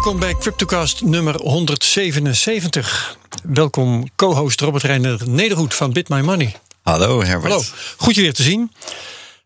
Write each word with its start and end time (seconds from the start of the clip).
Welkom 0.00 0.20
bij 0.20 0.34
CryptoCast 0.34 1.02
nummer 1.02 1.34
177. 1.34 3.16
Welkom 3.42 4.10
co-host 4.16 4.60
Robert 4.60 4.82
Reiner 4.82 5.28
Nederhoed 5.28 5.74
van 5.74 5.92
Bit 5.92 6.08
My 6.08 6.20
Money. 6.20 6.56
Hallo 6.82 7.22
Herbert. 7.22 7.52
Hallo, 7.52 7.64
goed 7.96 8.14
je 8.14 8.20
weer 8.20 8.34
te 8.34 8.42
zien. 8.42 8.72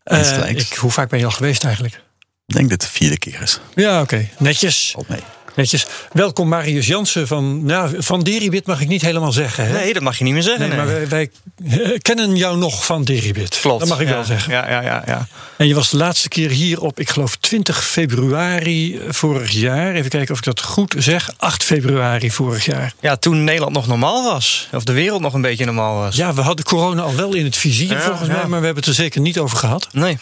Thanks. 0.03 0.29
ik, 0.31 0.73
hoe 0.73 0.91
vaak 0.91 1.09
ben 1.09 1.19
je 1.19 1.25
al 1.25 1.31
geweest 1.31 1.63
eigenlijk? 1.63 2.01
Ik 2.45 2.55
denk 2.55 2.69
dat 2.69 2.81
het 2.81 2.91
de 2.91 2.97
vierde 2.97 3.17
keer 3.17 3.41
is. 3.41 3.59
Ja, 3.75 4.01
oké. 4.01 4.29
Netjes. 4.37 4.93
Op 4.97 5.07
mee. 5.07 5.21
Netjes. 5.55 5.85
Welkom 6.11 6.47
Marius 6.47 6.87
Jansen 6.87 7.27
van, 7.27 7.65
nou, 7.65 7.95
van 7.97 8.23
Deribit 8.23 8.65
mag 8.65 8.81
ik 8.81 8.87
niet 8.87 9.01
helemaal 9.01 9.31
zeggen. 9.31 9.65
Hè? 9.65 9.73
Nee, 9.73 9.93
dat 9.93 10.01
mag 10.03 10.17
je 10.17 10.23
niet 10.23 10.33
meer 10.33 10.43
zeggen. 10.43 10.67
Nee, 10.67 10.77
maar 10.77 10.87
wij, 10.87 11.07
wij 11.07 11.29
eh, 11.69 11.99
kennen 12.01 12.35
jou 12.35 12.57
nog 12.57 12.85
van 12.85 13.03
Deribit. 13.03 13.59
Klopt. 13.61 13.79
Dat 13.79 13.89
mag 13.89 13.99
ik 13.99 14.07
ja, 14.07 14.13
wel 14.13 14.23
zeggen. 14.23 14.51
Ja, 14.51 14.69
ja, 14.69 14.81
ja, 14.81 15.03
ja. 15.05 15.27
En 15.57 15.67
je 15.67 15.75
was 15.75 15.89
de 15.89 15.97
laatste 15.97 16.29
keer 16.29 16.49
hier 16.49 16.81
op, 16.81 16.99
ik 16.99 17.09
geloof 17.09 17.35
20 17.35 17.85
februari 17.85 19.01
vorig 19.07 19.51
jaar. 19.51 19.93
Even 19.93 20.09
kijken 20.09 20.31
of 20.31 20.37
ik 20.37 20.45
dat 20.45 20.61
goed 20.61 20.95
zeg. 20.97 21.29
8 21.37 21.63
februari 21.63 22.31
vorig 22.31 22.65
jaar. 22.65 22.93
ja, 22.99 23.15
toen 23.15 23.43
Nederland 23.43 23.73
nog 23.73 23.87
normaal 23.87 24.23
was. 24.23 24.67
Of 24.71 24.83
de 24.83 24.93
wereld 24.93 25.21
nog 25.21 25.33
een 25.33 25.41
beetje 25.41 25.65
normaal 25.65 25.95
was. 25.95 26.15
Ja, 26.15 26.33
we 26.33 26.41
hadden 26.41 26.65
corona 26.65 27.01
al 27.01 27.15
wel 27.15 27.33
in 27.33 27.45
het 27.45 27.57
vizier 27.57 27.91
Ja, 27.91 28.01
volgens 28.01 28.27
mij, 28.27 28.45
maar 28.47 28.59
we 28.59 28.65
hebben 28.65 28.75
het 28.75 28.85
er 28.85 28.93
zeker 28.93 29.21
niet 29.21 29.39
over 29.39 29.57
gehad. 29.57 29.87
Nee. 29.91 30.17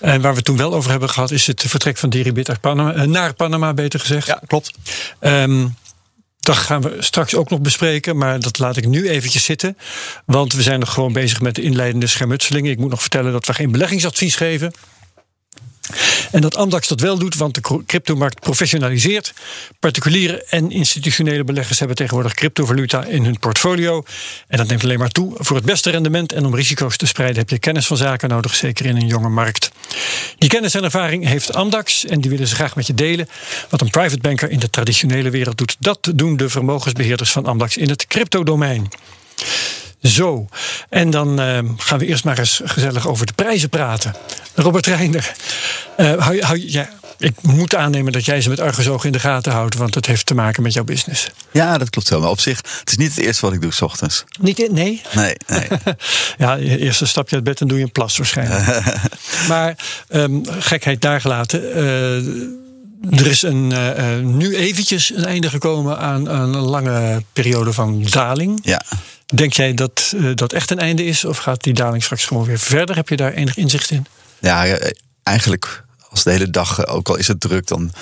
En 0.00 0.20
waar 0.20 0.30
we 0.30 0.36
het 0.36 0.44
toen 0.44 0.56
wel 0.56 0.74
over 0.74 0.90
hebben 0.90 1.10
gehad, 1.10 1.30
is 1.30 1.46
het 1.46 1.64
vertrek 1.66 1.96
van 1.96 2.10
Deribit 2.10 2.48
uit 2.48 2.60
Panama, 2.60 2.92
eh, 2.92 3.02
naar 3.02 3.34
Panama, 3.34 3.74
beter 3.74 4.00
gezegd. 4.00 4.26
Ja, 4.26 4.40
klopt. 4.46 4.70
Ehm, 5.20 5.66
dat 6.40 6.56
gaan 6.56 6.82
we 6.82 6.96
straks 6.98 7.34
ook 7.34 7.50
nog 7.50 7.60
bespreken, 7.60 8.16
maar 8.16 8.40
dat 8.40 8.58
laat 8.58 8.76
ik 8.76 8.86
nu 8.86 9.08
eventjes 9.08 9.44
zitten. 9.44 9.78
Want 10.24 10.52
we 10.52 10.62
zijn 10.62 10.80
nog 10.80 10.92
gewoon 10.92 11.12
bezig 11.12 11.40
met 11.40 11.54
de 11.54 11.62
inleidende 11.62 12.06
schermutselingen. 12.06 12.70
Ik 12.70 12.78
moet 12.78 12.90
nog 12.90 13.00
vertellen 13.00 13.32
dat 13.32 13.46
we 13.46 13.54
geen 13.54 13.72
beleggingsadvies 13.72 14.36
geven. 14.36 14.72
En 16.30 16.40
dat 16.40 16.56
Amdax 16.56 16.88
dat 16.88 17.00
wel 17.00 17.18
doet, 17.18 17.36
want 17.36 17.54
de 17.54 17.84
cryptomarkt 17.86 18.40
professionaliseert. 18.40 19.32
Particuliere 19.78 20.44
en 20.44 20.70
institutionele 20.70 21.44
beleggers 21.44 21.78
hebben 21.78 21.96
tegenwoordig 21.96 22.34
cryptovaluta 22.34 23.04
in 23.04 23.24
hun 23.24 23.38
portfolio. 23.38 24.04
En 24.48 24.58
dat 24.58 24.66
neemt 24.66 24.82
alleen 24.82 24.98
maar 24.98 25.10
toe. 25.10 25.34
Voor 25.38 25.56
het 25.56 25.64
beste 25.64 25.90
rendement 25.90 26.32
en 26.32 26.46
om 26.46 26.54
risico's 26.54 26.96
te 26.96 27.06
spreiden 27.06 27.38
heb 27.38 27.50
je 27.50 27.58
kennis 27.58 27.86
van 27.86 27.96
zaken 27.96 28.28
nodig, 28.28 28.54
zeker 28.54 28.86
in 28.86 28.96
een 28.96 29.06
jonge 29.06 29.28
markt. 29.28 29.70
Die 30.38 30.48
kennis 30.48 30.74
en 30.74 30.84
ervaring 30.84 31.26
heeft 31.26 31.54
Amdax 31.54 32.04
en 32.04 32.20
die 32.20 32.30
willen 32.30 32.46
ze 32.46 32.54
graag 32.54 32.76
met 32.76 32.86
je 32.86 32.94
delen. 32.94 33.28
Wat 33.70 33.80
een 33.80 33.90
private 33.90 34.20
banker 34.20 34.50
in 34.50 34.58
de 34.58 34.70
traditionele 34.70 35.30
wereld 35.30 35.58
doet, 35.58 35.76
dat 35.78 36.10
doen 36.14 36.36
de 36.36 36.48
vermogensbeheerders 36.48 37.32
van 37.32 37.46
Amdax 37.46 37.76
in 37.76 37.88
het 37.88 38.06
cryptodomein. 38.06 38.88
Zo, 40.02 40.48
en 40.88 41.10
dan 41.10 41.40
eh, 41.40 41.58
gaan 41.76 41.98
we 41.98 42.06
eerst 42.06 42.24
maar 42.24 42.38
eens 42.38 42.60
gezellig 42.64 43.06
over 43.08 43.26
de 43.26 43.32
prijzen 43.32 43.68
praten. 43.68 44.14
Robert 44.54 44.86
Reiner, 44.86 45.32
eh, 45.96 46.12
hou, 46.18 46.34
je- 46.34 46.44
hou, 46.44 46.58
je- 46.60 46.72
ja, 46.72 46.88
ik 47.18 47.42
moet 47.42 47.74
aannemen 47.74 48.12
dat 48.12 48.24
jij 48.24 48.40
ze 48.40 48.48
met 48.48 48.60
argusogen 48.60 49.06
in 49.06 49.12
de 49.12 49.18
gaten 49.18 49.52
houdt, 49.52 49.74
want 49.74 49.94
het 49.94 50.06
heeft 50.06 50.26
te 50.26 50.34
maken 50.34 50.62
met 50.62 50.72
jouw 50.72 50.84
business. 50.84 51.28
Ja, 51.52 51.78
dat 51.78 51.90
klopt 51.90 52.08
wel. 52.08 52.20
Maar 52.20 52.30
op 52.30 52.40
zich, 52.40 52.56
het 52.56 52.90
is 52.90 52.96
niet 52.96 53.14
het 53.14 53.24
eerste 53.24 53.44
wat 53.46 53.54
ik 53.54 53.60
doe 53.60 53.72
s 53.72 53.82
ochtends. 53.82 54.24
Niet 54.40 54.68
nee? 54.72 55.02
Nee, 55.14 55.34
nee. 55.46 55.66
Ja, 56.38 56.56
eerst 56.58 57.00
een 57.00 57.06
stapje 57.08 57.34
uit 57.34 57.44
bed 57.44 57.60
en 57.60 57.68
doe 57.68 57.78
je 57.78 57.84
een 57.84 57.92
plas 57.92 58.16
waarschijnlijk. 58.16 58.82
maar 59.48 59.76
ehm, 60.08 60.38
gekheid 60.58 61.00
daar 61.00 61.20
gelaten. 61.20 61.74
eh, 61.74 62.32
er 63.10 63.26
is 63.26 63.42
een, 63.42 63.72
eh, 63.72 64.16
eh, 64.18 64.24
nu 64.24 64.56
eventjes 64.56 65.14
een 65.14 65.24
einde 65.24 65.50
gekomen 65.50 65.98
aan, 65.98 66.30
aan 66.30 66.54
een 66.54 66.64
lange 66.64 67.22
periode 67.32 67.72
van 67.72 68.02
daling. 68.02 68.58
Ja. 68.62 68.82
Denk 69.34 69.52
jij 69.52 69.74
dat 69.74 70.14
eh, 70.16 70.30
dat 70.34 70.52
echt 70.52 70.70
een 70.70 70.78
einde 70.78 71.04
is? 71.04 71.24
Of 71.24 71.38
gaat 71.38 71.62
die 71.62 71.74
daling 71.74 72.02
straks 72.02 72.24
gewoon 72.24 72.44
weer 72.44 72.58
verder? 72.58 72.96
Heb 72.96 73.08
je 73.08 73.16
daar 73.16 73.32
enig 73.32 73.56
inzicht 73.56 73.90
in? 73.90 74.06
ja, 74.40 74.78
eigenlijk 75.22 75.84
als 76.08 76.24
de 76.24 76.30
hele 76.30 76.50
dag, 76.50 76.86
ook 76.86 77.08
al 77.08 77.16
is 77.16 77.28
het 77.28 77.40
druk, 77.40 77.66
dan 77.66 77.92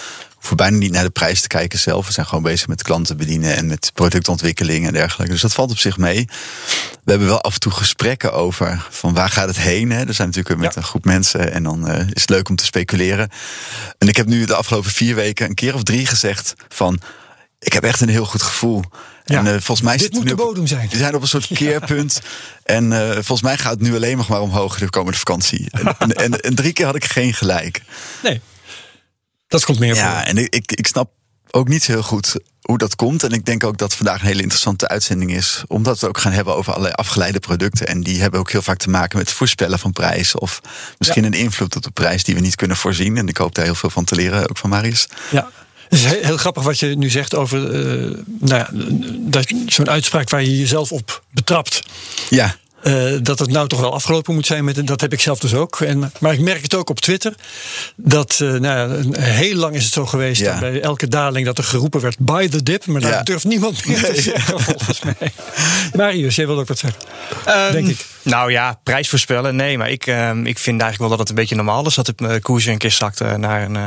hoeven 0.47 0.57
we 0.67 0.71
bijna 0.71 0.77
niet 0.85 0.93
naar 0.93 1.05
de 1.05 1.11
prijs 1.11 1.41
te 1.41 1.49
kijken 1.49 1.79
zelf. 1.79 2.07
We 2.07 2.13
zijn 2.13 2.27
gewoon 2.27 2.43
bezig 2.43 2.67
met 2.69 2.83
klanten 2.83 3.17
bedienen 3.17 3.57
en 3.57 3.67
met 3.67 3.91
productontwikkeling 3.95 4.87
en 4.87 4.93
dergelijke. 4.93 5.33
Dus 5.33 5.43
dat 5.43 5.53
valt 5.55 5.71
op 5.71 5.79
zich 5.79 5.97
mee. 5.99 6.25
We 7.05 7.11
hebben 7.11 7.29
wel 7.29 7.41
af 7.41 7.55
en 7.55 7.61
toe 7.61 7.73
gesprekken 7.73 8.33
over 8.33 8.87
van 8.91 9.15
waar 9.15 9.31
gaat 9.31 9.47
het 9.49 9.57
heen. 9.59 9.91
Hè? 9.91 10.07
Er 10.07 10.15
zijn 10.15 10.29
natuurlijk 10.29 10.61
met 10.61 10.75
Ja. 10.75 10.81
een 10.81 10.87
groep 10.87 11.05
mensen 11.05 11.53
en 11.53 11.63
dan 11.63 11.89
eh, 11.89 11.99
is 12.01 12.21
het 12.21 12.31
leuk 12.31 12.49
om 12.49 12.57
te 12.57 12.65
speculeren. 12.65 13.29
En 13.99 14.09
ik 14.09 14.17
heb 14.17 14.27
nu 14.27 14.45
de 14.45 14.55
afgelopen 14.55 14.91
vier 14.91 15.15
weken 15.15 15.49
een 15.49 15.55
keer 15.55 15.75
of 15.75 15.83
drie 15.83 16.07
gezegd 16.07 16.55
van 16.69 17.01
ik 17.59 17.73
heb 17.73 17.85
echt 17.85 18.01
een 18.01 18.09
heel 18.09 18.27
goed 18.27 18.43
gevoel. 18.43 18.83
Ja. 19.25 19.39
En 19.39 19.47
eh, 19.47 19.53
volgens 19.53 19.81
mij 19.81 19.97
Dit 19.97 20.13
moet 20.13 20.27
de 20.27 20.33
op- 20.33 20.39
bodem 20.39 20.67
zijn. 20.67 20.89
We 20.89 20.97
zijn 20.97 21.15
op 21.15 21.23
een 21.23 21.29
soort 21.29 21.47
keerpunt. 21.55 22.21
En 22.63 22.93
eh, 22.93 23.11
volgens 23.13 23.43
mij 23.43 23.57
gaat 23.59 23.73
het 23.73 23.81
nu 23.81 23.95
alleen 23.95 24.17
nog 24.17 24.29
maar 24.29 24.41
omhoog 24.41 24.79
de 24.79 24.91
komende 24.91 25.19
vakantie. 25.19 25.69
En, 25.71 25.95
en, 25.99 26.13
en, 26.15 26.41
en 26.41 26.55
drie 26.55 26.73
keer 26.73 26.87
had 26.87 26.95
ik 26.95 27.05
geen 27.05 27.35
gelijk. 27.35 27.83
Nee. 28.23 28.41
Dat 29.55 29.65
komt 29.65 29.79
meer 29.79 29.95
Ja, 29.95 30.17
voor. 30.19 30.27
en 30.27 30.37
ik, 30.37 30.73
ik, 30.73 30.87
snap 30.87 31.11
ook 31.51 31.69
niet 31.69 31.83
zo 31.83 31.93
heel 31.93 32.03
goed 32.03 32.37
hoe 32.61 32.79
dat 32.79 32.97
komt. 32.97 33.23
En 33.23 33.31
ik 33.31 33.45
denk 33.45 33.65
ook 33.65 33.79
dat 33.79 33.95
vandaag 33.95 34.21
een 34.21 34.27
hele 34.27 34.41
interessante 34.43 34.89
uitzending 34.89 35.35
is. 35.35 35.63
Omdat 35.67 36.01
we 36.01 36.09
ook 36.09 36.19
gaan 36.19 36.33
hebben 36.33 36.55
over 36.57 36.71
allerlei 36.73 36.95
afgeleide 36.95 37.41
producten. 37.41 37.87
En 37.87 38.03
die 38.03 38.21
hebben 38.21 38.41
ook 38.41 38.51
heel 38.51 38.63
vaak 38.63 38.79
te 38.79 38.91
maken 38.91 39.19
met 39.19 39.31
voorspellen 39.33 39.79
van 39.79 39.93
prijzen. 39.93 40.41
Of 40.41 40.61
misschien 40.99 41.23
Ja. 41.23 41.29
een 41.29 41.35
invloed 41.35 41.77
op 41.77 41.83
de 41.83 41.91
prijs 41.91 42.25
die 42.25 42.35
we 42.35 42.41
niet 42.41 42.55
kunnen 42.55 42.77
voorzien. 42.77 43.17
En 43.17 43.29
ik 43.29 43.37
hoop 43.37 43.55
daar 43.55 43.65
heel 43.65 43.75
veel 43.75 43.91
van 43.91 44.05
te 44.05 44.15
leren, 44.15 44.49
ook 44.51 44.59
van 44.59 44.71
Marius. 44.71 45.09
Ja. 45.31 45.51
Het 45.89 45.99
is 45.99 46.05
heel, 46.05 46.23
heel 46.23 46.37
grappig 46.37 46.63
wat 46.63 46.79
je 46.79 46.87
nu 46.97 47.11
zegt 47.11 47.35
over 47.35 47.65
eh, 47.75 48.19
nou 48.41 48.55
ja, 48.55 48.69
dat 49.31 49.53
zo'n 49.67 49.91
uitspraak 49.91 50.31
waar 50.31 50.43
je 50.43 50.59
jezelf 50.59 50.93
op 50.93 51.23
betrapt. 51.31 51.83
Ja, 52.31 52.57
Eh, 52.85 53.13
dat 53.23 53.39
het 53.39 53.51
nou 53.51 53.69
toch 53.69 53.81
wel 53.81 53.95
afgelopen 53.95 54.35
moet 54.35 54.47
zijn. 54.47 54.65
Met, 54.65 54.87
dat 54.87 55.01
heb 55.01 55.13
ik 55.13 55.21
zelf 55.21 55.39
dus 55.39 55.55
ook. 55.55 55.81
En, 55.81 56.13
maar 56.21 56.33
ik 56.33 56.41
merk 56.41 56.63
het 56.63 56.75
ook 56.75 56.91
op 56.91 57.01
Twitter. 57.01 57.35
Dat 57.97 58.39
eh, 58.43 58.53
nou 58.53 59.05
heel 59.21 59.57
lang 59.57 59.75
is 59.75 59.85
het 59.85 59.93
zo 59.93 60.07
geweest. 60.07 60.41
Ja. 60.41 60.59
Bij 60.59 60.81
elke 60.81 61.09
daling 61.09 61.47
dat 61.47 61.59
er 61.59 61.65
geroepen 61.65 62.01
werd 62.01 62.19
by 62.19 62.49
the 62.49 62.63
dip. 62.63 62.87
Maar 62.87 63.01
daar 63.01 63.13
Ja. 63.13 63.23
durft 63.23 63.45
niemand 63.45 63.87
meer 63.87 64.05
te 64.05 64.21
zeggen 64.21 64.61
volgens 64.61 65.01
mij. 65.03 65.33
Marius, 65.95 66.35
jij 66.37 66.47
wil 66.47 66.59
ook 66.59 66.69
wat 66.69 66.79
zeggen. 66.79 67.03
Denk 67.73 67.89
ik. 67.89 68.07
Nou 68.23 68.51
ja, 68.51 68.81
prijs 68.83 69.09
voorspellen. 69.09 69.57
Nee, 69.57 69.79
maar 69.79 69.91
ik, 69.91 70.07
ehm, 70.07 70.47
ik 70.47 70.59
vind 70.59 70.81
eigenlijk 70.81 70.99
wel 70.99 71.09
dat 71.09 71.19
het 71.19 71.29
een 71.29 71.35
beetje 71.35 71.55
normaal 71.57 71.87
is 71.87 71.95
dat 71.95 72.07
de 72.07 72.15
eh, 72.29 72.41
koers 72.41 72.67
een 72.67 72.79
keer 72.79 72.91
zakte 72.91 73.25
naar 73.37 73.63
een, 73.63 73.77
eh, 73.77 73.83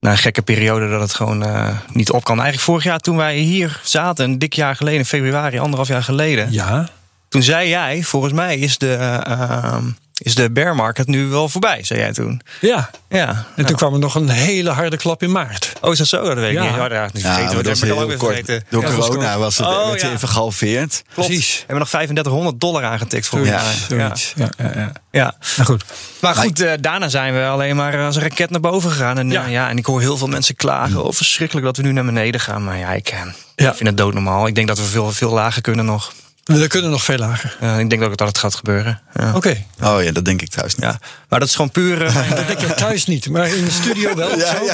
naar 0.00 0.12
een 0.12 0.18
gekke 0.18 0.42
periode. 0.42 0.88
Dat 0.88 1.00
het 1.00 1.14
gewoon 1.14 1.44
eh, 1.44 1.76
niet 1.92 2.10
op 2.10 2.24
kan. 2.24 2.34
Eigenlijk 2.34 2.64
vorig 2.64 2.84
jaar 2.84 2.98
toen 2.98 3.16
wij 3.16 3.36
hier 3.36 3.80
zaten, 3.84 4.24
een 4.24 4.38
dik 4.38 4.52
jaar 4.52 4.76
geleden, 4.76 4.98
in 4.98 5.04
februari, 5.06 5.58
anderhalf 5.58 5.88
jaar 5.88 6.02
geleden. 6.02 6.52
Ja. 6.52 6.88
Toen 7.30 7.42
zei 7.42 7.68
jij, 7.68 8.02
volgens 8.02 8.32
mij 8.32 8.58
is 8.58 8.78
de, 8.78 8.92
ehm, 8.94 9.84
is 10.18 10.34
de 10.34 10.50
bear 10.50 10.74
market 10.74 11.06
nu 11.06 11.26
wel 11.26 11.48
voorbij, 11.48 11.84
zei 11.84 12.00
jij 12.00 12.12
toen. 12.12 12.40
Ja. 12.60 12.90
Ja. 13.08 13.44
En 13.56 13.66
toen 13.66 13.76
kwam 13.76 13.92
er 13.92 13.98
nog 13.98 14.14
een 14.14 14.28
hele 14.28 14.70
harde 14.70 14.96
klap 14.96 15.22
in 15.22 15.32
maart. 15.32 15.72
Oh, 15.80 15.92
is 15.92 15.98
dat 15.98 16.06
zo? 16.06 16.22
Dat 16.24 16.34
weet 16.34 16.48
ik 16.50 16.52
Ja. 16.56 16.62
niet. 16.64 16.74
Ja, 16.74 16.88
dat 16.88 17.14
is 17.14 17.22
ja 17.22 17.34
vergeten. 17.34 17.36
maar 17.36 17.48
we 17.48 17.54
dat 17.54 17.64
dat 17.64 17.66
was 17.72 17.80
heb 17.80 17.88
ik 17.88 17.94
al 17.94 17.94
heel 17.94 18.02
ook 18.02 18.08
weer 18.08 18.18
kort. 18.18 18.34
vergeten. 18.34 18.66
Door 18.70 18.84
corona 18.84 19.38
was 19.38 19.56
het, 19.58 19.66
Oh, 19.66 19.88
werd 19.88 20.02
even 20.02 20.28
gehalveerd. 20.28 21.02
Klopt. 21.14 21.28
Precies. 21.28 21.52
We 21.52 21.58
hebben 21.58 21.78
nog 21.78 21.88
3500 21.88 22.60
dollar 22.60 22.84
aangetikt 22.84 23.26
voor 23.26 23.46
Ja. 23.46 23.62
Ja. 23.88 24.12
Ja, 24.34 24.48
ja, 24.58 24.92
Ja. 25.10 25.34
Nou 25.56 25.68
goed. 25.68 25.84
Maar 26.20 26.34
goed, 26.34 26.60
eh, 26.60 26.72
daarna 26.80 27.08
zijn 27.08 27.34
we 27.34 27.44
alleen 27.46 27.76
maar 27.76 28.04
als 28.04 28.16
een 28.16 28.22
raket 28.22 28.50
naar 28.50 28.60
boven 28.60 28.90
gegaan. 28.90 29.18
En, 29.18 29.30
Ja. 29.30 29.42
ja. 29.42 29.48
ja, 29.48 29.68
en 29.68 29.78
ik 29.78 29.86
hoor 29.86 30.00
heel 30.00 30.16
veel 30.16 30.28
mensen 30.28 30.56
klagen. 30.56 31.04
Oh, 31.04 31.12
verschrikkelijk 31.12 31.66
dat 31.66 31.76
we 31.76 31.82
nu 31.82 31.92
naar 31.92 32.04
beneden 32.04 32.40
gaan. 32.40 32.64
Maar 32.64 32.78
ja, 32.78 32.92
ik, 32.92 33.08
Ja. 33.56 33.70
ik 33.70 33.76
vind 33.76 33.88
het 33.88 33.96
doodnormaal. 33.96 34.46
Ik 34.46 34.54
denk 34.54 34.68
dat 34.68 34.78
we 34.78 34.84
veel, 34.84 35.12
veel 35.12 35.30
lager 35.32 35.62
kunnen 35.62 35.84
nog. 35.84 36.12
We 36.58 36.66
kunnen 36.66 36.90
nog 36.90 37.02
veel 37.02 37.18
lager. 37.18 37.78
Ik 37.78 37.90
denk 37.90 38.02
ook 38.02 38.16
dat 38.16 38.28
het 38.28 38.38
gaat 38.38 38.54
gebeuren. 38.54 39.00
Ja. 39.14 39.34
Oké. 39.34 39.64
Oh 39.82 40.02
ja, 40.02 40.12
dat 40.12 40.24
denk 40.24 40.42
ik 40.42 40.48
trouwens 40.48 40.76
niet. 40.76 40.84
Ja. 40.90 40.98
Maar 41.28 41.38
dat 41.38 41.48
is 41.48 41.54
gewoon 41.54 41.70
puur... 41.70 42.02
eh, 42.04 42.30
Dat 42.36 42.46
denk 42.46 42.60
je 42.60 42.74
thuis 42.74 43.06
niet, 43.06 43.28
maar 43.28 43.48
in 43.48 43.64
de 43.64 43.70
studio 43.70 44.14
wel. 44.14 44.28
of 44.30 44.40
zo? 44.40 44.64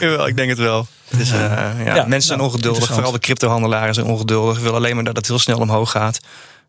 Jawel, 0.06 0.26
ik 0.26 0.36
denk 0.36 0.48
het 0.48 0.58
wel. 0.58 0.86
Dus, 1.16 1.30
eh, 1.30 1.38
ja, 1.84 1.94
Ja, 1.94 1.94
mensen 1.94 2.22
zijn 2.22 2.38
nou, 2.38 2.50
ongeduldig. 2.50 2.86
Vooral 2.86 3.12
de 3.12 3.18
cryptohandelaren 3.18 3.94
zijn 3.94 4.06
ongeduldig. 4.06 4.58
Willen 4.58 4.74
alleen 4.76 4.94
maar 4.94 5.04
dat 5.04 5.16
het 5.16 5.26
heel 5.26 5.38
snel 5.38 5.58
omhoog 5.58 5.90
gaat. 5.90 6.18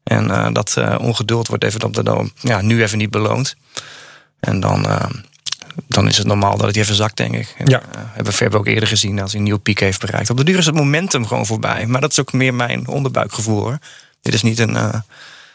En 0.04 0.32
eh, 0.32 0.48
dat 0.52 0.78
eh, 0.78 0.96
ongeduld 1.00 1.48
wordt 1.48 1.64
even 1.64 1.84
op 1.84 1.94
de, 1.94 2.04
dan, 2.04 2.32
ja, 2.42 2.62
nu 2.62 2.82
even 2.84 2.98
niet 2.98 3.12
beloond. 3.12 3.56
En 4.40 4.60
dan, 4.60 4.86
eh, 4.88 5.06
dan 5.88 6.08
is 6.08 6.18
het 6.18 6.28
normaal 6.28 6.58
dat 6.58 6.68
het 6.68 6.76
even 6.76 6.96
zakt, 6.96 7.18
denk 7.18 7.34
ik. 7.36 7.56
En, 7.58 7.66
Ja. 7.66 7.80
eh, 7.82 7.88
hebben 8.14 8.34
we 8.34 8.38
hebben 8.40 8.60
ook 8.60 8.68
eerder 8.68 8.88
gezien 8.88 9.16
dat 9.16 9.28
hij 9.30 9.38
een 9.38 9.44
nieuwe 9.44 9.60
piek 9.60 9.80
heeft 9.80 10.00
bereikt. 10.00 10.30
Op 10.30 10.38
de 10.38 10.44
duur 10.44 10.58
is 10.58 10.66
het 10.66 10.76
momentum 10.76 11.28
gewoon 11.28 11.46
voorbij. 11.46 11.86
Maar 11.86 12.02
dat 12.02 12.12
is 12.12 12.20
ook 12.20 12.34
meer 12.34 12.54
mijn 12.54 12.88
onderbuikgevoel 12.88 13.60
hoor. 13.62 13.78
Dit 14.22 14.34
is 14.34 14.42
niet 14.42 14.60
een, 14.60 14.76
eh, 14.76 15.00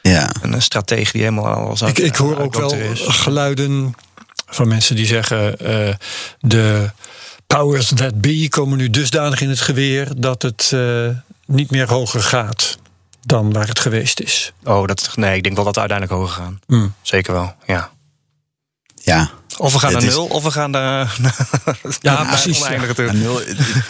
Ja. 0.02 0.30
een 0.42 0.62
strategie 0.62 1.12
die 1.12 1.22
helemaal 1.22 1.46
al 1.78 1.88
Ik, 1.88 1.98
ik 1.98 2.16
hoor 2.16 2.38
ook 2.38 2.54
wel 2.54 2.74
geluiden 2.96 3.94
van 4.46 4.68
mensen 4.68 4.96
die 4.96 5.06
zeggen... 5.06 5.58
eh, 5.58 5.94
de 6.40 6.90
powers 7.46 7.92
that 7.94 8.20
be 8.20 8.46
komen 8.48 8.78
nu 8.78 8.90
dusdanig 8.90 9.40
in 9.40 9.48
het 9.48 9.60
geweer... 9.60 10.08
dat 10.16 10.42
het 10.42 10.70
eh, 10.74 11.08
niet 11.46 11.70
meer 11.70 11.88
hoger 11.88 12.22
gaat 12.22 12.78
dan 13.22 13.52
waar 13.52 13.68
het 13.68 13.78
geweest 13.80 14.20
is. 14.20 14.52
Oh, 14.64 14.86
dat, 14.86 15.10
nee, 15.14 15.36
ik 15.36 15.42
denk 15.42 15.54
wel 15.56 15.64
dat 15.64 15.74
we 15.74 15.80
uiteindelijk 15.80 16.20
hoger 16.20 16.42
gaan. 16.42 16.60
Hmm. 16.66 16.94
Zeker 17.02 17.32
wel, 17.32 17.54
ja. 17.66 17.90
Ja. 19.02 19.30
Of 19.58 19.72
we 19.72 19.78
gaan 19.78 19.90
Het 19.92 19.98
naar 20.00 20.08
is- 20.08 20.14
nul, 20.16 20.26
of 20.26 20.42
we 20.42 20.50
gaan 20.50 20.70
naar... 20.70 21.16
Ja, 22.00 22.24
precies, 22.24 22.62
Oneindige 22.62 23.02
Ja, 23.02 23.10
toe. 23.10 23.18
nul, 23.18 23.40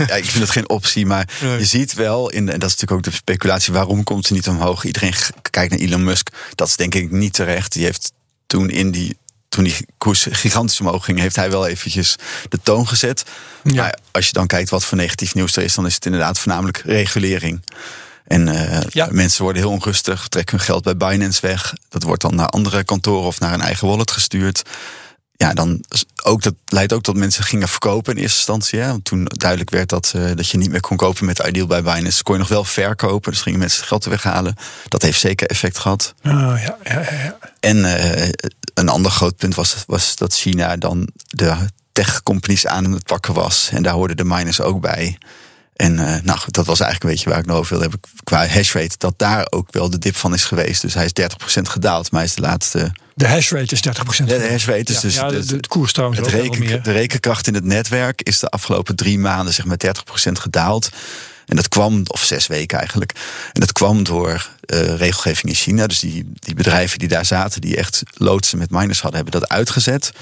ja, 0.06 0.14
ik 0.14 0.24
vind 0.24 0.38
het 0.42 0.50
geen 0.50 0.68
optie, 0.68 1.06
maar 1.06 1.28
Nee. 1.40 1.58
je 1.58 1.64
ziet 1.64 1.94
wel, 1.94 2.30
in, 2.30 2.38
en 2.48 2.58
dat 2.58 2.68
is 2.70 2.76
natuurlijk 2.76 2.92
ook 2.92 3.02
de 3.02 3.10
speculatie, 3.18 3.72
waarom 3.72 4.04
komt 4.04 4.26
ze 4.26 4.32
niet 4.32 4.48
omhoog? 4.48 4.84
Iedereen 4.84 5.14
kijkt 5.50 5.70
naar 5.70 5.80
Elon 5.80 6.04
Musk. 6.04 6.28
Dat 6.54 6.68
is 6.68 6.76
denk 6.76 6.94
ik 6.94 7.10
niet 7.10 7.32
terecht. 7.32 7.72
Die 7.72 7.84
heeft 7.84 8.12
toen 8.46 8.70
in 8.70 8.90
die 8.90 9.16
toen 9.48 9.64
die 9.64 9.76
koers 9.98 10.26
gigantisch 10.30 10.80
omhoog 10.80 11.04
ging, 11.04 11.18
heeft 11.18 11.36
hij 11.36 11.50
wel 11.50 11.66
eventjes 11.66 12.16
de 12.48 12.58
toon 12.62 12.88
gezet. 12.88 13.24
Ja. 13.62 13.74
Maar 13.82 13.98
als 14.10 14.26
je 14.26 14.32
dan 14.32 14.46
kijkt 14.46 14.70
wat 14.70 14.84
voor 14.84 14.96
negatief 14.98 15.34
nieuws 15.34 15.56
er 15.56 15.62
is, 15.62 15.74
dan 15.74 15.86
is 15.86 15.94
het 15.94 16.04
inderdaad 16.04 16.38
voornamelijk 16.38 16.82
regulering. 16.84 17.62
En 18.26 18.48
eh, 18.48 18.80
Ja. 18.88 19.08
mensen 19.10 19.42
worden 19.42 19.62
heel 19.62 19.70
onrustig, 19.70 20.28
trekken 20.28 20.56
hun 20.56 20.66
geld 20.66 20.82
bij 20.82 20.96
Binance 20.96 21.40
weg. 21.40 21.74
Dat 21.88 22.02
wordt 22.02 22.22
dan 22.22 22.34
naar 22.34 22.46
andere 22.48 22.84
kantoren 22.84 23.26
of 23.26 23.40
naar 23.40 23.52
een 23.52 23.60
eigen 23.60 23.88
wallet 23.88 24.10
gestuurd. 24.10 24.62
Ja, 25.36 25.54
dan 25.54 25.84
ook, 26.22 26.42
dat 26.42 26.54
leidt 26.64 26.92
ook 26.92 27.02
tot 27.02 27.16
mensen 27.16 27.44
gingen 27.44 27.68
verkopen 27.68 28.14
in 28.14 28.22
eerste 28.22 28.36
instantie. 28.36 28.78
Hè? 28.78 28.86
Want 28.88 29.04
toen 29.04 29.24
duidelijk 29.24 29.70
werd 29.70 29.88
dat, 29.88 30.12
eh, 30.16 30.30
dat 30.34 30.48
je 30.48 30.58
niet 30.58 30.70
meer 30.70 30.80
kon 30.80 30.96
kopen 30.96 31.26
met 31.26 31.38
Ideal 31.38 31.66
bij 31.66 31.82
Binance, 31.82 32.22
kon 32.22 32.34
je 32.34 32.40
nog 32.40 32.48
wel 32.48 32.64
verkopen. 32.64 33.32
Dus 33.32 33.40
gingen 33.40 33.58
mensen 33.58 33.78
het 33.78 33.88
geld 33.88 34.04
weghalen. 34.04 34.54
Dat 34.88 35.02
heeft 35.02 35.20
zeker 35.20 35.46
effect 35.46 35.78
gehad. 35.78 36.14
Oh, 36.24 36.32
ja, 36.32 36.76
ja, 36.84 37.00
ja, 37.00 37.00
ja. 37.00 37.38
En 37.60 37.84
eh, 37.84 38.28
een 38.74 38.88
ander 38.88 39.10
groot 39.10 39.36
punt 39.36 39.54
was, 39.54 39.84
was 39.86 40.16
dat 40.16 40.34
China 40.34 40.76
dan 40.76 41.08
de 41.26 41.56
tech-companies 41.92 42.66
aan 42.66 42.92
het 42.92 43.04
pakken 43.04 43.34
was. 43.34 43.68
En 43.72 43.82
daar 43.82 43.94
hoorden 43.94 44.16
de 44.16 44.24
miners 44.24 44.60
ook 44.60 44.80
bij. 44.80 45.18
En 45.76 45.99
eh, 45.99 46.23
nou, 46.23 46.38
dat 46.46 46.67
was 46.67 46.81
eigenlijk 46.81 47.02
een 47.02 47.11
beetje 47.11 47.31
waar 47.31 47.38
ik 47.38 47.46
nog 47.46 47.56
over 47.56 47.78
wilde 47.78 47.88
hebben. 47.90 48.11
Qua 48.25 48.46
hashrate, 48.46 48.94
dat 48.99 49.14
daar 49.19 49.46
ook 49.50 49.73
wel 49.73 49.90
de 49.90 49.99
dip 49.99 50.17
van 50.17 50.34
is 50.34 50.44
geweest. 50.44 50.81
Dus 50.82 50.94
hij 50.94 51.05
is 51.05 51.12
30% 51.58 51.62
gedaald, 51.62 52.11
maar 52.11 52.20
hij 52.20 52.28
is 52.28 52.34
de 52.37 52.40
laatste. 52.40 52.93
De 53.14 53.28
hashrate 53.28 53.75
is 53.75 53.81
30%. 53.87 54.25
Ja, 54.26 54.38
de 54.38 54.49
hashrate 54.50 54.93
is 54.93 55.00
dus. 55.00 55.14
ja, 55.14 55.28
de, 55.28 55.38
de- 55.38 55.46
de, 55.46 55.61
de 55.61 55.69
koers 55.69 55.93
trouwens 55.93 56.20
het 56.20 56.28
reken, 56.31 56.82
de 56.82 56.93
rekenkracht 56.93 57.46
in 57.46 57.55
het 57.55 57.64
netwerk 57.64 58.23
is 58.23 58.38
de 58.38 58.49
afgelopen 58.49 58.96
drie 58.96 59.19
maanden 59.19 59.55
zeg 59.55 59.64
maar 59.64 59.76
30% 59.87 60.32
gedaald. 60.32 60.88
En 61.46 61.56
dat 61.56 61.69
kwam, 61.69 62.02
of 62.06 62.25
zes 62.25 62.46
weken 62.46 62.79
eigenlijk. 62.79 63.12
En 63.52 63.61
dat 63.61 63.72
kwam 63.72 64.02
door 64.05 64.50
eh, 64.61 64.94
regelgeving 64.96 65.49
in 65.49 65.55
China. 65.55 65.87
Dus 65.87 65.99
die, 65.99 66.32
die 66.34 66.55
bedrijven 66.55 66.99
die 66.99 67.08
daar 67.08 67.25
zaten, 67.26 67.61
die 67.61 67.76
echt 67.76 68.02
loodsen 68.14 68.58
met 68.58 68.70
miners 68.70 69.00
hadden, 69.00 69.22
hebben 69.22 69.40
dat 69.40 69.50
uitgezet. 69.50 70.12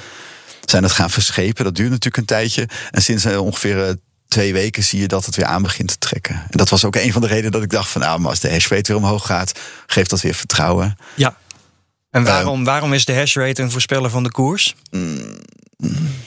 Zijn 0.65 0.83
dat 0.83 0.93
gaan 0.93 1.11
verschepen. 1.11 1.65
Dat 1.65 1.75
duurt 1.75 1.91
natuurlijk 1.91 2.17
een 2.17 2.25
tijdje. 2.25 2.69
En 2.91 3.03
sinds 3.03 3.25
eh, 3.25 3.41
ongeveer 3.45 3.97
twee 4.35 4.53
weken 4.53 4.83
zie 4.83 5.01
je 5.01 5.09
dat 5.09 5.27
het 5.27 5.37
weer 5.37 5.47
aan 5.47 5.63
begint 5.63 5.89
te 5.89 5.99
trekken. 5.99 6.35
En 6.35 6.47
dat 6.51 6.69
was 6.69 6.85
ook 6.85 6.97
een 6.97 7.13
van 7.13 7.21
de 7.21 7.27
redenen 7.27 7.53
dat 7.53 7.63
ik 7.63 7.71
dacht 7.71 7.91
van 7.91 8.01
nou, 8.01 8.21
maar 8.21 8.31
als 8.31 8.41
de 8.41 8.51
hashrate 8.51 8.93
weer 8.93 9.03
omhoog 9.03 9.27
gaat, 9.27 9.61
geeft 9.87 10.11
dat 10.11 10.21
weer 10.21 10.35
vertrouwen. 10.35 10.97
Ja, 11.15 11.37
En 12.11 12.25
waarom, 12.25 12.65
waarom 12.65 12.93
is 12.93 13.05
de 13.05 13.15
hashrate 13.15 13.63
een 13.63 13.71
voorspeller 13.71 14.11
van 14.11 14.23
de 14.23 14.31
koers? 14.31 14.75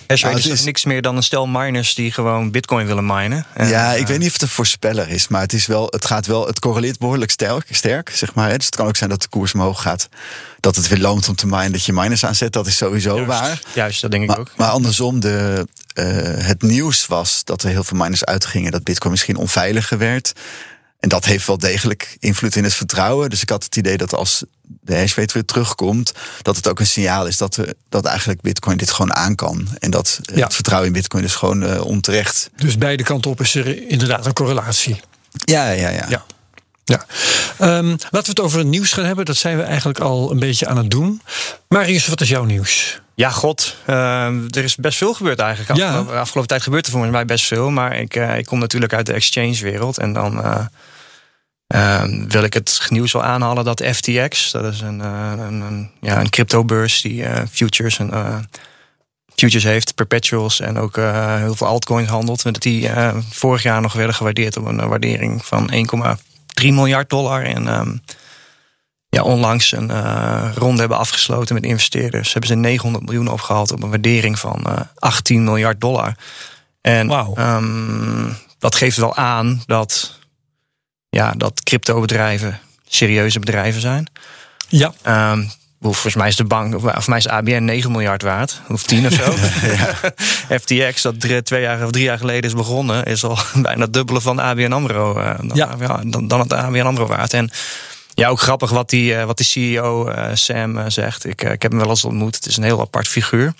Nou, 0.07 0.36
het 0.36 0.45
is, 0.45 0.63
niks 0.63 0.86
meer 0.86 1.01
dan 1.01 1.15
een 1.15 1.24
stel 1.24 1.48
miners 1.48 1.95
die 1.95 2.12
gewoon 2.12 2.51
bitcoin 2.51 2.88
willen 2.88 3.06
minen. 3.06 3.45
En, 3.54 3.68
ja, 3.68 3.94
ik 3.94 4.01
eh, 4.01 4.07
weet 4.07 4.18
niet 4.18 4.27
of 4.27 4.33
het 4.33 4.42
een 4.42 4.48
voorspeller 4.48 5.09
is, 5.09 5.27
maar 5.27 5.42
het 5.42 5.54
is 5.54 5.65
wel, 5.65 5.88
het 5.89 6.06
gaat 6.06 6.25
wel, 6.25 6.48
het 6.48 6.59
correleert 6.59 7.00
behoorlijk 7.00 7.31
sterk, 7.31 7.68
sterk 7.71 8.09
zeg 8.13 8.33
maar. 8.33 8.57
Dus 8.57 8.65
het 8.65 8.75
kan 8.75 8.88
ook 8.88 8.95
zijn 8.95 9.09
dat 9.09 9.21
de 9.21 9.27
koers 9.27 9.54
omhoog 9.54 9.81
gaat, 9.81 10.09
dat 10.59 10.75
het 10.75 10.88
weer 10.88 11.00
loont 11.00 11.30
om 11.30 11.36
te 11.36 11.48
minen, 11.48 11.71
dat 11.71 11.86
je 11.86 11.94
miners 11.94 12.25
aanzet. 12.25 12.54
Dat 12.54 12.68
is 12.68 12.77
sowieso 12.77 13.15
Juist. 13.15 13.27
waar. 13.27 13.62
Juist, 13.74 14.01
dat 14.01 14.12
denk 14.12 14.24
ik 14.24 14.30
Maar, 14.30 14.39
ook. 14.39 14.51
maar 14.57 14.69
andersom, 14.69 15.19
de, 15.19 15.68
eh, 15.94 16.06
het 16.45 16.62
nieuws 16.62 17.06
was 17.06 17.42
dat 17.44 17.63
er 17.63 17.69
heel 17.69 17.83
veel 17.83 17.98
miners 17.98 18.25
uitgingen, 18.25 18.71
dat 18.71 18.83
Bitcoin 18.83 19.12
misschien 19.12 19.38
onveiliger 19.38 19.98
werd. 19.98 20.33
En 20.99 21.09
dat 21.09 21.25
heeft 21.25 21.47
wel 21.47 21.57
degelijk 21.57 22.17
invloed 22.19 22.55
in 22.55 22.63
het 22.63 22.73
vertrouwen. 22.73 23.29
Dus 23.29 23.41
ik 23.41 23.49
had 23.49 23.63
het 23.63 23.75
idee 23.75 23.97
dat 23.97 24.13
als 24.13 24.44
de 24.81 24.97
hashrate 24.97 25.33
weer 25.33 25.45
terugkomt, 25.45 26.13
dat 26.41 26.55
het 26.55 26.67
ook 26.67 26.79
een 26.79 26.88
signaal 26.88 27.27
is 27.27 27.38
dat, 27.38 27.55
we, 27.55 27.75
dat 27.89 28.05
eigenlijk 28.05 28.41
Bitcoin 28.41 28.77
dit 28.77 28.91
gewoon 28.91 29.13
aan 29.13 29.35
kan. 29.35 29.67
En 29.79 29.91
dat 29.91 30.19
eh, 30.25 30.38
Ja. 30.38 30.44
het 30.44 30.53
vertrouwen 30.53 30.88
in 30.88 30.94
Bitcoin 30.94 31.23
dus 31.23 31.35
gewoon 31.35 31.63
eh, 31.63 31.85
onterecht. 31.85 32.49
dus 32.55 32.77
beide 32.77 33.03
kanten 33.03 33.31
op 33.31 33.41
is 33.41 33.55
er 33.55 33.89
inderdaad 33.89 34.25
een 34.25 34.33
correlatie. 34.33 34.99
Ja, 35.31 35.69
ja, 35.69 35.89
ja. 35.89 36.05
Ja. 36.09 36.25
Ja. 36.85 37.05
Ehm, 37.57 37.88
laten 37.89 38.09
we 38.09 38.17
het 38.29 38.39
over 38.39 38.59
het 38.59 38.67
nieuws 38.67 38.94
gaan 38.94 39.05
hebben. 39.05 39.25
Dat 39.25 39.38
zijn 39.38 39.57
we 39.57 39.63
eigenlijk 39.63 39.99
al 39.99 40.31
een 40.31 40.39
beetje 40.39 40.67
aan 40.67 40.77
het 40.77 40.89
doen. 40.89 41.21
Marius, 41.67 42.07
wat 42.07 42.21
is 42.21 42.29
jouw 42.29 42.44
nieuws? 42.44 43.01
Ja, 43.17 43.29
god. 43.29 43.75
eh, 43.85 44.25
er 44.27 44.63
is 44.63 44.75
best 44.75 44.97
veel 44.97 45.13
gebeurd 45.13 45.39
eigenlijk. 45.39 45.79
Ja. 45.79 45.87
Afgelopen, 45.87 46.19
afgelopen 46.19 46.49
tijd 46.49 46.61
gebeurt 46.61 46.85
er 46.85 46.91
voor 46.91 47.07
mij 47.07 47.25
best 47.25 47.45
veel. 47.45 47.69
Maar 47.69 47.97
ik, 47.99 48.15
eh, 48.15 48.37
ik 48.37 48.45
kom 48.45 48.59
natuurlijk 48.59 48.93
uit 48.93 49.05
de 49.05 49.13
exchange-wereld. 49.13 49.97
En 49.97 50.13
dan 50.13 50.43
eh, 50.43 50.65
eh, 51.67 52.03
wil 52.27 52.43
ik 52.43 52.53
het 52.53 52.87
nieuws 52.89 53.11
wel 53.11 53.23
aanhalen 53.23 53.65
dat 53.65 53.83
FTX... 53.85 54.51
dat 54.51 54.73
is 54.73 54.81
een, 54.81 54.99
een, 54.99 55.61
een, 55.61 55.91
ja, 56.01 56.19
een 56.19 56.29
cryptobeurs 56.29 57.01
die 57.01 57.25
futures 57.51 57.99
en... 57.99 58.11
Futures 59.35 59.63
heeft, 59.63 59.95
perpetuals 59.95 60.59
en 60.59 60.77
ook 60.77 60.95
heel 60.95 61.55
veel 61.55 61.67
altcoins 61.67 62.09
handelt. 62.09 62.43
Dat 62.43 62.61
die 62.61 62.89
vorig 63.29 63.63
jaar 63.63 63.81
nog 63.81 63.93
werden 63.93 64.15
gewaardeerd 64.15 64.57
op 64.57 64.65
een 64.65 64.87
waardering 64.87 65.45
van 65.45 65.71
1,3 66.61 66.73
miljard 66.73 67.09
dollar. 67.09 67.43
En 67.43 67.67
ehm, 67.67 67.95
ja, 69.17 69.23
onlangs 69.23 69.71
een 69.71 69.91
eh, 69.91 70.49
ronde 70.55 70.79
hebben 70.79 70.97
afgesloten 70.97 71.55
met 71.55 71.63
investeerders. 71.63 72.31
Hebben 72.31 72.49
ze 72.49 72.55
900 72.55 73.05
miljoen 73.05 73.27
opgehaald 73.27 73.71
op 73.71 73.83
een 73.83 73.89
waardering 73.89 74.39
van 74.39 74.63
eh 74.65 74.79
18 74.95 75.43
miljard 75.43 75.81
dollar. 75.81 76.15
En 76.81 77.07
Wauw. 77.07 77.33
ehm, 77.35 78.29
dat 78.59 78.75
geeft 78.75 78.97
wel 78.97 79.15
aan 79.15 79.63
dat, 79.65 80.19
ja, 81.09 81.31
dat 81.37 81.63
cryptobedrijven 81.63 82.59
serieuze 82.87 83.39
bedrijven 83.39 83.81
zijn. 83.81 84.07
Ja, 84.67 84.93
Ehm, 85.01 85.43
volgens 85.81 86.15
mij 86.15 86.27
is 86.27 86.35
de 86.35 86.43
bank, 86.43 86.75
of 86.97 87.07
mij 87.07 87.17
is 87.17 87.27
ABN 87.27 87.63
9 87.63 87.91
miljard 87.91 88.21
waard, 88.21 88.61
of 88.69 88.83
10 88.83 89.05
of 89.05 89.13
zo. 89.13 89.31
FTX, 90.59 91.01
dat 91.01 91.19
drie, 91.19 91.43
twee 91.43 91.61
jaar 91.61 91.83
of 91.85 91.91
drie 91.91 92.03
jaar 92.03 92.17
geleden 92.17 92.43
is 92.49 92.55
begonnen, 92.55 93.03
is 93.05 93.23
al 93.23 93.37
bijna 93.61 93.81
het 93.81 93.93
dubbele 93.93 94.21
van 94.21 94.35
de 94.35 94.41
ABN 94.41 94.71
Amro. 94.71 95.19
eh, 95.19 95.35
dan, 95.37 95.51
Ja. 95.53 95.99
dan, 96.05 96.27
dan 96.27 96.39
het 96.39 96.53
ABN 96.53 96.85
Amro 96.85 97.05
waard. 97.05 97.33
En 97.33 97.49
ja, 98.17 98.27
ook 98.27 98.39
grappig 98.39 98.69
wat 98.69 98.89
die, 98.89 99.15
eh, 99.15 99.25
wat 99.25 99.37
die 99.37 99.45
CEO 99.45 100.07
eh, 100.07 100.29
Sam 100.33 100.77
eh, 100.77 100.85
zegt. 100.87 101.25
Ik, 101.25 101.41
ik 101.41 101.61
heb 101.61 101.71
hem 101.71 101.79
wel 101.79 101.89
eens 101.89 102.05
ontmoet. 102.05 102.35
Het 102.35 102.45
is 102.45 102.57
een 102.57 102.63
heel 102.63 102.79
apart 102.79 103.07
figuur. 103.07 103.53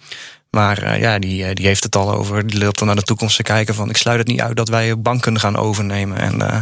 Maar 0.50 1.00
ja, 1.00 1.20
die, 1.20 1.54
die 1.54 1.66
heeft 1.66 1.84
het 1.84 1.96
al 1.96 2.14
over. 2.14 2.48
Die 2.48 2.60
loopt 2.60 2.78
dan 2.78 2.88
naar 2.88 2.96
de 2.96 3.02
toekomst 3.02 3.36
te 3.36 3.44
kijken 3.44 3.76
van... 3.76 3.90
ik 3.90 3.98
sluit 3.98 4.20
het 4.20 4.28
niet 4.28 4.42
uit 4.42 4.56
dat 4.56 4.70
wij 4.70 5.00
banken 5.00 5.40
gaan 5.40 5.58
overnemen. 5.58 6.18
En 6.18 6.42
eh 6.42 6.62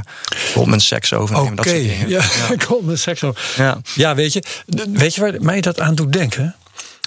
Goldman 0.54 0.80
Sachs 0.80 1.14
overnemen. 1.14 1.52
oké. 1.52 1.56
Dat 1.56 1.68
soort 1.68 1.88
dingen. 1.88 2.10
Ja, 2.10 2.24
Goldman 2.68 2.98
Sachs 2.98 3.24
ook. 3.24 3.38
Ja. 3.56 3.82
Ja, 3.94 4.16
weet 4.16 4.34
je, 4.34 4.44
weet 4.94 5.16
je 5.16 5.22
waar 5.22 5.34
mij 5.42 5.62
dat 5.62 5.80
aan 5.80 5.96
doet 5.96 6.14
denken? 6.14 6.56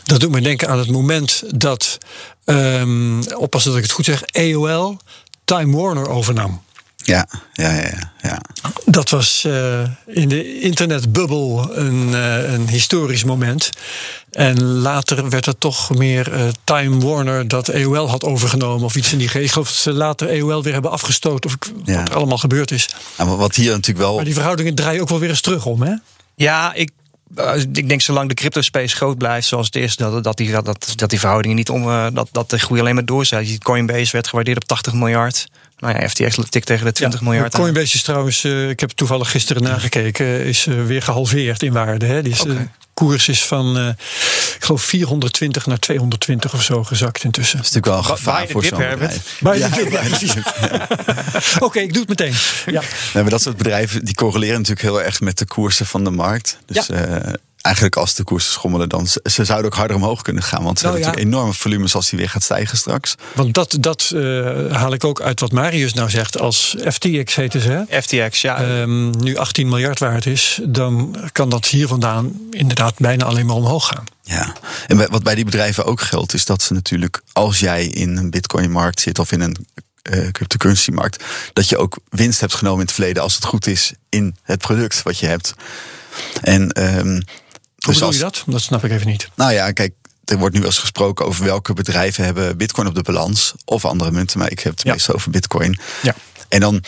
Dat 0.04 0.20
doet 0.20 0.30
me 0.30 0.40
denken 0.40 0.68
aan 0.68 0.78
het 0.78 0.90
moment 0.90 1.42
dat, 1.46 1.98
ehm 2.44 3.22
oppassen 3.22 3.70
dat 3.70 3.78
ik 3.78 3.86
het 3.86 3.94
goed 3.94 4.04
zeg, 4.04 4.22
AOL 4.32 4.96
Time 5.44 5.76
Warner 5.76 6.08
overnam. 6.08 6.62
Ja, 7.04 7.28
ja, 7.52 7.72
ja. 7.72 8.12
ja. 8.22 8.40
Dat 8.84 9.10
was 9.10 9.44
eh, 9.44 9.80
in 10.06 10.28
de 10.28 10.60
internetbubbel 10.60 11.76
een, 11.76 12.14
eh, 12.14 12.52
een 12.52 12.68
historisch 12.68 13.24
moment. 13.24 13.70
En 14.30 14.62
later 14.62 15.28
werd 15.28 15.46
het 15.46 15.60
toch 15.60 15.90
meer 15.94 16.32
eh, 16.32 16.48
Time 16.64 17.06
Warner 17.06 17.48
dat 17.48 17.74
AOL 17.74 18.08
had 18.08 18.24
overgenomen 18.24 18.84
of 18.84 18.96
iets 18.96 19.12
in 19.12 19.18
die 19.18 19.28
geest. 19.28 19.44
Ik 19.44 19.50
geloof 19.50 19.66
dat 19.66 19.76
ze 19.76 19.92
later 19.92 20.28
AOL 20.40 20.62
weer 20.62 20.72
hebben 20.72 20.90
afgestoten 20.90 21.50
of 21.50 21.56
Ja. 21.84 21.98
wat 21.98 22.08
er 22.08 22.16
allemaal 22.16 22.38
gebeurd 22.38 22.70
is. 22.70 22.88
En 23.16 23.36
wat 23.36 23.54
hier 23.54 23.70
natuurlijk 23.70 23.98
wel. 23.98 24.14
Maar 24.14 24.24
die 24.24 24.34
verhoudingen 24.34 24.74
draaien 24.74 25.00
ook 25.00 25.08
wel 25.08 25.18
weer 25.18 25.28
eens 25.30 25.40
terug 25.40 25.66
om, 25.66 25.82
hè? 25.82 25.94
Ja, 26.34 26.74
ik, 26.74 26.90
ik 27.72 27.88
denk 27.88 28.00
zolang 28.00 28.28
de 28.28 28.34
crypto 28.34 28.60
space 28.60 28.96
groot 28.96 29.18
blijft 29.18 29.46
zoals 29.46 29.66
het 29.66 29.76
is, 29.76 29.96
dat, 29.96 30.24
dat, 30.24 30.36
die, 30.36 30.50
dat, 30.50 30.92
dat 30.96 31.10
die 31.10 31.18
verhoudingen 31.18 31.56
niet 31.56 31.70
om. 31.70 31.84
dat, 32.14 32.28
dat 32.32 32.50
de 32.50 32.58
groei 32.58 32.80
alleen 32.80 32.94
maar 32.94 33.04
doorzet. 33.04 33.58
Coinbase 33.58 34.12
werd 34.12 34.28
gewaardeerd 34.28 34.56
op 34.56 34.64
80 34.68 34.92
miljard. 34.92 35.46
Nou 35.78 36.00
ja, 36.00 36.08
FTX 36.08 36.38
tikt 36.48 36.66
tegen 36.66 36.84
de 36.84 36.92
20 36.92 37.20
miljard. 37.20 37.54
aan. 37.54 37.60
Coinbase 37.60 37.94
is 37.94 38.02
trouwens, 38.02 38.44
eh, 38.44 38.68
ik 38.68 38.80
heb 38.80 38.90
toevallig 38.90 39.30
gisteren 39.30 39.62
nagekeken, 39.62 40.44
is 40.44 40.66
eh, 40.66 40.84
weer 40.84 41.02
gehalveerd 41.02 41.62
in 41.62 41.72
waarde. 41.72 42.06
Hè? 42.06 42.22
Die 42.22 42.32
is. 42.32 42.40
De 42.40 42.66
koers 43.04 43.28
is 43.28 43.44
van, 43.44 43.78
eh, 43.78 43.88
ik 44.56 44.64
geloof 44.64 44.82
420 44.82 45.66
naar 45.66 45.78
220 45.78 46.54
of 46.54 46.62
zo 46.62 46.84
gezakt 46.84 47.24
intussen. 47.24 47.56
Dat 47.56 47.66
is 47.66 47.72
natuurlijk 47.72 48.02
wel 48.02 48.12
een 48.12 48.18
gevaar 48.18 48.48
voor 48.48 48.64
zo'n 48.64 48.78
bedrijf. 48.78 49.38
The 49.42 49.58
Ja, 49.58 49.68
dip, 49.68 49.90
ja. 49.90 50.88
Oké, 51.66 51.80
ik 51.80 51.92
doe 51.92 52.00
het 52.00 52.08
meteen. 52.08 52.34
Ja. 52.66 52.82
Nee, 53.14 53.22
maar 53.22 53.30
dat 53.30 53.42
soort 53.42 53.56
bedrijven 53.56 54.04
die 54.04 54.14
correleren 54.14 54.56
natuurlijk 54.56 54.86
heel 54.86 55.02
erg 55.02 55.20
met 55.20 55.38
de 55.38 55.46
koersen 55.46 55.86
van 55.86 56.04
de 56.04 56.10
markt. 56.10 56.58
Dus 56.66 56.88
eh, 56.88 57.16
eigenlijk 57.68 57.96
als 57.96 58.14
de 58.14 58.24
koersen 58.24 58.52
schommelen, 58.52 58.88
dan 58.88 59.06
ze 59.06 59.20
ze 59.24 59.44
zouden 59.44 59.70
ook 59.70 59.76
harder 59.76 59.96
omhoog 59.96 60.22
kunnen 60.22 60.42
gaan. 60.42 60.62
Want 60.62 60.78
ze 60.78 60.84
Nou, 60.84 60.96
hebben 60.96 61.12
ja. 61.12 61.16
natuurlijk 61.16 61.36
enorme 61.36 61.60
volumes 61.62 61.94
als 61.94 62.08
die 62.10 62.18
weer 62.18 62.28
gaat 62.28 62.42
stijgen 62.42 62.78
straks. 62.78 63.14
Want 63.34 63.54
dat, 63.54 63.76
dat 63.80 64.12
eh, 64.14 64.22
haal 64.72 64.92
ik 64.92 65.04
ook 65.04 65.20
uit 65.20 65.40
wat 65.40 65.52
Marius 65.52 65.92
nou 65.94 66.10
zegt. 66.10 66.38
Als 66.38 66.76
FTX 66.90 67.34
heten 67.34 67.60
ze, 67.60 67.84
hè? 67.88 68.02
FTX, 68.02 68.40
ja. 68.40 68.62
Ehm, 68.62 69.10
nu 69.10 69.36
18 69.36 69.68
miljard 69.68 69.98
waard 69.98 70.26
is, 70.26 70.60
dan 70.64 71.16
kan 71.32 71.48
dat 71.48 71.66
hier 71.66 71.88
vandaan 71.88 72.32
inderdaad 72.50 72.94
bijna 72.98 73.24
alleen 73.24 73.46
maar 73.46 73.56
omhoog 73.56 73.86
gaan. 73.86 74.04
Ja, 74.22 74.52
en 74.86 75.10
wat 75.10 75.22
bij 75.22 75.34
die 75.34 75.44
bedrijven 75.44 75.84
ook 75.84 76.00
geldt, 76.00 76.34
is 76.34 76.44
dat 76.44 76.62
ze 76.62 76.72
natuurlijk, 76.72 77.20
als 77.32 77.58
jij 77.58 77.84
in 77.86 78.16
een 78.16 78.30
bitcoin-markt 78.30 79.00
zit 79.00 79.18
of 79.18 79.32
in 79.32 79.40
een 79.40 79.56
eh 80.02 80.30
cryptocurrency-markt, 80.30 81.24
dat 81.52 81.68
je 81.68 81.76
ook 81.76 81.98
winst 82.08 82.40
hebt 82.40 82.54
genomen 82.54 82.80
in 82.80 82.86
het 82.86 82.94
verleden 82.94 83.22
als 83.22 83.34
het 83.34 83.44
goed 83.44 83.66
is 83.66 83.92
in 84.08 84.36
het 84.42 84.58
product 84.58 85.02
wat 85.02 85.18
je 85.18 85.26
hebt. 85.26 85.54
En 86.42 86.70
ehm, 86.70 87.20
Hoe 87.92 87.94
dus 87.94 88.02
als- 88.06 88.14
je 88.16 88.20
dat? 88.22 88.42
Dat 88.46 88.60
snap 88.62 88.84
ik 88.84 88.90
even 88.90 89.06
niet. 89.06 89.28
Nou 89.34 89.52
ja, 89.52 89.72
kijk, 89.72 89.92
er 90.24 90.38
wordt 90.38 90.54
nu 90.54 90.60
wel 90.60 90.68
eens 90.70 90.78
gesproken 90.78 91.26
over 91.26 91.44
welke 91.44 91.72
bedrijven 91.72 92.24
hebben 92.24 92.56
bitcoin 92.56 92.86
op 92.88 92.94
de 92.94 93.02
balans 93.02 93.54
of 93.64 93.84
andere 93.84 94.10
munten, 94.10 94.38
maar 94.38 94.50
ik 94.50 94.60
heb 94.60 94.72
het 94.72 94.82
Ja. 94.82 94.92
meestal 94.92 95.14
over 95.14 95.30
bitcoin. 95.30 95.78
Ja. 96.02 96.14
En 96.48 96.60
dan 96.60 96.84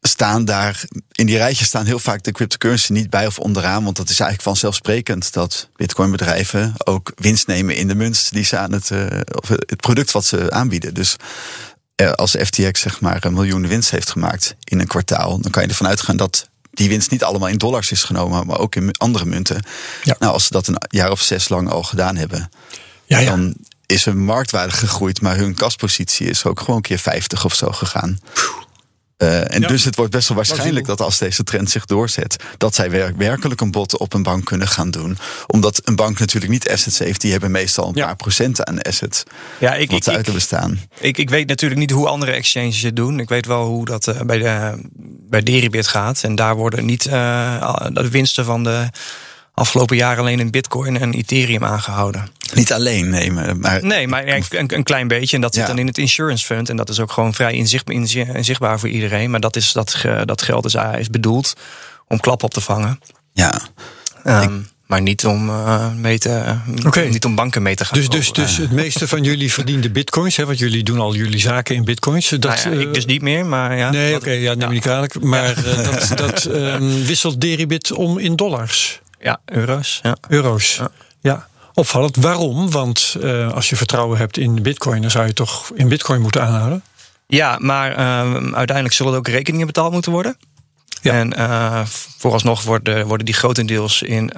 staan 0.00 0.44
daar, 0.44 0.84
in 1.12 1.26
die 1.26 1.36
rijtjes 1.36 1.66
staan 1.66 1.84
heel 1.86 1.98
vaak 1.98 2.22
de 2.22 2.32
cryptocurrency 2.32 2.92
niet 2.92 3.10
bij 3.10 3.26
of 3.26 3.38
onderaan. 3.38 3.84
Want 3.84 3.96
dat 3.96 4.04
is 4.10 4.20
eigenlijk 4.20 4.42
vanzelfsprekend 4.42 5.32
dat 5.32 5.68
bitcoin 5.76 6.10
bedrijven 6.10 6.74
ook 6.84 7.12
winst 7.16 7.46
nemen 7.46 7.76
in 7.76 7.88
de 7.88 7.94
munt 7.94 8.32
die 8.32 8.44
ze 8.44 8.56
aan 8.58 8.72
het, 8.72 8.90
uh, 8.90 9.06
of 9.42 9.48
het 9.48 9.76
product 9.76 10.10
wat 10.10 10.24
ze 10.24 10.50
aanbieden. 10.50 10.94
Dus 10.94 11.16
uh, 12.02 12.10
als 12.12 12.30
FTX 12.30 12.80
zeg 12.80 13.00
maar 13.00 13.24
een 13.24 13.32
miljoen 13.34 13.66
winst 13.66 13.90
heeft 13.90 14.10
gemaakt 14.10 14.54
in 14.64 14.80
een 14.80 14.86
kwartaal, 14.86 15.40
dan 15.40 15.50
kan 15.50 15.62
je 15.62 15.68
ervan 15.68 15.86
uitgaan 15.86 16.16
dat 16.16 16.48
die 16.76 16.88
winst 16.88 17.10
niet 17.10 17.24
allemaal 17.24 17.48
in 17.48 17.58
dollars 17.58 17.90
is 17.90 18.02
genomen, 18.02 18.46
maar 18.46 18.58
ook 18.58 18.74
in 18.74 18.96
andere 18.96 19.24
munten. 19.24 19.62
Ja. 20.02 20.16
Nou, 20.18 20.32
als 20.32 20.44
ze 20.44 20.50
dat 20.50 20.66
een 20.66 20.76
jaar 20.88 21.10
of 21.10 21.20
zes 21.20 21.48
lang 21.48 21.70
al 21.70 21.82
gedaan 21.82 22.16
hebben, 22.16 22.50
ja, 23.04 23.18
ja. 23.18 23.30
dan 23.30 23.54
is 23.86 24.04
hun 24.04 24.24
marktwaarde 24.24 24.72
gegroeid, 24.72 25.20
maar 25.20 25.36
hun 25.36 25.54
kaspositie 25.54 26.28
is 26.28 26.44
ook 26.44 26.60
gewoon 26.60 26.76
een 26.76 26.82
keer 26.82 26.98
50 26.98 27.44
of 27.44 27.54
zo 27.54 27.70
gegaan. 27.70 28.20
Uh, 29.22 29.54
en 29.54 29.62
dus 29.62 29.84
het 29.84 29.96
wordt 29.96 30.10
best 30.10 30.28
wel 30.28 30.36
waarschijnlijk 30.36 30.86
dat 30.86 31.00
als 31.00 31.18
deze 31.18 31.42
trend 31.42 31.70
zich 31.70 31.84
doorzet, 31.84 32.36
dat 32.58 32.74
zij 32.74 32.90
werkelijk 33.16 33.60
een 33.60 33.70
bod 33.70 33.98
op 33.98 34.12
een 34.12 34.22
bank 34.22 34.44
kunnen 34.44 34.68
gaan 34.68 34.90
doen. 34.90 35.18
Omdat 35.46 35.80
een 35.84 35.96
bank 35.96 36.18
natuurlijk 36.18 36.52
niet 36.52 36.68
assets 36.68 36.98
heeft, 36.98 37.20
die 37.20 37.30
hebben 37.32 37.50
meestal 37.50 37.88
een 37.88 37.94
ja. 37.94 38.04
paar 38.06 38.16
procenten 38.16 38.66
aan 38.66 38.82
assets. 38.82 39.22
Ja, 39.58 39.74
ik, 39.74 39.90
wat 39.90 40.06
ik, 40.06 40.14
uit 40.14 40.24
te 40.24 40.32
bestaan. 40.32 40.80
Ik, 41.00 41.18
ik 41.18 41.30
weet 41.30 41.48
natuurlijk 41.48 41.80
niet 41.80 41.90
hoe 41.90 42.08
andere 42.08 42.32
exchanges 42.32 42.82
het 42.82 42.96
doen. 42.96 43.20
Ik 43.20 43.28
weet 43.28 43.46
wel 43.46 43.66
hoe 43.66 43.84
dat 43.84 44.06
uh, 44.06 44.20
bij, 44.20 44.38
de, 44.38 44.82
bij 45.28 45.42
Deribit 45.42 45.88
gaat. 45.88 46.22
En 46.22 46.34
daar 46.34 46.56
worden 46.56 46.84
niet 46.84 47.06
uh, 47.06 47.86
de 47.92 48.10
winsten 48.10 48.44
van 48.44 48.64
de 48.64 48.88
afgelopen 49.56 49.96
jaren 49.96 50.18
alleen 50.18 50.40
in 50.40 50.50
Bitcoin 50.50 51.00
en 51.00 51.14
Ethereum 51.14 51.64
aangehouden. 51.64 52.28
Niet 52.54 52.72
alleen, 52.72 53.08
nee. 53.08 53.30
Maar, 53.30 53.84
nee, 53.84 54.08
maar 54.08 54.26
een, 54.26 54.44
een 54.50 54.82
klein 54.82 55.08
beetje. 55.08 55.36
En 55.36 55.42
dat 55.42 55.54
zit 55.54 55.66
dan 55.66 55.78
in 55.78 55.86
het 55.86 55.98
insurance 55.98 56.44
fund. 56.44 56.68
En 56.68 56.76
dat 56.76 56.88
is 56.88 57.00
ook 57.00 57.12
gewoon 57.12 57.34
vrij 57.34 57.52
inzichtbaar 57.54 58.78
voor 58.80 58.88
iedereen. 58.88 59.30
Maar 59.30 59.40
dat, 59.40 59.56
is, 59.56 59.72
dat, 59.72 60.04
dat 60.24 60.42
geld 60.42 60.64
is, 60.64 60.74
is 60.98 61.10
bedoeld 61.10 61.54
om 62.08 62.20
klap 62.20 62.42
op 62.42 62.54
te 62.54 62.60
vangen. 62.60 63.00
Ja. 63.32 63.60
Um, 64.24 64.68
maar 64.86 65.02
niet 65.02 65.26
om, 65.26 65.48
uh, 65.48 65.92
mee 65.94 66.18
te, 66.18 66.56
okay. 66.86 67.08
niet 67.08 67.24
om 67.24 67.34
banken 67.34 67.62
mee 67.62 67.74
te 67.74 67.84
gaan. 67.84 67.98
Dus, 67.98 68.08
dus, 68.08 68.32
dus 68.32 68.56
het 68.56 68.72
meeste 68.72 69.08
van 69.08 69.22
jullie 69.22 69.52
verdiende 69.52 69.90
bitcoins, 69.90 70.36
hè? 70.36 70.46
Want 70.46 70.58
jullie 70.58 70.82
doen 70.82 70.98
al 70.98 71.14
jullie 71.14 71.40
zaken 71.40 71.74
in 71.74 71.84
bitcoins. 71.84 72.28
Dat, 72.28 72.42
nou 72.42 72.76
ja, 72.76 72.80
ik 72.80 72.94
dus 72.94 73.06
niet 73.06 73.22
meer, 73.22 73.46
maar 73.46 73.76
ja. 73.76 73.90
Nee, 73.90 74.14
oké, 74.14 74.24
okay, 74.24 74.40
ja, 74.40 74.54
neem 74.54 74.68
ja. 74.68 74.74
niet 74.74 74.82
kwalijk. 74.82 75.22
Maar 75.22 75.54
dat, 75.84 76.12
dat 76.18 76.44
um, 76.44 77.04
wisselt 77.04 77.40
Deribit 77.40 77.92
om 77.92 78.18
in 78.18 78.36
dollars. 78.36 79.00
Ja, 79.26 79.40
euro's. 79.44 80.00
Ja. 80.02 80.16
Euro's. 80.28 80.76
Ja. 80.76 80.88
ja. 81.20 81.46
Opvallend. 81.74 82.16
Waarom? 82.16 82.70
Want 82.70 83.16
uh, 83.20 83.52
als 83.52 83.68
je 83.68 83.76
vertrouwen 83.76 84.18
hebt 84.18 84.38
in 84.38 84.62
bitcoin, 84.62 85.02
dan 85.02 85.10
zou 85.10 85.26
je 85.26 85.32
toch 85.32 85.70
in 85.74 85.88
bitcoin 85.88 86.20
moeten 86.20 86.42
aanhouden? 86.42 86.82
Ja, 87.26 87.58
maar 87.60 87.90
uh, 87.90 87.96
uiteindelijk 88.54 88.92
zullen 88.94 89.12
er 89.12 89.18
ook 89.18 89.28
rekeningen 89.28 89.66
betaald 89.66 89.92
moeten 89.92 90.12
worden. 90.12 90.36
Ja. 91.02 91.12
En 91.12 91.34
uh, 91.38 91.86
vooralsnog 92.18 92.62
worden, 92.62 93.06
worden 93.06 93.26
die 93.26 93.34
grotendeels 93.34 94.02
in, 94.02 94.32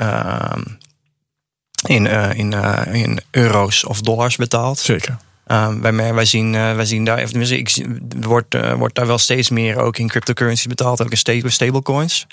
in, 1.86 2.06
in, 2.34 2.52
in 2.92 3.20
euro's 3.30 3.84
of 3.84 4.00
dollars 4.00 4.36
betaald. 4.36 4.78
Zeker. 4.78 5.16
Um, 5.46 5.80
wij, 5.80 6.14
wij, 6.14 6.24
zien, 6.24 6.52
wij 6.52 6.84
zien 6.84 7.04
daar, 7.04 7.20
ik, 7.50 7.86
wordt, 8.20 8.56
wordt 8.76 8.94
daar 8.94 9.06
wel 9.06 9.18
steeds 9.18 9.50
meer 9.50 9.76
ook 9.76 9.98
in 9.98 10.08
cryptocurrency 10.08 10.68
betaald, 10.68 11.02
ook 11.02 11.10
in 11.10 11.16
stable, 11.16 11.50
stablecoins, 11.50 12.26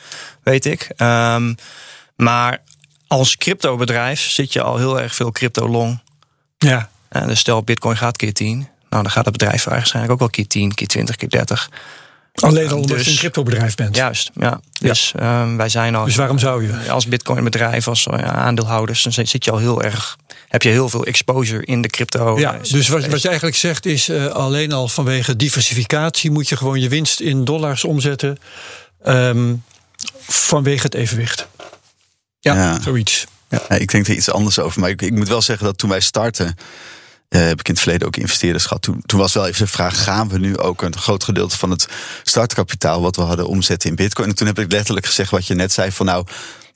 weet 0.43 0.65
ik. 0.65 0.89
Um, 0.97 1.55
maar 2.15 2.61
als 3.07 3.37
cryptobedrijf 3.37 4.29
zit 4.29 4.53
je 4.53 4.61
al 4.61 4.77
heel 4.77 5.01
erg 5.01 5.15
veel 5.15 5.31
crypto 5.31 5.69
long. 5.69 6.01
Ja. 6.57 6.89
Uh, 7.11 7.27
dus 7.27 7.39
stel 7.39 7.63
Bitcoin 7.63 7.97
gaat 7.97 8.17
keer 8.17 8.33
10. 8.33 8.67
Nou, 8.89 9.03
dan 9.03 9.11
gaat 9.11 9.25
het 9.25 9.37
bedrijf 9.37 9.63
waarschijnlijk 9.63 10.13
ook 10.13 10.19
wel 10.19 10.29
keer 10.29 10.47
10, 10.47 10.73
keer 10.73 10.87
20, 10.87 11.15
keer 11.15 11.29
30. 11.29 11.69
Alleen 12.35 12.69
al 12.69 12.79
omdat 12.79 12.97
dus, 12.97 13.05
je 13.05 13.11
een 13.11 13.17
cryptobedrijf 13.17 13.75
bent. 13.75 13.95
Juist, 13.95 14.31
ja. 14.33 14.59
Dus 14.79 15.13
ja. 15.17 15.41
Um, 15.41 15.57
wij 15.57 15.69
zijn 15.69 15.95
al. 15.95 16.05
Dus 16.05 16.15
waarom 16.15 16.39
zou 16.39 16.67
je? 16.67 16.91
Als 16.91 17.07
Bitcoin-bedrijf, 17.07 17.87
als 17.87 18.07
uh, 18.07 18.19
aandeelhouders, 18.19 19.03
dan 19.03 19.11
zit 19.11 19.45
je 19.45 19.51
al 19.51 19.57
heel 19.57 19.83
erg. 19.83 20.17
Heb 20.47 20.61
je 20.61 20.69
heel 20.69 20.89
veel 20.89 21.05
exposure 21.05 21.65
in 21.65 21.81
de 21.81 21.87
crypto. 21.87 22.39
Ja, 22.39 22.59
dus 22.71 22.87
wat, 22.87 23.05
wat 23.05 23.21
je 23.21 23.27
eigenlijk 23.27 23.57
zegt 23.57 23.85
is: 23.85 24.09
uh, 24.09 24.25
alleen 24.25 24.71
al 24.71 24.87
vanwege 24.87 25.35
diversificatie 25.35 26.31
moet 26.31 26.49
je 26.49 26.57
gewoon 26.57 26.79
je 26.79 26.89
winst 26.89 27.19
in 27.19 27.45
dollars 27.45 27.83
omzetten. 27.83 28.37
Um, 29.07 29.63
vanwege 30.27 30.83
het 30.83 30.93
evenwicht. 30.93 31.47
Ja, 32.53 32.81
zoiets. 32.81 33.25
Ja. 33.49 33.69
ik 33.69 33.91
denk 33.91 34.07
er 34.07 34.15
iets 34.15 34.31
anders 34.31 34.59
over. 34.59 34.79
Maar 34.79 34.89
ik, 34.89 35.01
ik 35.01 35.11
moet 35.11 35.27
wel 35.27 35.41
zeggen 35.41 35.65
dat 35.65 35.77
toen 35.77 35.89
wij 35.89 35.99
starten. 35.99 36.57
Uh, 37.29 37.41
heb 37.41 37.59
ik 37.59 37.67
in 37.67 37.73
het 37.73 37.83
verleden 37.83 38.07
ook 38.07 38.17
investeerders 38.17 38.65
gehad. 38.65 38.81
Toen, 38.81 39.01
toen, 39.05 39.19
was 39.19 39.33
wel 39.33 39.47
even 39.47 39.65
de 39.65 39.71
vraag: 39.71 40.03
gaan 40.03 40.29
we 40.29 40.39
nu 40.39 40.57
ook 40.57 40.81
een 40.81 40.97
groot 40.97 41.23
gedeelte 41.23 41.57
van 41.57 41.69
het 41.69 41.87
startkapitaal 42.23 43.01
wat 43.01 43.15
we 43.15 43.21
hadden 43.21 43.47
omzetten 43.47 43.89
in 43.89 43.95
Bitcoin? 43.95 44.29
En 44.29 44.35
toen 44.35 44.47
heb 44.47 44.59
ik 44.59 44.71
letterlijk 44.71 45.05
gezegd 45.05 45.31
wat 45.31 45.47
je 45.47 45.55
net 45.55 45.71
zei: 45.71 45.91
van 45.91 46.05
nou, 46.05 46.25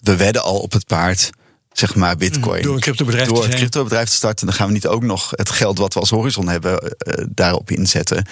we 0.03 0.15
wedden 0.15 0.43
al 0.43 0.59
op 0.59 0.71
het 0.71 0.85
paard. 0.85 1.29
Zeg 1.71 1.95
maar 1.95 2.17
Bitcoin. 2.17 2.61
Door 2.61 2.75
een 2.75 2.81
cryptobedrijf, 2.81 3.27
Door 3.27 3.43
een 3.43 3.49
cryptobedrijf 3.49 4.09
te 4.09 4.15
starten. 4.15 4.45
Dan 4.45 4.55
gaan 4.55 4.67
we 4.67 4.73
niet 4.73 4.87
ook 4.87 5.03
nog 5.03 5.31
het 5.35 5.49
geld 5.49 5.77
wat 5.77 5.93
we 5.93 5.99
als 5.99 6.09
horizon 6.09 6.47
hebben 6.47 6.83
uh, 6.83 7.25
daarop 7.29 7.71
inzetten. 7.71 8.25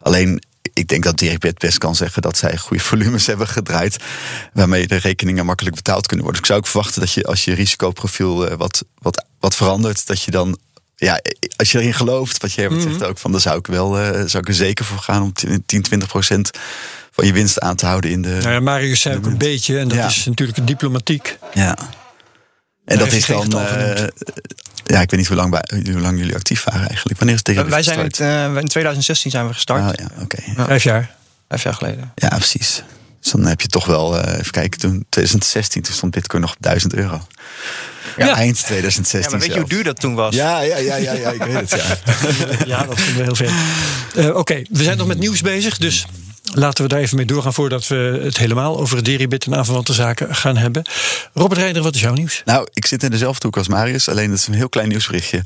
Alleen 0.00 0.42
ik 0.72 0.88
denk 0.88 1.02
dat 1.02 1.18
Dirk 1.18 1.58
best 1.58 1.78
kan 1.78 1.94
zeggen 1.94 2.22
dat 2.22 2.36
zij 2.36 2.56
goede 2.56 2.82
volumes 2.82 3.26
hebben 3.26 3.48
gedraaid. 3.48 3.96
Waarmee 4.52 4.86
de 4.86 4.96
rekeningen 4.96 5.46
makkelijk 5.46 5.76
betaald 5.76 6.06
kunnen 6.06 6.24
worden. 6.24 6.42
Dus 6.42 6.50
ik 6.50 6.54
zou 6.54 6.58
ook 6.58 6.66
verwachten 6.66 7.00
dat 7.00 7.12
je 7.12 7.24
als 7.24 7.44
je 7.44 7.54
risicoprofiel 7.54 8.50
uh, 8.50 8.56
wat, 8.56 8.84
wat, 8.98 9.24
wat 9.40 9.56
verandert, 9.56 10.06
dat 10.06 10.22
je 10.22 10.30
dan. 10.30 10.58
Ja, 10.96 11.20
als 11.56 11.72
je 11.72 11.78
erin 11.78 11.94
gelooft, 11.94 12.42
wat 12.42 12.54
hebt 12.54 12.72
mm 12.72 12.80
-hmm. 12.80 12.90
zegt 12.90 13.04
ook, 13.04 13.18
van 13.18 13.32
dan 13.32 13.40
zou 13.40 13.58
ik 13.58 13.66
wel 13.66 14.00
uh, 14.00 14.10
zou 14.10 14.38
ik 14.38 14.48
er 14.48 14.54
zeker 14.54 14.84
voor 14.84 14.98
gaan 14.98 15.22
om 15.22 15.32
10, 15.32 15.62
20 15.66 16.08
procent 16.08 16.50
van 17.10 17.26
je 17.26 17.32
winst 17.32 17.60
aan 17.60 17.76
te 17.76 17.86
houden 17.86 18.10
in 18.10 18.22
de. 18.22 18.28
Nou 18.28 18.50
ja, 18.50 18.60
Marius 18.60 19.00
zei 19.00 19.16
ook 19.16 19.26
een 19.26 19.38
beetje, 19.38 19.78
en 19.78 19.88
dat 19.88 19.98
ja. 19.98 20.06
is 20.06 20.24
natuurlijk 20.24 20.66
diplomatiek. 20.66 21.38
Ja. 21.54 21.76
En 22.84 22.98
dat 22.98 23.12
is 23.12 23.26
dan. 23.26 23.52
Uh, 23.52 24.04
ja, 24.84 25.00
ik 25.00 25.10
weet 25.10 25.20
niet 25.20 25.28
hoe 25.28 25.36
lang, 25.36 25.50
bij, 25.50 25.92
hoe 25.92 26.00
lang 26.00 26.18
jullie 26.18 26.34
actief 26.34 26.64
waren 26.64 26.88
eigenlijk. 26.88 27.18
Wanneer 27.18 27.36
is 27.36 27.42
het 27.44 27.54
tegen 27.54 27.70
Wij 27.70 27.82
zijn 27.82 27.98
het, 27.98 28.18
uh, 28.18 28.56
in 28.56 28.68
2016 28.68 29.30
zijn 29.30 29.46
we 29.46 29.52
gestart. 29.52 29.80
Oh, 29.80 30.06
ja, 30.06 30.22
okay. 30.22 30.54
ja. 30.56 30.64
Vijf 30.64 30.82
jaar. 30.82 31.14
Vijf 31.48 31.62
jaar 31.62 31.74
geleden. 31.74 32.12
Ja, 32.14 32.28
precies. 32.28 32.82
Dus 33.20 33.32
dan 33.32 33.44
heb 33.44 33.60
je 33.60 33.68
toch 33.68 33.86
wel, 33.86 34.16
uh, 34.16 34.38
even 34.38 34.50
kijken, 34.50 34.80
toen 34.80 35.06
2016, 35.08 35.82
toen 35.82 35.94
stond 35.94 36.12
Bitcoin 36.12 36.42
nog 36.42 36.50
op 36.50 36.56
1000 36.60 36.94
euro. 36.94 37.26
Ja, 38.16 38.26
ja. 38.26 38.34
eind 38.34 38.64
2016. 38.64 39.20
Ja, 39.20 39.30
maar 39.30 39.38
weet 39.38 39.54
je 39.54 39.60
hoe 39.60 39.68
duur 39.68 39.84
dat 39.84 40.00
toen 40.00 40.14
was? 40.14 40.34
Ja, 40.34 40.60
ja, 40.60 40.76
ja, 40.76 40.96
ja, 40.96 41.12
ja 41.12 41.30
ik 41.30 41.42
weet 41.42 41.70
het. 41.70 41.70
Ja, 41.70 42.66
ja 42.76 42.84
dat 42.84 43.00
vinden 43.00 43.16
we 43.16 43.22
heel 43.22 43.34
veel. 43.34 43.50
Uh, 44.22 44.28
Oké, 44.28 44.38
okay, 44.38 44.66
we 44.70 44.82
zijn 44.82 44.96
nog 44.96 45.06
met 45.06 45.18
nieuws 45.18 45.40
bezig, 45.40 45.78
dus 45.78 46.06
Laten 46.52 46.84
we 46.84 46.90
daar 46.90 47.00
even 47.00 47.16
mee 47.16 47.26
doorgaan 47.26 47.54
voordat 47.54 47.86
we 47.86 48.20
het 48.22 48.38
helemaal 48.38 48.78
over 48.78 48.96
het 48.96 49.04
Deribit 49.04 49.46
en 49.46 49.56
aanverwante 49.56 49.92
zaken 49.92 50.34
gaan 50.34 50.56
hebben. 50.56 50.82
Robert 51.32 51.60
Reider, 51.60 51.82
wat 51.82 51.94
is 51.94 52.00
jouw 52.00 52.12
nieuws? 52.12 52.42
Nou, 52.44 52.68
ik 52.72 52.86
zit 52.86 53.02
in 53.02 53.10
dezelfde 53.10 53.46
hoek 53.46 53.56
als 53.56 53.68
Marius, 53.68 54.08
alleen 54.08 54.30
dat 54.30 54.38
is 54.38 54.46
een 54.46 54.54
heel 54.54 54.68
klein 54.68 54.88
nieuwsberichtje. 54.88 55.42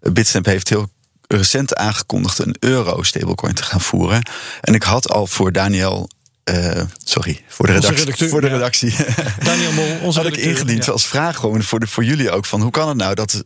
Bitstamp 0.00 0.46
heeft 0.46 0.68
heel 0.68 0.88
recent 1.26 1.76
aangekondigd 1.76 2.38
een 2.38 2.56
euro 2.58 3.02
stablecoin 3.02 3.54
te 3.54 3.62
gaan 3.62 3.80
voeren. 3.80 4.22
En 4.60 4.74
ik 4.74 4.82
had 4.82 5.10
al 5.10 5.26
voor 5.26 5.52
Daniel 5.52 6.10
uh, 6.50 6.82
sorry, 7.04 7.40
voor 7.48 7.66
de 7.66 7.72
redactie. 7.72 7.98
Redacteur, 7.98 8.28
voor 8.28 8.40
de 8.40 8.48
redactie. 8.48 8.90
Ja. 8.90 9.04
Daniel 9.44 9.72
Mol, 9.72 9.98
onze 10.02 10.18
Had 10.18 10.28
ik 10.28 10.36
ingediend 10.36 10.84
ja. 10.84 10.92
als 10.92 11.06
vraag 11.06 11.36
gewoon 11.36 11.62
voor, 11.62 11.80
de, 11.80 11.86
voor 11.86 12.04
jullie 12.04 12.30
ook. 12.30 12.44
Van 12.44 12.62
hoe 12.62 12.70
kan 12.70 12.88
het 12.88 12.96
nou 12.96 13.14
dat 13.14 13.34
uh, 13.34 13.40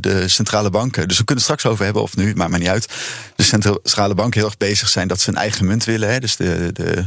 de 0.00 0.24
centrale 0.26 0.70
banken... 0.70 1.08
Dus 1.08 1.18
we 1.18 1.24
kunnen 1.24 1.44
het 1.44 1.54
straks 1.54 1.72
over 1.72 1.84
hebben 1.84 2.02
of 2.02 2.16
nu, 2.16 2.34
maakt 2.34 2.50
maar 2.50 2.58
niet 2.58 2.68
uit. 2.68 2.88
De 3.36 3.42
centrale 3.42 4.14
banken 4.14 4.40
heel 4.40 4.48
erg 4.48 4.58
bezig 4.58 4.88
zijn 4.88 5.08
dat 5.08 5.20
ze 5.20 5.28
een 5.28 5.36
eigen 5.36 5.66
munt 5.66 5.84
willen. 5.84 6.12
Hè, 6.12 6.20
dus 6.20 6.36
de... 6.36 6.70
de 6.72 7.04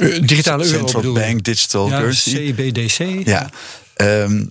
uh, 0.00 0.26
digitale 0.26 0.64
euro 0.64 0.86
Central 0.86 1.12
Bank 1.12 1.44
Digital 1.44 1.88
ja, 1.88 1.98
Currency. 1.98 2.52
CBDC. 2.52 3.26
Ja. 3.26 3.50
Um, 3.96 4.48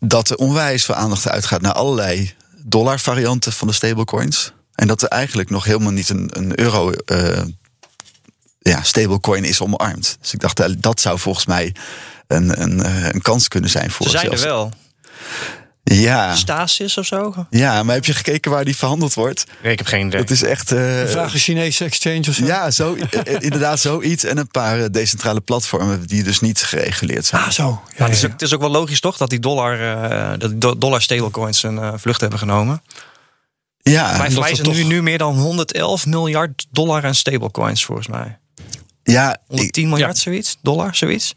dat 0.00 0.30
er 0.30 0.36
onwijs 0.36 0.84
veel 0.84 0.94
aandacht 0.94 1.28
uitgaat 1.28 1.60
naar 1.60 1.72
allerlei 1.72 2.32
dollarvarianten 2.56 3.52
van 3.52 3.68
de 3.68 3.74
stablecoins. 3.74 4.52
En 4.74 4.86
dat 4.86 5.02
er 5.02 5.08
eigenlijk 5.08 5.50
nog 5.50 5.64
helemaal 5.64 5.92
niet 5.92 6.08
een, 6.08 6.30
een 6.32 6.60
euro 6.60 6.92
ja, 8.62 8.82
stablecoin 8.82 9.44
is 9.44 9.60
omarmd. 9.60 10.16
Dus 10.20 10.32
ik 10.32 10.40
dacht, 10.40 10.82
dat 10.82 11.00
zou 11.00 11.18
volgens 11.18 11.46
mij 11.46 11.74
een, 12.26 12.62
een, 12.62 12.84
een 13.14 13.22
kans 13.22 13.48
kunnen 13.48 13.70
zijn 13.70 13.90
voor 13.90 14.06
Ze 14.06 14.18
zijn 14.18 14.32
er 14.32 14.40
wel. 14.40 14.72
Ja. 15.84 16.34
Stasis 16.34 16.98
of 16.98 17.06
zo? 17.06 17.46
Ja, 17.50 17.82
maar 17.82 17.94
heb 17.94 18.04
je 18.04 18.12
gekeken 18.12 18.50
waar 18.50 18.64
die 18.64 18.76
verhandeld 18.76 19.14
wordt? 19.14 19.44
Nee, 19.62 19.72
ik 19.72 19.78
heb 19.78 19.86
geen 19.86 20.06
idee. 20.06 20.20
Het 20.20 20.30
is 20.30 20.42
echt... 20.42 20.72
Uh, 20.72 21.04
Vraag 21.06 21.32
een 21.32 21.38
Chinese 21.38 21.84
exchange 21.84 22.24
of 22.28 22.34
zo? 22.34 22.44
Ja, 22.44 22.70
zo, 22.70 22.96
inderdaad 23.38 23.80
zoiets. 23.80 24.24
En 24.24 24.38
een 24.38 24.48
paar 24.48 24.90
decentrale 24.90 25.40
platformen 25.40 26.06
die 26.06 26.22
dus 26.22 26.40
niet 26.40 26.62
gereguleerd 26.62 27.24
zijn. 27.24 27.42
Ah, 27.42 27.50
zo. 27.50 27.82
Ja, 27.88 27.94
ja, 27.96 28.04
het, 28.04 28.14
is 28.14 28.24
ook, 28.24 28.32
het, 28.32 28.42
is 28.42 28.54
ook, 28.54 28.60
wel 28.60 28.70
logisch 28.70 29.00
toch 29.00 29.16
dat 29.16 29.30
die 29.30 29.38
dollar, 29.38 29.80
uh, 29.80 30.48
dat 30.54 30.80
dollar 30.80 31.02
stablecoins 31.02 31.62
een 31.62 31.74
uh, 31.74 31.92
vlucht 31.96 32.20
hebben 32.20 32.38
genomen. 32.38 32.82
Ja. 33.82 34.18
Wij 34.18 34.30
verwijzen 34.30 34.64
toch... 34.64 34.74
nu, 34.74 34.84
nu 34.84 35.02
meer 35.02 35.18
dan 35.18 35.38
111 35.38 36.06
miljard 36.06 36.66
dollar 36.70 37.04
aan 37.04 37.14
stablecoins 37.14 37.84
volgens 37.84 38.06
mij. 38.06 38.38
Ja, 39.02 39.38
110 39.46 39.88
miljard, 39.88 40.16
ja. 40.16 40.22
zoiets, 40.22 40.58
dollar, 40.62 40.94
zoiets. 40.94 41.34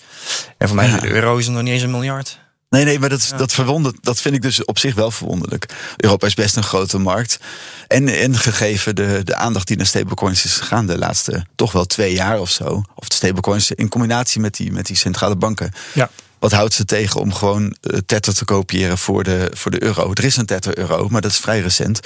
En 0.57 0.67
voor 0.67 0.75
mij 0.75 0.87
ja. 0.87 0.99
de 0.99 1.09
euro 1.09 1.37
is 1.37 1.47
nog 1.47 1.61
niet 1.61 1.73
eens 1.73 1.81
een 1.81 1.91
miljard. 1.91 2.39
Nee, 2.69 2.83
nee, 2.83 2.99
maar 2.99 3.09
dat, 3.09 3.33
dat 3.37 3.53
verwondert, 3.53 3.95
dat 4.01 4.21
vind 4.21 4.35
ik 4.35 4.41
dus 4.41 4.65
op 4.65 4.79
zich 4.79 4.95
wel 4.95 5.11
verwonderlijk. 5.11 5.65
Europa 5.97 6.27
is 6.27 6.33
best 6.33 6.55
een 6.55 6.63
grote 6.63 6.97
markt. 6.97 7.39
En, 7.87 8.07
en 8.07 8.37
gegeven 8.37 8.95
de, 8.95 9.21
de 9.23 9.35
aandacht 9.35 9.67
die 9.67 9.77
naar 9.77 9.85
stablecoins 9.85 10.45
is 10.45 10.57
gegaan 10.57 10.87
de 10.87 10.97
laatste 10.97 11.45
toch 11.55 11.71
wel 11.71 11.85
twee 11.85 12.13
jaar 12.13 12.39
of 12.39 12.49
zo. 12.49 12.83
Of 12.95 13.07
de 13.07 13.15
stablecoins 13.15 13.71
in 13.71 13.89
combinatie 13.89 14.41
met 14.41 14.55
die, 14.55 14.71
met 14.71 14.85
die 14.85 14.95
centrale 14.95 15.35
banken. 15.35 15.71
Ja. 15.93 16.09
Wat 16.39 16.51
houdt 16.51 16.73
ze 16.73 16.85
tegen 16.85 17.19
om 17.21 17.33
gewoon 17.33 17.63
uh, 17.81 17.99
tether 18.05 18.33
te 18.33 18.45
kopiëren 18.45 18.97
voor 18.97 19.23
de, 19.23 19.51
voor 19.53 19.71
de 19.71 19.83
euro? 19.83 20.11
Er 20.13 20.23
is 20.23 20.37
een 20.37 20.45
tether 20.45 20.77
euro, 20.77 21.07
maar 21.09 21.21
dat 21.21 21.31
is 21.31 21.37
vrij 21.37 21.61
recent. 21.61 21.99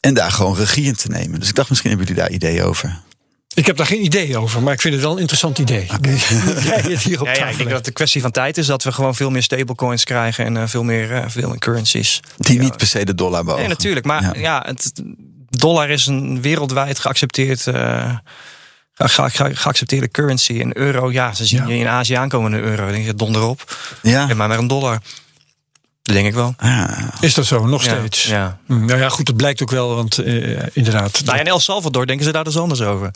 En 0.00 0.14
daar 0.14 0.30
gewoon 0.30 0.56
regie 0.56 0.84
in 0.84 0.96
te 0.96 1.08
nemen. 1.08 1.40
Dus 1.40 1.48
ik 1.48 1.54
dacht, 1.54 1.68
misschien 1.68 1.90
hebben 1.90 2.08
jullie 2.08 2.22
daar 2.22 2.32
ideeën 2.32 2.62
over. 2.62 3.00
Ik 3.54 3.66
heb 3.66 3.76
daar 3.76 3.86
geen 3.86 4.04
idee 4.04 4.38
over, 4.38 4.62
maar 4.62 4.72
ik 4.72 4.80
vind 4.80 4.94
het 4.94 5.02
wel 5.02 5.12
een 5.12 5.18
interessant 5.18 5.58
idee. 5.58 5.88
Okay. 5.96 6.12
Jij 6.64 6.80
het 6.80 7.02
hier 7.02 7.20
op 7.20 7.26
ja, 7.26 7.32
ja, 7.32 7.46
ik 7.46 7.56
denk 7.56 7.68
dat 7.68 7.78
het 7.78 7.86
een 7.86 7.92
kwestie 7.92 8.20
van 8.20 8.30
tijd 8.30 8.58
is 8.58 8.66
dat 8.66 8.82
we 8.82 8.92
gewoon 8.92 9.14
veel 9.14 9.30
meer 9.30 9.42
stablecoins 9.42 10.04
krijgen 10.04 10.44
en 10.44 10.54
uh, 10.54 10.62
veel, 10.66 10.82
meer, 10.82 11.10
uh, 11.10 11.24
veel 11.26 11.48
meer 11.48 11.58
currencies. 11.58 12.20
Die 12.36 12.58
niet 12.58 12.76
per 12.76 12.86
se 12.86 13.04
de 13.04 13.14
dollar 13.14 13.44
beogen. 13.44 13.60
Nee, 13.60 13.70
natuurlijk. 13.70 14.06
Maar 14.06 14.22
ja, 14.22 14.32
ja 14.34 14.62
het 14.66 14.92
dollar 15.48 15.90
is 15.90 16.06
een 16.06 16.42
wereldwijd 16.42 16.98
geaccepteerd. 16.98 17.66
Uh, 17.66 18.16
Ge 18.96 19.30
ge 19.30 19.54
geaccepteerde 19.54 20.08
currency. 20.08 20.60
En 20.60 20.78
euro, 20.78 21.12
ja, 21.12 21.32
ze 21.32 21.44
zien 21.46 21.62
ja. 21.62 21.68
je 21.68 21.78
in 21.78 21.88
Azië 21.88 22.14
aankomen 22.14 22.52
een 22.52 22.62
euro. 22.62 22.82
Dan 22.82 22.92
denk 22.92 23.04
je 23.04 23.14
donder 23.14 23.42
op. 23.42 23.76
Ja. 24.02 24.28
En 24.28 24.36
maar 24.36 24.48
maar 24.48 24.58
een 24.58 24.66
dollar. 24.66 25.00
Dat 26.04 26.14
denk 26.14 26.26
ik 26.26 26.34
wel. 26.34 26.54
Ah. 26.58 26.98
Is 27.20 27.34
dat 27.34 27.44
zo, 27.46 27.66
nog 27.66 27.82
steeds? 27.82 28.24
ja. 28.24 28.58
Hm, 28.66 28.84
Nou 28.84 29.00
ja, 29.00 29.08
goed, 29.08 29.26
dat 29.26 29.36
blijkt 29.36 29.62
ook 29.62 29.70
wel, 29.70 29.94
want 29.94 30.18
eh, 30.18 30.58
inderdaad. 30.72 31.22
Nou, 31.24 31.38
in 31.38 31.46
El 31.46 31.60
Salvador 31.60 32.06
denken 32.06 32.24
ze 32.24 32.32
daar 32.32 32.44
dus 32.44 32.56
anders 32.58 32.80
over. 32.80 33.10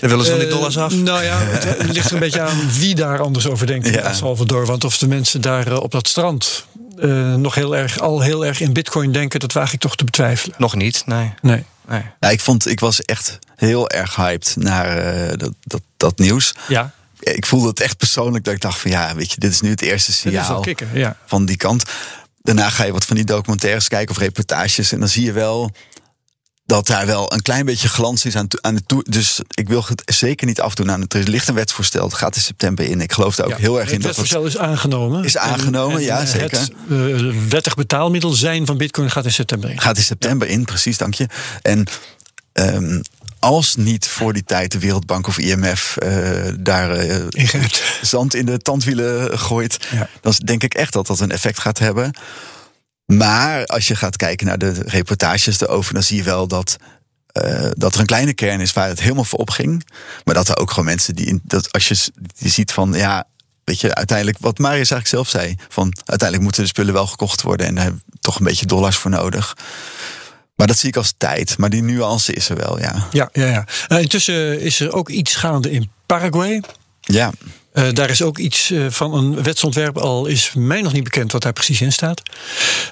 Dan 0.00 0.10
willen 0.10 0.24
ze 0.24 0.30
van 0.30 0.40
die 0.40 0.48
Eh, 0.48 0.54
dollars 0.54 0.76
af. 0.78 0.92
Nou 0.94 1.22
ja, 1.24 1.38
het 1.38 1.92
ligt 1.92 2.06
er 2.08 2.12
een 2.14 2.18
beetje 2.18 2.40
aan 2.40 2.70
wie 2.78 2.94
daar 2.94 3.20
anders 3.20 3.46
over 3.46 3.66
denkt 3.66 3.86
in. 3.86 4.00
El 4.00 4.14
Salvador. 4.14 4.66
Want 4.66 4.84
of 4.84 4.98
de 4.98 5.08
mensen 5.08 5.40
daar 5.40 5.66
eh, 5.66 5.80
op 5.80 5.90
dat 5.90 6.08
strand 6.08 6.66
eh, 6.98 7.34
nog 7.34 7.54
heel 7.54 7.76
erg, 7.76 7.98
al 7.98 8.20
heel 8.20 8.46
erg 8.46 8.60
in 8.60 8.72
bitcoin 8.72 9.12
denken, 9.12 9.40
dat 9.40 9.52
waag 9.52 9.72
ik 9.72 9.80
toch 9.80 9.96
te 9.96 10.04
betwijfelen. 10.04 10.54
Nog 10.58 10.74
niet, 10.74 11.02
nee. 11.06 11.32
Nee. 11.40 11.64
nee. 11.88 12.02
Ja, 12.20 12.28
ik, 12.30 12.40
vond, 12.40 12.68
ik 12.68 12.80
was 12.80 13.02
echt 13.02 13.38
heel 13.56 13.88
erg 13.90 14.16
hyped 14.16 14.54
naar 14.58 14.96
eh, 14.98 15.28
dat, 15.36 15.52
dat, 15.64 15.80
dat 15.96 16.18
nieuws. 16.18 16.54
Ja, 16.68 16.92
Ik 17.22 17.46
voelde 17.46 17.68
het 17.68 17.80
echt 17.80 17.96
persoonlijk 17.96 18.44
dat 18.44 18.54
ik 18.54 18.60
dacht 18.60 18.78
van 18.80 18.90
ja, 18.90 19.14
weet 19.14 19.30
je, 19.32 19.40
dit 19.40 19.52
is 19.52 19.60
nu 19.60 19.70
het 19.70 19.82
eerste 19.82 20.12
signaal 20.12 20.60
kicken. 20.60 20.88
Ja. 20.94 21.16
van 21.26 21.44
die 21.44 21.56
kant. 21.56 21.82
Daarna 22.42 22.70
ga 22.70 22.84
je 22.84 22.92
wat 22.92 23.04
van 23.04 23.16
die 23.16 23.24
documentaires 23.24 23.88
kijken 23.88 24.14
of 24.14 24.20
reportages. 24.20 24.92
En 24.92 24.98
dan 24.98 25.08
zie 25.08 25.24
je 25.24 25.32
wel 25.32 25.70
dat 26.66 26.86
daar 26.86 27.06
wel 27.06 27.32
een 27.32 27.42
klein 27.42 27.64
beetje 27.64 27.88
glans 27.88 28.24
is 28.24 28.36
aan, 28.36 28.46
aan 28.60 28.74
de 28.74 28.82
toe. 28.86 29.04
Dus 29.08 29.40
ik 29.48 29.68
wil 29.68 29.84
het 29.86 30.02
zeker 30.14 30.46
niet 30.46 30.60
afdoen 30.60 30.90
aan 30.90 31.00
het. 31.00 31.14
Er 31.14 31.28
ligt 31.28 31.48
een 31.48 31.54
wetsvoorstel, 31.54 32.04
het 32.04 32.14
gaat 32.14 32.36
in 32.36 32.42
september 32.42 32.84
in. 32.84 33.00
Ik 33.00 33.12
geloof 33.12 33.34
daar 33.36 33.46
ook 33.46 33.52
Ja. 33.52 33.58
heel 33.58 33.80
erg 33.80 33.88
in. 33.88 33.94
Het 33.94 34.02
Dat 34.02 34.14
dat, 34.16 34.26
wetsvoorstel 34.28 34.62
is 34.62 34.68
aangenomen. 34.70 35.24
Is 35.24 35.36
aangenomen, 35.36 35.96
En- 35.96 36.02
ja, 36.04 36.20
en 36.20 36.26
zeker. 36.26 36.58
Het 36.60 36.72
eh, 36.90 37.34
wettig 37.48 37.74
betaalmiddel 37.74 38.30
zijn 38.30 38.66
van 38.66 38.76
bitcoin 38.76 39.10
gaat 39.10 39.24
in 39.24 39.32
september 39.32 39.70
in. 39.70 39.80
gaat 39.80 39.96
in 39.96 40.02
september 40.02 40.48
in, 40.48 40.64
precies, 40.64 40.98
dank 40.98 41.14
je. 41.14 41.26
En 41.62 41.86
ehm, 42.52 43.00
als 43.42 43.76
niet 43.76 44.06
voor 44.08 44.32
die 44.32 44.44
tijd 44.44 44.72
de 44.72 44.78
Wereldbank 44.78 45.26
of 45.26 45.38
IMF 45.38 45.96
eh, 45.96 46.52
daar 46.58 46.90
eh, 46.90 47.26
zand 48.02 48.34
in 48.34 48.46
de 48.46 48.58
tandwielen 48.58 49.38
gooit, 49.38 49.86
Ja. 49.90 50.08
dan 50.20 50.32
denk 50.44 50.62
ik 50.62 50.74
echt 50.74 50.92
dat 50.92 51.06
dat 51.06 51.20
een 51.20 51.30
effect 51.30 51.58
gaat 51.58 51.78
hebben. 51.78 52.12
Maar 53.06 53.66
als 53.66 53.88
je 53.88 53.96
gaat 53.96 54.16
kijken 54.16 54.46
naar 54.46 54.58
de 54.58 54.72
reportages 54.86 55.60
erover, 55.60 55.94
dan 55.94 56.02
zie 56.02 56.16
je 56.16 56.22
wel 56.22 56.46
dat, 56.48 56.76
eh, 57.26 57.70
dat 57.72 57.94
er 57.94 58.00
een 58.00 58.06
kleine 58.06 58.34
kern 58.34 58.60
is 58.60 58.72
waar 58.72 58.88
het 58.88 59.00
helemaal 59.00 59.24
voor 59.24 59.38
opging. 59.38 59.86
Maar 60.24 60.34
dat 60.34 60.48
er 60.48 60.56
ook 60.56 60.70
gewoon 60.70 60.84
mensen 60.84 61.14
die, 61.14 61.26
in, 61.26 61.40
dat 61.44 61.72
als 61.72 61.88
je, 61.88 62.10
die 62.38 62.50
ziet 62.50 62.72
van 62.72 62.92
ja. 62.92 63.24
Weet 63.64 63.80
je, 63.80 63.94
uiteindelijk, 63.94 64.38
wat 64.40 64.58
Marius 64.58 64.90
eigenlijk 64.90 65.08
zelf 65.08 65.28
zei: 65.28 65.56
van 65.68 65.84
uiteindelijk 66.04 66.42
moeten 66.42 66.62
de 66.62 66.68
spullen 66.68 66.92
wel 66.92 67.06
gekocht 67.06 67.42
worden 67.42 67.66
en 67.66 67.74
daar 67.74 67.84
heb 67.84 67.94
je 67.94 68.16
toch 68.20 68.38
een 68.38 68.44
beetje 68.44 68.66
dollars 68.66 68.96
voor 68.96 69.10
nodig. 69.10 69.56
Maar 70.54 70.66
dat 70.66 70.78
zie 70.78 70.88
ik 70.88 70.96
als 70.96 71.14
tijd. 71.16 71.58
Maar 71.58 71.70
die 71.70 71.82
nuance 71.82 72.32
is 72.32 72.48
er 72.48 72.56
wel, 72.56 72.78
ja. 72.78 73.06
Ja, 73.10 73.28
ja, 73.32 73.46
ja. 73.46 73.66
Nou, 73.88 74.02
intussen 74.02 74.60
is 74.60 74.80
er 74.80 74.92
ook 74.92 75.08
iets 75.08 75.34
gaande 75.34 75.70
in 75.70 75.90
Paraguay. 76.06 76.62
Ja, 77.00 77.32
Eh, 77.72 77.84
daar 77.92 78.10
is 78.10 78.22
ook 78.22 78.38
iets 78.38 78.70
eh, 78.70 78.80
van 78.88 79.14
een 79.14 79.42
wetsontwerp, 79.42 79.98
al 79.98 80.26
is 80.26 80.52
mij 80.54 80.80
nog 80.82 80.92
niet 80.92 81.04
bekend 81.04 81.32
wat 81.32 81.42
daar 81.42 81.52
precies 81.52 81.80
in 81.80 81.92
staat. 81.92 82.22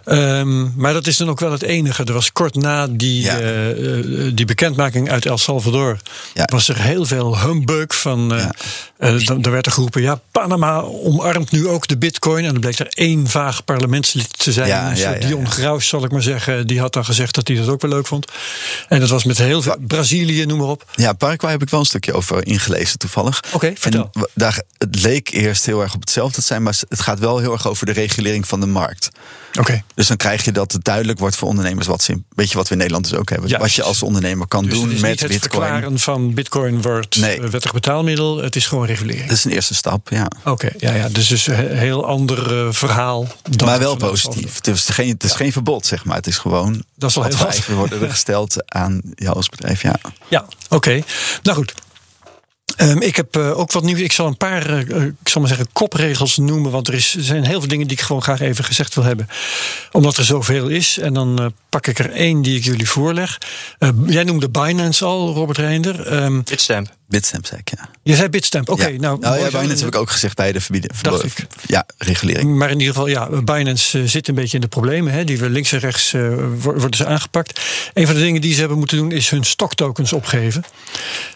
Ehm, 0.05 0.81
maar 0.81 0.93
dat 0.93 1.07
is 1.07 1.17
dan 1.17 1.29
ook 1.31 1.41
wel 1.41 1.53
het 1.53 1.63
enige. 1.63 2.05
Er 2.05 2.13
was 2.13 2.33
kort 2.33 2.55
na 2.55 2.87
die, 2.87 3.23
Ja. 3.23 3.39
eh, 3.41 3.55
die 4.35 4.45
bekendmaking 4.45 5.11
uit 5.11 5.27
El 5.27 5.39
Salvador, 5.39 5.99
Ja. 6.35 6.45
was 6.53 6.69
er 6.69 6.81
heel 6.81 7.05
veel 7.05 7.39
humbug 7.41 7.97
van. 8.01 8.33
Ja. 8.37 8.53
dan, 9.25 9.43
dan 9.43 9.53
werd 9.53 9.67
er 9.67 9.73
geroepen: 9.73 10.03
ja, 10.03 10.21
Panama 10.31 10.81
omarmt 10.81 11.51
nu 11.51 11.69
ook 11.69 11.89
de 11.89 11.99
Bitcoin. 11.99 12.45
En 12.45 12.51
dan 12.53 12.61
bleek 12.61 12.79
er 12.79 12.87
één 12.89 13.27
vaag 13.29 13.65
parlementslid 13.65 14.39
te 14.39 14.53
zijn. 14.53 15.21
Dion. 15.21 15.51
Graus, 15.51 15.89
zal 15.89 16.05
ik 16.05 16.11
maar 16.11 16.23
zeggen. 16.23 16.67
Die 16.67 16.81
had 16.81 16.93
dan 16.93 17.05
gezegd 17.05 17.35
dat 17.35 17.49
hij 17.49 17.57
dat 17.57 17.69
ook 17.69 17.81
wel 17.81 17.91
leuk 17.91 18.07
vond. 18.07 18.27
En 18.89 19.01
dat 19.01 19.09
was 19.09 19.25
met 19.25 19.39
heel 19.39 19.63
veel. 19.63 19.77
Brazilië, 19.81 20.47
noem 20.47 20.59
maar 20.59 20.69
op. 20.69 20.85
ja 20.95 21.13
Paraguay 21.13 21.53
heb 21.53 21.63
ik 21.63 21.69
wel 21.71 21.81
een 21.81 21.87
stukje 21.87 22.13
over 22.13 22.47
ingelezen 22.47 22.99
toevallig. 22.99 23.43
Oké, 23.53 23.73
vertel. 23.77 24.11
En 24.13 24.29
daar, 24.35 24.63
het 24.79 25.03
leek 25.03 25.31
eerst 25.31 25.67
heel 25.67 25.81
erg 25.81 25.95
op 25.95 26.01
hetzelfde 26.01 26.35
te 26.41 26.47
zijn, 26.47 26.63
maar 26.63 26.79
het 26.89 27.01
gaat 27.01 27.19
wel 27.19 27.39
heel 27.39 27.53
erg 27.53 27.69
over 27.69 27.87
de 27.87 27.93
regulering 27.93 28.49
van 28.49 28.61
de 28.61 28.67
markt. 28.67 29.09
Oké. 29.59 29.83
Dus 29.95 30.07
dan 30.07 30.17
krijg 30.17 30.45
je 30.45 30.53
dat 30.53 30.73
het 30.73 30.85
duidelijk 30.85 31.19
wordt 31.19 31.37
voor 31.37 31.49
ondernemers 31.49 31.87
wat 31.87 32.03
ze, 32.03 32.21
weet 32.35 32.51
je 32.51 32.57
wat 32.57 32.67
we 32.67 32.73
in 32.73 32.79
Nederland 32.79 33.09
dus 33.11 33.19
ook 33.19 33.31
hebben. 33.31 33.59
Wat 33.59 33.73
je 33.73 33.83
als 33.83 34.03
ondernemer 34.03 34.47
kan 34.47 34.65
Dus 34.65 34.73
doen 34.73 34.83
het 34.85 34.93
is 34.93 35.01
met 35.01 35.11
niet 35.11 35.21
het 35.21 35.29
bitcoin. 35.29 35.63
verklaren 35.63 35.99
van 35.99 36.35
bitcoin 36.35 36.83
wordt 36.83 37.17
Nee. 37.17 37.41
eh, 37.41 37.49
wettig 37.49 37.73
betaalmiddel. 37.73 38.37
Het 38.43 38.57
is 38.57 38.67
gewoon 38.67 38.87
regulering. 38.87 39.27
Dat 39.29 39.37
is 39.37 39.45
een 39.45 39.51
eerste 39.51 39.75
stap, 39.75 40.09
ja. 40.09 40.27
Oké, 40.45 40.69
ja, 40.79 40.95
ja. 40.95 41.09
Dus 41.09 41.27
dus 41.29 41.47
een 41.47 41.77
heel 41.77 42.07
ander 42.07 42.67
eh, 42.67 42.73
verhaal. 42.73 43.27
Dan 43.51 43.69
maar 43.69 43.79
wel 43.79 43.97
positief. 43.97 44.55
Het 44.55 44.67
is, 44.67 44.89
geen, 44.89 45.09
het 45.09 45.25
is 45.25 45.33
geen 45.33 45.53
verbod, 45.53 45.87
zeg 45.87 46.05
maar. 46.05 46.17
Het 46.17 46.27
is 46.27 46.39
gewoon 46.39 46.85
Dat 46.95 47.09
is 47.11 47.15
wel 47.17 47.25
wat 47.25 47.35
heel 47.35 47.43
wat. 47.45 47.55
vereisten 47.55 47.77
worden 47.89 48.11
gesteld 48.11 48.73
aan 48.73 49.01
jou 49.15 49.37
als 49.37 49.49
bedrijf. 49.49 49.83
Ja. 49.83 49.95
Ja, 50.29 50.45
oké. 50.69 51.03
Nou 51.43 51.57
goed. 51.57 51.75
Ehm, 52.77 52.99
ik 53.01 53.17
heb 53.17 53.37
eh, 53.37 53.59
ook 53.59 53.73
wat 53.73 53.83
nieuws. 53.83 54.01
Ik 54.01 54.13
zal 54.13 54.27
een 54.27 54.37
paar, 54.37 54.67
eh, 54.67 54.97
eh, 54.97 55.03
ik 55.03 55.29
zal 55.29 55.41
maar 55.41 55.51
zeggen, 55.51 55.69
kopregels 55.73 56.37
noemen. 56.37 56.71
Want 56.71 56.89
er, 56.89 56.95
is, 56.95 57.15
er 57.17 57.23
zijn 57.23 57.45
heel 57.45 57.59
veel 57.61 57.69
dingen 57.69 57.87
die 57.87 57.97
ik 57.97 58.03
gewoon 58.03 58.23
graag 58.23 58.41
even 58.41 58.65
gezegd 58.65 58.95
wil 58.95 59.05
hebben. 59.05 59.29
Omdat 59.93 60.17
er 60.17 60.25
zoveel 60.25 60.69
is. 60.69 60.99
En 60.99 61.15
dan 61.15 61.39
eh, 61.39 61.47
pak 61.69 61.87
ik 61.87 61.99
er 61.99 62.11
één 62.11 62.43
die 62.43 62.57
ik 62.57 62.65
jullie 62.65 62.89
voorleg. 62.89 63.39
Eh, 63.79 63.89
jij 64.07 64.25
noemde 64.25 64.49
Binance 64.49 65.05
al, 65.05 65.35
Robert 65.35 65.59
Reinder. 65.59 66.07
Ehm 66.07 66.41
Bitstamp. 66.45 66.99
Bitstamp, 67.09 67.47
zei 67.47 67.61
ik, 67.61 67.71
ja. 67.79 67.89
je 68.03 68.15
zei 68.15 68.29
Bitstamp. 68.29 68.69
Oké, 68.69 68.87
ja. 68.87 68.99
nou. 68.99 69.19
nou 69.21 69.39
ja. 69.39 69.45
Binance 69.47 69.85
heb 69.85 69.95
ik 69.95 70.01
ook 70.01 70.11
gezegd 70.11 70.37
bij 70.37 70.53
de 70.53 70.61
verbieden. 70.61 70.91
Dacht 71.03 71.25
ik. 71.25 71.47
Ja, 71.67 71.87
regulering. 71.99 72.57
Maar 72.57 72.71
in 72.71 72.79
ieder 72.79 72.95
geval, 72.95 73.09
ja, 73.09 73.29
Binance 73.43 74.09
zit 74.09 74.29
een 74.29 74.35
beetje 74.35 74.55
in 74.55 74.61
de 74.61 74.69
problemen. 74.69 75.13
Hè, 75.13 75.25
die 75.25 75.39
we 75.39 75.51
links 75.51 75.73
en 75.73 75.79
rechts 75.79 76.13
eh, 76.13 76.29
wo- 76.37 76.73
worden 76.73 76.97
ze 76.97 77.07
aangepakt. 77.07 77.61
Een 77.95 78.07
van 78.07 78.15
de 78.15 78.21
dingen 78.21 78.41
die 78.41 78.53
ze 78.53 78.61
hebben 78.61 78.79
moeten 78.79 78.97
doen 78.97 79.13
is 79.13 79.31
hun 79.31 79.45
stocktokens 79.45 80.13
opgeven. 80.13 80.65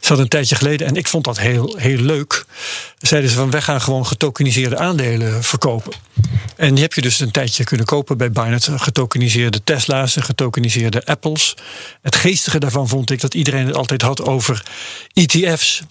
Ze 0.00 0.06
hadden 0.08 0.24
een 0.24 0.28
tijdje 0.30 0.54
geleden, 0.54 0.86
en 0.86 0.96
ik 0.96 1.08
vond 1.08 1.23
dat 1.24 1.38
heel, 1.38 1.76
heel 1.76 1.98
leuk. 1.98 2.44
Zeiden 2.98 3.30
ze 3.30 3.36
van 3.36 3.50
wij 3.50 3.62
gaan 3.62 3.80
gewoon 3.80 4.06
getokeniseerde 4.06 4.78
aandelen 4.78 5.42
verkopen. 5.42 5.92
En 6.56 6.74
die 6.74 6.82
heb 6.82 6.92
je 6.92 7.02
dus 7.02 7.20
een 7.20 7.30
tijdje 7.30 7.64
kunnen 7.64 7.86
kopen 7.86 8.16
bij 8.16 8.30
Binance. 8.30 8.78
Getokeniseerde 8.78 9.64
Tesla's 9.64 10.16
en 10.16 10.22
getokeniseerde 10.22 11.06
Apples. 11.06 11.54
Het 12.02 12.16
geestige 12.16 12.58
daarvan 12.58 12.88
vond 12.88 13.10
ik 13.10 13.20
dat 13.20 13.34
iedereen 13.34 13.66
het 13.66 13.76
altijd 13.76 14.02
had 14.02 14.22
over 14.22 14.62
ETF's. 15.12 15.82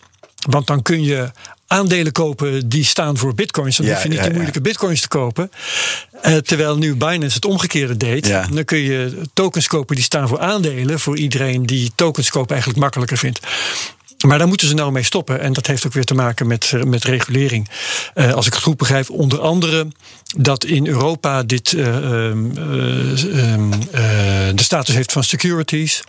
Want 0.49 0.67
dan 0.67 0.81
kun 0.81 1.03
je 1.03 1.31
aandelen 1.67 2.11
kopen 2.11 2.69
die 2.69 2.83
staan 2.85 3.17
voor 3.17 3.33
bitcoins. 3.33 3.77
Dan 3.77 3.85
Ja, 3.85 3.93
hoef 3.93 4.03
je 4.03 4.09
niet 4.09 4.17
ja, 4.17 4.23
de 4.23 4.29
ja. 4.29 4.33
moeilijke 4.33 4.61
bitcoins 4.61 5.01
te 5.01 5.07
kopen. 5.07 5.51
Eh, 6.21 6.35
terwijl 6.35 6.77
nu 6.77 6.95
Binance 6.95 7.35
het 7.35 7.45
omgekeerde 7.45 7.97
deed. 7.97 8.27
Dan 8.27 8.65
kun 8.65 8.77
je 8.77 9.21
tokens 9.33 9.67
kopen 9.67 9.95
die 9.95 10.03
staan 10.03 10.27
voor 10.27 10.39
aandelen. 10.39 10.99
Voor 10.99 11.17
iedereen 11.17 11.65
die 11.65 11.91
tokens 11.95 12.29
kopen 12.29 12.49
eigenlijk 12.49 12.79
makkelijker 12.79 13.17
vindt. 13.17 13.39
Maar 14.23 14.37
daar 14.37 14.47
moeten 14.47 14.67
ze 14.67 14.73
nou 14.73 14.91
mee 14.91 15.03
stoppen. 15.03 15.39
En 15.39 15.53
dat 15.53 15.67
heeft 15.67 15.85
ook 15.85 15.93
weer 15.93 16.03
te 16.03 16.13
maken 16.13 16.47
met, 16.47 16.71
eh, 16.73 16.83
met 16.83 17.03
regulering. 17.03 17.69
Eh, 18.13 18.33
als 18.33 18.47
ik 18.47 18.53
het 18.53 18.63
goed 18.63 18.77
begrijp, 18.77 19.09
onder 19.09 19.39
andere 19.39 19.87
dat 20.37 20.65
in 20.65 20.87
Europa 20.87 21.43
dit 21.43 21.73
eh, 21.73 21.87
ehm, 21.87 22.57
eh, 22.57 23.51
ehm, 23.53 23.73
eh, 23.73 24.55
de 24.55 24.63
status 24.63 24.95
heeft 24.95 25.11
van 25.11 25.23
securities. 25.23 26.01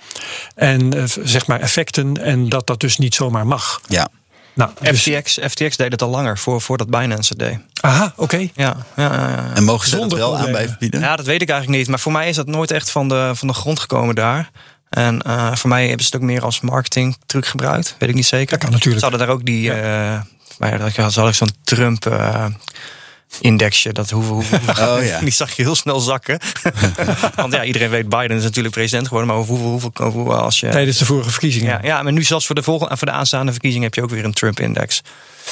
En 0.54 1.08
zeg 1.22 1.46
maar 1.46 1.60
effecten. 1.60 2.16
En 2.16 2.48
dat 2.48 2.66
dat 2.66 2.80
dus 2.80 2.98
niet 2.98 3.14
zomaar 3.14 3.46
mag. 3.46 3.80
Ja. 3.88 4.08
Nou, 4.54 4.70
dus- 4.80 5.00
FTX, 5.00 5.38
FTX 5.48 5.76
deed 5.76 5.92
het 5.92 6.02
al 6.02 6.08
langer, 6.08 6.38
voor, 6.38 6.60
voordat 6.60 6.90
Binance 6.90 7.28
het 7.28 7.38
deed. 7.38 7.58
aha, 7.80 8.12
oké. 8.16 8.36
Ja, 8.36 8.48
ja, 8.54 8.76
ja, 8.96 9.28
ja. 9.28 9.50
En 9.54 9.64
mogen 9.64 9.88
ze 9.88 9.96
dat 9.96 10.12
wel 10.12 10.36
aan 10.36 10.52
bij 10.52 10.68
verbieden? 10.68 11.00
Ja, 11.00 11.16
dat 11.16 11.26
weet 11.26 11.42
ik 11.42 11.48
eigenlijk 11.48 11.78
niet. 11.78 11.88
Maar 11.88 12.00
voor 12.00 12.12
mij 12.12 12.28
is 12.28 12.36
dat 12.36 12.46
nooit 12.46 12.70
echt 12.70 12.90
van 12.90 13.08
de, 13.08 13.30
van 13.34 13.48
de 13.48 13.54
grond 13.54 13.78
gekomen 13.78 14.14
daar. 14.14 14.50
En 14.94 15.22
eh, 15.22 15.54
voor 15.54 15.68
mij 15.68 15.86
hebben 15.86 16.06
ze 16.06 16.10
het 16.12 16.22
ook 16.22 16.28
meer 16.28 16.44
als 16.44 16.60
marketing 16.60 17.16
truc 17.26 17.46
gebruikt. 17.46 17.96
Weet 17.98 18.08
ik 18.08 18.14
niet 18.14 18.26
zeker. 18.26 18.50
Dat 18.50 18.58
kan 18.58 18.70
natuurlijk. 18.70 19.04
Ze 19.04 19.10
hadden 19.10 19.26
daar 19.26 19.36
ook 19.36 19.44
die... 19.44 19.72
eh 19.72 20.20
maar 20.58 20.72
ja, 20.72 20.78
dat 20.78 21.14
had 21.14 21.28
ik 21.28 21.34
zo'n 21.34 21.50
Trump... 21.64 22.06
eh, 22.06 22.46
indexje, 23.40 23.92
dat 23.92 24.10
hoeveel, 24.10 24.34
hoeveel 24.34 24.58
Oh, 24.96 25.04
ja. 25.04 25.18
die 25.28 25.30
zag 25.32 25.56
je 25.56 25.62
heel 25.62 25.74
snel 25.74 26.00
zakken. 26.00 26.38
Want 27.36 27.52
ja, 27.52 27.64
iedereen 27.64 27.90
weet 27.90 28.08
Biden 28.08 28.36
is 28.36 28.42
natuurlijk 28.42 28.74
president 28.74 29.06
geworden, 29.06 29.28
maar 29.34 29.44
hoeveel, 29.44 29.56
hoeveel, 29.66 29.90
hoeveel 29.94 30.34
als 30.36 30.60
je 30.60 30.68
Tijdens 30.68 30.98
de 30.98 31.04
vorige 31.04 31.30
verkiezingen. 31.30 31.68
ja, 31.70 31.80
ja, 31.82 32.02
maar 32.02 32.12
nu 32.12 32.22
zelfs 32.22 32.46
voor 32.46 32.54
de 32.54 32.62
volgende 32.62 32.96
voor 32.96 33.06
de 33.06 33.12
aanstaande 33.12 33.52
verkiezingen 33.52 33.84
heb 33.86 33.94
je 33.94 34.02
ook 34.02 34.10
weer 34.10 34.24
een 34.24 34.32
Trump-index. 34.32 35.02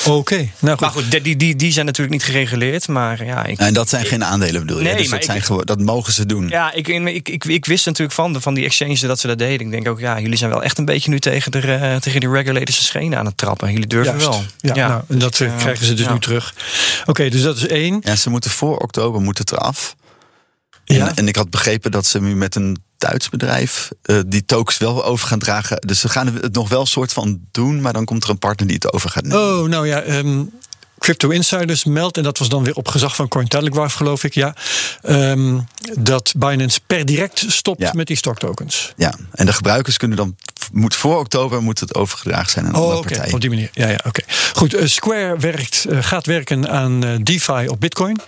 Oké, 0.07 0.35
nou 0.37 0.49
goed. 0.71 0.81
Maar 0.81 0.90
goed, 0.90 1.25
die, 1.25 1.37
die, 1.37 1.57
die 1.57 1.73
zijn 1.73 1.87
natuurlijk 1.87 2.12
niet 2.12 2.25
gereguleerd. 2.25 2.88
Maar 2.88 3.25
ja, 3.25 3.45
ik, 3.45 3.59
En 3.59 3.73
dat 3.75 3.88
zijn 3.88 4.05
geen 4.05 4.25
aandelen 4.25 4.61
bedoel 4.61 4.79
je? 4.79 4.85
Nee, 4.85 4.97
dus 4.97 5.09
maar 5.09 5.16
dat, 5.18 5.27
zijn 5.27 5.38
ik- 5.38 5.45
gewoon, 5.45 5.62
dat 5.64 5.81
mogen 5.81 6.12
ze 6.12 6.27
doen. 6.27 6.49
ja 6.49 6.73
ik, 6.73 6.88
ik, 6.88 7.29
ik, 7.29 7.45
ik 7.45 7.64
wist 7.64 7.87
natuurlijk 7.87 8.14
van, 8.14 8.33
de- 8.33 8.40
van 8.40 8.55
die 8.55 8.64
exchanges 8.64 9.01
dat 9.01 9.21
ze 9.21 9.27
dat 9.27 9.38
deden. 9.38 9.66
Ik 9.66 9.71
denk 9.73 9.88
ook, 9.88 10.01
ja, 10.01 10.21
jullie 10.21 10.37
zijn 10.37 10.51
wel 10.51 10.62
echt 10.62 10.79
een 10.79 10.85
beetje 10.85 11.11
nu 11.11 11.18
tegen, 11.18 11.53
de, 11.53 11.97
tegen 12.01 12.21
die 12.21 12.31
regulators 12.31 12.87
schenen 12.87 13.18
aan 13.18 13.27
het 13.27 13.37
trappen. 13.37 13.73
Jullie 13.73 13.87
durven 13.87 14.12
Juist. 14.18 14.27
wel. 14.29 14.42
Ja, 14.75 14.88
Nou, 14.88 15.03
en 15.09 15.18
dat 15.18 15.40
eh, 15.40 15.57
krijgen 15.57 15.87
ze 15.87 15.95
dus 15.95 16.07
ja. 16.07 16.12
nu 16.12 16.18
terug. 16.18 16.55
Oké, 17.07 17.29
dus 17.29 17.42
dat 17.42 17.57
is 17.57 17.66
één. 17.72 17.98
Ja, 18.00 18.16
ze 18.16 18.30
moeten 18.30 18.50
voor 18.50 18.76
oktober 18.78 19.20
moet 19.20 19.38
het 19.38 19.52
eraf. 19.52 19.96
Ja. 20.85 21.08
En, 21.08 21.16
en 21.16 21.28
ik 21.28 21.37
had 21.37 21.50
begrepen 21.50 21.90
dat 21.90 22.06
ze 22.06 22.20
nu 22.20 22.37
met 22.37 22.54
een 22.54 22.76
Duits 23.02 23.28
bedrijf 23.28 23.90
eh, 24.02 24.18
die 24.26 24.44
tokens 24.44 24.78
wel 24.78 25.04
over 25.04 25.28
gaan 25.28 25.38
dragen. 25.38 25.80
Dus 25.87 26.00
ze 26.00 26.08
gaan 26.08 26.26
het 26.26 26.54
nog 26.54 26.68
wel 26.68 26.87
soort 26.87 27.12
van 27.12 27.40
doen, 27.50 27.80
maar 27.80 27.92
dan 27.92 28.04
komt 28.04 28.24
er 28.24 28.30
een 28.30 28.38
partner 28.38 28.66
die 28.66 28.76
het 28.76 28.92
over 28.92 29.11
gaat 29.11 29.22
nemen. 29.22 29.58
Oh, 29.58 29.68
nou 29.68 29.87
ja. 29.87 30.00
ehm, 30.00 30.44
Crypto 31.03 31.29
Insiders 31.29 31.85
meldt, 31.85 32.17
en 32.17 32.23
dat 32.23 32.38
was 32.38 32.49
dan 32.49 32.65
weer 32.65 32.75
op 32.75 32.88
gezag 32.88 33.17
van 33.17 33.29
Cointelegraph, 33.29 33.95
geloof 33.95 34.25
ik, 34.25 34.35
ja. 34.35 34.55
ehm, 35.03 35.59
dat 35.99 36.33
Binance 36.37 36.81
per 36.87 37.05
direct 37.07 37.45
stopt 37.49 37.81
Ja. 37.81 37.91
met 37.95 38.07
die 38.07 38.17
stocktokens. 38.17 38.93
Ja, 38.97 39.15
en 39.33 39.47
de 39.47 39.53
gebruikers 39.53 39.97
kunnen 39.97 40.17
dan 40.17 40.37
moet 40.73 40.95
voor 40.95 41.19
oktober 41.19 41.62
moet 41.62 41.81
het 41.81 41.95
overgedragen 41.95 42.51
zijn 42.51 42.65
aan 42.67 42.75
Oh, 42.75 42.81
andere 42.81 42.99
oké, 42.99 43.09
partij. 43.09 43.33
op 43.33 43.41
die 43.41 43.51
manier. 43.51 43.69
Ja, 43.73 43.88
ja, 43.88 43.99
oké. 44.07 44.23
Goed, 44.55 44.75
eh, 44.75 44.87
Square 44.87 45.37
werkt, 45.38 45.85
eh, 45.91 45.99
gaat 46.01 46.27
werken 46.27 46.69
aan 46.69 47.05
eh, 47.05 47.11
DeFi 47.23 47.69
op 47.69 47.81
Bitcoin. 47.81 48.21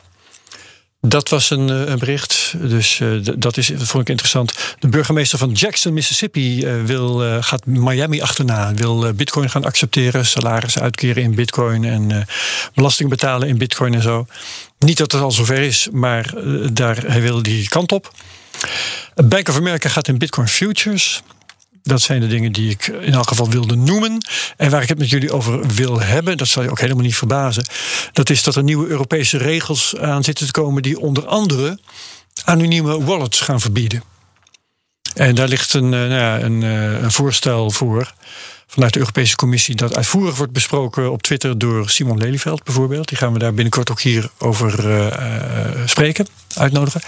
Dat 1.07 1.29
was 1.29 1.51
een, 1.51 1.71
eh, 1.71 1.87
een 1.87 1.99
bericht, 1.99 2.55
dus 2.59 3.01
eh, 3.01 3.09
dat, 3.37 3.57
is, 3.57 3.71
vond 3.77 4.03
ik 4.03 4.09
interessant. 4.09 4.55
De 4.79 4.88
burgemeester 4.88 5.38
van 5.38 5.53
Jackson, 5.53 5.93
Mississippi, 5.93 6.64
eh, 6.64 6.83
wil, 6.85 7.43
gaat 7.43 7.67
Miami 7.67 8.23
achterna. 8.23 8.75
Wil 8.75 9.12
Bitcoin 9.12 9.51
gaan 9.51 9.64
accepteren, 9.64 10.27
salarissen 10.27 10.83
uitkeren 10.83 11.23
in 11.23 11.35
Bitcoin 11.35 11.85
en 11.85 12.27
belasting 12.75 13.11
betalen 13.11 13.49
in 13.49 13.59
Bitcoin 13.59 13.95
en 13.95 14.03
zo. 14.03 14.27
Niet 14.79 14.99
dat 14.99 15.12
het 15.12 15.21
al 15.21 15.31
zover 15.31 15.59
is, 15.59 15.88
maar 15.93 16.35
daar, 16.73 16.97
hij 17.07 17.21
wil 17.21 17.43
die 17.43 17.69
kant 17.69 17.93
op. 17.93 18.12
Bank 19.14 19.49
of 19.49 19.57
America 19.57 19.88
gaat 19.88 20.09
in 20.09 20.19
Bitcoin 20.19 20.49
Futures. 20.49 21.23
Dat 21.87 22.01
zijn 22.01 22.20
de 22.20 22.27
dingen 22.27 22.53
die 22.53 22.70
ik 22.70 22.87
in 22.87 23.12
elk 23.12 23.29
geval 23.29 23.51
wilde 23.51 23.77
noemen. 23.77 24.27
En 24.57 24.70
waar 24.70 24.83
ik 24.83 24.88
het 24.88 24.99
met 24.99 25.11
jullie 25.11 25.33
over 25.33 25.66
wil 25.66 26.01
hebben, 26.01 26.37
dat 26.37 26.49
zal 26.49 26.62
je 26.62 26.70
ook 26.70 26.81
helemaal 26.81 27.05
niet 27.05 27.16
verbazen. 27.16 27.64
Dat 28.12 28.31
is 28.31 28.42
dat 28.42 28.55
er 28.55 28.62
nieuwe 28.62 28.87
Europese 28.87 29.38
regels 29.38 29.97
aan 29.97 30.25
zitten 30.25 30.47
te 30.47 30.53
komen 30.53 30.83
die 30.83 31.01
onder 31.01 31.27
andere 31.27 31.79
anonieme 32.44 33.05
wallets 33.05 33.40
gaan 33.40 33.61
verbieden. 33.61 34.03
En 35.14 35.35
daar 35.35 35.49
ligt 35.49 35.75
een, 35.75 35.94
eh, 35.94 36.01
nou 36.01 36.12
ja, 36.12 36.40
een, 36.40 36.62
eh, 36.62 37.03
een 37.03 37.12
voorstel 37.12 37.70
voor 37.70 38.14
vanuit 38.66 38.92
de 38.92 38.99
Europese 38.99 39.37
Commissie 39.37 39.75
dat 39.75 39.97
uitvoerig 39.97 40.37
wordt 40.37 40.53
besproken 40.53 41.12
op 41.12 41.23
Twitter 41.23 41.59
door 41.59 41.90
Simon 41.90 42.18
Lelyveld 42.18 42.64
bijvoorbeeld. 42.64 43.09
Die 43.09 43.18
gaan 43.18 43.33
we 43.33 43.38
daar 43.38 43.55
binnenkort 43.55 43.90
ook 43.90 44.01
hier 44.01 44.31
over 44.38 44.88
eh, 44.88 45.70
spreken, 45.85 46.27
uitnodigen. 46.55 47.01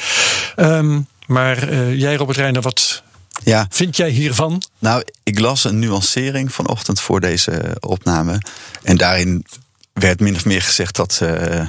Ehm, 0.57 1.01
maar 1.27 1.75
jij, 1.95 2.15
Robert 2.17 2.39
Reiner, 2.39 2.63
wat 2.63 3.03
Ja, 3.45 3.67
vind 3.71 3.97
jij 3.97 4.11
hiervan? 4.11 4.63
nou, 4.79 5.05
ik 5.23 5.39
las 5.39 5.65
een 5.65 5.79
nuancering 5.79 6.53
vanochtend 6.53 7.01
voor 7.01 7.21
deze 7.21 7.77
opname. 7.81 8.39
En 8.83 8.97
daarin 8.97 9.47
werd 9.93 10.21
min 10.21 10.35
of 10.35 10.45
meer 10.45 10.63
gezegd 10.63 10.97
dat, 10.97 11.19
eh, 11.23 11.61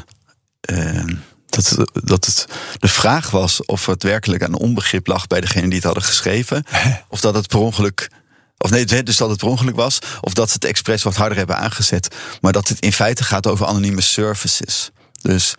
eh, 0.62 1.06
dat, 1.46 1.78
dat 1.94 2.26
het 2.26 2.48
de 2.80 2.88
vraag 2.88 3.30
was 3.30 3.66
of 3.66 3.86
het 3.86 4.04
werkelijk 4.04 4.44
aan 4.44 4.54
onbegrip 4.54 5.08
lag 5.08 5.28
bij 5.28 5.42
degene 5.42 5.66
die 5.66 5.76
het 5.76 5.84
hadden 5.84 6.04
geschreven. 6.04 6.64
of 7.10 7.20
dat 7.20 7.34
het 7.36 7.48
per 7.48 7.60
ongeluk. 7.60 8.10
Of 8.58 8.70
nee, 8.70 9.04
dus 9.04 9.18
dat 9.18 9.30
het 9.30 9.38
per 9.38 9.48
ongeluk 9.48 9.76
was. 9.76 10.00
Of 10.22 10.34
dat 10.34 10.48
ze 10.48 10.54
het 10.54 10.66
expres 10.66 11.04
wat 11.04 11.16
harder 11.16 11.38
hebben 11.38 11.58
aangezet. 11.58 12.16
Maar 12.42 12.52
dat 12.52 12.68
het 12.68 12.80
in 12.80 12.94
feite 12.94 13.24
gaat 13.24 13.48
over 13.48 13.66
anonieme 13.66 14.02
services. 14.02 14.90
Dus 15.22 15.56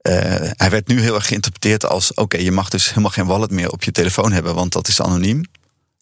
eh, 0.00 0.50
hij 0.56 0.70
werd 0.70 0.88
nu 0.88 1.00
heel 1.00 1.14
erg 1.14 1.26
geïnterpreteerd 1.26 1.86
als: 1.86 2.14
oké, 2.14 2.38
je 2.38 2.52
mag 2.52 2.68
dus 2.68 2.88
helemaal 2.88 3.10
geen 3.10 3.26
wallet 3.26 3.50
meer 3.50 3.70
op 3.70 3.82
je 3.82 3.90
telefoon 3.90 4.32
hebben, 4.32 4.54
want 4.54 4.72
dat 4.72 4.88
is 4.88 5.00
anoniem. 5.00 5.44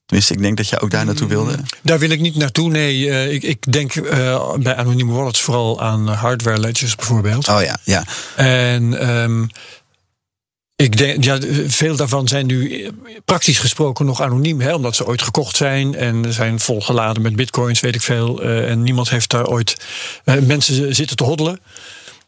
Tenminste, 0.07 0.35
ik 0.35 0.43
denk 0.43 0.57
dat 0.57 0.69
jij 0.69 0.81
ook 0.81 0.91
daar 0.91 1.05
naartoe 1.05 1.29
wilde. 1.29 1.59
Daar 1.83 1.99
wil 1.99 2.11
ik 2.11 2.21
niet 2.21 2.37
naartoe. 2.37 2.71
Nee, 2.71 3.11
eh, 3.11 3.33
ik, 3.33 3.43
ik 3.43 3.73
denk 3.73 3.95
eh, 3.95 4.55
bij 4.55 4.77
anonieme 4.77 5.13
wallets 5.13 5.41
vooral 5.41 5.83
aan 5.83 6.09
hardware 6.09 6.61
ledgers 6.61 6.95
bijvoorbeeld. 6.95 7.49
Oh 7.49 7.63
ja, 7.63 7.79
ja. 7.85 8.05
En 8.37 9.01
ehm, 9.01 9.47
ik 10.77 10.97
denk, 10.97 11.25
ja, 11.25 11.39
veel 11.67 11.97
daarvan 11.97 12.29
zijn 12.29 12.47
nu 12.47 12.91
praktisch 13.25 13.59
gesproken 13.59 14.07
nog 14.07 14.21
anoniem, 14.21 14.61
hè, 14.61 14.75
omdat 14.75 14.97
ze 14.97 15.07
ooit 15.07 15.23
gekocht 15.23 15.57
zijn 15.57 15.95
en 15.95 16.33
zijn 16.33 16.61
volgeladen 16.61 17.23
met 17.23 17.37
bitcoins, 17.37 17.81
weet 17.81 17.95
ik 17.95 18.03
veel. 18.03 18.43
en 18.43 18.83
niemand 18.83 19.11
heeft 19.11 19.31
daar 19.31 19.47
ooit. 19.47 19.77
mensen 20.25 20.95
zitten 20.95 21.17
te 21.17 21.25
hoddelen. 21.25 21.61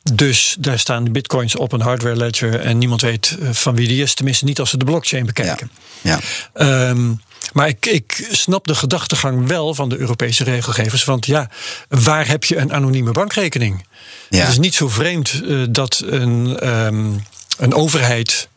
Dus 0.03 0.57
daar 0.59 0.79
staan 0.79 1.05
de 1.05 1.11
bitcoins 1.11 1.57
op 1.57 1.73
een 1.73 1.81
hardware 1.81 2.17
ledger 2.17 2.61
en 2.61 2.79
niemand 2.79 3.01
weet 3.01 3.37
eh, 3.41 3.49
van 3.51 3.75
wie 3.75 3.89
die 3.89 4.03
is. 4.03 4.15
Tenminste, 4.15 4.45
niet 4.45 4.61
als 4.61 4.71
ze 4.71 4.77
de 4.77 4.85
blockchain 4.85 5.27
bekijken. 5.27 5.71
ja. 6.01 6.19
Ehm, 6.53 7.13
maar 7.53 7.69
ik, 7.69 7.87
ik 7.87 8.29
snap 8.31 8.67
de 8.67 8.75
gedachtegang 8.75 9.47
wel 9.49 9.75
van 9.75 9.89
de 9.89 9.99
Europese 9.99 10.45
regelgevers. 10.45 11.05
Want 11.05 11.27
ja, 11.27 11.51
waar 11.89 12.27
heb 12.29 12.45
je 12.45 12.57
een 12.57 12.73
anonieme 12.73 13.13
bankrekening? 13.13 13.87
Ja. 14.29 14.41
Het 14.41 14.49
is 14.49 14.59
niet 14.59 14.75
zo 14.75 14.89
vreemd 14.89 15.43
eh, 15.49 15.63
dat 15.71 16.03
een, 16.07 16.59
ehm, 16.59 17.13
een 17.59 17.75
overheid 17.75 18.49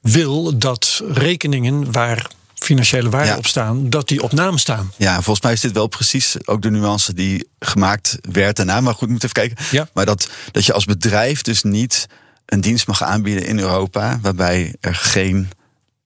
wil 0.00 0.58
dat 0.58 1.02
rekeningen 1.12 1.92
waar 1.92 2.30
financiële 2.70 3.10
waarden 3.10 3.32
Ja. 3.32 3.36
op 3.38 3.46
staan, 3.46 3.90
dat 3.90 4.08
die 4.08 4.22
op 4.22 4.32
naam 4.32 4.58
staan. 4.58 4.92
Ja, 4.96 5.14
volgens 5.14 5.40
mij 5.40 5.52
is 5.52 5.60
dit 5.60 5.72
wel 5.72 5.86
precies 5.86 6.36
ook 6.46 6.62
de 6.62 6.70
nuance 6.70 7.14
die 7.14 7.48
gemaakt 7.58 8.18
werd 8.32 8.56
daarna. 8.56 8.80
Maar 8.80 8.94
goed, 8.94 9.08
moet 9.08 9.22
even 9.24 9.34
kijken. 9.34 9.56
Ja. 9.70 9.88
Maar 9.94 10.06
dat, 10.06 10.28
dat 10.52 10.64
je 10.64 10.72
als 10.72 10.84
bedrijf 10.84 11.42
dus 11.42 11.62
niet 11.62 12.06
een 12.46 12.60
dienst 12.60 12.86
mag 12.86 13.02
aanbieden 13.02 13.46
in 13.46 13.58
Europa 13.58 14.18
waarbij 14.22 14.74
er 14.80 14.94
geen 14.94 15.50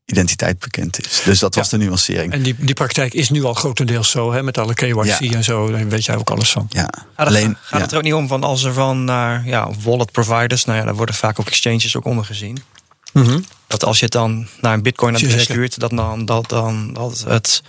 identiteit 0.07 0.59
bekend 0.59 1.07
is. 1.07 1.23
Dus 1.25 1.39
dat 1.39 1.55
was 1.55 1.69
de 1.69 1.77
nuancering. 1.77 2.33
En 2.33 2.43
die, 2.43 2.55
die 2.59 2.75
praktijk 2.75 3.15
is 3.15 3.31
nu 3.31 3.45
al 3.45 3.55
grotendeels 3.55 4.11
zo, 4.11 4.33
hè, 4.33 4.43
met 4.43 4.59
alle 4.59 4.75
KYC 4.75 5.05
Ja. 5.05 5.19
en 5.19 5.45
zo. 5.45 5.71
Daar 5.71 5.89
weet 5.89 6.05
jij 6.05 6.17
ook 6.17 6.31
alles 6.31 6.53
van. 6.53 6.67
Ja, 6.69 6.81
Gaat, 6.83 7.07
het, 7.17 7.27
alleen. 7.27 7.57
gaat 7.61 7.79
ja. 7.79 7.85
het 7.85 7.91
er 7.93 7.97
ook 7.97 8.03
niet 8.05 8.13
om 8.15 8.29
van 8.29 8.43
als 8.45 8.63
er 8.65 8.73
van 8.73 9.05
naar 9.05 9.47
ja, 9.47 9.71
wallet 9.83 10.13
providers, 10.13 10.65
nou 10.65 10.79
ja, 10.79 10.85
daar 10.85 10.95
worden 10.95 11.15
vaak 11.15 11.41
ook 11.41 11.47
exchanges 11.47 11.97
ook 11.97 12.05
onder 12.05 12.25
gezien. 12.25 12.59
Mhm. 13.15 13.41
Dat 13.67 13.85
als 13.85 13.99
je 13.99 14.05
het 14.05 14.13
dan 14.13 14.47
naar 14.61 14.73
een 14.75 14.83
bitcoin 14.83 15.15
adres 15.15 15.31
Zeker. 15.31 15.45
stuurt, 15.45 15.79
dat 15.81 15.91
dan, 15.91 16.25
dat 16.25 16.49
dan 16.49 16.93
dat 16.93 17.25
het 17.29 17.63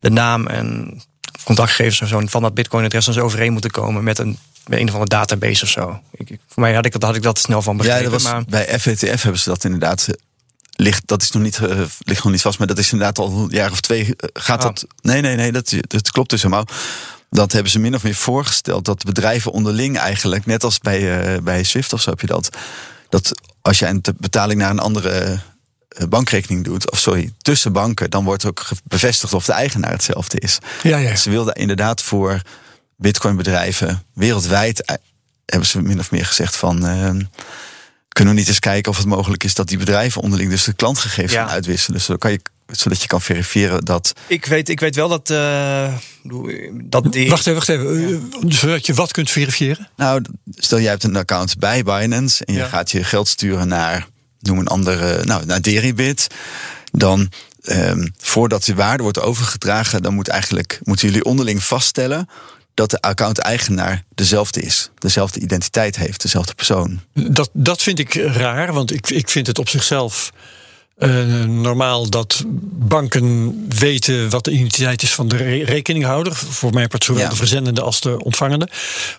de 0.00 0.10
naam 0.10 0.46
en 0.46 1.00
contactgegevens 1.44 2.00
en 2.00 2.06
zo 2.08 2.20
van 2.26 2.42
dat 2.42 2.54
bitcoin 2.54 2.84
adres 2.84 3.04
dan 3.04 3.14
zo 3.14 3.20
overeen 3.20 3.52
moeten 3.52 3.70
komen 3.70 4.04
met 4.04 4.18
een, 4.18 4.38
met 4.66 4.78
een 4.78 4.86
of 4.88 4.92
andere 4.92 5.10
database 5.10 5.62
of 5.64 5.70
zo. 5.70 6.00
Ik, 6.12 6.28
voor 6.48 6.62
mij 6.62 6.74
had 6.74 6.84
ik, 6.86 6.92
dat, 6.92 7.02
had 7.02 7.16
ik 7.16 7.22
dat 7.22 7.38
snel 7.38 7.62
van 7.62 7.76
Ja, 7.76 7.82
begrepen. 7.82 8.10
dat 8.10 8.22
was, 8.22 8.32
maar 8.32 8.44
bij 8.48 8.78
FETF 8.80 9.22
hebben 9.22 9.40
ze 9.40 9.48
dat 9.48 9.64
inderdaad. 9.64 10.06
eh, 10.08 10.14
Ligt, 10.76 11.02
dat 11.06 11.22
is 11.22 11.30
nog 11.30 11.42
niet, 11.42 11.58
eh, 11.58 11.80
ligt 11.98 12.22
nog 12.24 12.32
niet 12.32 12.40
vast, 12.42 12.58
maar 12.58 12.66
dat 12.66 12.78
is 12.78 12.92
inderdaad 12.92 13.18
al 13.18 13.30
een 13.32 13.48
jaar 13.50 13.70
of 13.70 13.80
twee. 13.80 14.04
eh, 14.16 14.28
gaat 14.32 14.58
Ah. 14.58 14.64
dat? 14.64 14.86
Nee, 15.02 15.20
nee, 15.20 15.36
nee, 15.36 15.52
dat, 15.52 15.74
dat 15.80 16.10
klopt 16.10 16.30
dus 16.30 16.42
helemaal. 16.42 16.66
Dat 17.30 17.52
hebben 17.52 17.72
ze 17.72 17.78
min 17.78 17.94
of 17.94 18.02
meer 18.02 18.14
voorgesteld 18.14 18.84
dat 18.84 19.04
bedrijven 19.04 19.52
onderling 19.52 19.98
eigenlijk, 19.98 20.46
net 20.46 20.64
als 20.64 20.78
bij, 20.78 21.42
bij 21.42 21.62
Swift 21.64 21.92
of 21.92 22.00
zo 22.02 22.10
heb 22.10 22.20
je 22.20 22.26
dat. 22.26 22.48
Dat 23.08 23.32
als 23.62 23.78
je 23.78 23.86
een 23.86 24.02
betaling 24.16 24.60
naar 24.60 24.70
een 24.70 24.78
andere 24.78 25.40
eh, 25.88 26.06
bankrekening 26.08 26.64
doet, 26.64 26.90
of 26.90 26.98
sorry, 26.98 27.32
tussen 27.38 27.72
banken, 27.72 28.10
dan 28.10 28.24
wordt 28.24 28.44
ook 28.44 28.68
bevestigd 28.84 29.34
of 29.34 29.44
de 29.44 29.52
eigenaar 29.52 29.90
hetzelfde 29.90 30.38
is. 30.38 30.58
Ja, 30.82 30.96
ja. 30.98 31.16
Ze 31.16 31.30
wilden 31.30 31.54
inderdaad 31.54 32.02
voor 32.02 32.42
bitcoinbedrijven 32.96 34.02
wereldwijd, 34.14 34.84
eh, 34.84 34.94
hebben 35.46 35.68
ze 35.68 35.82
min 35.82 35.98
of 35.98 36.10
meer 36.10 36.26
gezegd 36.26 36.56
van... 36.56 36.86
eh, 36.86 37.10
kunnen 38.08 38.34
we 38.34 38.40
niet 38.40 38.48
eens 38.48 38.58
kijken 38.58 38.90
of 38.92 38.96
het 38.98 39.06
mogelijk 39.06 39.44
is 39.44 39.54
dat 39.54 39.68
die 39.68 39.78
bedrijven 39.78 40.22
onderling 40.22 40.50
dus 40.50 40.64
de 40.64 40.72
klantgegevens 40.72 41.32
Ja. 41.32 41.42
gaan 41.42 41.50
uitwisselen. 41.54 41.96
Dus 41.96 42.06
zodat, 42.06 42.20
kan 42.20 42.30
je, 42.32 42.40
zodat 42.70 43.00
je 43.02 43.06
kan 43.06 43.20
verifiëren 43.20 43.84
dat... 43.84 44.12
ik 44.26 44.46
weet, 44.46 44.68
ik 44.68 44.80
weet 44.80 44.94
wel 44.94 45.08
dat, 45.08 45.30
eh, 45.30 45.94
dat 46.72 47.12
die. 47.12 47.28
Wacht 47.30 47.46
even, 47.46 47.54
wacht 47.54 47.68
even. 47.68 48.22
Eh, 48.42 48.50
Zodat 48.52 48.86
je 48.86 48.94
wat 48.94 49.12
kunt 49.12 49.30
verifiëren? 49.30 49.88
Nou, 49.96 50.22
stel 50.56 50.80
jij 50.80 50.90
hebt 50.90 51.04
een 51.04 51.16
account 51.16 51.58
bij 51.58 51.82
Binance 51.82 52.44
en 52.44 52.54
je 52.54 52.60
Ja. 52.60 52.66
gaat 52.66 52.90
je 52.90 53.04
geld 53.04 53.28
sturen 53.28 53.68
naar, 53.68 54.06
noem 54.40 54.58
een 54.58 54.66
andere, 54.68 55.24
nou, 55.24 55.46
naar 55.46 55.62
Deribit. 55.62 56.26
Dan, 56.92 57.30
ehm, 57.62 58.06
voordat 58.18 58.64
die 58.64 58.74
waarde 58.74 59.02
wordt 59.02 59.20
overgedragen, 59.20 60.02
dan 60.02 60.14
moet 60.14 60.28
eigenlijk, 60.28 60.80
moeten 60.82 61.08
jullie 61.08 61.24
onderling 61.24 61.64
vaststellen 61.64 62.28
dat 62.74 62.90
de 62.90 63.00
account-eigenaar 63.00 64.04
dezelfde 64.14 64.60
is. 64.60 64.90
Dezelfde 64.98 65.40
identiteit 65.40 65.96
heeft, 65.96 66.22
dezelfde 66.22 66.54
persoon. 66.54 67.00
Dat, 67.14 67.50
dat 67.52 67.82
vind 67.82 67.98
ik 67.98 68.14
raar, 68.14 68.72
want 68.72 68.92
ik, 68.92 69.10
ik 69.10 69.28
vind 69.28 69.46
het 69.46 69.58
op 69.58 69.68
zichzelf 69.68 70.30
eh, 71.00 71.44
normaal 71.44 72.08
dat 72.10 72.42
banken 72.72 73.54
weten 73.78 74.30
wat 74.30 74.44
de 74.44 74.50
identiteit 74.50 75.02
is 75.02 75.14
van 75.14 75.28
de 75.28 75.36
re- 75.36 75.64
rekeninghouder. 75.64 76.34
Voor 76.34 76.72
mij 76.72 76.88
part 76.88 77.04
zowel 77.04 77.22
Ja. 77.22 77.28
de 77.28 77.36
verzendende 77.36 77.80
als 77.80 78.00
de 78.00 78.24
ontvangende. 78.24 78.68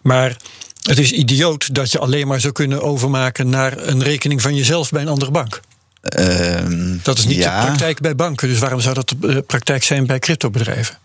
Maar 0.02 0.38
het 0.82 1.00
is 1.00 1.12
idioot 1.12 1.74
dat 1.76 1.92
je 1.92 2.00
alleen 2.00 2.28
maar 2.28 2.40
zou 2.40 2.54
kunnen 2.54 2.82
overmaken 2.84 3.50
naar 3.50 3.78
een 3.78 4.04
rekening 4.04 4.42
van 4.42 4.56
jezelf 4.56 4.90
bij 4.90 5.02
een 5.02 5.08
andere 5.08 5.32
bank. 5.32 5.60
Ehm, 6.02 6.98
Dat 7.04 7.18
is 7.18 7.26
niet 7.26 7.38
ja, 7.38 7.60
de 7.60 7.66
praktijk 7.66 8.00
bij 8.00 8.16
banken. 8.16 8.48
Dus 8.48 8.60
waarom 8.60 8.80
zou 8.80 8.94
dat 8.96 9.14
de 9.20 9.28
eh, 9.28 9.38
praktijk 9.48 9.84
zijn 9.84 10.06
bij 10.06 10.20
cryptobedrijven? 10.20 10.98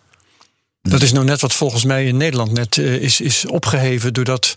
Dat 0.82 1.02
is 1.02 1.12
nou 1.12 1.24
net 1.24 1.40
wat 1.40 1.52
volgens 1.54 1.84
mij 1.84 2.06
in 2.06 2.16
Nederland 2.16 2.52
net 2.52 2.78
eh, 2.78 2.94
is, 2.94 3.20
is 3.20 3.46
opgeheven 3.46 4.12
doordat 4.12 4.56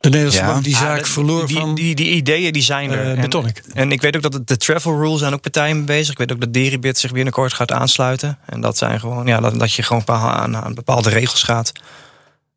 de 0.00 0.08
Nederlandse 0.08 0.40
Ja. 0.40 0.46
bank 0.52 0.64
die 0.64 0.74
Ah, 0.74 0.80
zaak 0.80 1.06
verloor 1.06 1.46
die, 1.46 1.58
van 1.58 1.74
die, 1.74 1.94
die 1.94 2.10
ideeën 2.10 2.52
die 2.52 2.62
zijn 2.62 2.90
er. 2.90 3.16
eh, 3.18 3.22
En-. 3.22 3.52
En 3.74 3.92
ik 3.92 4.00
weet 4.00 4.16
ook 4.16 4.22
dat 4.22 4.32
het- 4.32 4.46
de 4.48 4.56
travel 4.56 4.98
rules 5.00 5.18
zijn 5.18 5.32
ook 5.34 5.40
partijen 5.40 5.76
mee 5.76 5.84
bezig. 5.84 6.10
Ik 6.12 6.18
weet 6.18 6.32
ook 6.32 6.40
dat 6.40 6.52
Deribit 6.52 6.98
zich 6.98 7.12
binnenkort 7.12 7.52
gaat 7.52 7.72
aansluiten. 7.72 8.38
En 8.46 8.60
dat 8.60 8.78
zijn 8.78 9.00
gewoon, 9.00 9.26
ja, 9.26 9.40
dat, 9.40 9.58
dat 9.58 9.72
je 9.72 9.82
gewoon 9.82 10.02
aan, 10.08 10.56
aan 10.56 10.74
bepaalde 10.74 11.08
regels 11.08 11.42
gaat, 11.42 11.72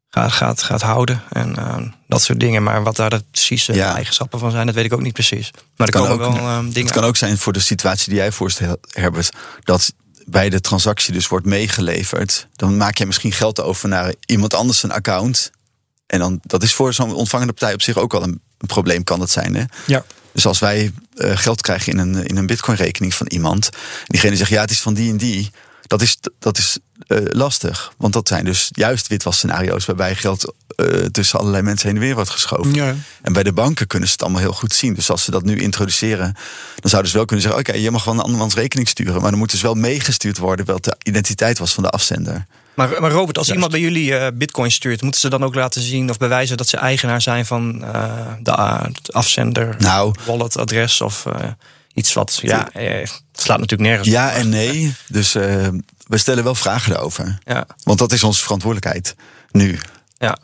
gaat, 0.09 0.31
gaat, 0.31 0.63
gaat 0.63 0.81
houden. 0.81 1.21
En 1.29 1.55
eh, 1.55 1.77
dat 2.07 2.21
soort 2.21 2.39
dingen. 2.39 2.63
Maar 2.63 2.83
wat 2.83 2.95
daar 2.95 3.09
de 3.09 3.23
precieze 3.31 3.73
Ja. 3.73 3.95
eigenschappen 3.95 4.39
van 4.39 4.51
zijn, 4.51 4.65
dat 4.65 4.75
weet 4.75 4.85
ik 4.85 4.93
ook 4.93 5.01
niet 5.01 5.13
precies. 5.13 5.51
Maar 5.77 5.87
er 5.87 5.93
kan 5.93 6.07
komen 6.07 6.25
ook- 6.27 6.35
wel 6.35 6.47
eh, 6.47 6.57
dingen. 6.59 6.73
Het 6.81 6.91
kan 6.91 7.03
ook 7.03 7.17
zijn 7.17 7.37
voor 7.37 7.53
de 7.53 7.59
situatie 7.59 8.09
die 8.09 8.17
jij 8.17 8.31
voorstelt, 8.31 8.79
Herbert, 8.91 9.31
dat 9.63 9.93
bij 10.25 10.49
de 10.49 10.61
transactie 10.61 11.13
dus 11.13 11.27
wordt 11.27 11.45
meegeleverd. 11.45 12.47
Dan 12.55 12.77
maak 12.77 12.97
je 12.97 13.05
misschien 13.05 13.31
geld 13.31 13.61
over 13.61 13.89
naar 13.89 14.13
iemand 14.25 14.53
anders 14.53 14.79
zijn 14.79 14.91
account. 14.91 15.51
En 16.11 16.19
dan, 16.19 16.39
dat 16.43 16.63
is 16.63 16.73
voor 16.73 16.93
zo'n 16.93 17.13
ontvangende 17.13 17.53
partij 17.53 17.73
op 17.73 17.81
zich 17.81 17.97
ook 17.97 18.11
wel 18.11 18.23
een, 18.23 18.41
een 18.57 18.67
probleem, 18.67 19.03
kan 19.03 19.19
dat 19.19 19.29
zijn. 19.29 19.55
Hè? 19.55 19.63
Ja. 19.87 20.05
Dus 20.31 20.45
als 20.45 20.59
wij 20.59 20.91
eh, 21.15 21.37
geld 21.37 21.61
krijgen 21.61 21.93
in 21.93 21.99
een, 21.99 22.25
in 22.25 22.37
een 22.37 22.45
bitcoin-rekening 22.45 23.13
van 23.13 23.27
iemand. 23.27 23.69
En 23.69 23.79
diegene 24.07 24.35
zegt, 24.35 24.49
ja, 24.49 24.61
het 24.61 24.71
is 24.71 24.81
van 24.81 24.93
die 24.93 25.09
en 25.09 25.17
die. 25.17 25.51
Dat 25.87 26.01
is, 26.01 26.17
dat 26.39 26.57
is 26.57 26.77
eh, 27.07 27.17
lastig. 27.23 27.93
Want 27.97 28.13
dat 28.13 28.27
zijn 28.27 28.45
dus 28.45 28.69
juist 28.71 29.07
witwasscenario's 29.07 29.85
waarbij 29.85 30.15
geld 30.15 30.53
eh, 30.75 30.85
tussen 30.87 31.39
allerlei 31.39 31.63
mensen 31.63 31.87
heen 31.87 31.95
en 31.95 32.03
weer 32.03 32.15
wordt 32.15 32.29
geschoven. 32.29 32.73
Ja. 32.73 32.95
En 33.21 33.33
bij 33.33 33.43
de 33.43 33.53
banken 33.53 33.87
kunnen 33.87 34.07
ze 34.07 34.13
het 34.13 34.23
allemaal 34.23 34.41
heel 34.41 34.53
goed 34.53 34.73
zien. 34.73 34.93
Dus 34.93 35.09
als 35.09 35.23
ze 35.23 35.31
dat 35.31 35.43
nu 35.43 35.59
introduceren, 35.59 36.35
dan 36.75 36.89
zouden 36.89 37.11
ze 37.11 37.17
wel 37.17 37.25
kunnen 37.25 37.45
zeggen: 37.45 37.61
Oké, 37.61 37.73
je 37.73 37.91
mag 37.91 38.03
wel 38.03 38.13
een 38.13 38.19
andermans 38.19 38.53
rekening 38.53 38.87
sturen. 38.87 39.21
Maar 39.21 39.29
dan 39.29 39.39
moet 39.39 39.51
dus 39.51 39.61
wel 39.61 39.73
meegestuurd 39.73 40.37
worden 40.37 40.65
wat 40.65 40.83
de 40.83 40.95
identiteit 41.03 41.57
was 41.57 41.73
van 41.73 41.83
de 41.83 41.89
afzender. 41.89 42.45
Maar, 42.75 43.01
maar 43.01 43.11
Robert, 43.11 43.37
als 43.37 43.47
Juist. 43.47 43.51
iemand 43.63 43.71
bij 43.71 43.79
jullie 43.81 44.15
eh, 44.17 44.27
bitcoin 44.33 44.71
stuurt, 44.71 45.01
moeten 45.01 45.21
ze 45.21 45.29
dan 45.29 45.43
ook 45.43 45.55
laten 45.55 45.81
zien 45.81 46.09
of 46.09 46.17
bewijzen 46.17 46.57
dat 46.57 46.67
ze 46.67 46.77
eigenaar 46.77 47.21
zijn 47.21 47.45
van 47.45 47.83
eh, 47.83 48.27
de 48.41 48.51
eh, 48.51 48.83
afzender, 49.05 49.75
Nou, 49.79 50.15
walletadres 50.25 51.01
of 51.01 51.25
eh, 51.25 51.49
iets 51.93 52.13
wat. 52.13 52.39
Ja, 52.41 52.69
eh, 52.71 52.99
het 52.99 53.21
slaat 53.33 53.59
natuurlijk 53.59 53.89
nergens. 53.89 54.07
op. 54.07 54.13
ja 54.13 54.31
en 54.31 54.49
nee. 54.49 54.95
Dus 55.07 55.35
eh, 55.35 55.67
we 56.07 56.17
stellen 56.17 56.43
wel 56.43 56.55
vragen 56.55 56.91
daarover. 56.91 57.37
Ja, 57.43 57.65
Want 57.83 57.99
dat 57.99 58.11
is 58.11 58.23
onze 58.23 58.41
verantwoordelijkheid 58.41 59.15
nu. 59.51 59.79
ja. 60.17 60.37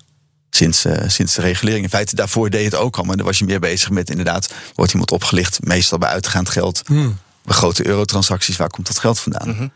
Sinds, 0.50 0.86
eh, 0.86 1.08
sinds 1.10 1.34
de 1.36 1.42
regulering. 1.42 1.84
In 1.84 1.90
feite, 1.90 2.16
daarvoor 2.16 2.50
deed 2.50 2.60
je 2.60 2.66
het 2.66 2.76
ook 2.76 2.98
al. 2.98 3.04
Maar 3.04 3.18
dan 3.18 3.26
was 3.26 3.40
je 3.40 3.46
meer 3.46 3.60
bezig 3.60 3.90
met 3.90 4.10
inderdaad, 4.10 4.54
wordt 4.76 4.92
iemand 4.92 5.12
opgelicht. 5.12 5.64
Meestal 5.64 5.98
bij 5.98 6.10
uitgaand 6.10 6.50
geld. 6.50 6.82
Hmm. 6.86 7.18
Bij 7.44 7.56
grote 7.56 7.88
eurotransacties, 7.88 8.56
waar 8.58 8.70
komt 8.70 8.88
dat 8.88 9.00
geld 9.00 9.20
vandaan? 9.20 9.50
Mhm. 9.50 9.68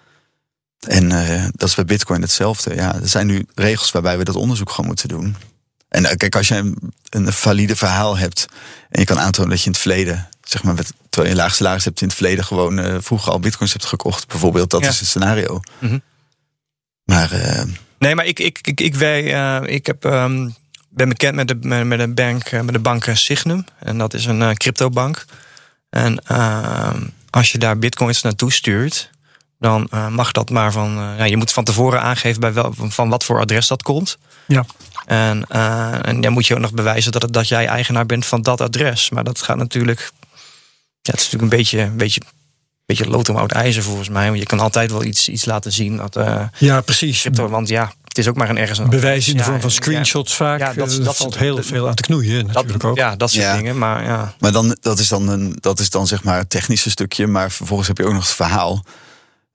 En 0.88 1.12
eh, 1.12 1.46
dat 1.56 1.70
is 1.70 1.76
bij 1.76 1.86
Bitcoin 1.86 2.22
hetzelfde. 2.22 2.76
Ja, 2.76 2.96
er 2.96 3.08
zijn 3.10 3.28
nu 3.28 3.46
regels 3.56 3.92
waarbij 3.92 4.18
we 4.18 4.24
dat 4.24 4.36
onderzoek 4.36 4.70
gewoon 4.70 4.86
moeten 4.86 5.08
doen. 5.08 5.36
En 5.90 6.06
eh, 6.06 6.16
kijk, 6.18 6.36
als 6.36 6.48
je 6.48 6.56
een, 6.56 6.94
een 7.10 7.34
valide 7.34 7.76
verhaal 7.76 8.18
hebt 8.18 8.46
en 8.90 9.00
je 9.00 9.06
kan 9.06 9.20
aantonen 9.20 9.50
dat 9.50 9.60
je 9.60 9.66
in 9.66 9.72
het 9.72 9.82
verleden, 9.82 10.30
zeg 10.44 10.64
maar, 10.64 10.74
met, 10.74 10.94
terwijl 11.10 11.34
je 11.34 11.40
een 11.40 11.46
laag 11.46 11.56
salaris 11.56 11.86
hebt 11.86 12.02
in 12.02 12.08
het 12.08 12.16
verleden 12.16 12.46
gewoon 12.46 12.80
eh, 12.80 12.96
vroeger 13.00 13.32
al 13.32 13.40
bitcoins 13.40 13.72
hebt 13.74 13.86
gekocht, 13.86 14.28
bijvoorbeeld, 14.28 14.70
dat 14.70 14.82
Ja. 14.82 14.90
is 14.90 15.00
het 15.00 15.08
scenario. 15.08 15.60
Mhm. 15.80 15.98
Maar 17.04 17.66
Nee, 18.00 18.16
maar 18.16 18.26
ik, 18.26 18.40
ik, 18.40 18.60
ik, 18.62 18.82
ik, 18.82 18.96
wij, 18.96 19.24
ik 19.66 19.86
heb, 19.86 20.06
ehm, 20.06 20.50
ben 20.90 21.10
bekend 21.10 21.36
met 21.36 21.48
de, 21.48 21.56
met, 21.56 21.86
met 21.88 22.00
de, 22.00 22.08
bank, 22.08 22.52
met 22.52 22.74
de 22.74 22.80
bank 22.80 23.06
Signum. 23.14 23.66
En 23.80 23.98
dat 23.98 24.14
is 24.14 24.26
een 24.26 24.58
cryptobank. 24.58 25.26
En 25.90 26.20
ehm, 26.26 27.04
als 27.30 27.52
je 27.52 27.58
daar 27.58 27.80
bitcoins 27.80 28.22
naartoe 28.22 28.52
stuurt, 28.52 29.10
dan 29.62 29.88
eh, 29.92 30.08
mag 30.08 30.32
dat 30.32 30.50
maar 30.50 30.72
van. 30.72 30.98
eh, 30.98 31.18
ja, 31.18 31.24
je 31.24 31.38
moet 31.38 31.52
van 31.52 31.64
tevoren 31.64 32.02
aangeven 32.02 32.42
bij 32.42 32.54
wel, 32.54 32.74
van 32.78 33.10
wat 33.10 33.24
voor 33.24 33.40
adres 33.40 33.68
dat 33.68 33.82
komt. 33.84 34.18
Ja. 34.48 34.66
En, 35.06 35.46
eh, 35.50 36.08
en 36.08 36.22
dan 36.22 36.32
moet 36.34 36.48
je 36.48 36.54
ook 36.54 36.60
nog 36.60 36.74
bewijzen 36.74 37.12
dat, 37.12 37.22
het, 37.22 37.34
dat 37.34 37.48
jij 37.48 37.68
eigenaar 37.68 38.06
bent 38.06 38.26
van 38.26 38.42
dat 38.42 38.62
adres. 38.62 39.10
Maar 39.10 39.24
dat 39.24 39.42
gaat 39.42 39.58
natuurlijk. 39.58 40.12
Ja, 41.02 41.12
het 41.12 41.20
is 41.22 41.24
natuurlijk 41.32 41.52
een 41.52 41.58
beetje, 41.58 41.80
een 41.82 41.98
beetje, 41.98 42.22
een 42.22 42.28
beetje 42.86 43.08
lood 43.10 43.30
om 43.30 43.36
oud 43.36 43.52
ijzer 43.52 43.84
volgens 43.84 44.10
mij. 44.10 44.28
Want 44.28 44.40
je 44.40 44.46
kan 44.46 44.60
altijd 44.60 44.92
wel 44.92 45.04
iets, 45.04 45.30
iets 45.30 45.46
laten 45.46 45.72
zien. 45.72 45.98
Dat, 45.98 46.16
eh, 46.16 46.44
ja, 46.58 46.82
precies. 46.82 47.22
crypto, 47.22 47.48
want 47.50 47.68
ja, 47.68 47.92
het 48.08 48.18
is 48.18 48.28
ook 48.28 48.36
maar 48.36 48.50
een 48.50 48.58
ergens 48.58 48.80
een 48.80 48.90
Bewijs 48.90 49.28
in 49.28 49.34
de 49.34 49.40
Ja, 49.40 49.46
vorm 49.46 49.60
van 49.62 49.70
ja. 49.70 49.76
screenshots 49.76 50.36
vaak. 50.36 50.60
Ja, 50.60 50.74
dat- 50.74 51.00
dat- 51.04 51.16
valt 51.18 51.38
heel 51.38 51.64
veel 51.64 51.88
aan 51.88 51.96
te 51.96 52.02
knoeien 52.02 52.46
natuurlijk 52.46 52.80
dat, 52.82 52.84
ook. 52.92 52.98
Ja, 52.98 53.16
dat 53.16 53.32
soort 53.32 53.44
Ja. 53.44 53.56
dingen. 53.56 53.78
Maar 53.78 54.04
ja, 54.04 54.34
Maar 54.40 54.52
dan, 54.52 54.78
dat, 54.82 55.00
is 55.00 55.08
dan 55.08 55.28
een, 55.30 55.58
dat 55.60 55.80
is 55.80 55.90
dan 55.90 56.08
zeg 56.08 56.24
maar 56.24 56.38
het 56.38 56.50
technische 56.50 56.90
stukje. 56.90 57.28
Maar 57.28 57.52
vervolgens 57.52 57.88
heb 57.88 57.98
je 57.98 58.06
ook 58.06 58.14
nog 58.14 58.24
het 58.28 58.36
verhaal. 58.36 58.84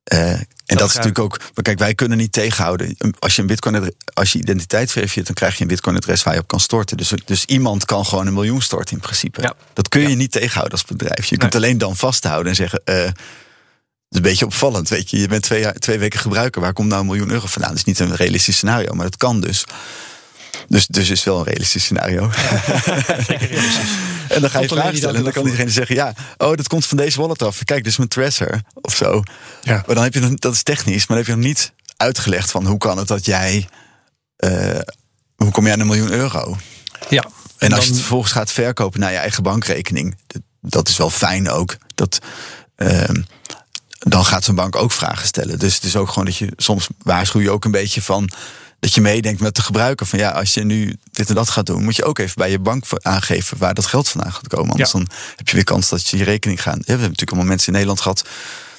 Eh, 0.07 0.31
en 0.31 0.77
dat, 0.77 0.88
is 0.88 0.95
natuurlijk 0.95 1.19
ook. 1.19 1.38
Maar 1.38 1.64
kijk, 1.64 1.79
wij 1.79 1.95
kunnen 1.95 2.19
niet 2.19 2.33
tegenhouden. 2.33 2.97
Als 3.19 3.35
je 3.37 3.40
een 3.40 3.47
bitcoin 3.47 3.95
als 4.14 4.33
je 4.33 4.38
identiteit 4.38 4.90
verifieert, 4.90 5.27
dan 5.27 5.35
krijg 5.35 5.57
je 5.57 5.62
een 5.62 5.69
bitcoin 5.69 5.97
adres 5.97 6.23
waar 6.23 6.35
je 6.35 6.40
op 6.40 6.47
kan 6.47 6.61
storten. 6.61 6.97
Dus, 6.97 7.12
dus 7.25 7.45
iemand 7.45 7.85
kan 7.85 8.07
gewoon 8.07 8.27
een 8.27 8.33
miljoen 8.33 8.62
storten 8.62 8.95
in 8.95 9.01
principe. 9.03 9.42
Ja. 9.42 9.55
Dat 9.73 9.88
kun 9.88 10.01
je 10.01 10.09
Ja. 10.09 10.14
niet 10.14 10.33
tegenhouden 10.33 10.73
als 10.73 10.85
bedrijf. 10.85 11.27
Je 11.27 11.37
kunt 11.37 11.55
alleen 11.55 11.79
dan 11.79 11.97
vasthouden 11.97 12.51
en 12.51 12.57
zeggen. 12.57 12.81
het 12.85 13.14
is 14.09 14.16
een 14.16 14.23
beetje 14.23 14.45
opvallend, 14.45 14.88
weet 14.88 15.11
je. 15.11 15.19
Je 15.19 15.29
bent 15.29 15.42
twee, 15.42 15.61
jaar, 15.61 15.75
twee 15.75 15.99
weken 15.99 16.21
gebruiker. 16.21 16.61
Waar 16.61 16.73
komt 16.73 16.88
nou 16.88 17.01
een 17.01 17.07
miljoen 17.07 17.31
euro 17.31 17.47
vandaan? 17.47 17.71
Dat 17.71 17.79
is 17.79 17.85
niet 17.85 17.99
een 17.99 18.14
realistisch 18.14 18.57
scenario, 18.57 18.95
maar 18.95 19.05
dat 19.05 19.16
kan 19.16 19.40
dus. 19.40 19.64
Dus, 20.69 20.87
dus 20.87 21.11
is 21.11 21.25
wel 21.25 21.38
een 21.38 21.45
realistisch 21.45 21.83
scenario. 21.85 22.31
En 24.29 24.40
dan 24.40 24.51
ga 24.51 24.61
je 24.61 24.69
vragen 24.69 24.97
stellen. 24.97 25.16
En 25.16 25.23
dan 25.23 25.33
kan 25.33 25.45
iedereen 25.45 25.71
zeggen: 25.71 25.95
Ja, 25.95 26.12
oh, 26.37 26.57
dat 26.57 26.69
komt 26.69 26.87
van 26.87 26.97
deze 26.97 27.21
wallet 27.21 27.42
af. 27.42 27.64
Kijk, 27.64 27.83
dit 27.83 27.92
is 27.92 27.97
mijn 27.99 28.09
tracer. 28.09 28.61
Of 28.75 28.95
zo. 28.95 29.23
Ja. 29.62 29.83
Maar 29.87 29.95
dan 29.95 30.05
heb 30.05 30.14
je 30.14 30.21
nog, 30.21 30.35
dat 30.35 30.53
is 30.55 30.62
technisch, 30.62 31.07
maar 31.07 31.16
dan 31.16 31.16
heb 31.16 31.27
je 31.27 31.33
nog 31.33 31.45
niet 31.45 31.73
uitgelegd 31.97 32.51
van 32.51 32.66
hoe 32.66 32.79
kan 32.79 32.99
het 32.99 33.09
dat 33.09 33.25
jij. 33.25 33.69
eh, 34.37 34.79
hoe 35.37 35.51
kom 35.51 35.64
jij 35.64 35.73
aan 35.73 35.81
een 35.81 35.87
miljoen 35.87 36.11
euro? 36.12 36.57
Ja. 37.09 37.25
En, 37.59 37.69
als 37.69 37.71
dan- 37.71 37.81
je 37.81 37.87
het 37.87 37.97
vervolgens 37.99 38.33
gaat 38.33 38.53
verkopen 38.53 39.01
naar 39.01 39.12
je 39.12 39.19
eigen 39.19 39.42
bankrekening, 39.42 40.16
dat, 40.27 40.42
dat 40.61 40.88
is 40.88 40.97
wel 40.97 41.11
fijn 41.11 41.51
ook. 41.51 41.77
Dat, 41.95 42.19
ehm, 42.77 43.23
dan 43.99 44.25
gaat 44.25 44.45
zo'n 44.45 44.55
bank 44.55 44.77
ook 44.77 44.92
vragen 44.92 45.27
stellen. 45.27 45.59
Dus 45.59 45.75
het 45.75 45.85
is 45.85 45.97
ook 45.97 46.09
gewoon 46.09 46.25
dat 46.25 46.37
je 46.37 46.53
soms 46.57 46.88
waarschuw 47.03 47.40
je 47.40 47.51
ook 47.51 47.64
een 47.64 47.71
beetje 47.71 48.03
van. 48.03 48.31
Dat 48.81 48.95
je 48.95 49.01
meedenkt 49.01 49.41
met 49.41 49.55
de 49.55 49.62
gebruiker 49.62 50.07
van 50.07 50.19
ja, 50.19 50.31
als 50.31 50.55
je 50.55 50.65
nu 50.65 50.97
dit 51.12 51.29
en 51.29 51.35
dat 51.35 51.49
gaat 51.49 51.67
doen, 51.67 51.85
moet 51.85 51.97
je 51.97 52.05
ook 52.05 52.19
even 52.19 52.35
bij 52.37 52.51
je 52.51 52.59
bank 52.59 52.85
aangeven 53.03 53.59
waar 53.59 53.75
dat 53.75 53.87
geld 53.87 54.09
vandaan 54.09 54.33
gaat 54.33 54.49
komen. 54.49 54.71
Anders 54.71 54.93
Ja. 54.93 54.99
dan 54.99 55.09
heb 55.37 55.49
je 55.49 55.55
weer 55.55 55.65
kans 55.65 55.89
dat 55.89 56.09
je 56.09 56.17
je 56.17 56.25
rekening 56.25 56.62
gaat. 56.62 56.75
Ja, 56.75 56.83
we 56.83 56.91
hebben 56.91 57.09
natuurlijk 57.09 57.31
allemaal 57.31 57.49
mensen 57.49 57.67
in 57.67 57.73
Nederland 57.73 58.01
gehad 58.01 58.25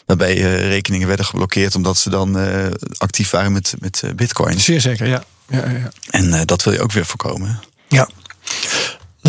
waarbij 0.06 0.36
eh, 0.36 0.68
rekeningen 0.70 1.08
werden 1.08 1.26
geblokkeerd 1.26 1.76
omdat 1.76 1.98
ze 1.98 2.10
dan 2.10 2.40
eh, 2.40 2.66
actief 2.98 3.30
waren 3.30 3.52
met, 3.52 3.74
met 3.80 4.02
eh, 4.04 4.12
bitcoin. 4.14 4.60
Zeer 4.60 4.82
zeker, 4.82 5.08
ja. 5.08 5.24
ja, 5.48 5.70
ja, 5.70 5.78
ja. 5.78 5.92
En 6.10 6.46
dat 6.46 6.64
wil 6.64 6.74
je 6.74 6.82
ook 6.82 6.92
weer 6.92 7.06
voorkomen. 7.06 7.60
Ja. 7.88 8.10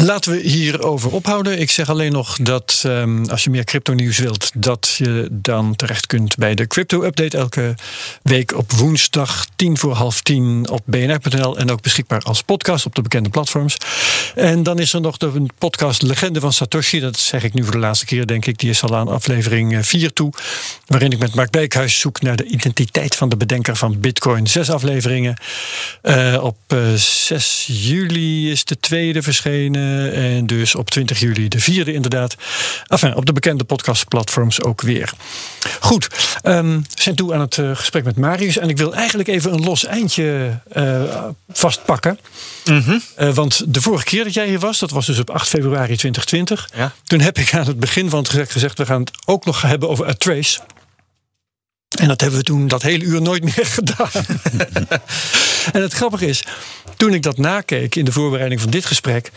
Laten 0.04 0.32
we 0.32 0.38
hierover 0.38 1.10
ophouden. 1.10 1.58
Ik 1.60 1.70
zeg 1.70 1.88
alleen 1.88 2.12
nog 2.12 2.36
dat 2.40 2.82
ehm, 2.86 3.24
als 3.24 3.44
je 3.44 3.50
meer 3.50 3.64
crypto 3.64 3.92
nieuws 3.92 4.18
wilt, 4.18 4.50
dat 4.54 4.94
je 4.98 5.28
dan 5.30 5.76
terecht 5.76 6.06
kunt 6.06 6.36
bij 6.36 6.54
de 6.54 6.66
crypto 6.66 7.02
update 7.02 7.36
elke 7.36 7.74
week 8.22 8.56
op 8.56 8.72
woensdag 8.72 9.46
tien 9.56 9.78
voor 9.78 9.92
half 9.92 10.22
tien 10.22 10.68
op 10.68 10.80
bnr.nl 10.84 11.58
en 11.58 11.70
ook 11.70 11.82
beschikbaar 11.82 12.20
als 12.20 12.42
podcast 12.42 12.86
op 12.86 12.94
de 12.94 13.02
bekende 13.02 13.28
platforms. 13.28 13.76
En 14.34 14.62
dan 14.62 14.78
is 14.78 14.92
er 14.92 15.00
nog 15.00 15.16
de 15.16 15.46
podcast 15.58 16.02
Legende 16.02 16.40
van 16.40 16.52
Satoshi. 16.52 17.00
Dat 17.00 17.18
zeg 17.18 17.42
ik 17.42 17.54
nu 17.54 17.62
voor 17.62 17.72
de 17.72 17.78
laatste 17.78 18.06
keer, 18.06 18.26
denk 18.26 18.46
ik. 18.46 18.58
Die 18.58 18.70
is 18.70 18.82
al 18.82 18.96
aan 18.96 19.08
aflevering 19.08 19.86
4 19.86 20.12
toe. 20.12 20.32
Waarin 20.86 21.12
ik 21.12 21.18
met 21.18 21.34
Mark 21.34 21.50
Beekhuis 21.50 22.00
zoek 22.00 22.20
naar 22.20 22.36
de 22.36 22.44
identiteit 22.44 23.14
van 23.14 23.28
de 23.28 23.36
bedenker 23.36 23.76
van 23.76 24.00
Bitcoin. 24.00 24.46
Zes 24.46 24.70
afleveringen. 24.70 25.36
Eh, 26.02 26.38
op 26.42 26.58
eh, 26.66 26.94
6 26.94 27.68
juli 27.70 28.50
is 28.50 28.64
de 28.64 28.80
tweede 28.80 29.22
verschenen. 29.22 29.87
En 30.12 30.46
dus 30.46 30.74
op 30.74 30.90
20 30.90 31.20
juli 31.20 31.48
de 31.48 31.60
vierde, 31.60 31.92
inderdaad. 31.92 32.34
Enfin, 32.86 33.14
op 33.14 33.26
de 33.26 33.32
bekende 33.32 33.64
podcastplatforms 33.64 34.62
ook 34.62 34.80
weer. 34.80 35.12
Goed, 35.80 36.08
ehm, 36.42 36.66
we 36.66 36.82
zijn 36.94 37.14
toe 37.14 37.34
aan 37.34 37.40
het 37.40 37.58
eh, 37.58 37.76
gesprek 37.76 38.04
met 38.04 38.16
Marius. 38.16 38.58
En 38.58 38.68
ik 38.68 38.78
wil 38.78 38.94
eigenlijk 38.94 39.28
even 39.28 39.52
een 39.52 39.64
los 39.64 39.84
eindje 39.84 40.58
eh, 40.72 41.24
vastpakken. 41.52 42.18
Eh, 43.14 43.34
want 43.34 43.74
de 43.74 43.80
vorige 43.80 44.04
keer 44.04 44.24
dat 44.24 44.34
jij 44.34 44.46
hier 44.46 44.58
was, 44.58 44.78
dat 44.78 44.90
was 44.90 45.06
dus 45.06 45.18
op 45.18 45.30
8 45.30 45.48
februari 45.48 45.96
2020. 45.96 46.68
Ja. 46.76 46.92
Toen 47.04 47.20
heb 47.20 47.38
ik 47.38 47.54
aan 47.54 47.66
het 47.66 47.80
begin 47.80 48.10
van 48.10 48.18
het 48.18 48.28
gesprek 48.28 48.50
gezegd: 48.50 48.78
we 48.78 48.86
gaan 48.86 49.00
het 49.00 49.10
ook 49.24 49.44
nog 49.44 49.62
hebben 49.62 49.88
over 49.88 50.16
Trace. 50.16 50.60
En 51.88 52.08
dat 52.08 52.20
hebben 52.20 52.38
we 52.38 52.44
toen 52.44 52.68
dat 52.68 52.82
hele 52.82 53.04
uur 53.04 53.22
nooit 53.22 53.44
meer 53.44 53.66
gedaan. 53.78 54.10
en 55.72 55.82
het 55.82 55.92
grappige 55.92 56.26
is, 56.26 56.44
toen 56.96 57.14
ik 57.14 57.22
dat 57.22 57.38
nakeek 57.38 57.94
in 57.94 58.04
de 58.04 58.12
voorbereiding 58.12 58.60
van 58.60 58.70
dit 58.70 58.86
gesprek, 58.86 59.30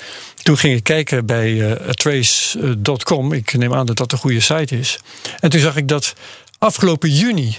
toen 0.44 0.58
ging 0.58 0.78
ik 0.78 0.84
kijken 0.84 1.26
bij 1.26 1.78
trace.com. 1.92 3.34
Ik 3.34 3.54
neem 3.54 3.74
aan 3.74 3.86
dat 3.86 3.98
dat 3.98 4.12
een 4.12 4.18
goede 4.18 4.40
site 4.40 4.80
is. 4.80 5.00
En 5.40 5.50
toen 5.50 5.60
zag 5.60 5.76
ik 5.76 5.88
dat 5.88 6.14
afgelopen 6.58 7.10
juni 7.10 7.58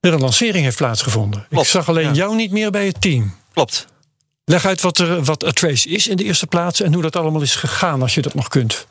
er 0.00 0.12
een 0.12 0.20
lancering 0.20 0.64
heeft 0.64 0.76
plaatsgevonden. 0.76 1.46
Klopt, 1.48 1.64
ik 1.64 1.70
zag 1.70 1.88
alleen 1.88 2.04
ja. 2.04 2.12
jou 2.12 2.36
niet 2.36 2.50
meer 2.50 2.70
bij 2.70 2.86
het 2.86 3.00
team. 3.00 3.34
klopt. 3.52 3.86
Leg 4.44 4.66
uit 4.66 4.80
wat, 4.80 4.98
er, 4.98 5.24
wat 5.24 5.44
A 5.44 5.50
Trace 5.50 5.88
is 5.88 6.06
in 6.06 6.16
de 6.16 6.24
eerste 6.24 6.46
plaats 6.46 6.80
en 6.80 6.92
hoe 6.92 7.02
dat 7.02 7.16
allemaal 7.16 7.42
is 7.42 7.54
gegaan, 7.54 8.02
als 8.02 8.14
je 8.14 8.22
dat 8.22 8.34
nog 8.34 8.48
kunt. 8.48 8.86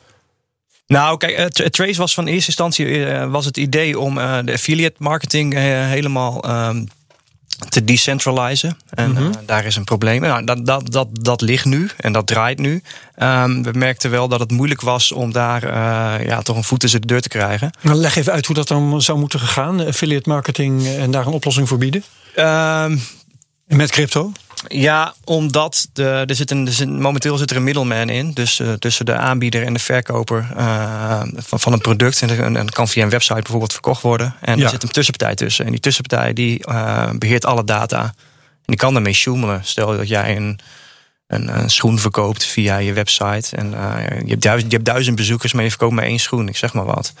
Nou, 0.88 1.16
kijk, 1.16 1.32
eh, 1.36 1.44
Tra- 1.46 1.68
Trace 1.68 1.98
was 1.98 2.14
van 2.14 2.26
eerste 2.26 2.46
instantie 2.46 3.04
eh, 3.06 3.30
was 3.30 3.44
het 3.44 3.56
idee 3.56 3.98
om 3.98 4.18
eh, 4.18 4.38
de 4.44 4.52
affiliate 4.52 4.96
marketing 4.98 5.54
helemaal 5.54 6.42
ehm, 6.42 6.84
te 7.68 7.84
decentralizen. 7.84 8.76
En 8.90 9.10
Mhm. 9.12 9.30
daar 9.46 9.64
is 9.64 9.76
een 9.76 9.84
probleem. 9.84 10.20
Nou, 10.20 10.44
dat, 10.44 10.66
dat, 10.66 10.92
dat, 10.92 11.08
dat 11.12 11.40
ligt 11.40 11.64
nu 11.64 11.90
en 11.96 12.12
dat 12.12 12.26
draait 12.26 12.58
nu. 12.58 12.82
Ehm, 13.14 13.62
we 13.62 13.70
merkten 13.72 14.10
wel 14.10 14.28
dat 14.28 14.40
het 14.40 14.50
moeilijk 14.50 14.80
was 14.80 15.12
om 15.12 15.32
daar 15.32 15.62
ja, 16.26 16.42
toch 16.42 16.56
een 16.56 16.64
voet 16.64 16.80
tussen 16.80 17.00
de 17.00 17.06
deur 17.06 17.20
te 17.20 17.28
krijgen. 17.28 17.70
Nou, 17.80 17.96
leg 17.96 18.16
even 18.16 18.32
uit 18.32 18.46
hoe 18.46 18.54
dat 18.56 18.68
dan 18.68 19.02
zou 19.02 19.18
moeten 19.18 19.40
gaan. 19.40 19.86
Affiliate 19.86 20.28
marketing 20.28 20.86
en 20.86 21.10
daar 21.10 21.26
een 21.26 21.32
oplossing 21.32 21.68
voor 21.68 21.78
bieden. 21.78 22.04
Ehm, 22.34 22.96
Met 23.66 23.90
crypto. 23.90 24.32
Ja, 24.68 25.14
omdat 25.24 25.88
de, 25.92 26.24
er 26.26 26.34
zit 26.34 26.50
een, 26.50 26.66
er 26.66 26.72
zit, 26.72 26.88
momenteel 26.88 27.36
zit 27.36 27.50
er 27.50 27.56
een 27.56 27.64
middleman 27.64 28.08
in. 28.08 28.32
Dus 28.32 28.60
eh, 28.60 28.72
tussen 28.72 29.06
de 29.06 29.14
aanbieder 29.14 29.62
en 29.64 29.72
de 29.72 29.78
verkoper 29.78 30.48
eh, 30.56 31.22
van, 31.36 31.60
van 31.60 31.72
een 31.72 31.80
product. 31.80 32.22
En, 32.22 32.44
en 32.44 32.52
dat 32.52 32.70
kan 32.70 32.88
via 32.88 33.02
een 33.02 33.10
website 33.10 33.34
bijvoorbeeld 33.40 33.72
verkocht 33.72 34.02
worden. 34.02 34.34
En 34.40 34.58
Ja. 34.58 34.64
er 34.64 34.70
zit 34.70 34.82
een 34.82 34.88
tussenpartij 34.88 35.34
tussen. 35.34 35.64
En 35.64 35.70
die 35.70 35.80
tussenpartij 35.80 36.32
die 36.32 36.64
eh, 36.64 37.10
beheert 37.18 37.44
alle 37.44 37.64
data. 37.64 38.02
En 38.02 38.74
die 38.74 38.76
kan 38.76 38.92
daarmee 38.92 39.12
sjoemelen. 39.14 39.60
Stel 39.64 39.96
dat 39.96 40.08
jij 40.08 40.36
een, 40.36 40.58
een, 41.28 41.58
een 41.60 41.70
schoen 41.70 41.98
verkoopt 41.98 42.44
via 42.44 42.76
je 42.76 42.92
website. 42.92 43.56
En 43.56 43.74
eh, 43.74 44.20
je, 44.24 44.28
hebt 44.30 44.42
duizend, 44.42 44.70
je 44.70 44.76
hebt 44.76 44.88
duizend 44.88 45.16
bezoekers, 45.16 45.52
maar 45.52 45.62
je 45.62 45.68
verkoopt 45.70 45.94
maar 45.94 46.04
één 46.04 46.18
schoen. 46.18 46.48
Ik 46.48 46.56
zeg 46.56 46.72
maar 46.72 46.84
wat. 46.84 47.12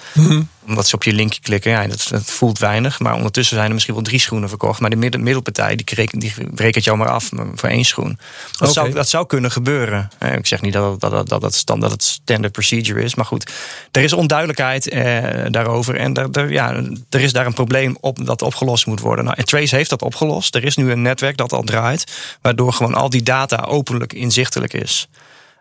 Omdat 0.66 0.86
ze 0.88 0.94
op 0.94 1.02
je 1.02 1.12
linkje 1.12 1.40
klikken. 1.40 1.70
Ja, 1.70 1.86
dat, 1.86 2.06
dat 2.10 2.24
voelt 2.24 2.58
weinig. 2.58 2.98
Maar 3.00 3.14
ondertussen 3.14 3.56
zijn 3.56 3.68
er 3.68 3.72
misschien 3.74 3.94
wel 3.94 4.02
drie 4.02 4.18
schoenen 4.20 4.48
verkocht. 4.48 4.80
Maar 4.80 4.90
de 4.90 4.96
midden, 4.96 5.22
middelpartij 5.22 5.76
die, 5.76 5.84
kreken- 5.84 6.18
die 6.18 6.32
rekent 6.54 6.84
jou 6.84 6.96
maar 6.96 7.08
af 7.08 7.28
voor 7.54 7.68
één 7.68 7.84
schoen. 7.84 8.18
Dat, 8.58 8.72
zou, 8.72 8.92
dat 8.92 9.08
zou 9.08 9.26
kunnen 9.26 9.50
gebeuren. 9.50 10.08
Eh, 10.18 10.34
Ik 10.34 10.46
zeg 10.46 10.60
niet 10.60 10.72
dat, 10.72 11.00
dat, 11.00 11.10
dat, 11.10 11.28
dat, 11.28 11.42
het 11.42 11.54
stand, 11.54 11.80
dat 11.80 11.90
het 11.90 12.02
standard 12.04 12.52
procedure 12.52 13.02
is. 13.02 13.14
Maar 13.14 13.24
goed, 13.26 13.52
er 13.90 14.02
is 14.02 14.12
onduidelijkheid 14.12 14.88
eh, 14.88 15.24
daarover. 15.48 15.96
En 15.96 16.14
ja, 16.48 16.82
er 17.10 17.20
is 17.20 17.32
daar 17.32 17.46
een 17.46 17.52
probleem 17.54 17.96
op 18.00 18.26
dat 18.26 18.42
opgelost 18.42 18.86
moet 18.86 19.00
worden. 19.00 19.24
Nou, 19.24 19.36
en 19.36 19.44
Trace 19.44 19.76
heeft 19.76 19.90
dat 19.90 20.02
opgelost. 20.02 20.54
Er 20.54 20.64
is 20.64 20.76
nu 20.76 20.90
een 20.90 21.02
netwerk 21.02 21.36
dat 21.36 21.52
al 21.52 21.62
draait. 21.62 22.04
Waardoor 22.42 22.72
gewoon 22.72 22.94
al 22.94 23.10
die 23.10 23.22
data 23.22 23.56
inzichtelijk 24.06 24.72
is. 24.72 25.08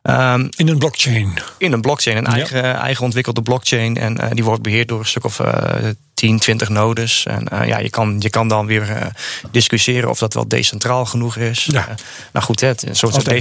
Ehm, 0.02 0.47
In 0.56 0.67
een 0.67 0.78
blockchain. 0.78 1.34
in 1.58 1.71
een 1.71 1.82
blockchain, 1.82 2.17
een 2.17 2.23
Ja. 2.23 2.32
eigen, 2.32 2.76
eigen 2.76 3.04
ontwikkelde 3.04 3.41
blockchain. 3.41 3.97
En 3.97 4.17
eh, 4.17 4.30
die 4.34 4.43
wordt 4.43 4.62
beheerd 4.62 4.88
door 4.88 5.00
een 5.00 5.06
stuk 5.06 5.23
of 5.26 5.39
eh 5.39 5.86
10, 6.13 6.39
20 6.39 6.69
nodes. 6.69 7.26
En 7.26 7.47
eh, 7.47 7.67
ja, 7.67 7.78
je 7.80 7.89
kan, 7.89 8.15
je 8.19 8.30
kan 8.30 8.47
dan 8.47 8.65
weer 8.65 8.91
eh, 8.91 9.06
discussiëren 9.52 10.10
of 10.10 10.19
dat 10.19 10.34
wel 10.34 10.47
decentraal 10.47 11.06
genoeg 11.06 11.36
is. 11.36 11.65
Ja. 11.71 11.88
Eh, 11.88 11.95
nou 12.34 12.45
goed, 12.45 12.60
hè, 12.62 12.73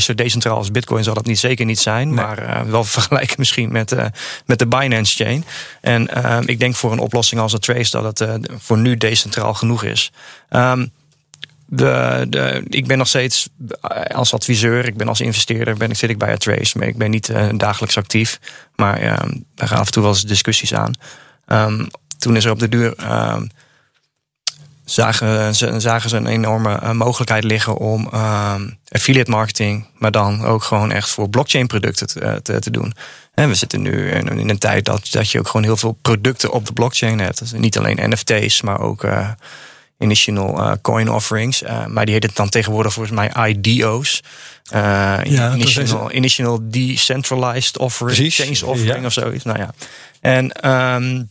zo 0.01 0.15
decentraal 0.15 0.57
als 0.57 0.71
Bitcoin 0.71 1.05
zal 1.05 1.15
dat 1.15 1.27
niet 1.27 1.39
zeker 1.39 1.65
niet 1.65 1.79
zijn. 1.81 2.07
Nee. 2.07 2.17
Maar 2.17 2.39
eh, 2.39 2.61
wel 2.63 2.85
vergelijken 2.99 3.35
misschien 3.39 3.73
met, 3.73 3.93
eh, 3.93 4.07
met 4.47 4.59
de 4.59 4.67
Binance 4.67 5.25
chain. 5.25 5.45
En 5.81 6.09
eh, 6.25 6.39
ik 6.45 6.59
denk 6.59 6.75
voor 6.77 6.93
een 6.93 6.99
oplossing 6.99 7.41
als 7.41 7.53
een 7.53 7.59
Trace 7.61 7.91
dat 7.91 8.05
het 8.05 8.21
eh, 8.21 8.35
voor 8.59 8.79
nu 8.79 8.97
decentraal 8.97 9.55
genoeg 9.55 9.83
is. 9.85 10.13
Ehm, 10.49 10.87
de, 11.67 12.63
ik 12.69 12.87
ben 12.87 12.99
nog 12.99 13.09
steeds 13.09 13.49
eh, 13.81 14.17
als 14.17 14.35
adviseur, 14.35 14.85
ik 14.85 14.97
ben 14.97 15.09
als 15.09 15.21
investeerder, 15.21 15.77
ben, 15.77 15.91
ik- 15.91 15.97
zit 15.97 16.11
ik 16.11 16.19
bij 16.19 16.37
Trace. 16.37 16.79
Maar 16.79 16.89
ik 16.89 16.97
ben 16.99 17.11
niet 17.11 17.29
eh, 17.29 17.49
dagelijks 17.57 17.97
actief. 17.97 18.41
Maar 18.77 19.01
eh, 19.01 19.19
we 19.55 19.67
gaan 19.67 19.79
af 19.79 19.87
en 19.87 19.93
toe 19.93 20.03
wel 20.03 20.13
eens 20.13 20.23
discussies 20.23 20.75
aan. 20.75 20.93
Ehm, 21.47 21.87
toen 22.19 22.37
is 22.37 22.45
er 22.45 22.51
op 22.51 22.59
de 22.59 22.69
duur. 22.69 22.95
ehm, 22.97 23.47
zagen, 24.85 25.55
ze, 25.55 25.81
zagen 25.81 26.11
ze 26.11 26.17
een 26.17 26.27
enorme 26.27 26.75
eh, 26.75 26.91
mogelijkheid 26.91 27.45
liggen 27.45 27.77
om 27.77 28.09
ehm, 28.13 28.71
affiliate 28.89 29.31
marketing, 29.31 29.87
maar 29.99 30.11
dan 30.11 30.45
ook 30.45 30.63
gewoon 30.63 30.93
echt 30.93 31.11
voor 31.11 31.29
blockchain 31.31 31.67
producten 31.67 32.07
te, 32.43 32.61
te, 32.61 32.71
doen. 32.71 32.95
En 33.35 33.49
we 33.49 33.55
zitten 33.55 33.83
nu 33.83 34.11
in, 34.11 34.49
een 34.49 34.59
tijd 34.59 34.85
dat, 34.85 35.09
dat 35.11 35.31
je 35.31 35.39
ook 35.39 35.47
gewoon 35.47 35.63
heel 35.63 35.77
veel 35.77 35.99
producten 36.03 36.53
op 36.53 36.67
de 36.67 36.73
blockchain 36.73 37.19
hebt. 37.19 37.39
Dus 37.39 37.53
niet 37.53 37.79
alleen 37.79 38.11
NFT's, 38.11 38.63
maar 38.63 38.81
ook 38.81 39.05
initial 39.99 40.59
eh, 40.59 40.73
coin 40.83 41.11
offerings. 41.11 41.63
Eh, 41.63 41.87
maar 41.87 42.05
die 42.05 42.15
heet 42.15 42.23
het 42.23 42.37
dan 42.37 42.49
tegenwoordig 42.49 42.93
volgens 42.93 43.15
mij 43.15 43.49
IDO's. 43.49 44.23
Eh, 44.71 44.81
Ja, 45.25 45.55
initial, 45.55 46.13
initial 46.13 46.61
Decentralized 46.63 47.79
Offering, 47.79 48.17
Precies, 48.17 48.37
Change 48.37 48.73
Offering 48.73 49.01
ja. 49.01 49.07
of 49.07 49.13
zoiets. 49.13 49.45
Nou 49.45 49.59
ja. 49.59 49.71
En, 50.21 50.53
ehm, 50.53 51.23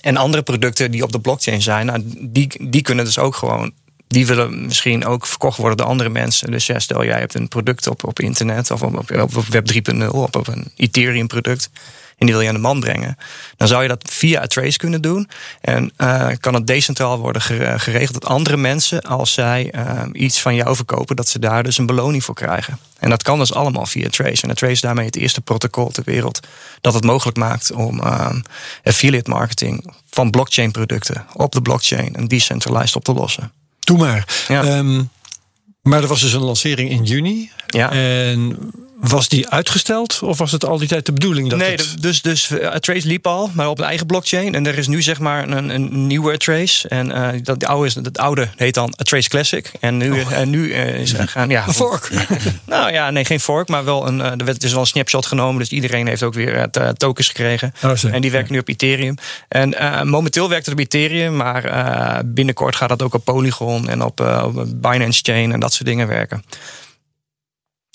en 0.00 0.16
andere 0.16 0.42
producten 0.42 0.90
die 0.90 1.02
op 1.02 1.12
de 1.12 1.20
blockchain 1.20 1.62
zijn, 1.62 1.86
nou, 1.86 2.02
die, 2.18 2.68
die 2.70 2.82
kunnen 2.82 3.04
dus 3.04 3.18
ook 3.18 3.34
gewoon. 3.36 3.72
Die 4.08 4.26
willen 4.26 4.66
misschien 4.66 5.04
ook 5.04 5.26
verkocht 5.26 5.56
worden 5.56 5.76
door 5.76 5.86
andere 5.86 6.08
mensen. 6.08 6.50
Dus 6.50 6.66
ja, 6.66 6.78
stel 6.78 7.04
jij 7.04 7.18
hebt 7.18 7.34
een 7.34 7.48
product 7.48 7.86
op, 7.86 8.04
op 8.04 8.20
internet 8.20 8.70
of 8.70 8.82
op, 8.82 9.10
op, 9.10 9.36
op 9.36 9.46
Web 9.46 9.72
3.0, 9.94 10.06
op, 10.06 10.36
op 10.36 10.46
een 10.46 10.72
Ethereum 10.76 11.26
product. 11.26 11.70
En 12.20 12.26
die 12.26 12.34
wil 12.34 12.40
je 12.40 12.48
aan 12.48 12.54
de 12.54 12.60
man 12.60 12.80
brengen. 12.80 13.16
Dan 13.56 13.68
zou 13.68 13.82
je 13.82 13.88
dat 13.88 14.10
via 14.10 14.46
Trace 14.46 14.78
kunnen 14.78 15.02
doen. 15.02 15.28
En 15.60 15.92
eh, 15.96 16.28
kan 16.40 16.54
het 16.54 16.66
decentraal 16.66 17.18
worden 17.18 17.42
gere- 17.42 17.78
geregeld 17.78 18.20
dat 18.20 18.30
andere 18.30 18.56
mensen, 18.56 19.00
als 19.02 19.32
zij 19.32 19.70
eh, 19.70 20.02
iets 20.12 20.40
van 20.40 20.54
jou 20.54 20.76
verkopen, 20.76 21.16
dat 21.16 21.28
ze 21.28 21.38
daar 21.38 21.62
dus 21.62 21.78
een 21.78 21.86
beloning 21.86 22.24
voor 22.24 22.34
krijgen. 22.34 22.78
En 22.98 23.10
dat 23.10 23.22
kan 23.22 23.38
dus 23.38 23.54
allemaal 23.54 23.86
via 23.86 24.08
Trace. 24.08 24.46
En 24.46 24.54
Trace 24.54 24.72
is 24.72 24.80
daarmee 24.80 25.06
het 25.06 25.16
eerste 25.16 25.40
protocol 25.40 25.88
ter 25.90 26.02
wereld 26.06 26.40
dat 26.80 26.94
het 26.94 27.04
mogelijk 27.04 27.36
maakt 27.36 27.72
om 27.72 28.00
eh, 28.00 28.30
affiliate 28.84 29.30
marketing 29.30 29.92
van 30.10 30.30
blockchain 30.30 30.70
producten 30.70 31.26
op 31.34 31.52
de 31.52 31.62
blockchain 31.62 32.14
en 32.14 32.26
decentralized 32.26 32.96
op 32.96 33.04
te 33.04 33.12
lossen. 33.12 33.52
Doe 33.80 33.98
maar. 33.98 34.44
Ja. 34.48 34.64
Ehm, 34.64 35.02
maar 35.82 36.02
er 36.02 36.08
was 36.08 36.20
dus 36.20 36.32
een 36.32 36.40
lancering 36.44 36.90
in 36.90 37.04
juni. 37.04 37.50
Ja. 37.66 37.90
En 37.92 38.58
was 39.00 39.28
die 39.28 39.48
uitgesteld? 39.48 40.22
Of 40.22 40.38
was 40.38 40.52
het 40.52 40.64
al 40.64 40.78
die 40.78 40.88
tijd 40.88 41.06
de 41.06 41.12
bedoeling 41.12 41.50
dat 41.50 41.58
nee, 41.58 41.70
het... 41.70 42.02
dus, 42.02 42.22
dus 42.22 42.50
eh, 42.50 42.74
Trace 42.74 43.06
liep 43.06 43.26
al, 43.26 43.50
maar 43.54 43.68
op 43.68 43.78
een 43.78 43.84
eigen 43.84 44.06
blockchain. 44.06 44.54
En 44.54 44.66
er 44.66 44.78
is 44.78 44.86
nu 44.86 45.02
zeg 45.02 45.18
maar 45.18 45.48
een, 45.48 45.68
een 45.68 46.06
nieuwe 46.06 46.36
Trace. 46.36 46.88
En 46.88 47.12
eh, 47.12 47.40
dat, 47.42 47.60
de 47.60 47.66
oude 47.66 47.86
is, 47.86 47.94
het 47.94 48.18
oude 48.18 48.48
heet 48.56 48.74
dan 48.74 48.94
Trace 48.96 49.28
Classic. 49.28 49.72
En 49.80 49.96
nu, 49.96 50.20
en 50.20 50.50
nu 50.50 50.72
eh, 50.72 51.00
is 51.00 51.12
er 51.12 51.28
gaan. 51.28 51.48
Ja, 51.48 51.66
Een 51.66 51.74
fork. 51.74 52.10
Nou 52.66 52.92
ja, 52.92 53.10
nee, 53.10 53.24
geen 53.24 53.40
fork, 53.40 53.68
maar 53.68 53.84
wel 53.84 54.06
een. 54.06 54.20
Er 54.20 54.44
werd 54.44 54.60
dus 54.60 54.70
wel 54.70 54.80
een 54.80 54.86
snapshot 54.86 55.26
genomen. 55.26 55.58
Dus 55.58 55.70
iedereen 55.70 56.06
heeft 56.06 56.22
ook 56.22 56.34
weer 56.34 56.70
tokens 56.96 57.28
gekregen. 57.28 57.74
Oh, 57.82 57.92
en 58.12 58.20
die 58.20 58.30
werken 58.30 58.52
nu 58.52 58.58
op 58.58 58.68
Ethereum. 58.68 59.14
En 59.48 59.74
momenteel 60.08 60.48
werkt 60.48 60.64
het 60.64 60.74
op 60.74 60.80
Ethereum, 60.80 61.36
maar 61.36 62.22
binnenkort 62.24 62.76
gaat 62.76 62.88
dat 62.88 63.02
ook 63.02 63.14
op 63.14 63.24
Polygon 63.24 63.88
en 63.88 64.02
op, 64.02 64.20
op 64.44 64.64
Binance 64.80 65.20
Chain 65.22 65.52
en 65.52 65.60
dat 65.60 65.72
soort 65.72 65.88
dingen 65.88 66.06
werken. 66.06 66.44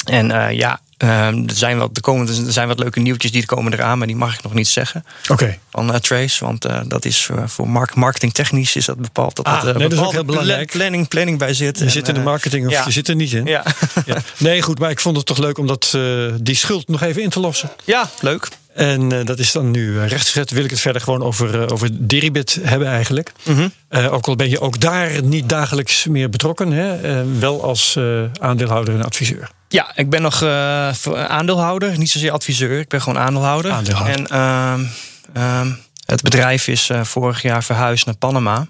En 0.06 0.56
ja, 0.56 0.80
eh, 0.98 1.28
er, 1.28 1.44
zijn 1.54 1.78
wat, 1.78 1.90
er, 1.94 2.02
komen, 2.02 2.28
er 2.46 2.52
zijn 2.52 2.68
wat 2.68 2.80
leuke 2.80 3.00
nieuwtjes 3.00 3.32
die 3.32 3.46
komen 3.46 3.74
eraan, 3.74 3.98
maar 3.98 4.08
die 4.08 4.16
mag 4.16 4.34
ik 4.36 4.44
nog 4.44 4.54
niet 4.54 4.68
zeggen 4.68 5.06
Oké. 5.30 5.58
van 5.72 5.94
eh, 5.94 6.00
Trace. 6.00 6.46
Want 6.46 6.66
eh, 6.66 6.80
dat 6.88 7.06
is 7.06 7.30
eh, 7.32 7.44
voor 7.46 7.70
mark 7.70 7.96
marketingtechnisch 7.96 8.76
is 8.76 8.86
dat 8.86 8.98
bepaald 8.98 9.36
dat 9.36 9.46
Ah, 9.46 9.64
nee, 9.64 9.74
dat 9.74 9.92
is 9.92 10.00
ook 10.00 10.12
heel 10.12 10.26
belangrijk. 10.26 10.68
pla- 10.72 10.78
Planning, 10.80 11.08
planning 11.08 11.38
bij 11.40 11.54
zit. 11.54 11.78
Je 11.80 11.86
En, 11.86 11.92
zit 11.92 12.08
in 12.08 12.14
de 12.14 12.20
marketing 12.20 12.66
of 12.66 12.72
ja. 12.72 12.84
je 12.86 12.92
zit 12.92 13.08
er 13.08 13.16
niet 13.16 13.34
in. 13.34 13.46
Ja. 13.46 13.64
Ja. 14.06 14.18
Nee, 14.38 14.62
goed, 14.62 14.80
maar 14.80 14.90
ik 14.90 15.00
vond 15.00 15.18
het 15.18 15.26
toch 15.26 15.38
leuk 15.38 15.58
om 15.58 15.68
dat, 15.68 15.92
eh, 15.96 16.02
die 16.42 16.56
schuld 16.56 16.88
nog 16.88 17.02
even 17.02 17.22
in 17.22 17.30
te 17.30 17.40
lossen. 17.40 17.70
ja, 17.84 18.10
leuk. 18.22 18.48
En 18.74 19.12
eh, 19.20 19.26
dat 19.26 19.40
is 19.40 19.52
dan 19.52 19.72
nu 19.72 20.00
eh, 20.00 20.08
rechtgezet. 20.08 20.52
Wil 20.52 20.64
ik 20.64 20.70
het 20.70 20.80
verder 20.80 21.02
gewoon 21.02 21.24
over, 21.24 21.72
over 21.72 21.90
Deribit 22.08 22.60
hebben 22.62 22.88
eigenlijk. 22.88 23.32
Mhm. 23.44 23.68
Eh, 23.88 24.14
ook 24.14 24.28
al 24.28 24.36
ben 24.36 24.50
je 24.50 24.60
ook 24.60 24.80
daar 24.80 25.24
niet 25.24 25.50
dagelijks 25.50 26.06
meer 26.06 26.30
betrokken. 26.30 26.72
Hè? 26.72 27.02
eh, 27.20 27.26
wel 27.40 27.64
als 27.64 27.96
eh, 27.96 28.04
aandeelhouder 28.40 28.94
en 28.94 29.04
adviseur. 29.04 29.50
Ja, 29.76 29.92
ik 29.96 30.10
ben 30.10 30.22
nog 30.22 30.42
eh, 30.42 30.90
aandeelhouder, 31.28 31.98
niet 31.98 32.12
zozeer 32.12 32.32
adviseur. 32.32 32.80
Ik 32.80 32.88
ben 32.88 33.02
gewoon 33.02 33.22
aandeelhouder. 33.22 33.72
Aandeelhouder. 33.72 34.16
En 34.16 34.28
ehm, 34.28 34.86
ehm, 35.34 35.72
het 36.06 36.22
bedrijf 36.22 36.68
is 36.68 36.90
eh, 36.90 37.04
vorig 37.04 37.42
jaar 37.42 37.64
verhuisd 37.64 38.06
naar 38.06 38.16
Panama. 38.16 38.68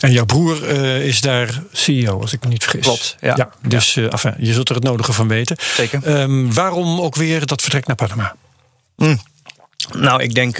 En 0.00 0.12
jouw 0.12 0.24
broer 0.24 0.68
eh, 0.68 1.06
is 1.06 1.20
daar 1.20 1.62
CEO, 1.72 2.20
als 2.20 2.32
ik 2.32 2.42
me 2.42 2.48
niet 2.48 2.62
vergis. 2.62 2.84
Klopt, 2.84 3.16
ja. 3.20 3.50
dus 3.66 3.96
eh, 3.96 4.12
enfin, 4.12 4.34
je 4.38 4.52
zult 4.52 4.68
er 4.68 4.74
het 4.74 4.84
nodige 4.84 5.12
van 5.12 5.28
weten. 5.28 5.56
Zeker. 5.74 6.00
Ehm, 6.04 6.52
waarom 6.52 7.00
ook 7.00 7.14
weer 7.14 7.46
dat 7.46 7.60
vertrek 7.60 7.86
naar 7.86 7.96
Panama? 7.96 8.34
Nou, 9.92 10.22
ik 10.22 10.34
denk. 10.34 10.56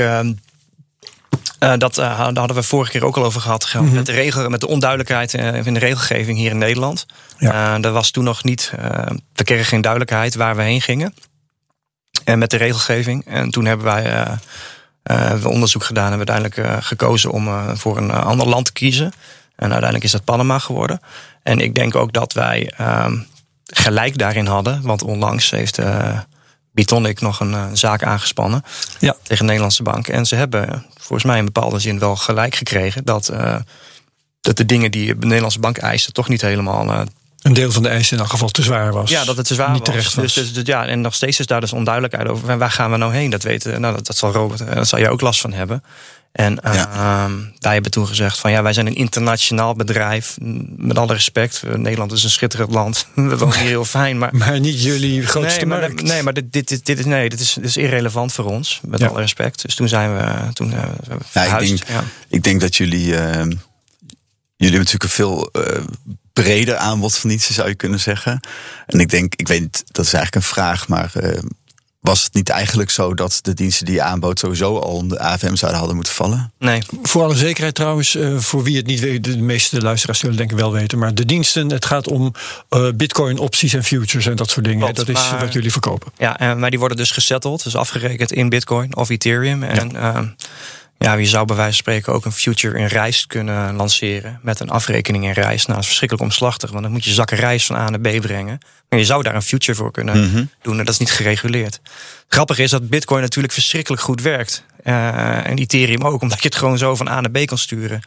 Eh, 1.63 1.73
dat, 1.79 1.99
eh, 1.99 2.19
daar 2.19 2.39
hadden 2.39 2.57
we 2.57 2.63
vorige 2.63 2.91
keer 2.91 3.05
ook 3.05 3.17
al 3.17 3.25
over 3.25 3.41
gehad. 3.41 3.73
Mhm. 3.75 3.95
met, 3.95 4.07
de 4.07 4.13
regel, 4.13 4.49
met 4.49 4.61
de 4.61 4.69
onduidelijkheid 4.69 5.35
eh, 5.35 5.67
in 5.67 5.75
de 5.75 5.81
regelgeving 5.81 6.39
hier 6.39 6.51
in 6.51 6.59
Nederland. 6.59 7.07
Ja. 7.39 7.81
Er 7.81 7.93
was 7.93 8.11
toen 8.11 8.25
nog 8.25 8.45
niet. 8.45 8.73
we 9.33 9.45
kregen 9.45 9.65
geen 9.65 9.81
duidelijkheid 9.81 10.35
waar 10.35 10.57
we 10.57 10.63
heen 10.63 10.81
gingen. 10.81 11.15
En 12.25 12.39
met 12.39 12.51
de 12.51 12.57
regelgeving. 12.57 13.27
En 13.27 13.51
toen 13.51 13.65
hebben 13.65 13.87
wij 13.87 14.39
we 15.41 15.49
onderzoek 15.49 15.85
gedaan 15.85 16.13
en 16.13 16.19
we 16.19 16.27
uiteindelijk 16.27 16.85
gekozen 16.85 17.31
om 17.31 17.77
voor 17.77 17.97
een 17.97 18.11
ander 18.11 18.49
land 18.49 18.65
te 18.65 18.73
kiezen. 18.73 19.13
En 19.57 19.71
uiteindelijk 19.71 20.05
is 20.05 20.11
dat 20.11 20.25
Panama 20.25 20.59
geworden. 20.59 21.01
En 21.43 21.59
ik 21.59 21.75
denk 21.75 21.95
ook 21.95 22.13
dat 22.13 22.33
wij 22.33 22.73
ehm, 22.77 23.19
gelijk 23.65 24.19
daarin 24.19 24.47
hadden. 24.47 24.83
Want 24.83 25.03
onlangs 25.03 25.51
heeft 25.51 25.79
Bitonic 26.73 27.21
nog 27.21 27.41
een 27.41 27.55
eh, 27.55 27.65
zaak 27.73 28.03
aangespannen 28.03 28.65
Ja. 28.99 29.13
tegen 29.23 29.37
de 29.37 29.45
Nederlandse 29.45 29.83
bank. 29.83 30.09
En 30.09 30.27
ze 30.27 30.35
hebben 30.35 30.69
eh, 30.69 30.79
volgens 30.99 31.25
mij 31.25 31.39
in 31.39 31.45
bepaalde 31.45 31.79
zin 31.79 31.99
wel 31.99 32.17
gelijk 32.17 32.55
gekregen 32.55 33.05
dat, 33.05 33.29
eh, 33.29 33.57
dat 34.41 34.57
de 34.57 34.67
dingen 34.67 34.91
die 34.91 35.19
de 35.19 35.27
Nederlandse 35.27 35.59
bank 35.61 35.79
eisten 35.79 36.13
toch 36.13 36.29
niet 36.29 36.41
helemaal. 36.41 37.07
Een 37.43 37.53
deel 37.53 37.73
van 37.73 37.83
de 37.83 37.89
eisen 37.89 38.17
in 38.17 38.23
elk 38.23 38.31
geval 38.31 38.49
te 38.49 38.63
zwaar 38.63 38.93
was. 38.93 39.11
ja, 39.11 39.25
dat 39.25 39.37
het 39.37 39.47
te 39.47 39.55
zwaar 39.55 39.71
niet 39.71 39.79
was. 39.79 39.89
terecht 39.89 40.15
was. 40.15 40.25
Dus, 40.25 40.35
dus, 40.35 40.53
dus 40.53 40.67
ja, 40.67 40.87
en 40.87 41.01
nog 41.01 41.15
steeds 41.15 41.39
is 41.39 41.47
daar 41.47 41.61
dus 41.61 41.73
onduidelijkheid 41.73 42.29
over. 42.29 42.49
En 42.51 42.59
waar 42.59 42.71
gaan 42.71 42.91
we 42.91 42.97
nou 42.97 43.13
heen? 43.15 43.31
Dat 43.31 43.43
weten, 43.43 43.81
nou, 43.81 43.95
dat, 43.95 44.07
dat 44.07 44.17
zal 44.17 44.33
Robert, 44.33 44.67
daar 44.67 44.87
zal 44.87 44.99
jij 44.99 45.09
ook 45.11 45.21
last 45.21 45.41
van 45.41 45.53
hebben. 45.53 45.83
En 46.33 46.59
Ja. 46.63 46.91
ehm, 47.25 47.33
wij 47.59 47.73
hebben 47.73 47.91
toen 47.91 48.07
gezegd 48.07 48.39
van 48.39 48.51
ja, 48.51 48.63
wij 48.63 48.73
zijn 48.73 48.87
een 48.87 48.95
internationaal 48.95 49.75
bedrijf. 49.75 50.37
Met 50.77 50.99
alle 50.99 51.13
respect, 51.13 51.63
eh, 51.63 51.75
Nederland 51.75 52.13
is 52.13 52.25
een 52.25 52.31
schitterend 52.31 52.71
land. 52.73 53.07
We 53.15 53.37
wonen 53.39 53.59
hier 53.59 53.67
heel 53.69 53.85
fijn, 53.85 54.19
maar 54.19 54.37
Maar 54.37 54.61
niet 54.61 54.83
jullie 54.83 55.27
grootste 55.27 55.57
nee, 55.59 55.67
maar, 55.67 55.81
markt. 55.81 56.03
nee, 56.03 56.23
maar 56.23 56.33
dit, 56.33 56.53
dit, 56.53 56.69
dit, 56.69 56.87
dit 56.87 56.99
is, 56.99 57.05
nee, 57.05 57.29
dit, 57.29 57.41
is, 57.41 57.53
dit 57.55 57.65
is 57.65 57.77
irrelevant 57.77 58.33
voor 58.33 58.45
ons, 58.45 58.81
met 58.87 59.01
Ja. 59.01 59.07
alle 59.07 59.21
respect. 59.21 59.63
Dus 59.63 59.75
toen 59.75 59.89
zijn 59.89 60.17
we, 60.17 60.53
toen, 60.53 60.71
we 60.71 61.17
verhuisd. 61.25 61.69
denk- 61.69 61.89
ja. 61.89 62.05
Ik 62.29 62.43
denk 62.43 62.61
dat 62.61 62.77
jullie. 62.77 63.17
eh, 63.17 63.33
jullie 63.33 63.59
hebben 64.57 64.93
natuurlijk 64.93 65.03
een 65.03 65.09
veel 65.09 65.51
eh, 65.51 65.83
breder 66.33 66.77
aanbod 66.77 67.17
van 67.17 67.31
iets, 67.31 67.51
zou 67.51 67.69
je 67.69 67.75
kunnen 67.75 68.01
zeggen. 68.01 68.41
En 68.87 69.01
ik 69.01 69.09
denk, 69.09 69.35
ik 69.35 69.49
weet 69.49 69.83
dat 69.87 70.05
is 70.05 70.13
eigenlijk 70.13 70.35
een 70.45 70.51
vraag, 70.53 70.89
maar. 70.89 71.13
Eh, 72.03 72.11
was 72.11 72.25
het 72.25 72.35
niet 72.35 72.49
eigenlijk 72.49 72.91
zo 72.91 73.15
dat 73.15 73.39
de 73.43 73.55
diensten 73.55 73.87
die 73.87 73.95
je 73.95 74.03
aanbood 74.03 74.39
sowieso 74.39 74.79
al 74.79 74.95
onder 74.97 75.19
de 75.19 75.25
AFM 75.25 75.55
zouden 75.55 75.79
hadden 75.79 75.95
moeten 75.97 76.13
vallen? 76.15 76.53
Nee, 76.59 76.83
Voor 77.03 77.23
alle 77.23 77.35
zekerheid 77.35 77.75
trouwens, 77.75 78.15
eh, 78.15 78.37
voor 78.39 78.63
wie 78.63 78.77
het 78.77 78.87
niet 78.87 79.01
weet, 79.01 79.25
de 79.25 79.39
meeste 79.39 79.81
luisteraars 79.81 80.19
zullen 80.19 80.37
denk 80.37 80.51
ik 80.51 80.57
wel 80.59 80.73
weten. 80.73 80.99
Maar 80.99 81.15
de 81.15 81.25
diensten, 81.25 81.71
het 81.71 81.85
gaat 81.85 82.09
om 82.09 82.33
eh, 82.69 82.89
bitcoin, 82.95 83.39
opties 83.39 83.73
en 83.75 83.85
futures 83.85 84.27
en 84.27 84.37
dat 84.37 84.51
soort 84.51 84.65
dingen. 84.65 84.81
Klopt, 84.81 84.97
dat 84.97 85.09
is 85.09 85.31
maar- 85.31 85.41
wat 85.41 85.53
jullie 85.53 85.73
verkopen. 85.73 86.13
Ja, 86.19 86.39
en, 86.39 86.59
maar 86.59 86.71
die 86.71 86.79
worden 86.79 86.97
dus 86.97 87.11
gesetteld, 87.11 87.65
dus 87.65 87.77
afgerekend 87.77 88.33
in 88.33 88.49
Bitcoin 88.49 88.97
of 88.97 89.09
Ethereum. 89.09 89.63
En 89.63 89.91
ja. 89.93 90.35
Ja, 91.03 91.13
je 91.13 91.27
zou 91.27 91.47
bij 91.47 91.57
wijze 91.57 91.73
van 91.73 91.81
spreken 91.81 92.13
ook 92.13 92.25
een 92.25 92.33
future 92.33 92.79
in 92.79 92.87
rijst 92.87 93.27
kunnen 93.27 93.77
lanceren. 93.77 94.39
Met 94.43 94.61
een 94.61 94.71
afrekening 94.71 95.25
in 95.25 95.33
rijst. 95.33 95.63
Nou, 95.63 95.73
dat 95.73 95.79
is 95.79 95.87
verschrikkelijk 95.87 96.29
omslachtig, 96.29 96.71
want 96.71 96.83
dan 96.83 96.93
moet 96.93 97.05
je 97.05 97.13
zakken 97.13 97.37
rijst 97.37 97.67
van 97.67 97.77
A 97.77 97.91
naar 97.91 98.01
B 98.01 98.21
brengen. 98.21 98.59
Maar 98.89 98.99
je 98.99 99.05
zou 99.05 99.23
daar 99.23 99.35
een 99.35 99.43
future 99.43 99.79
voor 99.79 99.91
kunnen 99.91 100.51
doen 100.63 100.79
en 100.79 100.85
dat 100.85 100.95
is 100.95 101.01
niet 101.01 101.11
gereguleerd. 101.11 101.81
Grappig 102.29 102.59
is 102.59 102.71
dat 102.71 102.89
Bitcoin 102.89 103.23
natuurlijk 103.23 103.53
verschrikkelijk 103.53 104.03
goed 104.03 104.23
werkt. 104.23 104.65
Eh, 104.83 105.47
en 105.47 105.59
Ethereum 105.59 106.03
ook, 106.03 106.23
omdat 106.23 106.43
je 106.43 106.49
het 106.49 106.57
gewoon 106.57 106.79
zo 106.79 106.95
van 106.97 107.09
A 107.09 107.21
naar 107.21 107.31
B 107.31 107.47
kan 107.47 107.59
sturen. 107.59 108.03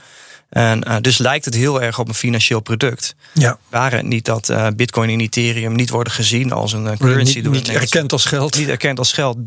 En 0.50 0.84
eh, 0.84 0.96
dus 1.02 1.18
lijkt 1.18 1.46
het 1.46 1.54
heel 1.54 1.82
erg 1.82 2.00
op 2.00 2.08
een 2.08 2.14
financieel 2.14 2.60
product. 2.60 3.16
Ja, 3.34 3.58
Waren 3.70 3.98
het 3.98 4.08
niet 4.08 4.26
dat 4.26 4.50
eh, 4.50 4.68
Bitcoin 4.76 5.10
en 5.10 5.20
Ethereum 5.20 5.76
niet 5.76 5.90
worden 5.90 6.14
gezien 6.14 6.52
als 6.52 6.74
een 6.74 6.98
currency 6.98 7.36
niet, 7.36 7.44
door 7.44 7.54
niet 7.54 7.70
erkend 7.70 8.12
als 8.12 8.26
geld. 8.26 8.58
niet 8.58 8.70
erkend 8.70 9.00
als 9.00 9.14
geld. 9.14 9.38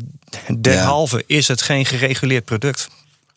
Derhalve 0.57 1.23
is 1.27 1.47
het 1.47 1.61
geen 1.61 1.85
gereguleerd 1.85 2.45
product. 2.45 2.89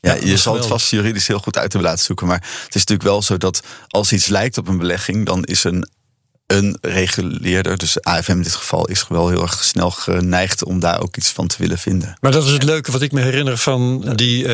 Ja, 0.06 0.14
je 0.14 0.36
zal 0.36 0.54
het 0.54 0.66
vast 0.66 0.90
juridisch 0.90 1.26
heel 1.26 1.38
goed 1.38 1.56
uit 1.58 1.72
hebben 1.72 1.90
laten 1.90 2.04
zoeken. 2.04 2.26
Maar 2.26 2.36
het 2.40 2.74
is 2.74 2.80
natuurlijk 2.84 3.02
wel 3.08 3.22
zo 3.22 3.36
dat 3.36 3.62
als 3.88 4.12
iets 4.12 4.26
lijkt 4.26 4.58
op 4.58 4.68
een 4.68 4.78
belegging, 4.78 5.26
dan 5.26 5.44
is 5.44 5.64
een, 5.64 5.88
een 6.46 6.78
reguleerder, 6.80 7.78
dus 7.78 8.00
AFM 8.02 8.30
in 8.30 8.42
dit 8.42 8.54
geval, 8.54 8.86
is 8.88 9.04
wel 9.08 9.28
heel 9.28 9.42
erg 9.42 9.64
snel 9.64 9.90
geneigd 9.90 10.64
om 10.64 10.80
daar 10.80 11.00
ook 11.02 11.16
iets 11.16 11.28
van 11.30 11.46
te 11.46 11.56
willen 11.58 11.78
vinden. 11.78 12.16
Maar 12.20 12.32
dat 12.32 12.44
is 12.44 12.50
het 12.52 12.62
leuke 12.62 12.92
wat 12.92 13.02
ik 13.02 13.12
me 13.12 13.20
herinner 13.20 13.58
van 13.58 14.12
die, 14.14 14.42
eh, 14.42 14.50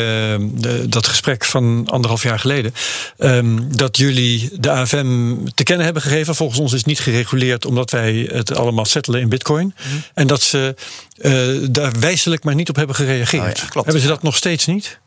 de- 0.50 0.86
dat 0.88 1.06
gesprek 1.06 1.44
van 1.44 1.82
anderhalf 1.86 2.22
jaar 2.22 2.38
geleden. 2.38 2.74
Ehm, 3.18 3.58
dat 3.68 3.96
jullie 3.96 4.50
de 4.60 4.70
AFM 4.70 5.34
te 5.54 5.62
kennen 5.62 5.84
hebben 5.84 6.02
gegeven. 6.02 6.34
Volgens 6.34 6.58
ons 6.60 6.72
is 6.72 6.84
niet 6.84 7.00
gereguleerd 7.00 7.64
omdat 7.66 7.90
wij 7.90 8.28
het 8.32 8.54
allemaal 8.54 8.84
settelen 8.84 9.20
in 9.20 9.28
bitcoin. 9.28 9.74
En 10.14 10.26
dat 10.26 10.42
ze 10.42 10.74
eh, 11.18 11.48
daar 11.70 11.92
wijselijk 12.00 12.44
maar 12.44 12.54
niet 12.54 12.68
op 12.68 12.76
hebben 12.76 12.96
gereageerd. 12.96 13.42
Oh 13.42 13.48
ja, 13.48 13.66
klopt. 13.68 13.86
Hebben 13.86 14.02
ze 14.02 14.08
dat 14.08 14.22
nog 14.22 14.36
steeds 14.36 14.66
niet? 14.66 14.98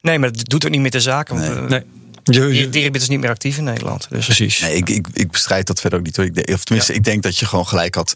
Nee, 0.00 0.18
maar 0.18 0.32
dat 0.32 0.48
doet 0.48 0.64
ook 0.64 0.70
niet 0.70 0.80
meer 0.80 0.90
de 0.90 1.00
zaken. 1.00 1.36
Nee. 1.36 1.50
eh, 1.50 1.60
Nee. 1.62 1.84
Je- 2.24 2.40
die- 2.40 2.54
je- 2.54 2.68
Deribit 2.68 3.02
is 3.02 3.08
niet 3.08 3.20
meer 3.20 3.30
actief 3.30 3.56
in 3.56 3.64
Nederland. 3.64 4.06
Dus 4.10 4.24
precies. 4.24 4.60
Nee, 4.60 4.76
ik, 4.76 4.88
ik, 4.88 5.06
ik 5.12 5.30
bestrijd 5.30 5.66
dat 5.66 5.80
verder 5.80 5.98
ook 5.98 6.04
niet. 6.04 6.16
Hoor. 6.16 6.24
Ik, 6.24 6.34
denk- 6.34 6.48
of 6.48 6.64
tenminste, 6.64 6.94
ik 6.94 7.04
denk 7.04 7.22
dat 7.22 7.38
je 7.38 7.46
gewoon 7.46 7.66
gelijk 7.66 7.94
had 7.94 8.14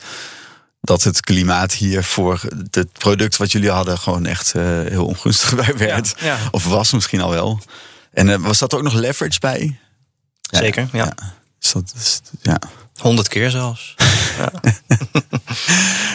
dat 0.81 1.03
het 1.03 1.21
klimaat 1.21 1.73
hier 1.73 2.05
voor 2.05 2.41
het 2.71 2.93
product 2.93 3.37
wat 3.37 3.53
jullie 3.53 3.71
hadden 3.71 3.99
gewoon 3.99 4.27
echt 4.27 4.53
eh, 4.55 4.63
heel 4.65 5.07
ongunstig 5.07 5.55
bij 5.65 5.77
werd. 5.77 6.15
ja. 6.21 6.39
Of 6.51 6.65
was 6.67 6.93
misschien 6.93 7.21
al 7.21 7.31
wel. 7.31 7.61
En 8.13 8.29
eh, 8.29 8.37
was 8.39 8.59
dat 8.59 8.75
ook 8.75 8.83
nog 8.83 8.95
leverage 8.95 9.39
bij? 9.41 9.79
Ja, 10.41 10.59
Zeker, 10.59 10.89
ja. 10.93 11.15
Dus 11.59 11.73
dat 11.73 11.93
is, 11.97 12.21
ja. 12.43 12.59
honderd 12.97 13.29
keer 13.29 13.51
zelfs. 13.51 13.95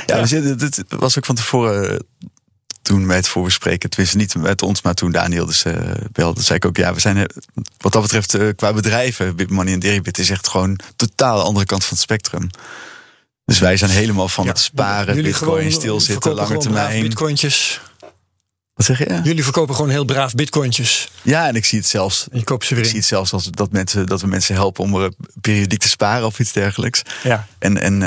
Ja, 0.05 0.19
we 0.21 0.27
zitten, 0.27 0.57
dit 0.57 0.83
was 0.87 1.17
ook 1.17 1.25
van 1.25 1.35
tevoren 1.35 2.05
toen 2.89 3.09
het 3.09 3.27
voorbespreken. 3.27 3.89
Tenminste, 3.89 4.17
niet 4.17 4.35
met 4.35 4.61
ons, 4.61 4.81
maar 4.81 4.93
toen 4.93 5.11
Daniel 5.11 5.45
dus 5.45 5.63
eh, 5.63 5.73
belde. 6.11 6.41
zei 6.41 6.57
ik 6.57 6.65
ook, 6.65 6.77
ja, 6.77 6.93
we 6.93 6.99
zijn 6.99 7.17
eh, 7.17 7.23
wat 7.77 7.91
dat 7.91 8.01
betreft 8.01 8.33
eh, 8.33 8.47
qua 8.55 8.73
bedrijven, 8.73 9.35
Bitmoney 9.35 9.73
en 9.73 9.79
Deribit 9.79 10.17
is 10.17 10.29
echt 10.29 10.47
gewoon 10.47 10.79
totaal 10.95 11.37
de 11.37 11.43
andere 11.43 11.65
kant 11.65 11.83
van 11.83 11.93
het 11.93 12.01
spectrum. 12.01 12.49
Dus 13.45 13.59
wij 13.59 13.77
zijn 13.77 13.91
helemaal 13.91 14.27
van 14.27 14.43
Ja. 14.43 14.49
het 14.49 14.59
sparen, 14.59 15.21
bitcoin, 15.21 15.71
stilzitten, 15.71 16.33
lange 16.33 16.57
termijn. 16.57 17.01
Bitcointjes. 17.01 17.81
Wat 18.73 18.85
zeg 18.85 18.97
je? 18.97 19.21
Jullie 19.23 19.43
verkopen 19.43 19.75
gewoon 19.75 19.89
heel 19.89 20.05
braaf 20.05 20.33
bitcointjes. 20.33 21.11
Ja, 21.21 21.47
en 21.47 21.55
ik 21.55 21.65
zie 21.65 21.79
het 21.79 21.87
zelfs. 21.87 22.27
En 22.31 22.37
je 22.37 22.43
koopt 22.43 22.65
ze 22.65 22.75
weer 22.75 22.83
Ik 22.83 22.89
zie 22.89 22.99
het 22.99 23.07
zelfs 23.07 23.33
als 23.33 23.45
dat, 23.51 23.71
mensen, 23.71 24.05
dat 24.05 24.21
we 24.21 24.27
mensen 24.27 24.55
helpen 24.55 24.83
om 24.83 24.95
er 24.95 25.11
periodiek 25.41 25.79
te 25.79 25.89
sparen 25.89 26.25
of 26.25 26.39
iets 26.39 26.51
dergelijks. 26.51 27.01
Ja. 27.23 27.47
En, 27.59 27.81
en 27.81 28.01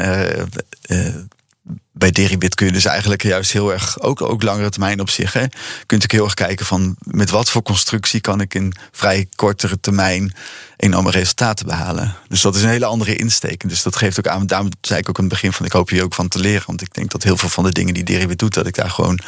bij 1.93 2.11
Deribit 2.11 2.55
kun 2.55 2.67
je 2.67 2.73
dus 2.73 2.85
eigenlijk 2.85 3.23
juist 3.23 3.53
heel 3.53 3.73
erg, 3.73 4.01
ook, 4.01 4.23
ook 4.23 4.43
langere 4.43 4.71
termijn 4.71 5.01
op 5.01 5.11
zich, 5.11 5.33
hè, 5.33 5.41
kun 5.41 5.51
je 5.51 5.79
natuurlijk 5.79 6.13
heel 6.13 6.25
erg 6.25 6.35
kijken 6.35 6.67
van 6.67 6.97
met 7.01 7.31
wat 7.31 7.51
voor 7.51 7.63
constructie 7.63 8.21
kan 8.21 8.41
ik 8.41 8.55
in 8.55 8.75
vrij 8.93 9.27
kortere 9.37 9.81
termijn 9.81 10.35
enorme 10.77 11.11
resultaten 11.11 11.67
behalen. 11.67 12.17
Dus 12.29 12.41
dat 12.41 12.55
is 12.57 12.63
een 12.63 12.69
hele 12.69 12.85
andere 12.85 13.17
insteek. 13.17 13.69
Dus 13.69 13.83
dat 13.83 13.97
geeft 13.97 14.19
ook 14.19 14.27
aan, 14.27 14.47
daarom 14.47 14.69
zei 14.81 15.01
ik 15.01 15.09
ook 15.09 15.17
aan 15.17 15.25
het 15.25 15.33
begin 15.33 15.53
van 15.53 15.67
ik 15.67 15.73
hoop 15.73 15.89
hier 15.89 16.03
ook 16.03 16.15
van 16.15 16.29
te 16.29 16.39
leren. 16.39 16.67
Want 16.67 16.83
ik 16.83 16.95
denk 16.95 17.11
dat 17.11 17.23
heel 17.23 17.37
veel 17.37 17.49
van 17.49 17.65
de 17.65 17.73
dingen 17.73 17.95
die 17.95 18.05
Deribit 18.05 18.39
doet, 18.39 18.55
dat 18.55 18.67
ik 18.67 18.75
daar 18.75 18.91
gewoon 18.91 19.19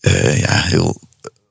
eh, 0.00 0.40
ja, 0.40 0.62
heel 0.62 1.00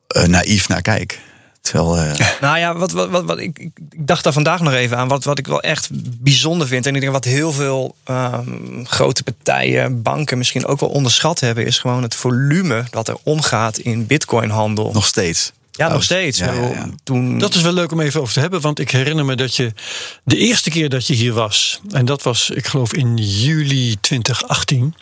eh, 0.08 0.24
naïef 0.24 0.68
naar 0.68 0.82
kijk. 0.82 1.18
Terwijl, 1.60 1.96
eh, 1.96 2.40
Nou 2.40 2.58
ja, 2.58 2.76
wat, 2.76 2.92
wat, 2.92 3.08
wat, 3.08 3.24
wat, 3.24 3.38
ik, 3.38 3.58
ik 3.58 3.72
dacht 4.06 4.24
daar 4.24 4.32
vandaag 4.32 4.60
nog 4.60 4.72
even 4.72 4.96
aan. 4.96 5.08
Wat, 5.08 5.24
wat 5.24 5.38
ik 5.38 5.46
wel 5.46 5.60
echt 5.60 5.88
bijzonder 6.22 6.66
vind. 6.66 6.86
En 6.86 6.94
ik 6.94 7.00
denk 7.00 7.12
wat 7.12 7.24
heel 7.24 7.52
veel 7.52 7.94
ehm, 8.04 8.84
grote 8.84 9.22
partijen, 9.22 10.02
banken 10.02 10.38
misschien 10.38 10.66
ook 10.66 10.80
wel 10.80 10.88
onderschat 10.88 11.40
hebben. 11.40 11.66
Is 11.66 11.78
gewoon 11.78 12.02
het 12.02 12.14
volume 12.14 12.84
dat 12.90 13.08
er 13.08 13.16
omgaat 13.22 13.78
in 13.78 14.06
bitcoinhandel. 14.06 14.90
nog 14.92 15.06
steeds. 15.06 15.52
ja, 15.72 15.88
nog 15.88 16.02
steeds. 16.02 16.38
Ja, 16.38 16.46
Ik 16.46 16.50
bedoel, 16.54 16.70
ja, 16.70 16.76
ja. 16.76 16.88
Toen, 17.02 17.38
Dat 17.38 17.54
is 17.54 17.62
wel 17.62 17.72
leuk 17.72 17.92
om 17.92 18.00
even 18.00 18.20
over 18.20 18.34
te 18.34 18.40
hebben, 18.40 18.60
want 18.60 18.78
ik 18.78 18.90
herinner 18.90 19.24
me 19.24 19.36
dat 19.36 19.56
je 19.56 19.72
de 20.24 20.36
eerste 20.36 20.70
keer 20.70 20.88
dat 20.88 21.06
je 21.06 21.14
hier 21.14 21.32
was, 21.32 21.80
en 21.90 22.04
dat 22.04 22.22
was, 22.22 22.50
ik 22.50 22.66
geloof, 22.66 22.92
in 22.92 23.16
juli 23.16 23.96
2018. 24.00 24.94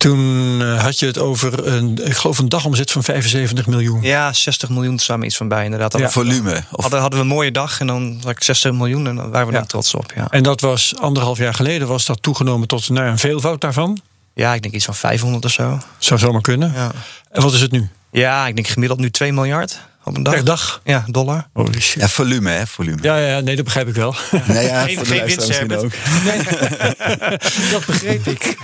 Toen 0.00 0.58
eh, 0.62 0.82
had 0.82 0.98
je 0.98 1.06
het 1.06 1.18
over 1.18 1.66
een, 1.66 1.98
ik 2.06 2.16
geloof, 2.16 2.38
een 2.38 2.48
dagomzet 2.48 2.90
van 2.90 3.02
75 3.04 3.66
miljoen. 3.66 4.02
ja, 4.02 4.32
60 4.32 4.68
miljoen 4.68 4.98
samen 4.98 5.26
iets 5.26 5.36
van 5.36 5.48
bij 5.48 5.64
inderdaad. 5.64 5.98
Ja. 5.98 6.10
Volume. 6.10 6.62
Of, 6.70 6.80
Hadden, 6.82 7.00
hadden 7.00 7.18
we 7.18 7.24
een 7.24 7.30
mooie 7.30 7.50
dag 7.52 7.80
en 7.80 7.86
dan 7.86 8.18
had 8.22 8.30
ik 8.30 8.42
60 8.42 8.72
miljoen 8.72 9.06
en 9.06 9.16
daar 9.16 9.30
waren 9.30 9.46
we 9.46 9.52
Ja. 9.52 9.58
dan 9.58 9.66
trots 9.66 9.94
op. 9.94 10.12
Ja. 10.16 10.26
En 10.30 10.42
dat 10.42 10.60
was 10.60 10.94
anderhalf 11.00 11.38
jaar 11.38 11.54
geleden, 11.54 11.88
was 11.88 12.06
dat 12.06 12.22
toegenomen 12.22 12.68
tot 12.68 12.88
naar 12.88 13.06
een 13.08 13.18
veelvoud 13.18 13.60
daarvan. 13.60 14.00
ja, 14.34 14.54
ik 14.54 14.62
denk 14.62 14.74
iets 14.74 14.84
van 14.84 14.94
500 14.94 15.44
of 15.44 15.50
zo. 15.50 15.78
Zou 15.98 16.20
zomaar 16.20 16.40
kunnen. 16.40 16.72
Ja, 16.74 16.90
En 17.30 17.42
wat 17.42 17.52
is 17.52 17.60
het 17.60 17.70
nu? 17.70 17.88
ja 18.10 18.46
ik 18.46 18.54
denk 18.54 18.66
gemiddeld 18.68 19.00
nu 19.00 19.10
2 19.10 19.32
miljard 19.32 19.78
op 20.04 20.16
een 20.16 20.22
dag. 20.22 20.34
Per 20.34 20.44
dag? 20.44 20.80
Ja, 20.84 21.04
dollar. 21.06 21.48
Shit. 21.78 22.00
ja, 22.00 22.08
volume, 22.08 22.50
hè, 22.50 22.66
volume. 22.66 22.98
Ja, 23.02 23.16
ja, 23.16 23.40
nee, 23.40 23.56
dat 23.56 23.64
begrijp 23.64 23.88
ik 23.88 23.94
wel. 23.94 24.14
Nee, 24.46 24.66
ja, 24.66 24.82
Geen- 24.84 24.96
voor 24.96 25.04
de 25.06 25.12
geen 25.52 25.76
ook. 25.76 25.92
dat 27.72 27.86
begreep 27.86 28.26
ik. 28.26 28.56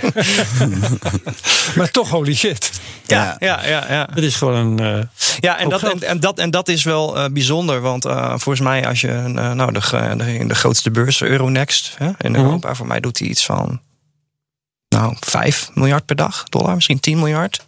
maar 1.75 1.91
toch, 1.91 2.09
holy 2.09 2.35
shit. 2.35 2.71
Ja, 3.05 3.35
ja, 3.39 3.65
ja. 3.65 3.85
ja. 3.89 4.07
Het 4.13 4.23
is 4.23 4.35
gewoon 4.35 4.55
een. 4.55 4.79
eh, 4.99 5.03
Ja, 5.39 5.57
en 5.59 5.69
dat, 5.69 5.83
en, 5.83 6.03
en, 6.03 6.19
dat, 6.19 6.39
en 6.39 6.51
dat 6.51 6.67
is 6.67 6.83
wel 6.83 7.17
eh, 7.17 7.25
bijzonder. 7.31 7.81
Want 7.81 8.05
eh, 8.05 8.27
volgens 8.29 8.59
mij, 8.59 8.87
als 8.87 9.01
je 9.01 9.11
nou, 9.53 9.71
de, 9.71 10.13
de, 10.17 10.45
de 10.47 10.55
grootste 10.55 10.91
beurs, 10.91 11.21
Euronext 11.21 11.95
hè, 11.97 12.09
in 12.17 12.31
Mhm. 12.31 12.41
Europa, 12.41 12.75
voor 12.75 12.87
mij 12.87 12.99
doet 12.99 13.19
hij 13.19 13.27
iets 13.27 13.45
van 13.45 13.81
nou, 14.89 15.15
5 15.19 15.69
miljard 15.73 16.05
per 16.05 16.15
dag, 16.15 16.43
dollar, 16.43 16.75
misschien 16.75 16.99
10 16.99 17.17
miljard. 17.17 17.65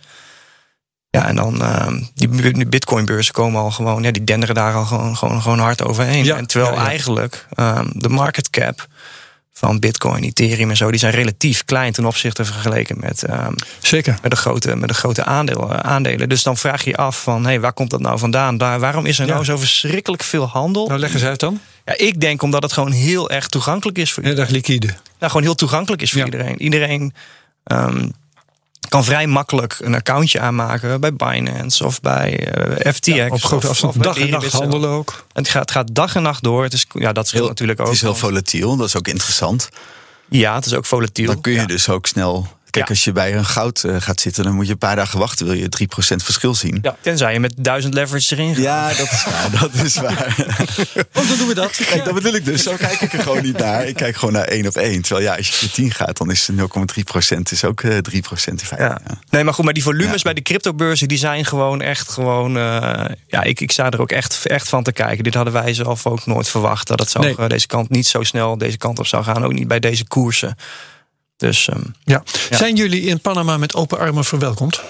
Ja, 1.12 1.28
en 1.28 1.36
dan 1.36 1.62
ehm, 1.62 2.01
die 2.14 2.28
bi- 2.28 2.66
Bitcoin-beurzen 2.68 3.34
komen 3.34 3.62
al 3.62 3.72
gewoon, 3.72 4.03
ja, 4.03 4.12
die 4.12 4.24
denderen 4.24 4.55
daar 4.55 4.74
al 4.74 4.86
gewoon, 4.86 5.18
gewoon, 5.18 5.41
gewoon 5.41 5.60
hard 5.60 5.84
overheen. 5.84 6.24
Ja, 6.26 6.36
en 6.38 6.47
terwijl 6.47 6.74
ja, 6.74 6.82
ja. 6.82 6.88
eigenlijk 6.88 7.45
ehm, 7.53 7.88
de 7.93 8.10
market 8.10 8.49
cap 8.49 8.88
van 9.53 9.80
Bitcoin, 9.80 10.24
Ethereum 10.24 10.70
en 10.70 10.78
zo, 10.78 10.89
die 10.91 10.99
zijn 10.99 11.14
relatief 11.14 11.66
klein 11.66 11.91
ten 11.93 12.05
opzichte 12.05 12.45
vergeleken 12.45 12.99
met, 12.99 13.24
ehm, 13.24 13.53
zeker. 13.82 14.18
met 14.22 14.32
de 14.32 14.38
grote, 14.38 14.76
met 14.76 14.89
de 14.89 14.95
grote 14.95 15.24
aandeel, 15.24 15.72
eh, 15.72 15.80
aandelen. 15.80 16.30
Dus 16.30 16.43
dan 16.43 16.57
vraag 16.57 16.84
je 16.84 16.89
je 16.89 16.97
af 16.97 17.22
van, 17.24 17.45
hé, 17.45 17.60
waar 17.60 17.74
komt 17.74 17.89
dat 17.89 17.99
nou 17.99 18.20
vandaan? 18.20 18.57
Daar, 18.57 18.80
waarom 18.80 19.05
is 19.05 19.20
er 19.20 19.28
nou 19.28 19.43
zo 19.43 19.57
verschrikkelijk 19.57 20.24
veel 20.24 20.45
handel? 20.47 20.88
Nou, 20.88 20.99
leg 20.99 21.14
eens 21.14 21.24
uit 21.24 21.39
dan. 21.39 21.60
Ja, 21.86 21.97
ik 21.97 22.20
denk 22.22 22.41
omdat 22.41 22.64
het 22.64 22.74
gewoon 22.74 22.91
heel 22.91 23.30
erg 23.30 23.47
toegankelijk 23.47 23.97
is 23.97 24.14
voor 24.14 24.24
Heel 24.24 24.38
erg 24.38 24.49
liquide. 24.49 24.88
nou, 24.88 24.97
gewoon 25.20 25.43
heel 25.43 25.55
toegankelijk 25.55 26.01
is 26.01 26.12
voor 26.12 26.24
iedereen. 26.26 26.62
Iedereen 26.62 27.14
kan 28.89 29.03
vrij 29.03 29.27
makkelijk 29.27 29.77
een 29.81 29.95
accountje 29.95 30.39
aanmaken 30.39 30.99
bij 31.01 31.13
Binance 31.13 31.85
of 31.85 32.01
bij 32.01 32.47
eh, 32.53 32.93
FTX. 32.93 33.05
Ja, 33.15 33.27
op 33.27 33.43
grote 33.43 33.65
of- 33.65 33.71
afstand. 33.71 33.95
of 33.97 34.01
Dag 34.03 34.17
en 34.17 34.29
nacht 34.29 34.51
handelen 34.51 34.89
ook. 34.89 35.25
Het 35.33 35.49
gaat, 35.49 35.71
gaat 35.71 35.87
dag 35.95 36.15
en 36.15 36.21
nacht 36.21 36.43
door. 36.43 36.63
Het 36.63 36.73
is, 36.73 36.85
ja, 36.93 37.13
dat 37.13 37.27
scheelt 37.27 37.47
natuurlijk 37.47 37.79
ook. 37.79 37.85
Het 37.85 37.95
is 37.95 38.01
heel 38.01 38.15
volatiel, 38.15 38.75
dat 38.77 38.87
is 38.87 38.95
ook 38.95 39.07
interessant. 39.07 39.69
ja, 40.29 40.55
het 40.55 40.65
is 40.65 40.73
ook 40.73 40.85
volatiel. 40.85 41.25
Dan 41.27 41.41
kun 41.41 41.51
je 41.53 41.59
Ja. 41.59 41.65
dus 41.65 41.89
ook 41.89 42.05
snel 42.07 42.47
Kijk, 42.70 42.86
Ja. 42.88 42.93
als 42.93 43.03
je 43.03 43.11
bij 43.11 43.36
een 43.36 43.45
goud 43.45 43.84
eh, 43.84 43.95
gaat 43.99 44.20
zitten, 44.22 44.43
dan 44.43 44.53
moet 44.53 44.65
je 44.65 44.72
een 44.72 44.78
paar 44.78 44.95
dagen 44.95 45.20
wachten. 45.20 45.45
Wil 45.45 45.55
je 45.55 45.70
3% 45.70 46.24
verschil 46.24 46.55
zien? 46.55 46.80
Ja, 46.82 46.95
tenzij 47.01 47.34
je 47.34 47.39
met 47.39 47.53
duizend 47.57 47.93
leverage 47.93 48.36
erin 48.36 48.55
gaat. 48.55 48.63
Ja, 48.63 48.88
dat 48.93 49.11
is 49.11 49.24
waar. 49.26 49.59
Dat 49.59 49.74
is 49.74 49.95
waar. 49.95 50.36
Oh, 51.13 51.28
dan 51.28 51.38
doen 51.38 51.47
we 51.47 51.53
dat. 51.53 51.76
Kijk, 51.76 52.05
dat 52.05 52.13
bedoel 52.13 52.34
ik 52.34 52.45
dus. 52.45 52.63
Zo 52.63 52.76
kijk 52.76 53.01
ik 53.01 53.13
er 53.13 53.20
gewoon 53.20 53.43
niet 53.43 53.57
naar. 53.57 53.86
Ik 53.88 53.95
kijk 53.95 54.15
gewoon 54.15 54.34
naar 54.34 54.43
één 54.43 54.67
op 54.67 54.76
één. 54.76 55.01
Terwijl 55.01 55.26
ja, 55.26 55.36
als 55.36 55.47
je 55.47 55.53
voor 55.53 55.70
10 55.70 55.91
gaat, 55.91 56.17
dan 56.17 56.32
is 56.32 56.49
0,3% 56.51 57.51
is 57.51 57.63
ook 57.63 57.82
eh 57.82 57.97
3% 57.97 57.97
in 58.45 58.59
feite. 58.59 58.76
Ja. 58.78 59.01
Ja. 59.07 59.17
Nee, 59.30 59.43
maar 59.43 59.53
goed, 59.53 59.65
maar 59.65 59.74
die 59.74 59.84
volumes 59.84 60.22
bij 60.22 60.34
de 60.34 60.41
cryptobeurzen, 60.41 61.07
die 61.07 61.17
zijn 61.17 61.45
gewoon 61.45 61.82
echt 61.82 62.09
gewoon. 62.09 62.57
eh, 62.57 63.05
ja, 63.28 63.43
ik, 63.43 63.59
ik 63.61 63.72
sta 63.72 63.89
er 63.89 64.01
ook 64.01 64.11
echt, 64.11 64.45
echt 64.45 64.70
van 64.70 64.84
te 64.84 64.91
kijken. 64.91 65.24
Dit 65.24 65.34
hadden 65.34 65.53
wij 65.53 65.74
zelf 65.74 66.05
ook 66.05 66.26
nooit 66.26 66.47
verwacht. 66.49 66.88
Dat 66.88 66.99
het 66.99 67.09
zo, 67.09 67.20
Nee. 67.20 67.47
deze 67.47 67.67
kant 67.67 67.89
niet 67.89 68.07
zo 68.07 68.24
snel 68.24 68.57
deze 68.57 68.78
kant 68.78 68.99
op 68.99 69.07
zou 69.07 69.24
gaan. 69.24 69.43
Ook 69.45 69.53
niet 69.53 69.67
bij 69.67 69.80
deze 69.80 70.07
koersen. 70.07 70.57
Dus 71.39 71.67
ehm, 71.67 71.79
Ja. 72.03 72.23
Ja. 72.49 72.57
Zijn 72.57 72.75
jullie 72.75 73.01
in 73.01 73.19
Panama 73.19 73.57
met 73.57 73.75
open 73.75 73.97
armen 73.99 74.25
verwelkomd? 74.25 74.81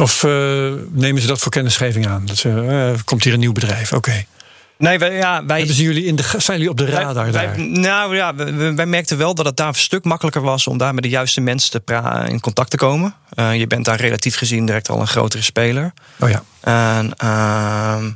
Of 0.00 0.24
eh, 0.24 0.30
nemen 0.90 1.20
ze 1.22 1.26
dat 1.28 1.38
voor 1.40 1.52
kennisgeving 1.52 2.06
aan? 2.06 2.26
Dat 2.26 2.36
ze, 2.36 2.66
eh, 2.94 3.00
komt 3.04 3.24
hier 3.24 3.32
een 3.32 3.38
nieuw 3.40 3.52
bedrijf? 3.52 3.92
Oké. 3.92 4.24
nee, 4.78 4.98
wij, 4.98 5.16
ja, 5.16 5.44
wij, 5.46 5.56
Hebben 5.58 5.76
ze 5.76 5.82
jullie 5.82 6.04
in 6.04 6.16
de, 6.16 6.22
zijn 6.36 6.56
jullie 6.58 6.70
op 6.70 6.76
de 6.76 6.84
wij- 6.84 7.02
radar 7.02 7.32
wij- 7.32 7.46
daar? 7.46 7.58
nou 7.60 8.16
ja, 8.16 8.34
wij, 8.34 8.54
wij- 8.54 8.74
wij 8.74 8.86
merkten 8.86 9.18
wel 9.18 9.34
dat 9.34 9.46
het 9.46 9.56
daar 9.56 9.68
een 9.68 9.74
stuk 9.74 10.04
makkelijker 10.04 10.42
was 10.42 10.66
om 10.66 10.78
daar 10.78 10.94
met 10.94 11.02
de 11.02 11.08
juiste 11.08 11.40
mensen 11.40 11.70
te 11.70 11.80
pra- 11.80 12.24
in 12.26 12.40
contact 12.40 12.70
te 12.70 12.76
komen. 12.76 13.14
Eh, 13.30 13.54
je 13.58 13.66
bent 13.66 13.84
daar 13.84 14.00
relatief 14.00 14.36
gezien 14.36 14.66
direct 14.66 14.88
al 14.88 15.00
een 15.00 15.06
grotere 15.08 15.42
speler. 15.42 15.92
Oh 16.20 16.28
ja. 16.30 16.42
En, 16.60 17.14
ehm, 17.16 18.10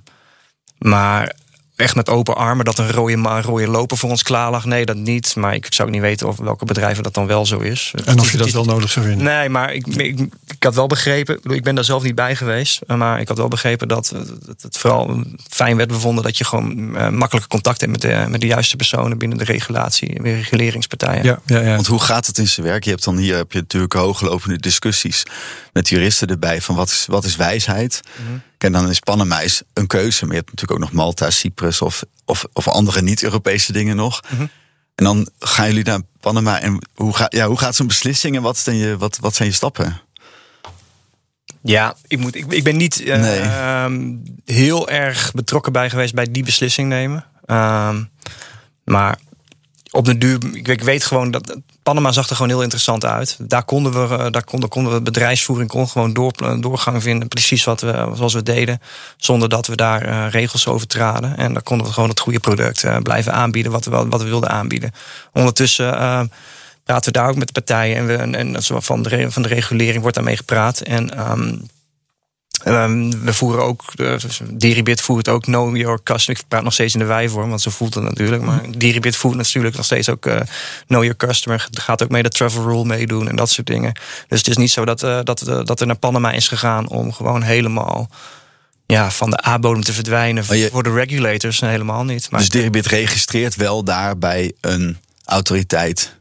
maar 0.78 1.34
echt 1.77 1.95
met 1.95 2.09
open 2.09 2.37
armen 2.37 2.64
dat 2.64 2.79
een 2.79 2.91
rode, 2.91 3.41
rode 3.41 3.68
loper 3.68 3.97
voor 3.97 4.11
ons 4.11 4.22
klaar 4.22 4.51
lag. 4.51 4.64
Nee, 4.64 4.85
dat 4.85 4.97
niet. 4.97 5.37
Maar 5.37 5.55
ik 5.55 5.66
zou 5.68 5.89
ook 5.89 5.95
niet 5.95 6.03
weten 6.03 6.29
of 6.29 6.37
welke 6.37 6.64
bedrijven 6.64 7.03
dat 7.03 7.14
dan 7.14 7.27
wel 7.27 7.47
zo 7.47 7.59
is. 7.59 7.95
En 8.05 8.18
of 8.18 8.33
je 8.33 8.39
dat 8.39 8.51
wel 8.51 8.64
nodig 8.64 8.91
zou 8.91 9.07
vinden? 9.07 9.25
Nee, 9.25 9.49
maar 9.49 9.75
ik, 9.75 9.87
ik, 9.87 10.18
ik 10.47 10.62
had 10.62 10.75
wel 10.75 10.87
begrepen, 10.87 11.35
ik 11.35 11.43
bedoel, 11.43 11.57
ik 11.57 11.64
ben 11.64 11.75
daar 11.75 11.85
zelf 11.85 12.03
niet 12.03 12.14
bij 12.14 12.37
geweest, 12.37 12.81
maar 12.87 13.20
ik 13.20 13.29
had 13.29 13.37
wel 13.37 13.49
begrepen 13.49 13.89
dat 13.89 14.14
het, 14.61 14.77
vooral 14.79 15.22
fijn 15.49 15.77
werd 15.77 15.89
bevonden 15.89 16.25
dat 16.25 16.39
je 16.39 16.45
gewoon 16.45 16.97
eh, 16.97 17.09
makkelijker 17.09 17.51
contact 17.51 17.81
hebt 17.81 17.93
met 17.93 18.01
de, 18.01 18.25
met 18.29 18.41
de 18.41 18.47
juiste 18.47 18.77
personen 18.77 19.18
binnen 19.18 19.39
de 19.39 19.45
regulatie, 19.45 20.22
de 20.22 20.35
reguleringspartijen. 20.35 21.25
Ja, 21.25 21.39
ja, 21.47 21.61
ja. 21.61 21.75
Want 21.75 21.87
hoe 21.87 22.01
gaat 22.01 22.27
het 22.27 22.39
in 22.39 22.49
zijn 22.49 22.66
werk? 22.66 22.85
Je 22.85 22.91
hebt 22.91 23.05
dan 23.05 23.16
hier 23.16 23.37
heb 23.37 23.53
je 23.53 23.59
natuurlijk 23.59 23.93
hooglopende 23.93 24.59
discussies 24.59 25.25
met 25.75 25.89
juristen 25.89 26.29
erbij 26.29 26.61
van 26.61 26.75
wat 26.75 26.89
is, 26.89 27.07
wat 27.07 27.25
is 27.25 27.37
wijsheid. 27.37 28.01
Mhm. 28.16 28.39
En 28.59 28.72
dan 28.72 28.91
is 28.91 28.99
Panama 29.01 29.41
is 29.41 29.62
een 29.72 29.87
keuze, 29.87 30.25
maar 30.25 30.35
je 30.35 30.41
hebt 30.41 30.51
natuurlijk 30.51 30.81
ook 30.81 30.87
nog 30.89 30.97
Malta, 30.97 31.31
Cyprus 31.31 31.81
of, 31.81 32.05
of, 32.25 32.45
of 32.53 32.68
andere 32.68 33.03
niet-Europese 33.03 33.72
dingen 33.72 33.97
nog. 33.97 34.20
Mhm. 34.33 34.47
En 34.95 35.05
dan 35.05 35.29
gaan 35.39 35.66
jullie 35.66 35.85
naar 35.85 36.01
Panama 36.20 36.61
en 36.61 36.79
hoe, 36.95 37.14
ga, 37.16 37.27
ja, 37.29 37.47
hoe 37.47 37.59
gaat 37.59 37.75
zo'n 37.75 37.87
beslissing 37.87 38.37
en 38.37 38.43
wat, 38.43 38.59
zijn 38.59 38.77
je, 38.77 38.97
wat, 38.97 39.18
wat 39.20 39.35
zijn 39.35 39.49
je 39.49 39.55
stappen? 39.55 40.01
Ja, 41.62 41.97
ik, 42.07 42.18
moet, 42.18 42.35
ik, 42.35 42.53
ik 42.53 42.64
ben 42.64 42.77
niet 42.77 43.03
eh, 43.03 43.20
Nee. 43.20 43.41
ehm, 43.41 44.16
heel 44.45 44.89
erg 44.89 45.33
betrokken 45.33 45.72
bij 45.72 45.91
geweest 45.91 46.14
bij 46.14 46.31
die 46.31 46.45
beslissing 46.45 46.89
nemen. 46.89 47.27
Ehm, 47.47 48.05
maar 48.85 49.18
op 49.91 50.05
de 50.05 50.18
duur, 50.18 50.39
ik, 50.53 50.68
ik 50.68 50.83
weet 50.83 51.05
gewoon 51.05 51.31
dat 51.31 51.57
Panama 51.85 52.12
zag 52.12 52.28
er 52.28 52.37
gewoon 52.37 52.51
heel 52.51 52.62
interessant 52.62 53.05
uit. 53.05 53.37
Daar 53.41 53.64
konden 53.64 53.93
we, 53.93 54.14
eh, 54.14 54.30
daar 54.30 54.45
konden, 54.45 54.68
konden 54.68 54.93
we 54.93 55.03
bedrijfsvoering 55.03 55.70
gewoon 55.91 56.12
door, 56.12 56.61
doorgang 56.61 57.03
vinden, 57.03 57.28
precies 57.28 57.64
wat 57.64 57.80
we, 57.80 58.11
zoals 58.14 58.35
we 58.35 58.43
deden, 58.43 58.80
zonder 59.16 59.49
dat 59.49 59.66
we 59.66 59.76
daar 59.76 60.03
eh, 60.03 60.30
regels 60.30 60.66
over 60.66 60.87
traden. 60.87 61.37
En 61.37 61.53
dan 61.53 61.62
konden 61.62 61.87
we 61.87 61.93
gewoon 61.93 62.09
het 62.09 62.20
goede 62.20 62.41
product 62.41 62.85
eh, 62.85 62.97
blijven 62.97 63.32
aanbieden 63.32 63.72
wat 63.72 63.85
we, 63.85 64.07
wat 64.09 64.22
we 64.22 64.28
wilden 64.28 64.51
aanbieden. 64.51 64.93
Ondertussen 65.32 65.99
eh, 65.99 66.20
praten 66.85 67.12
we 67.12 67.18
daar 67.18 67.28
ook 67.28 67.37
met 67.37 67.47
de 67.47 67.53
partijen 67.53 67.97
en, 67.97 68.07
we, 68.07 68.39
en, 68.39 68.62
van, 68.82 69.03
de, 69.03 69.30
van 69.30 69.43
de 69.43 69.49
regulering 69.49 70.01
wordt 70.01 70.16
daarmee 70.16 70.37
gepraat. 70.37 70.80
En 70.80 71.16
ehm, 71.16 71.57
ehm, 72.62 73.11
we 73.24 73.34
voeren 73.34 73.62
ook, 73.64 73.82
uh, 73.96 74.14
Diribit 74.50 75.00
voert 75.00 75.28
ook 75.28 75.42
Know 75.42 75.76
Your 75.76 76.00
Customer. 76.02 76.40
Ik 76.40 76.48
praat 76.48 76.62
nog 76.62 76.72
steeds 76.72 76.92
in 76.94 76.98
de 77.00 77.05
wijvorm, 77.07 77.48
want 77.48 77.61
zo 77.61 77.70
voelt 77.70 77.94
het 77.94 78.05
natuurlijk. 78.05 78.42
Maar 78.42 78.61
Diribit 78.78 79.16
voert 79.16 79.36
natuurlijk 79.36 79.76
nog 79.76 79.84
steeds 79.84 80.09
ook 80.09 80.26
eh, 80.26 80.40
Know 80.86 81.02
Your 81.02 81.16
Customer. 81.16 81.68
Gaat 81.70 82.02
ook 82.02 82.11
mee 82.11 82.22
de 82.22 82.28
travel 82.28 82.62
rule 82.62 82.84
meedoen 82.84 83.28
en 83.28 83.36
dat 83.36 83.50
soort 83.50 83.66
dingen. 83.66 83.92
Dus 84.28 84.38
het 84.38 84.48
is 84.48 84.57
niet 84.57 84.70
zo 84.70 84.84
dat, 84.84 85.02
eh, 85.02 85.18
dat, 85.22 85.38
dat 85.64 85.80
er 85.80 85.86
naar 85.86 85.96
Panama 85.98 86.30
is 86.32 86.48
gegaan 86.48 86.88
om 86.88 87.12
gewoon 87.12 87.42
helemaal 87.42 88.09
ja, 88.86 89.11
van 89.11 89.30
de 89.30 89.46
A-bodem 89.46 89.82
te 89.82 89.92
verdwijnen 89.92 90.44
je- 90.59 90.68
voor 90.72 90.82
de 90.82 90.92
regulators. 90.92 91.61
Helemaal 91.61 92.05
niet. 92.05 92.30
Maar 92.30 92.40
dus 92.40 92.48
Deribit 92.48 92.86
registreert 92.86 93.57
wel 93.57 93.84
daar 93.84 94.18
bij 94.18 94.52
een 94.61 94.96
autoriteit 95.24 96.16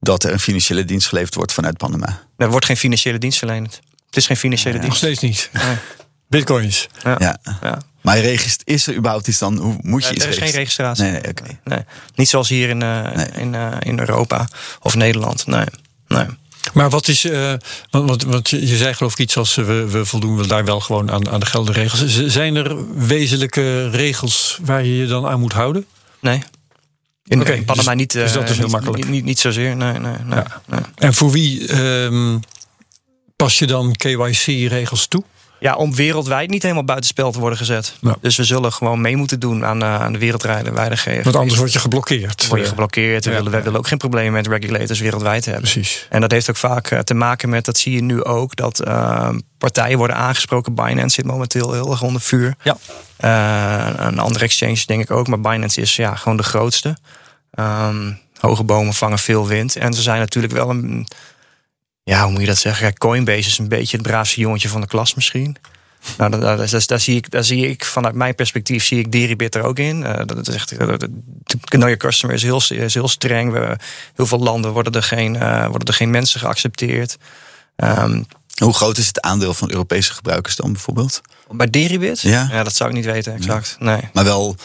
dat 0.00 0.24
er 0.24 0.32
een 0.32 0.40
financiële 0.40 0.84
dienst 0.84 1.08
geleverd 1.08 1.34
wordt 1.34 1.52
vanuit 1.52 1.76
Panama. 1.76 2.22
er 2.36 2.50
wordt 2.50 2.66
geen 2.66 2.76
financiële 2.76 3.18
dienst 3.18 3.38
verleend. 3.38 3.80
Het 4.06 4.16
is 4.16 4.26
geen 4.26 4.36
financiële 4.36 4.74
Nog 4.74 4.82
dienst. 4.82 4.98
steeds 4.98 5.20
niet. 5.20 5.50
Nee. 5.52 5.76
Bitcoins. 6.28 6.88
Ja. 7.02 7.16
Ja. 7.18 7.38
Ja. 7.62 7.78
Maar 8.02 8.16
je 8.16 8.22
regist, 8.22 8.62
is 8.64 8.86
er 8.86 8.94
überhaupt 8.94 9.28
iets 9.28 9.38
dan? 9.38 9.56
Hoe 9.58 9.76
moet 9.80 10.04
je 10.04 10.14
iets 10.14 10.24
er 10.24 10.30
is 10.30 10.38
geen 10.38 10.50
registratie. 10.50 11.02
Nee, 11.02 11.12
nee, 11.12 11.28
oké. 11.28 11.58
Nee. 11.64 11.78
Niet 12.14 12.28
zoals 12.28 12.48
hier 12.48 12.68
in, 12.68 12.82
eh, 12.82 13.12
Nee. 13.14 13.26
in, 13.36 13.54
eh, 13.54 13.72
in 13.80 13.98
Europa 13.98 14.48
of 14.80 14.94
Nederland. 14.94 15.46
Nee. 15.46 15.64
nee. 16.08 16.26
Maar 16.72 16.90
wat 16.90 17.08
is. 17.08 17.24
eh, 17.24 17.52
want, 17.90 18.08
want, 18.08 18.22
want 18.22 18.48
je 18.48 18.76
zei 18.76 18.94
geloof 18.94 19.12
ik 19.12 19.18
iets 19.18 19.36
als. 19.36 19.54
we, 19.54 19.64
we 19.90 20.04
voldoen 20.04 20.48
daar 20.48 20.64
wel 20.64 20.80
gewoon 20.80 21.10
aan, 21.10 21.28
aan 21.30 21.40
de 21.40 21.46
geldende 21.46 21.80
regels. 21.80 22.26
Zijn 22.26 22.56
er 22.56 22.96
wezenlijke 23.06 23.90
regels 23.90 24.58
waar 24.62 24.84
je 24.84 24.96
je 24.96 25.06
dan 25.06 25.26
aan 25.26 25.40
moet 25.40 25.52
houden? 25.52 25.86
nee. 26.20 26.42
In, 27.28 27.38
Panama 27.64 27.74
dus- 27.90 27.94
niet, 27.94 28.12
dus 28.12 28.32
dat 28.32 28.42
eh, 28.42 28.48
is 28.50 28.54
heel 28.56 28.62
niet, 28.64 28.72
makkelijk. 28.74 29.02
Niet, 29.04 29.12
niet, 29.12 29.24
niet 29.24 29.38
zozeer. 29.38 29.76
Nee, 29.76 29.92
nee, 29.98 30.12
nee, 30.24 30.38
Ja. 30.38 30.62
nee. 30.66 30.80
En 30.94 31.14
voor 31.14 31.30
wie 31.30 31.68
ehm, 31.68 32.38
pas 33.36 33.58
je 33.58 33.66
dan 33.66 33.92
KYC-regels 33.92 35.06
toe? 35.06 35.22
Ja, 35.58 35.74
om 35.74 35.94
wereldwijd 35.94 36.50
niet 36.50 36.62
helemaal 36.62 36.84
buitenspel 36.84 37.32
te 37.32 37.38
worden 37.38 37.58
gezet. 37.58 37.96
Dus 38.20 38.36
we 38.36 38.44
zullen 38.44 38.72
gewoon 38.72 39.00
mee 39.00 39.16
moeten 39.16 39.40
doen 39.40 39.64
aan, 39.64 39.82
eh, 39.82 40.00
aan 40.00 40.12
de 40.12 40.18
wereldrijden 40.18 40.74
bij 40.74 40.88
de 40.88 40.96
GF. 40.96 41.24
Want 41.24 41.36
anders 41.36 41.58
word 41.58 41.72
je 41.72 41.78
geblokkeerd. 41.78 42.46
word 42.46 42.60
je 42.60 42.66
geblokkeerd. 42.66 43.24
We 43.24 43.42
willen, 43.42 43.76
ook 43.76 43.88
geen 43.88 43.98
problemen 43.98 44.32
met 44.32 44.46
regulators 44.46 45.00
wereldwijd 45.00 45.44
hebben. 45.44 45.62
Precies. 45.62 46.06
En 46.10 46.20
dat 46.20 46.30
heeft 46.30 46.50
ook 46.50 46.56
vaak 46.56 46.90
eh, 46.90 46.98
te 46.98 47.14
maken 47.14 47.48
met, 47.48 47.64
dat 47.64 47.78
zie 47.78 47.92
je 47.92 48.02
nu 48.02 48.24
ook, 48.24 48.56
dat 48.56 48.80
eh, 48.80 49.28
partijen 49.58 49.98
worden 49.98 50.16
aangesproken. 50.16 50.74
Binance 50.74 51.14
zit 51.14 51.24
momenteel 51.24 51.72
heel 51.72 51.90
erg 51.90 52.02
onder 52.02 52.20
vuur. 52.20 52.54
Ja. 52.62 52.76
Een 53.98 54.18
andere 54.18 54.44
exchange 54.44 54.82
denk 54.86 55.02
ik 55.02 55.10
ook, 55.10 55.28
maar 55.28 55.40
Binance 55.40 55.80
is 55.80 55.96
ja, 55.96 56.14
gewoon 56.14 56.36
de 56.36 56.42
grootste. 56.42 56.96
Ehm, 57.50 58.12
hoge 58.40 58.64
bomen 58.64 58.94
vangen 58.94 59.18
veel 59.18 59.46
wind. 59.46 59.76
En 59.76 59.92
ze 59.92 60.02
zijn 60.02 60.18
natuurlijk 60.18 60.52
wel 60.52 60.70
een. 60.70 61.06
Ja, 62.10 62.22
hoe 62.22 62.30
moet 62.30 62.40
je 62.40 62.46
dat 62.46 62.58
zeggen? 62.58 62.98
Coinbase 62.98 63.48
is 63.48 63.58
een 63.58 63.68
beetje 63.68 63.96
het 63.96 64.06
braafste 64.06 64.40
jongetje 64.40 64.68
van 64.68 64.80
de 64.80 64.86
klas 64.86 65.14
misschien. 65.14 65.56
Nou, 66.18 66.40
daar, 66.40 66.86
daar, 66.86 67.00
zie 67.00 67.16
ik, 67.16 67.30
daar 67.30 67.44
zie 67.44 67.68
ik 67.68 67.84
vanuit 67.84 68.14
mijn 68.14 68.34
perspectief 68.34 68.84
zie 68.84 68.98
ik 68.98 69.12
Deribit 69.12 69.54
er 69.54 69.62
ook 69.62 69.78
in. 69.78 70.04
Eh, 70.04 70.26
dat 70.26 70.48
is 70.48 70.54
echt, 70.54 70.68
de 70.68 71.08
Know 71.68 71.82
Your 71.82 71.96
Customer 71.96 72.36
is 72.36 72.42
heel, 72.42 72.62
is 72.68 72.94
heel 72.94 73.08
streng. 73.08 73.52
We, 73.52 73.76
heel 74.14 74.26
veel 74.26 74.38
landen 74.38 74.72
worden 74.72 74.92
er 74.92 75.02
geen, 75.02 75.36
eh, 75.36 75.66
worden 75.66 75.88
er 75.88 75.94
geen 75.94 76.10
mensen 76.10 76.40
geaccepteerd. 76.40 77.16
Ehm, 77.76 78.22
Hoe 78.56 78.74
groot 78.74 78.98
is 78.98 79.06
het 79.06 79.20
aandeel 79.20 79.54
van 79.54 79.70
Europese 79.70 80.12
gebruikers 80.12 80.56
dan 80.56 80.72
bijvoorbeeld? 80.72 81.20
bij 81.50 81.70
Deribit? 81.70 82.20
Ja. 82.20 82.62
dat 82.62 82.76
zou 82.76 82.90
ik 82.90 82.96
niet 82.96 83.04
weten 83.04 83.34
exact. 83.34 83.76
Nee. 83.78 84.00
Maar 84.12 84.24
wel, 84.24 84.56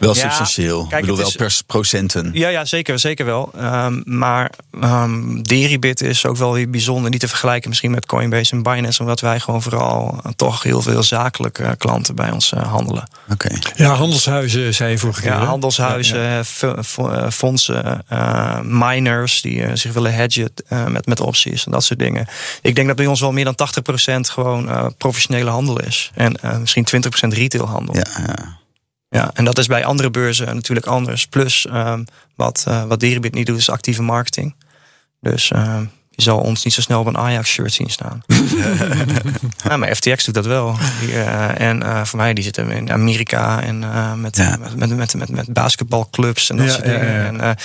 wel 0.00 0.14
Ja, 0.14 0.20
substantieel. 0.20 0.78
kijk, 0.80 0.92
ik 0.92 1.00
bedoel 1.00 1.16
wel 1.16 1.26
is- 1.26 1.34
per 1.34 1.58
procenten. 1.66 2.30
Ja, 2.32 2.48
ja 2.48 2.64
zeker, 2.64 2.98
zeker 2.98 3.24
wel. 3.24 3.50
Ehm, 3.56 4.00
maar 4.04 4.50
ehm 4.80 5.42
Deribit 5.42 6.00
is 6.00 6.26
ook 6.26 6.36
wel 6.36 6.52
weer 6.52 6.70
bijzonder. 6.70 7.10
Niet 7.10 7.20
te 7.20 7.28
vergelijken 7.28 7.68
misschien 7.68 7.90
met 7.90 8.06
Coinbase 8.06 8.52
en 8.52 8.62
Binance. 8.62 9.00
Omdat 9.00 9.20
wij 9.20 9.40
gewoon 9.40 9.62
vooral 9.62 10.20
eh, 10.24 10.32
toch 10.36 10.62
heel 10.62 10.82
veel 10.82 11.02
zakelijke 11.02 11.74
klanten 11.78 12.14
bij 12.14 12.30
ons 12.30 12.52
eh, 12.52 12.62
handelen. 12.72 13.08
Oké. 13.32 13.48
Ja, 13.76 13.94
handelshuizen, 13.94 14.74
zei 14.74 14.90
je 14.90 14.98
vorige 14.98 15.20
keer. 15.20 15.30
Ja, 15.30 15.38
hè? 15.40 15.44
handelshuizen, 15.46 16.18
Ja, 16.20 16.42
ja. 16.60 16.74
eh, 16.96 17.30
fondsen, 17.30 18.04
eh, 18.08 18.60
miners 18.60 19.42
die 19.42 19.62
eh, 19.62 19.70
zich 19.74 19.92
willen 19.92 20.14
hedgen 20.14 20.52
eh, 20.68 20.86
met, 20.86 21.06
met 21.06 21.20
opties 21.20 21.66
en 21.66 21.72
dat 21.72 21.84
soort 21.84 21.98
dingen. 21.98 22.26
Ik 22.62 22.74
denk 22.74 22.86
dat 22.86 22.96
bij 22.96 23.06
ons 23.06 23.20
wel 23.20 23.32
meer 23.32 23.44
dan 23.44 23.54
80% 23.54 24.30
gewoon 24.30 24.68
eh, 24.70 24.86
professionele 24.98 25.50
handel 25.50 25.80
is. 25.80 26.10
En 26.14 26.36
eh, 26.42 26.56
misschien 26.58 26.86
20% 26.86 27.32
retailhandel. 27.34 27.94
Ja, 27.94 28.06
ja. 28.26 28.58
Ja, 29.08 29.30
en 29.34 29.44
dat 29.44 29.58
is 29.58 29.66
bij 29.66 29.84
andere 29.84 30.10
beurzen 30.10 30.54
natuurlijk 30.54 30.86
anders. 30.86 31.26
Plus 31.26 31.66
ehm, 31.66 32.04
wat, 32.34 32.64
eh 32.68 32.84
wat 32.84 33.00
Deribit 33.00 33.34
niet 33.34 33.46
doet, 33.46 33.58
is 33.58 33.70
actieve 33.70 34.02
marketing. 34.02 34.54
Dus 35.20 35.50
ehm, 35.50 35.84
je 36.10 36.22
zal 36.22 36.38
ons 36.38 36.64
niet 36.64 36.72
zo 36.74 36.80
snel 36.80 37.00
op 37.00 37.06
een 37.06 37.18
Ajax-shirt 37.18 37.72
zien 37.72 37.90
staan. 37.90 38.22
ja, 39.68 39.76
maar 39.76 39.94
FTX 39.94 40.24
doet 40.24 40.34
dat 40.34 40.46
wel. 40.46 40.76
Die, 41.00 41.12
eh, 41.12 41.60
en 41.68 41.82
eh, 41.82 42.04
voor 42.04 42.18
mij, 42.18 42.34
die 42.34 42.44
zitten 42.44 42.70
in 42.70 42.92
Amerika 42.92 43.62
en 43.62 43.78
met, 44.20 44.36
Ja. 44.36 44.56
met, 44.60 44.76
met, 44.76 44.96
met, 44.96 45.14
met, 45.14 45.28
met 45.30 45.52
basketbalclubs 45.52 46.50
en 46.50 46.56
dat 46.56 46.66
Ja, 46.66 46.72
soort 46.72 46.84
dingen. 46.84 47.40
En, 47.40 47.56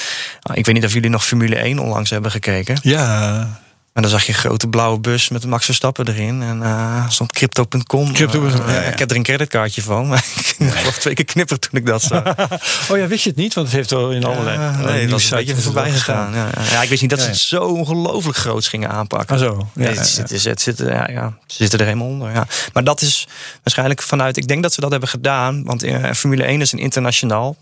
ik 0.53 0.65
weet 0.65 0.75
niet 0.75 0.85
of 0.85 0.93
jullie 0.93 1.09
nog 1.09 1.25
Formule 1.25 1.55
1 1.55 1.79
onlangs 1.79 2.09
hebben 2.09 2.31
gekeken. 2.31 2.77
Ja, 2.81 3.59
En 3.93 4.01
dan 4.01 4.11
zag 4.11 4.23
je 4.23 4.31
een 4.31 4.37
grote 4.37 4.67
blauwe 4.67 4.99
bus 4.99 5.29
met 5.29 5.45
Max 5.45 5.65
Verstappen 5.65 6.07
erin. 6.07 6.41
En 6.41 6.59
uh, 6.59 7.09
stond 7.09 7.31
crypto.com. 7.31 8.13
Crypto, 8.13 8.45
uh, 8.45 8.55
ja, 8.57 8.71
ja. 8.71 8.81
Ik 8.81 8.99
heb 8.99 9.09
er 9.09 9.15
een 9.15 9.23
creditkaartje 9.23 9.81
van. 9.81 10.07
Maar 10.07 10.17
ik 10.57 10.73
heb 10.73 10.93
twee 10.93 11.13
keer 11.13 11.25
knipperen 11.25 11.61
toen 11.61 11.79
ik 11.79 11.85
dat 11.85 12.01
zag. 12.01 12.23
oh 12.89 12.97
ja, 12.97 13.07
wist 13.07 13.23
je 13.23 13.29
het 13.29 13.37
niet? 13.37 13.53
Want 13.53 13.67
het 13.67 13.75
heeft 13.75 13.89
wel 13.89 14.11
in 14.11 14.23
allerlei 14.23 14.57
uh, 14.57 14.79
nee, 14.79 15.07
dat 15.07 15.19
is 15.19 15.31
een 15.31 15.37
beetje 15.37 15.55
voorbij 15.55 15.91
gegaan. 15.91 16.33
Ja, 16.33 16.49
ja. 16.71 16.81
ik 16.81 16.89
wist 16.89 17.01
niet 17.01 17.09
dat 17.09 17.19
ze 17.21 17.27
het 17.27 17.37
zo 17.37 17.63
ongelooflijk 17.63 18.37
groots 18.37 18.67
gingen 18.67 18.89
aanpakken. 18.89 19.35
Ah 19.35 19.41
zo. 19.41 19.67
Nee, 19.73 19.87
het, 19.87 20.07
zit- 20.07 20.43
het, 20.45 20.61
zit- 20.61 20.77
ja, 20.77 21.09
ja, 21.09 21.37
ze 21.47 21.55
zitten 21.55 21.79
er 21.79 21.85
helemaal 21.85 22.07
onder. 22.07 22.31
Ja. 22.31 22.47
Maar 22.73 22.83
dat 22.83 23.01
is 23.01 23.27
waarschijnlijk 23.63 24.01
vanuit. 24.01 24.37
Ik 24.37 24.47
denk 24.47 24.63
dat 24.63 24.73
ze 24.73 24.81
dat 24.81 24.91
hebben 24.91 25.09
gedaan. 25.09 25.63
Want 25.63 25.83
eh, 25.83 26.11
Formule 26.11 26.43
1 26.43 26.61
is 26.61 26.71
een 26.71 26.79
internationaal 26.79 27.55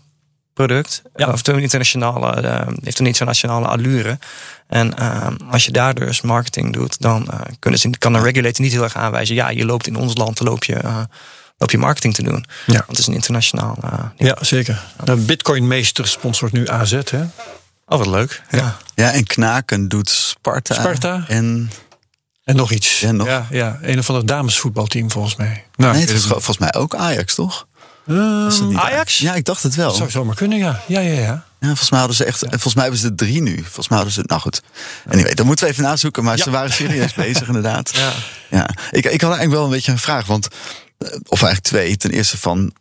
product. 0.66 1.02
Ja. 1.16 1.28
Of 1.28 1.46
een 1.46 1.58
internationale, 1.60 2.40
eh, 2.40 2.66
heeft 2.82 2.98
een 2.98 3.06
internationale 3.06 3.66
allure. 3.66 4.18
En 4.66 4.96
eh, 4.98 5.26
als 5.50 5.64
je 5.64 5.72
daar 5.72 5.94
dus 5.94 6.20
marketing 6.20 6.72
doet, 6.72 7.00
dan 7.00 7.30
eh, 7.30 7.40
kunnen 7.58 7.80
ze, 7.80 7.90
kan 7.98 8.14
een 8.14 8.22
regulator 8.22 8.60
niet 8.64 8.72
heel 8.72 8.82
erg 8.82 8.96
aanwijzen. 8.96 9.34
Ja, 9.34 9.48
je 9.50 9.64
loopt 9.64 9.86
in 9.86 9.96
ons 9.96 10.16
land, 10.16 10.40
loop 10.40 10.64
je, 10.64 10.74
eh, 10.74 11.02
loop 11.58 11.70
je 11.70 11.78
marketing 11.78 12.14
te 12.14 12.22
doen. 12.22 12.44
Ja. 12.66 12.72
Want 12.72 12.86
het 12.86 12.98
is 12.98 13.06
een 13.06 13.14
internationaal. 13.14 13.76
eh. 13.82 13.98
Ja, 14.16 14.36
zeker. 14.40 14.82
De 15.04 15.16
Bitcoin-meester 15.16 16.08
sponsort 16.08 16.52
nu 16.52 16.68
AZ, 16.68 16.92
hè? 17.10 17.22
Oh, 17.86 17.98
wat 17.98 18.06
leuk. 18.06 18.42
Ja. 18.50 18.76
Ja, 18.94 19.12
en 19.12 19.24
Knaken 19.26 19.88
doet 19.88 20.08
Sparta. 20.10 20.74
Sparta. 20.74 21.24
En 21.28 21.70
En 22.44 22.56
nog 22.56 22.70
iets. 22.70 23.00
Ja, 23.00 23.12
nog. 23.12 23.26
Ja, 23.26 23.46
ja, 23.50 23.78
een 23.82 23.98
of 23.98 24.08
ander 24.08 24.26
damesvoetbalteam 24.26 25.10
volgens 25.10 25.36
mij. 25.36 25.64
Nou, 25.76 25.92
nee, 25.92 26.00
het 26.00 26.10
is 26.10 26.26
volgens 26.26 26.58
mij 26.58 26.74
ook 26.74 26.94
Ajax, 26.94 27.34
toch? 27.34 27.66
Niet 28.04 28.76
Ajax? 28.76 29.18
Ja, 29.18 29.34
ik 29.34 29.44
dacht 29.44 29.62
het 29.62 29.74
wel. 29.74 29.88
Dat 29.88 29.96
zou 29.96 30.10
zomaar 30.10 30.34
kunnen, 30.34 30.58
ja. 30.58 30.80
Ja, 30.88 31.00
ja, 31.00 31.20
ja. 31.20 31.44
Ja, 31.60 31.66
volgens 31.66 31.90
mij 31.90 31.98
hadden 31.98 32.16
ze 32.16 32.24
echt. 32.24 32.42
en 32.42 32.48
Volgens 32.50 32.74
mij 32.74 32.82
hebben 32.82 33.00
ze 33.00 33.06
er 33.08 33.14
drie 33.14 33.42
nu. 33.42 33.56
Volgens 33.62 33.88
mij 33.88 33.96
hadden 33.98 34.14
ze. 34.16 34.22
Nou 34.26 34.40
goed. 34.40 34.62
Anyway, 35.08 35.34
dat 35.34 35.46
moeten 35.46 35.64
we 35.66 35.70
even 35.72 35.84
nazoeken. 35.84 36.24
Maar 36.24 36.36
Ja. 36.36 36.42
ze 36.44 36.50
waren 36.50 36.72
serieus 36.72 37.14
bezig, 37.24 37.46
inderdaad. 37.46 37.90
Ja. 37.96 38.12
Ja, 38.50 38.68
ik, 38.90 39.04
ik 39.04 39.20
had 39.20 39.30
eigenlijk 39.30 39.50
wel 39.50 39.64
een 39.64 39.70
beetje 39.70 39.92
een 39.92 39.98
vraag. 39.98 40.26
Want, 40.26 40.48
eh, 40.98 41.08
of 41.08 41.42
eigenlijk 41.42 41.60
twee. 41.62 41.96
Ten 41.96 42.10
eerste 42.10 42.38
van 42.38 42.72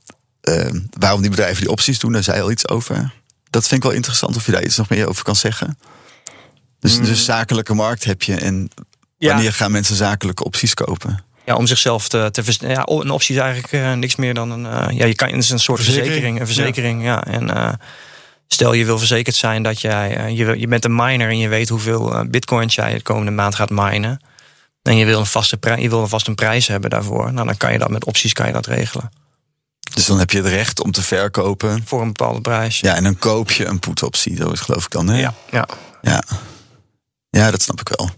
eh, 0.42 0.70
waarom 1.00 1.22
die 1.22 1.30
bedrijven 1.30 1.62
die 1.62 1.72
opties 1.72 2.00
doen. 2.00 2.12
Daar 2.12 2.24
zei 2.24 2.42
al 2.42 2.52
iets 2.52 2.68
over. 2.68 3.14
Dat 3.50 3.68
vind 3.68 3.84
ik 3.84 3.88
wel 3.88 3.96
interessant 3.98 4.36
of 4.36 4.46
je 4.46 4.52
daar 4.52 4.64
iets 4.64 4.78
nog 4.78 4.90
meer 4.90 5.08
over 5.08 5.24
kan 5.24 5.36
zeggen. 5.36 5.80
Dus, 6.80 7.00
dus 7.02 7.26
zakelijke 7.26 7.74
markt 7.74 8.04
heb 8.04 8.24
je. 8.24 8.36
En 8.36 8.70
Ja. 9.18 9.34
wanneer 9.34 9.54
gaan 9.54 9.72
mensen 9.72 9.96
zakelijke 9.96 10.44
opties 10.44 10.74
kopen? 10.74 11.24
Ja, 11.50 11.56
om 11.56 11.68
zichzelf 11.68 12.08
te, 12.08 12.30
te 12.32 12.44
ja, 12.68 12.88
een 12.88 13.10
optie 13.10 13.36
is 13.36 13.42
eigenlijk 13.42 13.74
eh, 13.74 13.94
niks 13.94 14.16
meer 14.16 14.34
dan 14.34 14.52
een. 14.52 14.66
eh, 14.66 14.98
ja, 14.98 15.06
je 15.06 15.16
kan, 15.16 15.30
het 15.30 15.38
is 15.44 15.50
een 15.50 15.60
soort 15.60 15.82
Verzekering. 15.84 16.14
verzekering. 16.14 16.40
Een 16.40 16.46
verzekering, 16.46 17.04
ja. 17.04 17.24
En 17.24 17.56
eh, 17.56 17.74
stel 18.48 18.74
je 18.74 18.86
wil 18.86 18.98
verzekerd 18.98 19.36
zijn 19.36 19.64
dat 19.64 19.82
jij. 19.82 20.32
je, 20.34 20.60
je 20.60 20.68
bent 20.68 20.86
een 20.86 20.96
miner 20.96 21.30
en 21.30 21.38
je 21.38 21.48
weet 21.48 21.70
hoeveel 21.70 22.26
bitcoins 22.28 22.76
jij 22.76 22.94
de 22.94 23.02
komende 23.02 23.32
maand 23.32 23.56
gaat 23.56 23.70
minen. 23.70 24.22
En 24.84 24.96
je 24.96 25.06
wil 25.06 25.20
een 25.20 25.26
vaste 25.26 25.58
prijs, 25.58 25.82
je 25.82 25.90
wil 25.90 26.08
vast 26.08 26.28
een 26.28 26.36
prijs 26.36 26.68
hebben 26.68 26.90
daarvoor. 26.90 27.34
Nou, 27.34 27.48
dan 27.48 27.58
kan 27.58 27.72
je 27.72 27.78
dat 27.78 27.90
met 27.90 28.06
opties 28.06 28.34
kan 28.34 28.48
je 28.48 28.54
dat 28.54 28.66
regelen. 28.66 29.12
Dus 29.94 30.06
dan 30.06 30.20
heb 30.20 30.32
je 30.32 30.38
het 30.38 30.48
recht 30.48 30.84
om 30.84 30.92
te 30.92 31.02
verkopen. 31.02 31.82
Voor 31.86 32.02
een 32.02 32.14
bepaalde 32.14 32.42
prijs. 32.42 32.80
Ja, 32.80 32.96
en 32.96 33.04
dan 33.04 33.18
koop 33.18 33.52
je 33.52 33.66
een 33.66 33.80
put-optie. 33.80 34.36
Dat 34.36 34.54
is 34.54 34.60
geloof 34.60 34.86
ik 34.86 34.92
dan. 34.92 35.08
Hè? 35.08 35.20
ja. 35.20 35.34
ja. 35.52 35.68
Ja. 36.02 36.24
Ja, 37.30 37.52
dat 37.52 37.62
snap 37.62 37.80
ik 37.80 37.90
wel. 37.98 38.10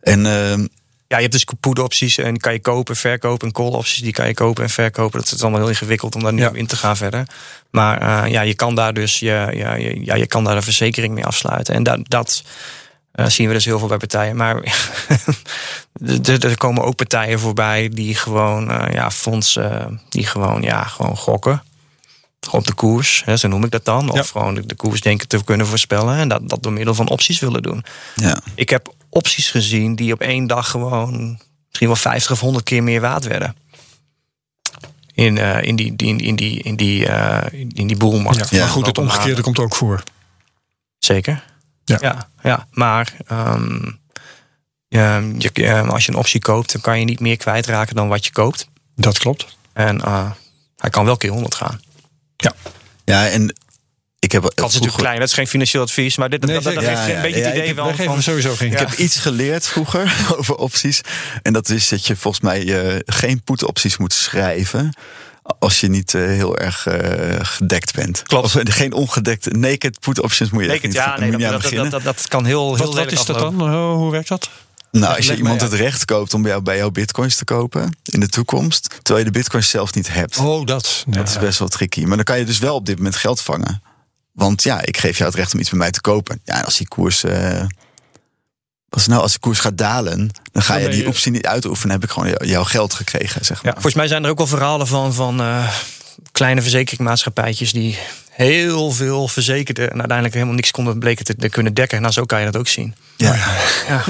En 0.00 0.26
ehm, 0.26 0.66
Ja, 1.08 1.16
je 1.16 1.22
hebt 1.22 1.32
dus 1.32 1.44
put 1.60 1.78
opties 1.78 2.18
en 2.18 2.30
die 2.32 2.40
kan 2.40 2.52
je 2.52 2.60
kopen, 2.60 2.96
verkopen. 2.96 3.46
En 3.46 3.52
call 3.52 3.66
opties 3.72 4.02
die 4.02 4.12
kan 4.12 4.26
je 4.26 4.34
kopen 4.34 4.62
en 4.64 4.70
verkopen. 4.70 5.20
Dat 5.20 5.32
is 5.32 5.42
allemaal 5.42 5.60
heel 5.60 5.68
ingewikkeld 5.68 6.14
om 6.14 6.22
daar 6.22 6.32
nu 6.32 6.42
Ja. 6.42 6.50
in 6.52 6.66
te 6.66 6.76
gaan 6.76 6.96
verder. 6.96 7.26
Maar 7.70 8.24
eh, 8.24 8.30
ja, 8.32 8.40
je 8.40 8.54
kan 8.54 8.74
daar 8.74 8.92
dus 8.94 9.18
je, 9.18 9.48
ja, 9.52 9.74
je, 9.74 10.04
ja, 10.04 10.14
je 10.14 10.26
kan 10.26 10.44
daar 10.44 10.56
een 10.56 10.62
verzekering 10.62 11.14
mee 11.14 11.24
afsluiten. 11.24 11.74
En 11.74 11.82
dat, 11.82 11.98
dat 12.02 12.42
eh, 13.12 13.26
zien 13.26 13.48
we 13.48 13.52
dus 13.54 13.64
heel 13.64 13.78
veel 13.78 13.88
bij 13.88 13.96
partijen. 13.96 14.36
Maar 14.36 14.62
er, 16.24 16.56
komen 16.56 16.84
ook 16.84 16.96
partijen 16.96 17.38
voorbij 17.40 17.88
die 17.88 18.14
gewoon 18.14 18.70
eh, 18.70 18.94
ja, 18.94 19.10
fondsen, 19.10 20.00
die 20.08 20.26
gewoon, 20.26 20.62
ja, 20.62 20.82
gewoon 20.82 21.16
gokken. 21.16 21.62
Op 22.50 22.66
de 22.66 22.72
koers, 22.74 23.22
hè, 23.24 23.36
zo 23.36 23.48
noem 23.48 23.64
ik 23.64 23.70
dat 23.70 23.84
dan. 23.84 24.10
Of 24.10 24.16
Ja. 24.16 24.22
gewoon 24.22 24.54
de, 24.54 24.66
de 24.66 24.74
koers 24.74 25.00
denken 25.00 25.28
te 25.28 25.44
kunnen 25.44 25.66
voorspellen. 25.66 26.16
En 26.16 26.28
dat, 26.28 26.48
dat 26.48 26.62
door 26.62 26.72
middel 26.72 26.94
van 26.94 27.08
opties 27.08 27.38
willen 27.38 27.62
doen. 27.62 27.84
ja. 28.14 28.40
Ik 28.54 28.70
heb 28.70 28.92
opties 29.10 29.50
gezien 29.50 29.94
die 29.94 30.12
op 30.12 30.20
één 30.20 30.46
dag 30.46 30.70
gewoon 30.70 31.40
misschien 31.66 31.88
wel 31.88 31.96
50 31.96 32.30
of 32.30 32.40
100 32.40 32.64
keer 32.64 32.82
meer 32.82 33.00
waard 33.00 33.24
werden. 33.24 33.56
In, 35.14 35.38
eh, 35.38 35.62
in 35.62 35.76
die, 35.76 35.96
die, 35.96 36.22
in 36.22 36.36
die, 36.36 36.62
in 36.62 36.76
die, 36.76 37.06
eh, 37.06 37.60
in 37.74 37.86
die 37.86 37.96
boelmarkt. 37.96 38.50
Ja, 38.50 38.58
maar 38.58 38.68
goed, 38.68 38.86
het 38.86 38.98
omgekeerde 38.98 39.42
komt 39.42 39.58
ook 39.58 39.74
voor. 39.74 40.02
Zeker. 40.98 41.44
Ja. 41.84 41.98
Ja, 42.00 42.28
ja, 42.42 42.66
maar 42.70 43.14
ehm, 43.26 43.90
je, 44.88 45.34
je, 45.38 45.50
eh, 45.52 45.88
als 45.88 46.06
je 46.06 46.12
een 46.12 46.18
optie 46.18 46.40
koopt, 46.40 46.72
dan 46.72 46.80
kan 46.80 46.98
je 46.98 47.04
niet 47.04 47.20
meer 47.20 47.36
kwijtraken 47.36 47.94
dan 47.94 48.08
wat 48.08 48.24
je 48.24 48.32
koopt. 48.32 48.68
Dat 48.94 49.18
klopt. 49.18 49.56
En 49.72 50.00
eh, 50.00 50.30
hij 50.76 50.90
kan 50.90 51.04
wel 51.04 51.16
keer 51.16 51.30
100 51.30 51.54
gaan. 51.54 51.80
ja, 53.04 53.28
en 53.28 53.54
ik 54.18 54.32
heb. 54.32 54.42
Dat 54.42 54.52
is 54.56 54.60
natuurlijk 54.74 54.96
klein, 54.96 55.18
dat 55.18 55.28
is 55.28 55.34
geen 55.34 55.46
financieel 55.46 55.82
advies, 55.82 56.16
maar 56.16 56.28
dit, 56.30 56.44
Nee, 56.44 56.54
dat, 56.60 56.72
geeft 56.72 56.84
Ja, 56.86 57.08
een 57.08 57.22
beetje 57.22 57.38
ja, 57.38 57.44
het 57.46 57.46
ik 57.46 57.54
idee 57.54 57.66
heb- 57.66 57.76
wel 57.76 57.94
van. 57.94 58.22
sowieso 58.22 58.54
geen. 58.54 58.72
Ik 58.72 58.78
Ja. 58.78 58.86
heb 58.86 58.98
iets 58.98 59.16
geleerd 59.16 59.66
vroeger 59.66 60.16
over 60.36 60.54
opties. 60.54 61.00
En 61.42 61.52
dat 61.52 61.68
is 61.68 61.88
dat 61.88 62.06
je 62.06 62.16
volgens 62.16 62.42
mij 62.42 62.84
eh, 62.92 63.00
geen 63.06 63.42
put-opties 63.42 63.96
moet 63.96 64.12
schrijven. 64.12 64.92
Als 65.58 65.80
je 65.80 65.88
niet 65.88 66.14
eh, 66.14 66.22
heel 66.22 66.58
erg 66.58 66.86
eh, 66.86 67.36
gedekt 67.42 67.94
bent. 67.94 68.22
Klopt. 68.22 68.44
Of 68.44 68.62
geen 68.64 68.92
ongedekte. 68.92 69.50
Naked 69.50 70.00
put-options 70.00 70.50
moet 70.50 70.64
je 70.64 70.70
echt 70.70 70.82
Naked, 70.82 70.90
niet, 70.96 71.02
ja, 71.04 71.10
moet 71.10 71.18
nee, 71.20 71.30
je 71.30 71.36
dat, 71.38 71.50
dat, 71.50 71.60
beginnen. 71.62 71.90
dat, 71.90 72.02
dat, 72.02 72.16
dat 72.16 72.28
kan 72.28 72.44
heel, 72.44 72.76
heel 72.76 72.94
Wat, 72.94 73.12
is 73.12 73.24
dat 73.24 73.38
dan? 73.38 73.70
Hoe 73.94 74.10
werkt 74.10 74.28
dat? 74.28 74.48
Nou, 74.90 75.16
als 75.16 75.26
je 75.26 75.36
iemand 75.36 75.60
het 75.60 75.72
recht 75.72 76.04
koopt 76.04 76.34
om 76.34 76.42
bij 76.42 76.50
jou, 76.50 76.62
bij 76.62 76.76
jou 76.76 76.90
bitcoins 76.90 77.36
te 77.36 77.44
kopen 77.44 77.96
in 78.04 78.20
de 78.20 78.28
toekomst, 78.28 78.88
terwijl 79.02 79.18
je 79.26 79.32
de 79.32 79.38
bitcoins 79.38 79.68
zelf 79.70 79.94
niet 79.94 80.12
hebt. 80.12 80.38
Oh, 80.38 80.66
dat. 80.66 81.04
Ja. 81.10 81.12
Dat 81.16 81.28
is 81.28 81.38
best 81.38 81.58
wel 81.58 81.68
tricky. 81.68 82.04
Maar 82.04 82.16
dan 82.16 82.24
kan 82.24 82.38
je 82.38 82.44
dus 82.44 82.58
wel 82.58 82.74
op 82.74 82.86
dit 82.86 82.96
moment 82.96 83.16
geld 83.16 83.40
vangen. 83.40 83.82
Want 84.38 84.62
ja, 84.62 84.80
ik 84.84 84.96
geef 84.96 85.16
jou 85.18 85.30
het 85.30 85.38
recht 85.38 85.54
om 85.54 85.60
iets 85.60 85.70
bij 85.70 85.78
mij 85.78 85.90
te 85.90 86.00
kopen. 86.00 86.40
Ja, 86.44 86.54
en 86.58 86.64
als 86.64 86.76
die 86.76 86.88
koers. 86.88 87.24
eh, 87.24 87.62
als, 88.88 89.06
nou, 89.06 89.22
als 89.22 89.32
de 89.32 89.38
koers 89.38 89.58
gaat 89.60 89.78
dalen, 89.78 90.30
dan 90.52 90.62
ga 90.62 90.72
Dan 90.74 90.82
je 90.82 90.88
die 90.88 91.06
optie 91.08 91.32
niet 91.32 91.46
uitoefenen. 91.46 91.94
Heb 91.94 92.04
ik 92.04 92.10
gewoon 92.10 92.28
jou- 92.28 92.46
jouw 92.46 92.64
geld 92.64 92.94
gekregen, 92.94 93.44
zeg 93.44 93.56
Ja, 93.56 93.62
maar. 93.62 93.72
volgens 93.72 93.94
mij 93.94 94.06
zijn 94.08 94.24
er 94.24 94.30
ook 94.30 94.38
wel 94.38 94.46
verhalen 94.46 94.86
van, 94.86 95.14
van 95.14 95.40
eh, 95.40 95.72
kleine 96.32 96.60
verzekeringmaatschappijtjes 96.62 97.72
die 97.72 97.98
heel 98.44 98.90
veel 98.90 99.28
verzekerden 99.28 99.84
en 99.84 99.96
uiteindelijk 99.98 100.34
helemaal 100.34 100.54
niks 100.56 100.70
konden 100.70 100.98
bleken 100.98 101.24
te, 101.24 101.36
te 101.36 101.48
kunnen 101.48 101.74
dekken. 101.74 102.00
Nou, 102.00 102.12
zo 102.12 102.24
kan 102.24 102.38
je 102.38 102.44
dat 102.44 102.56
ook 102.56 102.68
zien. 102.68 102.94
Ja. 103.16 103.34
Ja. 103.88 104.04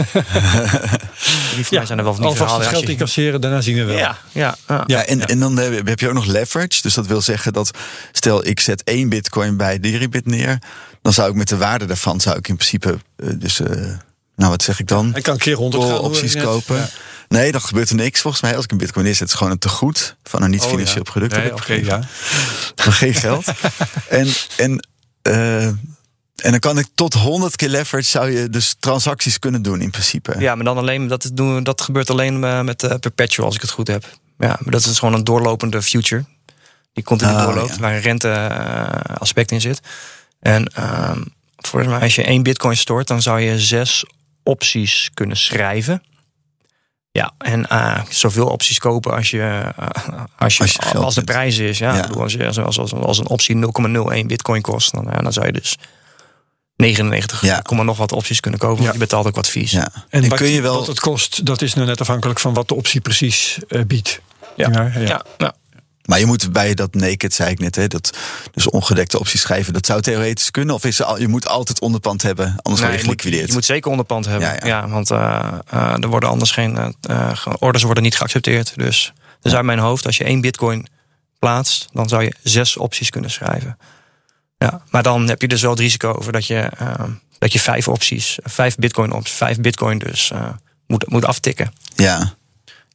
die 1.57 1.66
mij 1.70 1.87
zijn 1.87 1.99
er 1.99 2.05
wel 2.05 2.14
van 2.14 2.22
die 2.22 2.31
Alvast 2.31 2.37
verhalen. 2.37 2.61
het 2.61 2.68
geld 2.68 2.83
je- 2.83 2.91
incasseren, 2.93 3.41
daarna 3.41 3.61
zien 3.61 3.76
we 3.76 3.85
wel. 3.85 3.97
ja, 3.97 4.18
ja, 4.33 4.57
ja. 4.68 4.85
Ja, 4.87 5.05
en, 5.05 5.26
en 5.26 5.39
dan 5.39 5.57
heb 5.57 5.87
heb 5.89 6.01
je 6.01 6.09
ook 6.09 6.14
nog 6.14 6.26
leverage. 6.26 6.83
Dus 6.83 6.95
dat 6.95 7.07
wil 7.07 7.20
zeggen 7.20 7.53
dat, 7.53 7.70
stel 8.12 8.47
ik 8.47 8.61
zet 8.61 8.85
één 8.85 9.09
bitcoin 9.09 9.57
bij 9.57 9.81
Deribit 9.81 10.26
neer. 10.26 10.59
Dan 11.03 11.12
zou 11.12 11.31
ik 11.31 11.35
met 11.37 11.49
de 11.49 11.57
waarde 11.57 11.85
daarvan, 11.85 12.20
zou 12.20 12.37
ik 12.39 12.49
in 12.49 12.57
principe, 12.57 12.99
eh, 13.16 13.29
dus, 13.35 13.61
eh, 13.61 13.70
nou 14.37 14.51
wat 14.51 14.62
zeg 14.62 14.81
ik 14.81 14.87
dan? 14.87 15.12
Hij 15.12 15.20
kan 15.22 15.35
een 15.35 15.41
keer 15.41 15.57
100 15.57 15.83
gaan. 15.83 15.93
Call 15.93 16.01
hoor 16.01 16.11
ik 16.11 16.16
opties 16.16 16.43
kopen. 16.43 16.89
Nee, 17.29 17.53
dan 17.53 17.61
gebeurt 17.61 17.89
er 17.91 17.95
niks 17.97 18.20
volgens 18.20 18.43
mij. 18.43 18.55
Als 18.57 18.64
ik 18.64 18.70
een 18.70 18.79
bitcoin 18.79 19.05
neerzet, 19.05 19.22
het 19.22 19.31
is 19.31 19.37
gewoon 19.37 19.53
een 19.53 19.59
tegoed 19.59 20.16
van 20.22 20.43
een 20.43 20.51
niet-financieel 20.51 21.01
Oh, 21.01 21.07
ja. 21.07 21.11
product. 21.12 21.33
Nee, 21.33 21.43
heb 21.43 21.53
ik 21.53 21.59
oké, 21.59 21.74
begrepen. 21.81 22.09
ja. 22.76 22.91
Geen 22.93 23.14
geld. 23.14 23.45
en, 24.09 24.29
en, 24.57 24.87
eh, 25.22 25.64
en 25.66 26.51
dan 26.51 26.59
kan 26.59 26.79
ik 26.79 26.87
tot 26.95 27.14
100 27.14 27.57
keer 27.57 27.68
leverage 27.68 28.09
zou 28.09 28.31
je 28.31 28.49
dus 28.51 28.74
transacties 28.79 29.39
kunnen 29.39 29.62
doen 29.62 29.81
in 29.81 29.91
principe. 29.91 30.35
Ja, 30.39 30.55
maar 30.55 30.64
dan 30.64 30.79
alleen, 30.79 31.07
dat, 31.09 31.31
doen, 31.33 31.62
dat 31.62 31.81
gebeurt 31.81 32.11
alleen 32.11 32.45
eh, 32.45 32.61
met 32.61 32.83
eh, 32.83 32.95
Perpetual, 33.01 33.47
als 33.47 33.55
ik 33.55 33.61
het 33.62 33.70
goed 33.70 33.89
heb. 33.89 34.05
Ja, 34.39 34.59
maar 34.61 34.70
dat 34.72 34.85
is 34.85 34.99
gewoon 34.99 35.14
een 35.14 35.24
doorlopende 35.24 35.83
future. 35.83 36.24
Die 36.93 37.05
continu 37.05 37.33
Ah, 37.33 37.45
doorloopt, 37.45 37.74
ja. 37.74 37.81
waar 37.81 37.95
een 37.95 38.01
rente 38.01 38.29
aspect 39.18 39.51
in 39.51 39.61
zit. 39.61 39.81
En 40.41 40.64
ehm, 40.74 41.22
volgens 41.57 41.93
mij, 41.93 42.01
als 42.01 42.14
je 42.14 42.22
één 42.24 42.43
bitcoin 42.43 42.76
stort, 42.76 43.07
dan 43.09 43.22
zou 43.22 43.41
je 43.41 43.61
zes 43.61 44.05
opties 44.43 45.11
kunnen 45.14 45.37
schrijven. 45.37 46.03
Ja, 47.19 47.33
en 47.39 47.69
eh, 47.69 48.01
zoveel 48.09 48.47
opties 48.47 48.79
kopen 48.79 49.12
als 49.14 49.31
je, 49.31 49.41
eh, 49.77 49.87
als, 50.39 50.57
je, 50.57 50.62
Als 50.62 50.73
je 50.73 50.83
geld 50.83 51.05
als 51.05 51.14
de 51.14 51.25
prijs 51.25 51.59
is. 51.59 51.79
Ja, 51.79 51.93
Ja. 51.95 51.97
Ik 52.03 52.07
bedoel, 52.07 52.23
als, 52.23 52.33
je, 52.33 52.47
als, 52.47 52.79
als, 52.79 52.93
als 52.95 53.19
een 53.19 53.29
optie 53.29 53.57
0,01 54.21 54.27
bitcoin 54.27 54.62
kost, 54.62 54.93
dan, 54.93 55.07
ja, 55.12 55.19
dan 55.23 55.33
zou 55.33 55.47
je 55.47 55.53
dus 55.53 55.77
99, 56.77 57.43
Ja. 57.43 57.61
komma 57.61 57.83
nog 57.83 57.97
wat 57.97 58.12
opties 58.12 58.41
kunnen 58.41 58.61
kopen. 58.61 58.77
Ja. 58.77 58.83
Want 58.83 58.93
je 58.95 59.01
betaalt 59.01 59.27
ook 59.27 59.35
wat 59.35 59.49
fees. 59.49 59.71
Ja. 59.71 59.89
En, 60.09 60.23
En 60.23 60.29
wat, 60.29 60.39
kun 60.39 60.49
je 60.51 60.61
wel- 60.61 60.75
wat 60.79 60.87
het 60.87 61.01
kost, 61.01 61.47
dat 61.47 61.62
is 61.62 61.75
nou 61.75 61.87
net 61.87 62.01
afhankelijk 62.01 62.41
van 62.41 62.55
wat 62.55 62.69
de 62.69 62.75
optie 62.75 63.01
precies 63.01 63.59
eh, 63.69 63.83
biedt. 63.87 64.21
Ja. 64.57 64.69
Ja, 64.71 65.23
ja. 65.37 65.55
Ja, 66.09 66.15
ja. 66.15 66.17
Maar 66.17 66.19
je 66.19 66.27
moet 66.27 66.53
bij 66.53 66.75
dat 66.75 66.95
naked, 66.95 67.35
zei 67.35 67.51
ik 67.51 67.59
net, 67.59 67.77
hè, 67.77 67.87
dat, 67.87 68.17
dus 68.53 68.71
ongedekte 68.71 69.19
opties 69.19 69.41
schrijven. 69.41 69.73
Dat 69.73 69.87
zou 69.87 70.01
theoretisch 70.01 70.51
kunnen. 70.51 70.75
Of 70.75 70.85
is 70.85 71.03
al, 71.03 71.21
je 71.21 71.29
moet 71.29 71.49
altijd 71.49 71.81
onderpand 71.81 72.23
hebben, 72.23 72.47
anders 72.47 72.81
Nee, 72.81 72.91
word 72.91 73.01
je 73.01 73.07
geliquideerd. 73.07 73.47
je 73.47 73.53
moet 73.53 73.65
zeker 73.65 73.91
onderpand 73.91 74.27
hebben. 74.27 74.49
Ja, 74.49 74.57
Ja, 74.61 74.67
ja. 74.67 74.89
want 74.89 75.11
eh, 75.11 75.49
eh, 75.67 76.03
er 76.03 76.09
worden 76.09 76.29
anders 76.29 76.51
geen 76.51 76.95
eh, 77.01 77.47
orders 77.59 77.83
worden 77.83 78.03
niet 78.03 78.17
geaccepteerd. 78.17 78.73
Dus, 78.77 79.13
dus 79.41 79.55
uit 79.55 79.65
mijn 79.65 79.79
hoofd, 79.79 80.07
als 80.07 80.17
je 80.17 80.25
één 80.25 80.41
bitcoin 80.41 80.87
plaatst, 81.39 81.89
dan 81.93 82.09
zou 82.09 82.23
je 82.23 82.35
zes 82.43 82.77
opties 82.77 83.11
kunnen 83.11 83.31
schrijven. 83.31 83.79
Ja, 84.59 84.83
maar 84.91 85.03
dan 85.03 85.29
heb 85.29 85.41
je 85.41 85.49
dus 85.49 85.63
wel 85.63 85.71
het 85.71 85.81
risico 85.81 86.13
over 86.13 86.33
dat 86.33 86.47
je 86.47 86.71
dat 87.39 87.53
je 87.53 87.61
vijf 87.61 87.89
opties, 87.89 88.39
vijf 88.43 88.77
bitcoin 88.77 89.13
opties, 89.13 89.35
vijf 89.35 89.61
bitcoin 89.61 89.99
dus 89.99 90.33
moet, 90.87 91.11
moet 91.11 91.25
aftikken. 91.25 91.73
Ja. 91.95 92.37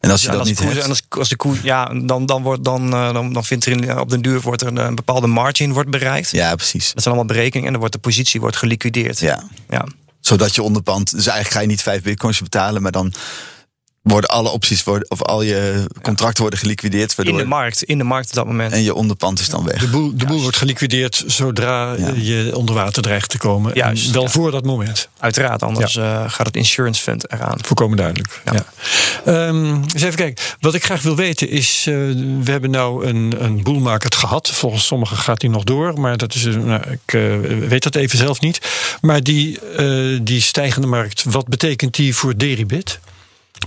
En 0.03 0.11
als 0.11 0.21
je 0.21 0.31
dat 0.31 0.45
niet 0.45 0.57
koers, 0.57 0.73
hebt... 0.73 0.83
En 0.83 0.89
als, 0.89 1.01
als 1.09 1.29
de 1.29 1.35
koers, 1.35 1.61
ja, 1.61 1.85
dan, 1.85 2.25
dan, 2.25 2.41
wordt, 2.41 2.63
dan, 2.63 2.93
uh, 2.93 3.13
dan, 3.13 3.33
dan 3.33 3.45
vindt 3.45 3.65
er 3.65 3.71
in, 3.71 3.99
op 3.99 4.09
den 4.09 4.21
duur 4.21 4.41
wordt 4.41 4.61
er 4.61 4.77
een, 4.77 4.95
bepaalde 4.95 5.27
margin 5.27 5.73
wordt 5.73 5.89
bereikt. 5.89 6.31
Ja, 6.31 6.55
precies. 6.55 6.93
Dat 6.93 7.03
zijn 7.03 7.15
allemaal 7.15 7.35
berekeningen 7.35 7.65
en 7.65 7.71
dan 7.71 7.79
wordt 7.79 7.95
de 7.95 8.01
positie 8.01 8.39
wordt 8.39 8.55
geliquideerd. 8.55 9.19
Ja. 9.19 9.43
ja. 9.69 9.85
Zodat 10.19 10.55
je 10.55 10.63
onderpand... 10.63 11.11
Dus 11.11 11.25
eigenlijk 11.25 11.55
ga 11.55 11.61
je 11.61 11.67
niet 11.67 11.81
vijf 11.81 12.01
bitcoins 12.01 12.41
betalen, 12.41 12.81
maar 12.81 12.91
dan 12.91 13.13
worden 14.03 14.29
alle 14.29 14.49
opties 14.49 14.83
worden, 14.83 15.09
of 15.09 15.21
al 15.21 15.41
je 15.41 15.85
contracten 16.01 16.41
worden 16.41 16.59
geliquideerd. 16.59 17.15
In 17.17 17.37
de 17.37 17.45
markt, 17.45 17.83
in 17.83 17.97
de 17.97 18.03
markt 18.03 18.29
op 18.29 18.35
dat 18.35 18.45
moment. 18.45 18.73
En 18.73 18.83
je 18.83 18.93
onderpand 18.93 19.39
is 19.39 19.49
dan 19.49 19.63
weg. 19.63 19.79
De 19.79 19.87
boel, 19.87 20.11
de 20.15 20.25
boel 20.25 20.41
wordt 20.41 20.57
geliquideerd 20.57 21.23
zodra 21.27 21.93
ja. 21.93 22.11
je 22.15 22.51
onder 22.55 22.75
water 22.75 23.01
dreigt 23.01 23.29
te 23.29 23.37
komen. 23.37 23.71
Juist, 23.73 24.11
wel 24.11 24.29
voor 24.29 24.51
dat 24.51 24.65
moment. 24.65 25.09
Uiteraard, 25.19 25.63
anders 25.63 25.95
uh, 25.95 26.23
gaat 26.27 26.45
het 26.45 26.55
insurance 26.55 27.01
fund 27.01 27.31
eraan. 27.31 27.57
Voorkomen 27.61 27.97
duidelijk. 27.97 28.41
Ja. 28.45 28.65
Um, 29.47 29.81
eens 29.81 29.93
even 30.01 30.15
kijken. 30.15 30.43
Wat 30.59 30.73
ik 30.73 30.83
graag 30.83 31.01
wil 31.01 31.15
weten 31.15 31.49
is, 31.49 31.85
uh, 31.89 31.95
we 32.43 32.51
hebben 32.51 32.71
nou 32.71 33.05
een, 33.05 33.35
een 33.37 33.63
bull 33.63 33.79
market 33.79 34.15
gehad. 34.15 34.49
Volgens 34.49 34.85
sommigen 34.85 35.17
gaat 35.17 35.39
die 35.39 35.49
nog 35.49 35.63
door, 35.63 35.99
maar 35.99 36.17
dat 36.17 36.33
is, 36.33 36.43
nou, 36.43 36.81
ik 36.89 37.13
uh, 37.13 37.35
weet 37.67 37.83
dat 37.83 37.95
even 37.95 38.17
zelf 38.17 38.39
niet. 38.39 38.61
Maar 39.01 39.23
die, 39.23 39.59
die 40.21 40.41
stijgende 40.41 40.87
markt, 40.87 41.23
wat 41.23 41.47
betekent 41.47 41.95
die 41.95 42.15
voor 42.15 42.37
Deribit? 42.37 42.99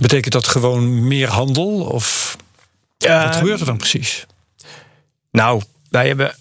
Betekent 0.01 0.33
dat 0.33 0.47
gewoon 0.47 1.07
meer 1.07 1.29
handel? 1.29 1.79
Of 1.79 2.35
uh, 3.05 3.23
wat 3.23 3.35
gebeurt 3.35 3.59
er 3.59 3.65
dan 3.65 3.77
precies? 3.77 4.25
Nou, 5.31 5.61
wij 5.89 6.07
hebben 6.07 6.35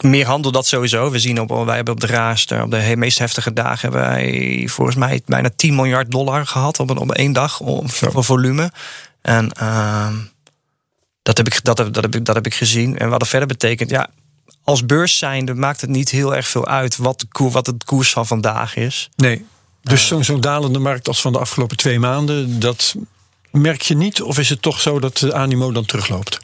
meer 0.00 0.26
handel, 0.26 0.52
dat 0.52 0.66
sowieso. 0.66 1.10
We 1.10 1.18
zien 1.18 1.40
op, 1.40 1.64
wij 1.64 1.76
hebben 1.76 1.94
op 1.94 2.00
de 2.00 2.06
raarste, 2.06 2.62
op 2.62 2.70
de 2.70 2.96
meest 2.96 3.18
heftige 3.18 3.52
dagen, 3.52 3.80
hebben 3.80 4.00
wij 4.00 4.64
volgens 4.68 4.96
mij 4.96 5.22
bijna 5.26 5.50
10 5.56 5.74
miljard 5.74 6.10
dollar 6.10 6.46
gehad 6.46 6.80
op, 6.80 6.90
een, 6.90 6.96
op 6.96 7.12
één 7.12 7.32
dag 7.32 7.60
voor 7.84 8.24
volume. 8.24 8.72
En 9.22 9.50
uh, 9.60 10.14
dat, 11.22 11.36
heb 11.36 11.46
ik, 11.46 11.64
dat, 11.64 11.78
heb, 11.78 11.92
dat, 11.92 12.02
heb 12.02 12.14
ik, 12.14 12.24
dat 12.24 12.34
heb 12.34 12.46
ik 12.46 12.54
gezien. 12.54 12.98
En 12.98 13.08
wat 13.08 13.18
dat 13.18 13.28
verder 13.28 13.48
betekent, 13.48 13.90
ja, 13.90 14.08
als 14.64 14.86
beurs 14.86 15.18
zijnde 15.18 15.54
maakt 15.54 15.80
het 15.80 15.90
niet 15.90 16.10
heel 16.10 16.36
erg 16.36 16.48
veel 16.48 16.66
uit 16.66 16.96
wat, 16.96 17.20
de 17.20 17.26
koer, 17.28 17.50
wat 17.50 17.66
het 17.66 17.84
koers 17.84 18.12
van 18.12 18.26
vandaag 18.26 18.76
is. 18.76 19.10
Nee. 19.16 19.46
Dus 19.88 20.06
zo'n 20.06 20.24
zo 20.24 20.38
dalende 20.38 20.78
markt 20.78 21.08
als 21.08 21.20
van 21.20 21.32
de 21.32 21.38
afgelopen 21.38 21.76
twee 21.76 21.98
maanden, 21.98 22.60
dat 22.60 22.94
merk 23.50 23.82
je 23.82 23.96
niet? 23.96 24.22
Of 24.22 24.38
is 24.38 24.48
het 24.48 24.62
toch 24.62 24.80
zo 24.80 25.00
dat 25.00 25.16
de 25.16 25.34
animo 25.34 25.72
dan 25.72 25.84
terugloopt? 25.84 26.38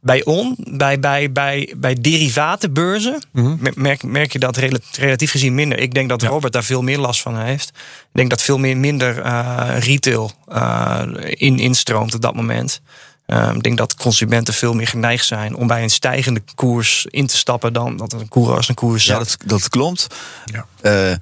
Bij 0.00 0.24
on, 0.24 0.56
bij, 0.58 1.00
bij, 1.00 1.32
bij, 1.32 1.74
bij 1.76 1.94
derivatenbeurzen, 1.94 3.22
mm 3.32 3.44
-hmm. 3.44 3.72
merk, 3.74 4.02
merk 4.02 4.32
je 4.32 4.38
dat 4.38 4.56
relatief 4.92 5.30
gezien 5.30 5.54
minder. 5.54 5.78
Ik 5.78 5.94
denk 5.94 6.08
dat 6.08 6.22
ja. 6.22 6.28
Robert 6.28 6.52
daar 6.52 6.64
veel 6.64 6.82
meer 6.82 6.98
last 6.98 7.22
van 7.22 7.38
heeft. 7.38 7.68
Ik 7.68 8.12
denk 8.12 8.30
dat 8.30 8.42
veel 8.42 8.58
meer, 8.58 8.76
minder 8.76 9.24
uh, 9.24 9.76
retail 9.78 10.32
uh, 10.48 11.02
in, 11.16 11.58
instroomt 11.58 12.14
op 12.14 12.20
dat 12.20 12.34
moment. 12.34 12.80
Uh, 13.26 13.50
ik 13.54 13.62
denk 13.62 13.78
dat 13.78 13.94
consumenten 13.94 14.54
veel 14.54 14.74
meer 14.74 14.88
geneigd 14.88 15.26
zijn 15.26 15.54
om 15.54 15.66
bij 15.66 15.82
een 15.82 15.90
stijgende 15.90 16.42
koers 16.54 17.06
in 17.10 17.26
te 17.26 17.36
stappen 17.36 17.72
dan 17.72 17.96
dat 17.96 18.12
een 18.12 18.28
koers 18.28 18.56
als 18.56 18.68
een 18.68 18.74
koers. 18.74 19.04
Ja, 19.04 19.18
dat, 19.18 19.36
dat 19.44 19.68
klopt. 19.68 20.06
Ja. 20.44 21.18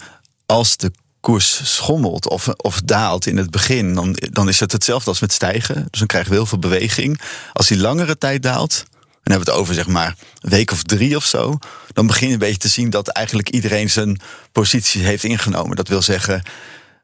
als 0.47 0.77
de 0.77 0.93
koers 1.23 1.61
schommelt 1.75 2.29
of, 2.29 2.49
of 2.49 2.81
daalt 2.85 3.27
in 3.27 3.37
het 3.37 3.51
begin, 3.51 3.95
dan, 3.95 4.17
dan 4.31 4.49
is 4.49 4.61
het 4.61 4.73
hetzelfde 4.73 5.11
als 5.11 5.21
met 5.21 5.33
stijgen. 5.33 5.87
Dus 5.91 5.99
dan 5.99 6.09
krijgen 6.09 6.31
we 6.31 6.37
heel 6.37 6.47
veel 6.47 6.59
beweging. 6.59 7.21
Als 7.53 7.67
die 7.67 7.79
langere 7.79 8.19
tijd 8.19 8.43
daalt, 8.43 8.85
en 9.23 9.33
hebben 9.33 9.47
we 9.47 9.51
het 9.51 9.61
over 9.61 9.75
zeg 9.75 9.87
maar 9.87 10.15
een 10.41 10.51
week 10.51 10.71
of 10.71 10.83
drie 10.83 11.17
of 11.17 11.25
zo, 11.25 11.59
dan 11.93 12.07
begin 12.07 12.27
je 12.27 12.33
een 12.33 12.39
beetje 12.39 12.59
te 12.59 12.69
zien 12.69 12.91
dat 12.91 13.09
eigenlijk 13.09 13.49
iedereen 13.49 13.91
zijn 13.91 14.21
positie 14.53 15.03
heeft 15.03 15.25
ingenomen. 15.25 15.77
Dat 15.77 15.89
wil 15.89 16.03
zeggen, 16.03 16.43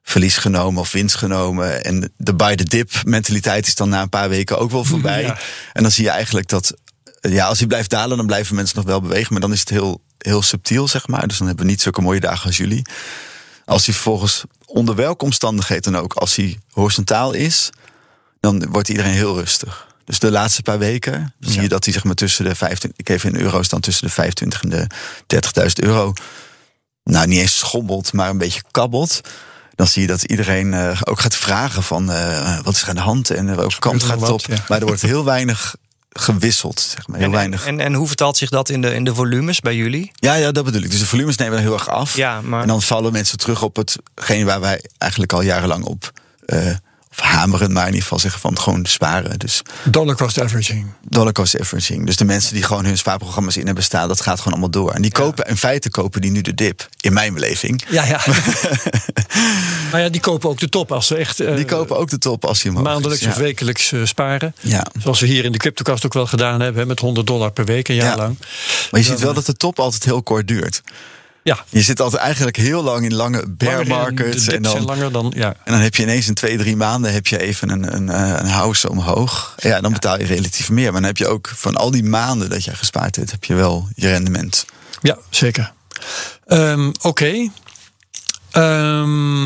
verlies 0.03 0.37
genomen 0.37 0.81
of 0.81 0.93
winst 0.93 1.17
genomen. 1.17 1.85
En 1.85 2.13
de 2.17 2.35
buy 2.35 2.55
the 2.55 2.65
dip 2.65 2.91
mentaliteit 3.05 3.67
is 3.67 3.75
dan 3.75 3.89
na 3.89 4.03
een 4.03 4.09
paar 4.09 4.29
weken 4.29 4.59
ook 4.59 4.71
wel 4.71 4.85
voorbij. 4.93 5.23
Ja. 5.23 5.39
En 5.73 5.83
dan 5.83 5.93
zie 5.93 6.05
je 6.05 6.11
eigenlijk 6.11 6.49
dat, 6.49 6.75
ja, 7.21 7.47
als 7.47 7.59
hij 7.59 7.67
blijft 7.67 7.91
dalen, 7.91 8.17
dan 8.17 8.27
blijven 8.27 8.55
mensen 8.55 8.77
nog 8.77 8.87
wel 8.87 9.01
bewegen. 9.01 9.33
Maar 9.33 9.41
dan 9.41 9.53
is 9.53 9.61
het 9.61 9.69
heel, 9.69 10.01
heel 10.19 10.43
subtiel, 10.43 10.89
zeg 10.89 11.07
maar. 11.07 11.29
Dus 11.29 11.39
dan 11.39 11.47
hebben 11.47 11.65
we 11.65 11.71
niet 11.71 11.83
zulke 11.83 12.01
mooie 12.01 12.21
dagen 12.21 12.47
als 12.47 12.57
jullie. 12.57 12.87
Als 13.69 13.85
hij 13.85 13.95
vervolgens 13.95 14.43
onder 14.67 14.95
welke 14.95 15.25
omstandigheden 15.25 15.93
dan 15.93 16.03
ook, 16.03 16.15
als 16.15 16.37
hij 16.37 16.59
horizontaal 16.71 17.33
is, 17.33 17.71
dan 18.41 18.67
wordt 18.71 18.89
iedereen 18.89 19.13
heel 19.13 19.37
rustig. 19.37 19.87
Dus 20.05 20.19
de 20.19 20.31
laatste 20.31 20.63
paar 20.63 20.79
weken 20.79 21.35
ja. 21.39 21.51
zie 21.51 21.63
je 21.63 21.69
dat 21.69 21.85
hij 21.85 21.93
zeg 21.93 22.05
maar 22.05 22.15
tussen 22.15 22.45
de 22.45 22.55
25, 22.55 23.01
ik 23.01 23.09
even 23.09 23.35
in 23.35 23.41
euro's 23.41 23.69
dan 23.69 23.81
tussen 23.81 24.07
de 24.07 24.13
25 24.13 24.63
en 24.63 24.69
de 24.69 24.87
30.000 25.63 25.73
euro, 25.75 26.13
nou 27.05 27.27
niet 27.27 27.41
eens 27.41 27.59
schommelt, 27.59 28.13
maar 28.13 28.31
een 28.31 28.39
beetje 28.39 28.63
kabbelt. 28.71 29.21
Dan 29.75 29.87
zie 29.87 30.03
je 30.03 30.09
dat 30.09 30.23
iedereen 30.23 30.73
uh, 30.73 31.01
ook 31.05 31.21
gaat 31.21 31.37
vragen 31.37 31.83
van 31.83 32.11
uh, 32.11 32.61
wat 32.61 32.75
is 32.75 32.83
er 32.83 32.89
aan 32.89 32.95
de 32.95 33.01
hand 33.01 33.31
en 33.31 33.57
welke 33.57 33.79
kant 33.79 34.03
gaat 34.03 34.21
het 34.21 34.31
op. 34.31 34.47
Ja. 34.47 34.65
Maar 34.69 34.81
er 34.81 34.87
wordt 34.87 35.03
heel 35.13 35.25
weinig 35.25 35.77
gewisseld, 36.21 36.81
zeg 36.81 37.07
maar. 37.07 37.19
Heel 37.19 37.27
en, 37.27 37.33
weinig. 37.33 37.67
En, 37.67 37.81
en 37.81 37.95
hoe 37.95 38.07
vertaalt 38.07 38.37
zich 38.37 38.49
dat 38.49 38.69
in 38.69 38.81
de, 38.81 38.95
in 38.95 39.05
de 39.05 39.15
volumes 39.15 39.61
bij 39.61 39.77
jullie? 39.77 40.11
Ja, 40.15 40.35
ja, 40.35 40.53
dat 40.53 40.65
bedoel 40.65 40.83
ik. 40.83 40.91
Dus 40.91 41.01
de 41.01 41.07
volumes 41.07 41.37
nemen 41.37 41.59
heel 41.59 41.73
erg 41.73 41.89
af. 41.89 42.17
Ja, 42.17 42.41
maar... 42.41 42.63
En 42.63 42.69
dan 42.69 42.83
vallen 42.83 43.13
mensen 43.13 43.39
terug 43.39 43.63
op 43.63 43.77
hetgeen 43.77 44.45
waar 44.45 44.61
wij 44.61 44.85
eigenlijk 44.99 45.33
al 45.33 45.43
jarenlang 45.43 45.85
op 45.85 46.13
uh, 46.47 46.67
of 46.67 46.73
hameren, 47.21 47.73
maar 47.73 47.83
in 47.83 47.89
ieder 47.89 48.03
geval 48.03 48.19
zeggen 48.19 48.41
van 48.41 48.59
gewoon 48.59 48.87
sparen. 48.87 49.39
Dus 49.39 49.63
dollar 49.85 50.17
cost 50.17 50.41
averaging. 50.41 50.87
Dollar 51.09 51.33
cost 51.33 51.61
averaging. 51.61 52.07
Dus 52.07 52.17
de 52.17 52.25
mensen 52.25 52.55
die 52.55 52.63
gewoon 52.63 52.85
hun 52.85 52.99
spaarprogramma's 52.99 53.57
in 53.57 53.67
hebben 53.67 53.85
staan, 53.85 54.09
dat 54.09 54.21
gaat 54.21 54.37
gewoon 54.39 54.53
allemaal 54.53 54.71
door. 54.71 54.91
En 54.93 55.03
die 55.03 55.11
Ja. 55.17 55.23
kopen, 55.23 55.45
in 55.45 55.57
feite 55.57 55.91
kopen 55.91 56.21
die 56.21 56.31
nu 56.31 56.41
de 56.41 56.55
dip, 56.55 56.89
in 57.01 57.13
mijn 57.13 57.35
beleving. 57.35 57.83
Ja, 57.89 58.05
ja. 58.05 58.21
maar 59.91 60.01
ja, 60.01 60.09
die 60.09 60.21
kopen 60.21 60.49
ook 60.51 60.59
de 60.59 60.69
top 60.69 60.93
als 60.93 61.07
ze 61.07 61.15
echt 61.17 61.41
eh, 61.41 61.57
Die 61.57 61.65
kopen 61.65 61.97
ook 61.99 62.11
de 62.11 62.19
top 62.19 62.45
als 62.45 62.63
je 62.63 62.71
maandelijks 62.71 63.27
of 63.27 63.35
wekelijks 63.35 63.93
eh, 63.93 64.01
sparen. 64.05 64.55
Ja. 64.61 64.87
Zoals 64.99 65.21
we 65.21 65.27
hier 65.27 65.45
in 65.45 65.53
de 65.53 65.59
CryptoCast 65.59 66.05
ook 66.07 66.13
wel 66.13 66.27
gedaan 66.27 66.61
hebben, 66.61 66.81
hè, 66.83 66.87
met 66.89 67.01
100 67.01 67.27
dollar 67.27 67.51
per 67.51 67.65
week 67.65 67.89
een 67.89 67.95
jaar 67.95 68.07
Ja. 68.11 68.17
lang. 68.17 68.37
Maar 68.91 69.01
je 69.01 69.07
ziet 69.07 69.21
wel 69.21 69.35
dat 69.35 69.47
de 69.47 69.55
top 69.55 69.79
altijd 69.79 70.05
heel 70.05 70.23
kort 70.23 70.49
duurt. 70.49 70.83
Ja, 71.43 71.65
Je 71.69 71.83
zit 71.83 72.01
altijd 72.01 72.23
eigenlijk 72.23 72.57
heel 72.57 72.83
lang 72.83 73.05
in 73.05 73.15
lange 73.15 73.45
bear 73.49 73.87
markets. 73.87 74.47
En 74.49 74.63
dan, 74.63 74.85
langer 74.85 75.13
dan, 75.13 75.33
ja. 75.37 75.55
en 75.65 75.73
dan 75.73 75.81
heb 75.81 75.95
je 75.95 76.03
ineens 76.03 76.29
in 76.29 76.35
twee, 76.35 76.57
drie 76.57 76.77
maanden 76.77 77.13
heb 77.13 77.27
je 77.27 77.41
even 77.41 77.71
een, 77.71 77.95
een, 77.95 78.09
eh, 78.09 78.41
een 78.41 78.49
house 78.49 78.91
omhoog. 78.91 79.55
Ja, 79.59 79.81
dan 79.81 79.93
betaal 79.93 80.19
je 80.19 80.27
relatief 80.27 80.71
meer. 80.71 80.93
Maar 80.93 81.01
dan 81.01 81.11
heb 81.11 81.17
je 81.17 81.29
ook 81.29 81.53
van 81.55 81.77
al 81.77 81.91
die 81.91 82.05
maanden 82.05 82.51
dat 82.51 82.65
je 82.65 82.75
gespaard 82.75 83.17
hebt, 83.17 83.31
heb 83.31 83.45
je 83.45 83.55
wel 83.55 83.89
je 83.95 84.09
rendement. 84.09 84.67
Ja, 85.03 85.19
zeker. 85.31 85.73
Ehm, 86.47 86.93
Oké. 87.01 87.51
Ehm, 88.51 89.45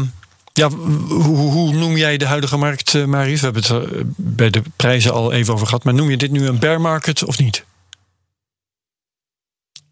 ja, 0.53 0.68
hoe, 1.09 1.51
hoe 1.51 1.74
noem 1.74 1.97
jij 1.97 2.16
de 2.16 2.26
huidige 2.26 2.57
markt, 2.57 2.95
eh, 2.95 3.05
Marius? 3.05 3.40
We 3.40 3.45
hebben 3.45 3.62
het 3.62 3.70
er 3.70 3.99
eh, 3.99 4.05
bij 4.16 4.51
de 4.51 4.62
prijzen 4.76 5.12
al 5.12 5.32
even 5.32 5.55
over 5.55 5.66
gehad. 5.66 5.84
Maar 5.84 5.95
noem 5.95 6.11
je 6.11 6.16
dit 6.16 6.30
nu 6.30 6.47
een 6.47 6.59
bear 6.59 6.80
market 6.80 7.24
of 7.24 7.38
niet? 7.38 7.64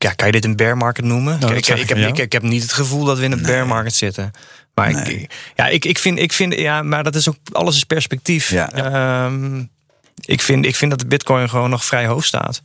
Ja, 0.02 0.12
kan 0.12 0.26
je 0.26 0.32
dit 0.32 0.44
een 0.44 0.56
bear 0.56 0.76
market 0.76 1.04
noemen? 1.04 1.38
Nou, 1.40 1.52
Kijk, 1.52 1.66
ik, 1.66 1.78
ik 1.78 1.88
heb, 1.88 2.18
ik, 2.18 2.32
heb 2.32 2.42
niet 2.42 2.62
het 2.62 2.72
gevoel 2.72 3.04
dat 3.04 3.18
we 3.18 3.24
in 3.24 3.32
een 3.32 3.42
bear 3.42 3.66
market 3.66 3.94
zitten. 3.94 4.30
Maar 4.74 4.92
Nee. 4.92 5.20
ik, 5.20 5.30
ja, 5.56 5.66
ik, 5.66 5.84
ik, 5.84 5.98
vind, 5.98 6.18
ik 6.18 6.32
vind, 6.32 6.54
ja, 6.54 6.82
maar 6.82 7.04
dat 7.04 7.14
is 7.14 7.28
ook, 7.28 7.36
alles 7.52 7.76
is 7.76 7.84
perspectief. 7.84 8.50
Ja. 8.50 8.72
Ehm, 8.72 9.62
ik, 10.20 10.40
vind, 10.40 10.66
ik 10.66 10.76
vind 10.76 10.90
dat 10.90 11.00
de 11.00 11.06
bitcoin 11.06 11.48
gewoon 11.48 11.70
nog 11.70 11.84
vrij 11.84 12.06
hoog 12.06 12.24
staat. 12.24 12.62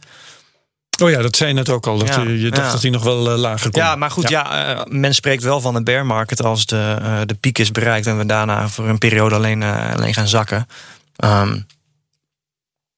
Oh 1.02 1.10
ja, 1.10 1.22
dat 1.22 1.36
zei 1.36 1.50
je 1.50 1.56
net 1.56 1.70
ook 1.70 1.88
al. 1.88 1.98
Dat, 1.98 2.08
Ja, 2.08 2.22
je 2.22 2.50
dacht 2.50 2.66
ja. 2.66 2.72
dat 2.72 2.82
hij 2.82 2.92
nog 2.92 3.04
wel 3.04 3.32
eh, 3.32 3.38
lager 3.38 3.72
kon. 3.72 3.82
Ja, 3.82 3.96
maar 3.96 4.12
goed, 4.12 4.30
ja. 4.30 4.76
eh, 4.76 4.82
men 4.86 5.14
spreekt 5.16 5.44
wel 5.44 5.62
van 5.62 5.76
een 5.76 5.84
bear 5.84 6.06
market 6.06 6.44
als 6.44 6.66
de, 6.66 6.98
eh, 7.02 7.22
de 7.26 7.34
piek 7.36 7.58
is 7.58 7.72
bereikt 7.72 8.08
en 8.08 8.18
we 8.18 8.26
daarna 8.26 8.68
voor 8.70 8.88
een 8.88 8.98
periode 8.98 9.36
alleen, 9.36 9.64
alleen 9.64 10.14
gaan 10.14 10.28
zakken. 10.28 10.68
Ehm, 11.16 11.60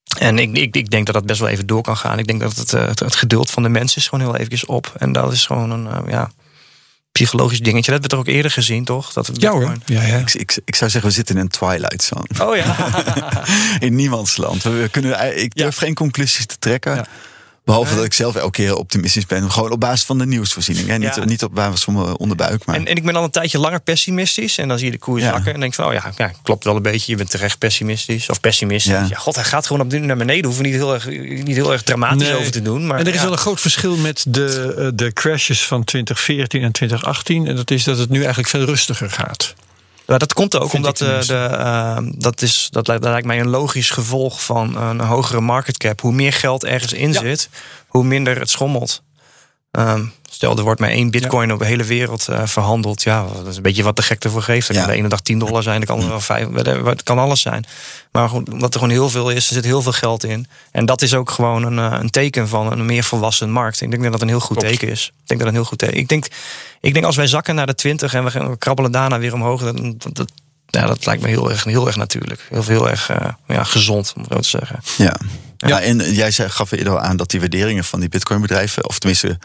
en 0.07 0.39
ik, 0.39 0.57
ik, 0.57 0.75
ik 0.75 0.89
denk 0.89 1.05
dat 1.05 1.15
dat 1.15 1.25
best 1.25 1.39
wel 1.39 1.49
even 1.49 1.67
door 1.67 1.81
kan 1.81 1.97
gaan. 1.97 2.19
Ik 2.19 2.27
denk 2.27 2.39
dat 2.39 2.55
het, 2.55 2.73
eh, 2.73 2.87
het, 2.87 2.99
het 2.99 3.15
geduld 3.15 3.51
van 3.51 3.63
de 3.63 3.69
mensen 3.69 3.97
is 3.97 4.07
gewoon 4.07 4.25
heel 4.25 4.35
eventjes 4.35 4.65
op. 4.65 4.93
En 4.97 5.11
dat 5.11 5.31
is 5.31 5.45
gewoon 5.45 5.71
een 5.71 5.87
eh, 5.87 6.11
ja, 6.11 6.31
psychologisch 7.11 7.59
dingetje. 7.59 7.91
Dat 7.91 8.01
hebben 8.01 8.09
we 8.09 8.15
toch 8.15 8.19
ook 8.19 8.35
eerder 8.35 8.51
gezien, 8.51 8.85
toch? 8.85 9.13
Dat 9.13 9.27
het 9.27 9.41
Ja 9.41 9.51
hoor. 9.51 9.75
Ja, 9.85 10.03
ja. 10.03 10.17
Ik, 10.17 10.33
ik, 10.33 10.59
ik 10.65 10.75
zou 10.75 10.89
zeggen, 10.89 11.09
we 11.09 11.15
zitten 11.15 11.35
in 11.35 11.41
een 11.41 11.47
twilight 11.47 12.03
zone. 12.03 12.49
Oh 12.49 12.55
ja. 12.55 12.75
In 13.87 13.95
niemands 13.95 14.37
land. 14.37 14.63
We 14.63 14.87
kunnen, 14.91 15.41
ik 15.41 15.55
durf 15.55 15.77
geen 15.77 15.93
conclusies 15.93 16.45
te 16.45 16.55
trekken. 16.59 16.95
Ja. 16.95 17.07
Behalve 17.67 17.95
dat 17.95 18.03
ik 18.05 18.13
zelf 18.13 18.35
elke 18.35 18.51
keer 18.51 18.75
optimistisch 18.75 19.25
ben. 19.25 19.51
Gewoon 19.51 19.71
op 19.71 19.79
basis 19.79 20.05
van 20.05 20.17
de 20.17 20.25
nieuwsvoorziening. 20.25 20.87
Hè? 20.87 20.97
Niet, 20.97 21.15
Ja. 21.15 21.25
niet 21.25 21.43
op 21.43 21.53
basis 21.55 21.83
van 21.83 21.93
mijn 21.93 22.17
onderbuik. 22.17 22.65
Maar 22.65 22.75
En, 22.75 22.85
en 22.87 22.95
ik 22.95 23.03
ben 23.05 23.15
al 23.15 23.23
een 23.23 23.29
tijdje 23.29 23.59
langer 23.59 23.79
pessimistisch. 23.79 24.57
En 24.57 24.67
dan 24.67 24.77
zie 24.77 24.85
je 24.85 24.91
de 24.91 24.97
koers 24.99 25.23
Ja. 25.23 25.31
zakken. 25.31 25.53
En 25.53 25.59
denk 25.59 25.73
van, 25.73 25.85
oh 25.85 25.93
ja, 25.93 26.11
ja, 26.17 26.31
klopt 26.43 26.63
wel 26.63 26.75
een 26.75 26.81
beetje. 26.81 27.11
Je 27.11 27.17
bent 27.17 27.29
terecht 27.29 27.57
pessimistisch. 27.57 28.29
Of 28.29 28.39
pessimistisch. 28.39 28.91
Ja, 28.91 29.05
Ja. 29.09 29.15
god, 29.17 29.35
hij 29.35 29.43
gaat 29.43 29.67
gewoon 29.67 29.81
op 29.81 29.89
dit 29.89 30.01
naar 30.01 30.17
beneden. 30.17 30.45
Hoeven 30.45 30.63
we 30.63 30.69
niet 30.69 30.77
heel 30.77 30.93
erg, 30.93 31.07
niet 31.43 31.55
heel 31.55 31.71
erg 31.71 31.83
dramatisch 31.83 32.27
Nee. 32.27 32.37
over 32.37 32.51
te 32.51 32.61
doen. 32.61 32.87
Maar 32.87 32.99
En 32.99 33.05
er 33.05 33.11
is 33.13 33.17
ja. 33.17 33.23
wel 33.23 33.31
een 33.31 33.37
groot 33.37 33.61
verschil 33.61 33.95
met 33.97 34.25
de, 34.27 34.73
eh, 34.77 34.87
de 34.93 35.13
crashes 35.13 35.65
van 35.65 35.83
2014 35.83 36.61
en 36.63 36.71
2018. 36.71 37.47
En 37.47 37.55
dat 37.55 37.71
is 37.71 37.83
dat 37.83 37.97
het 37.97 38.09
nu 38.09 38.19
eigenlijk 38.19 38.49
veel 38.49 38.63
rustiger 38.65 39.09
gaat. 39.09 39.53
Ja, 40.07 40.17
dat 40.17 40.33
komt 40.33 40.55
ook 40.55 40.69
Vind 40.69 40.85
omdat 40.85 41.01
ik 41.01 41.27
de, 41.27 41.35
eh, 41.35 41.97
dat, 42.11 42.41
is, 42.41 42.67
dat, 42.71 42.87
lijkt, 42.87 43.03
dat 43.03 43.11
lijkt 43.11 43.27
mij 43.27 43.39
een 43.39 43.49
logisch 43.49 43.89
gevolg 43.89 44.43
van 44.43 44.77
een 44.77 44.99
hogere 44.99 45.41
market 45.41 45.77
cap. 45.77 46.01
Hoe 46.01 46.13
meer 46.13 46.33
geld 46.33 46.63
ergens 46.63 46.93
in 46.93 47.13
Ja. 47.13 47.19
zit, 47.19 47.49
hoe 47.87 48.03
minder 48.03 48.39
het 48.39 48.49
schommelt. 48.49 49.03
Ehm, 49.71 50.05
stel, 50.29 50.57
er 50.57 50.63
wordt 50.63 50.79
maar 50.79 50.89
één 50.89 51.11
bitcoin 51.11 51.51
op 51.53 51.59
de 51.59 51.65
hele 51.65 51.83
wereld 51.83 52.27
uh, 52.29 52.41
verhandeld. 52.45 53.01
Ja, 53.03 53.25
dat 53.33 53.47
is 53.47 53.55
een 53.55 53.61
beetje 53.61 53.83
wat 53.83 53.95
de 53.95 54.01
gek 54.01 54.23
ervoor 54.23 54.41
geeft. 54.43 54.67
Dat 54.67 54.75
Ja. 54.75 54.81
kan 54.81 54.91
de 54.91 54.97
ene 54.97 55.07
dag 55.09 55.21
10 55.21 55.39
dollar 55.39 55.63
zijn, 55.63 55.79
dat 55.79 55.89
kan 55.89 56.01
er 56.01 56.07
wel 56.09 56.19
vijf, 56.19 56.47
whatever, 56.47 56.85
het 56.87 57.03
kan 57.03 57.19
alles 57.19 57.41
zijn. 57.41 57.65
Maar 58.11 58.27
gewoon, 58.27 58.47
omdat 58.51 58.73
er 58.73 58.79
gewoon 58.79 58.95
heel 58.95 59.09
veel 59.09 59.29
is, 59.29 59.47
er 59.47 59.53
zit 59.53 59.65
heel 59.65 59.81
veel 59.81 59.91
geld 59.91 60.23
in. 60.23 60.47
En 60.71 60.85
dat 60.85 61.01
is 61.01 61.13
ook 61.13 61.29
gewoon 61.31 61.63
een, 61.63 61.91
eh, 61.91 61.99
een 61.99 62.09
teken 62.09 62.47
van 62.47 62.71
een 62.71 62.85
meer 62.85 63.03
volwassen 63.03 63.51
markt. 63.51 63.81
Ik 63.81 63.89
denk 63.91 64.03
dat 64.03 64.11
dat 64.11 64.21
een 64.21 64.27
heel 64.27 64.39
goed 64.39 64.57
Klopt. 64.57 64.71
teken 64.73 64.89
is. 64.89 65.05
Ik 65.21 65.27
denk 65.27 65.39
dat 65.39 65.49
een 65.49 65.55
heel 65.55 65.65
goed 65.65 65.77
teken. 65.77 65.97
Ik 65.97 66.07
denk, 66.07 66.25
ik 66.81 66.93
denk 66.93 67.05
als 67.05 67.15
wij 67.15 67.27
zakken 67.27 67.55
naar 67.55 67.65
de 67.67 67.75
20 67.75 68.13
en 68.13 68.23
we, 68.23 68.31
gaan, 68.31 68.49
we 68.49 68.57
krabbelen 68.57 68.91
daarna 68.91 69.19
weer 69.19 69.33
omhoog, 69.33 69.61
dat, 69.63 70.15
dat, 70.15 70.31
ja, 70.67 70.85
dat 70.85 71.05
lijkt 71.05 71.21
me 71.21 71.27
heel 71.27 71.49
erg, 71.49 71.63
heel 71.63 71.87
erg 71.87 71.95
natuurlijk. 71.95 72.45
Heel, 72.49 72.63
heel 72.63 72.89
erg 72.89 73.09
eh, 73.09 73.27
ja, 73.47 73.63
gezond, 73.63 74.13
om 74.15 74.21
het 74.21 74.31
zo 74.31 74.39
te 74.39 74.47
zeggen. 74.65 74.79
Ja. 74.97 75.15
Ja. 75.57 75.81
en 75.81 76.13
jij 76.13 76.31
zei, 76.31 76.49
gaf 76.49 76.71
eerder 76.71 76.93
al 76.93 76.99
aan 76.99 77.17
dat 77.17 77.29
die 77.29 77.39
waarderingen 77.39 77.83
van 77.83 77.99
die 77.99 78.09
Bitcoin-bedrijven, 78.09 78.87
of 78.87 78.99
tenminste 78.99 79.39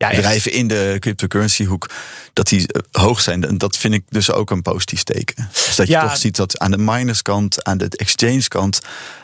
Ja, 0.00 0.08
bedrijven 0.10 0.52
in 0.52 0.68
de 0.68 0.96
cryptocurrency-hoek, 0.98 1.90
dat 2.32 2.48
die 2.48 2.72
eh, 2.72 3.02
hoog 3.02 3.20
zijn. 3.20 3.44
En 3.44 3.58
dat 3.58 3.76
vind 3.76 3.94
ik 3.94 4.04
dus 4.08 4.32
ook 4.32 4.50
een 4.50 4.62
positief 4.62 5.02
teken. 5.02 5.48
Dus 5.66 5.76
dat 5.76 5.86
je 5.86 5.92
Ja. 5.92 6.02
toch 6.08 6.16
ziet 6.16 6.36
dat 6.36 6.58
aan 6.58 6.70
de 6.70 6.78
minerskant, 6.78 7.64
aan 7.64 7.78
de 7.78 7.88
exchange-kant, 7.96 8.80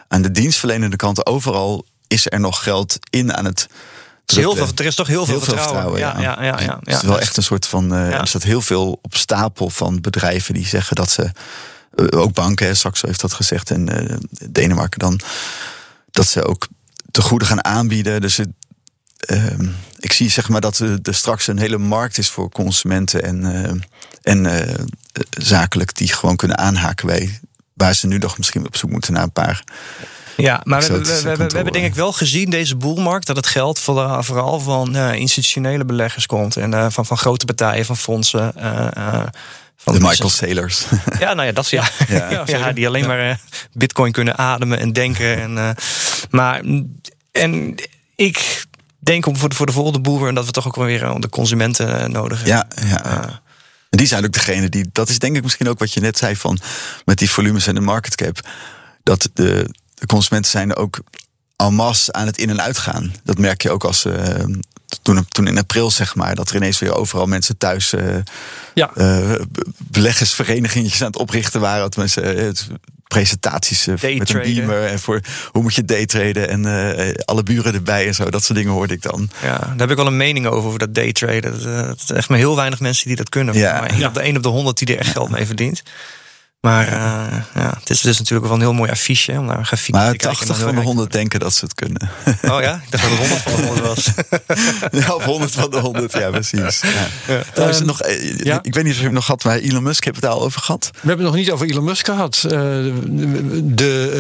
aan 0.08 0.22
de 0.22 0.30
dienstverlenende 0.30 0.96
kant, 0.96 1.26
overal 1.26 1.84
is 2.08 2.30
er 2.30 2.40
nog 2.40 2.62
geld 2.62 2.98
in 3.10 3.34
aan 3.34 3.44
het. 3.44 3.60
Er 3.60 4.32
is, 4.32 4.36
heel 4.36 4.56
veel, 4.56 4.68
er 4.76 4.84
is 4.84 4.94
toch 4.94 5.06
heel 5.06 5.26
veel, 5.26 5.34
Heel 5.34 5.44
veel 5.44 5.54
vertrouwen. 5.54 5.92
vertrouwen, 5.98 6.22
ja, 6.24 6.42
ja, 6.42 6.44
ja, 6.60 6.60
ja, 6.64 6.78
Het 6.84 6.94
is 6.94 7.02
wel 7.08 7.20
echt 7.20 7.36
een 7.36 7.42
soort 7.42 7.66
van. 7.66 7.88
Ja. 7.88 8.20
Er 8.20 8.26
staat 8.28 8.42
heel 8.42 8.60
veel 8.62 8.98
op 9.02 9.14
stapel 9.16 9.70
van 9.70 10.00
bedrijven 10.00 10.54
die 10.54 10.66
zeggen 10.66 10.96
dat 10.96 11.10
ze. 11.10 11.22
eh, 11.94 12.20
ook 12.20 12.32
banken, 12.32 12.66
hè, 12.66 12.74
Saxo 12.74 13.06
heeft 13.06 13.20
dat 13.20 13.32
gezegd 13.32 13.70
en 13.70 13.88
Denemarken 14.50 14.98
dan. 14.98 15.20
Dat 16.10 16.26
ze 16.28 16.44
ook 16.44 16.68
te 17.10 17.22
goede 17.22 17.44
gaan 17.44 17.64
aanbieden. 17.64 18.20
Dus 18.20 18.36
het, 18.36 18.48
ehm, 19.18 19.68
ik 20.06 20.12
zie 20.12 20.30
zeg 20.30 20.48
maar 20.48 20.60
dat 20.60 20.78
er 20.78 20.98
er 21.02 21.14
straks 21.14 21.46
een 21.46 21.58
hele 21.58 21.78
markt 21.78 22.18
is 22.18 22.30
voor 22.30 22.50
consumenten 22.50 23.22
en, 23.22 23.44
eh, 23.44 23.70
en 24.22 24.46
eh, 24.46 24.74
eh, 24.74 24.78
zakelijk 25.30 25.94
die 25.94 26.12
gewoon 26.12 26.36
kunnen 26.36 26.58
aanhaken 26.58 27.06
bij. 27.06 27.40
Waar 27.72 27.94
ze 27.94 28.06
nu 28.06 28.18
nog 28.18 28.38
misschien 28.38 28.66
op 28.66 28.76
zoek 28.76 28.90
moeten 28.90 29.12
naar 29.12 29.22
een 29.22 29.32
paar. 29.32 29.64
Ja, 30.36 30.60
maar 30.64 30.80
we, 30.80 31.22
hebben 31.26 31.72
denk 31.72 31.86
ik 31.86 31.94
wel 31.94 32.12
gezien 32.12 32.50
deze 32.50 32.76
boelmarkt 32.76 33.26
dat 33.26 33.36
het 33.36 33.46
geld 33.46 33.78
vooral, 33.78 34.22
vooral 34.22 34.60
van 34.60 34.96
institutionele 34.96 35.84
beleggers 35.84 36.26
komt 36.26 36.56
en 36.56 36.92
van, 36.92 37.06
van 37.06 37.18
grote 37.18 37.44
partijen, 37.44 37.84
van 37.84 37.96
fondsen. 37.96 38.52
van 39.76 39.94
De 39.94 40.00
Michael 40.00 40.30
Saylors. 40.30 40.84
Ja, 41.18 41.34
nou 41.34 41.46
ja, 41.46 41.52
dat 41.52 41.64
is 41.64 41.70
ja. 41.70 41.88
Ja. 42.46 42.72
die 42.72 42.86
alleen 42.86 43.06
maar 43.06 43.40
Bitcoin 43.72 44.12
kunnen 44.12 44.38
ademen 44.38 44.78
en 44.78 44.92
denken. 44.92 45.40
En, 45.40 45.76
maar 46.30 46.62
en 47.32 47.74
ik 48.16 48.66
denk 49.06 49.26
om 49.26 49.36
voor 49.36 49.48
de, 49.48 49.54
voor 49.54 49.66
de 49.66 49.72
volgende 49.72 50.00
boer 50.00 50.34
dat 50.34 50.44
we 50.46 50.50
toch 50.50 50.66
ook 50.66 50.76
weer 50.76 51.02
eh, 51.02 51.14
de 51.18 51.28
consumenten 51.28 52.00
eh, 52.00 52.08
nodig 52.08 52.42
hebben. 52.42 52.66
Ja, 52.88 52.88
ja. 52.88 53.40
En 53.90 53.98
die 53.98 54.06
zijn 54.06 54.24
ook 54.24 54.32
degene 54.32 54.68
die. 54.68 54.88
Dat 54.92 55.08
is 55.08 55.18
denk 55.18 55.36
ik 55.36 55.42
misschien 55.42 55.68
ook 55.68 55.78
wat 55.78 55.92
je 55.92 56.00
net 56.00 56.18
zei 56.18 56.36
van. 56.36 56.58
met 57.04 57.18
die 57.18 57.30
volumes 57.30 57.66
en 57.66 57.74
de 57.74 57.80
market 57.80 58.14
cap. 58.14 58.40
Dat 59.02 59.28
de, 59.34 59.70
de 59.94 60.06
consumenten 60.06 60.50
zijn 60.50 60.70
er 60.70 60.76
ook 60.76 60.98
en 61.56 61.74
masse 61.74 62.12
aan 62.12 62.26
het 62.26 62.38
in- 62.38 62.50
en 62.50 62.60
uitgaan. 62.62 63.14
Dat 63.24 63.38
merk 63.38 63.62
je 63.62 63.70
ook 63.70 63.84
als. 63.84 64.04
eh, 64.04 64.44
toen, 65.02 65.26
toen 65.28 65.46
in 65.46 65.58
april, 65.58 65.90
zeg 65.90 66.14
maar, 66.14 66.34
dat 66.34 66.50
er 66.50 66.56
ineens 66.56 66.78
weer 66.78 66.94
overal 66.94 67.26
mensen 67.26 67.58
thuis. 67.58 67.92
eh 67.92 68.16
Ja. 68.74 68.90
aan 71.00 71.06
het 71.06 71.16
oprichten 71.16 71.60
waren. 71.60 71.80
Dat 71.80 71.96
mensen. 71.96 72.54
Het- 73.08 73.14
presentaties 73.18 73.86
eh, 73.86 73.94
met 74.18 74.30
een 74.34 74.42
beamer 74.42 74.84
en 74.86 74.98
voor 74.98 75.20
hoe 75.52 75.62
moet 75.62 75.74
je 75.74 75.84
daytraden 75.84 76.48
en 76.48 76.66
eh, 76.96 77.14
alle 77.24 77.42
buren 77.42 77.74
erbij 77.74 78.06
en 78.06 78.14
zo 78.14 78.30
dat 78.30 78.44
soort 78.44 78.58
dingen 78.58 78.72
hoorde 78.72 78.94
ik 78.94 79.02
dan. 79.02 79.30
Ja, 79.42 79.58
daar 79.58 79.74
heb 79.76 79.90
ik 79.90 79.96
wel 79.96 80.06
een 80.06 80.16
mening 80.16 80.46
over, 80.46 80.66
over 80.66 80.78
dat 80.78 80.94
daytraden. 80.94 81.52
Dat, 81.52 81.64
eh, 81.64 81.86
Het 81.88 82.00
is 82.02 82.10
echt 82.10 82.28
maar 82.28 82.38
heel 82.38 82.56
weinig 82.56 82.80
mensen 82.80 83.06
die 83.06 83.16
dat 83.16 83.28
kunnen. 83.28 83.54
Ja. 83.54 83.80
Maar 83.80 83.98
Ja. 83.98 84.08
de 84.08 84.20
1 84.22 84.36
op 84.36 84.42
de 84.42 84.48
100 84.48 84.78
die 84.78 84.88
er 84.94 84.98
echt 85.00 85.10
geld 85.10 85.30
mee 85.30 85.46
verdient. 85.46 85.82
Maar 86.66 86.86
eh, 86.86 87.36
ja, 87.54 87.74
het 87.80 87.90
is 87.90 88.00
dus 88.00 88.18
natuurlijk 88.18 88.46
wel 88.46 88.56
een 88.56 88.62
heel 88.62 88.72
mooi 88.72 88.90
affiche 88.90 89.32
om 89.32 89.44
naar 89.44 89.58
een 89.58 89.66
grafiek 89.66 89.94
Maar 89.94 90.10
te 90.10 90.16
kijken. 90.16 90.36
80 90.46 90.48
en 90.48 90.54
dan 90.54 90.64
van 90.66 90.74
de 90.74 90.80
heel 90.80 90.88
100 90.88 91.12
denken 91.12 91.40
dat 91.40 91.54
ze 91.54 91.64
het 91.64 91.74
kunnen. 91.74 92.10
Oh 92.54 92.60
ja, 92.62 92.74
ik 92.84 92.90
dacht 92.90 93.02
dat 93.02 93.18
het 93.18 93.18
100 93.18 93.42
van 93.42 93.56
de 93.56 93.62
100 93.66 93.86
was. 93.86 94.04
Ja, 95.06 95.14
of 95.14 95.24
100 95.24 95.52
van 95.52 95.70
de 95.70 95.78
100, 95.78 96.12
ja, 96.12 96.30
precies. 96.30 96.80
Ja. 97.26 97.42
Trouwens, 97.52 97.78
Ehm, 97.78 97.86
nog, 97.86 98.02
eh, 98.02 98.38
ja. 98.38 98.58
Ik 98.62 98.74
weet 98.74 98.84
niet 98.84 98.92
of 98.92 98.98
je 98.98 99.04
het 99.04 99.12
nog 99.14 99.26
had, 99.26 99.44
maar 99.44 99.56
Elon 99.58 99.82
Musk 99.82 100.04
heeft 100.04 100.16
het 100.16 100.24
daar 100.24 100.34
al 100.34 100.42
over 100.42 100.60
gehad. 100.60 100.90
We 100.92 100.98
hebben 101.08 101.18
het 101.26 101.34
nog 101.34 101.44
niet 101.44 101.50
over 101.50 101.70
Elon 101.70 101.84
Musk 101.84 102.04
gehad. 102.06 102.40
Eh, 102.44 102.50
de, 103.62 104.10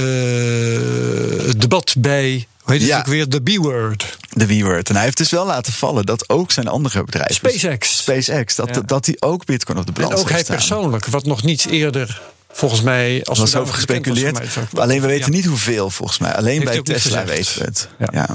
eh, 1.40 1.46
het 1.48 1.60
debat 1.60 1.94
bij, 1.98 2.46
hoe 2.62 2.72
heet 2.72 2.80
het 2.80 2.90
Ja. 2.90 2.98
ook 2.98 3.06
weer? 3.06 3.28
De 3.28 3.40
B-word. 3.40 4.18
De 4.30 4.46
W-word. 4.46 4.88
En 4.88 4.94
hij 4.94 5.04
heeft 5.04 5.16
dus 5.16 5.30
wel 5.30 5.46
laten 5.46 5.72
vallen 5.72 6.06
dat 6.06 6.28
ook 6.28 6.50
zijn 6.52 6.68
andere 6.68 7.04
bedrijven. 7.04 7.34
SpaceX. 7.34 7.96
SpaceX, 7.96 8.54
dat, 8.54 8.68
Ja. 8.74 8.80
dat 8.86 9.04
die 9.04 9.22
ook 9.22 9.44
Bitcoin 9.44 9.78
op 9.78 9.86
de 9.86 9.92
En 9.96 10.02
balans 10.02 10.20
ook 10.20 10.30
hij 10.30 10.40
staan. 10.42 10.56
persoonlijk, 10.56 11.06
wat 11.06 11.24
nog 11.26 11.42
niet 11.42 11.66
eerder 11.66 12.20
volgens 12.56 12.82
mij... 12.82 13.24
Als 13.24 13.38
Er 13.38 13.44
was 13.44 13.54
over 13.54 13.66
was 13.66 13.74
gespeculeerd. 13.74 14.38
mij. 14.38 14.82
Alleen 14.82 15.00
we 15.00 15.06
weten 15.06 15.30
Ja. 15.32 15.36
niet 15.36 15.46
hoeveel 15.46 15.90
volgens 15.90 16.18
mij. 16.18 16.34
Alleen 16.34 16.68
Heeft 16.68 16.84
bij 16.84 16.94
Tesla 16.94 17.24
weten 17.24 17.58
we 17.58 17.64
het. 17.64 17.88
Ja. 17.98 18.08
Ja. 18.12 18.28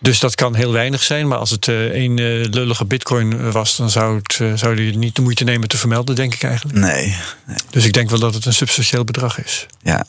Dus 0.00 0.18
dat 0.18 0.34
kan 0.34 0.54
heel 0.54 0.72
weinig 0.72 1.02
zijn. 1.02 1.28
Maar 1.28 1.38
als 1.38 1.50
het 1.50 1.68
eh 1.68 1.74
één 1.88 2.18
eh, 2.18 2.24
lullige 2.50 2.84
bitcoin 2.84 3.50
was... 3.50 3.76
dan 3.76 3.90
zou, 3.90 4.16
het, 4.16 4.38
eh, 4.40 4.52
zou 4.54 4.80
niet 4.96 5.16
de 5.16 5.22
moeite 5.22 5.44
nemen 5.44 5.68
te 5.68 5.76
vermelden, 5.76 6.14
denk 6.14 6.34
ik 6.34 6.42
eigenlijk. 6.42 6.78
Nee. 6.78 7.16
nee. 7.46 7.56
Dus 7.70 7.84
ik 7.84 7.92
denk 7.92 8.10
wel 8.10 8.18
dat 8.18 8.34
het 8.34 8.44
een 8.44 8.52
substantieel 8.54 9.04
bedrag 9.04 9.44
is. 9.44 9.66
Ja. 9.82 10.04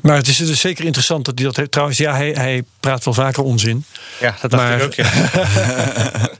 Maar 0.00 0.16
het 0.16 0.28
is 0.28 0.36
dus 0.36 0.60
zeker 0.60 0.84
interessant 0.84 1.24
dat 1.24 1.34
hij 1.38 1.44
dat 1.46 1.56
heeft. 1.56 1.70
Trouwens, 1.70 1.98
ja, 1.98 2.14
hij, 2.14 2.30
hij 2.30 2.62
praat 2.80 3.04
wel 3.04 3.14
vaker 3.14 3.42
onzin. 3.42 3.84
Ja, 4.20 4.36
dat 4.40 4.50
dacht 4.50 4.62
Maar- 4.62 4.76
ik 4.76 4.82
ook. 4.84 4.94
Ja. 4.94 5.10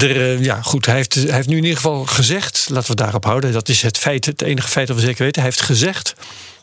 Er, 0.00 0.32
eh, 0.32 0.44
ja, 0.44 0.62
goed, 0.62 0.86
hij 0.86 0.94
heeft, 0.94 1.14
hij 1.14 1.34
heeft 1.34 1.48
nu 1.48 1.56
in 1.56 1.62
ieder 1.62 1.76
geval 1.76 2.04
gezegd, 2.04 2.66
laten 2.68 2.82
we 2.82 2.88
het 2.88 2.96
daarop 2.96 3.24
houden. 3.24 3.52
Dat 3.52 3.68
is 3.68 3.82
het 3.82 3.98
feit, 3.98 4.24
het 4.24 4.42
enige 4.42 4.68
feit 4.68 4.86
dat 4.86 4.96
we 4.96 5.02
zeker 5.02 5.24
weten. 5.24 5.42
Hij 5.42 5.50
heeft 5.50 5.62
gezegd 5.62 6.14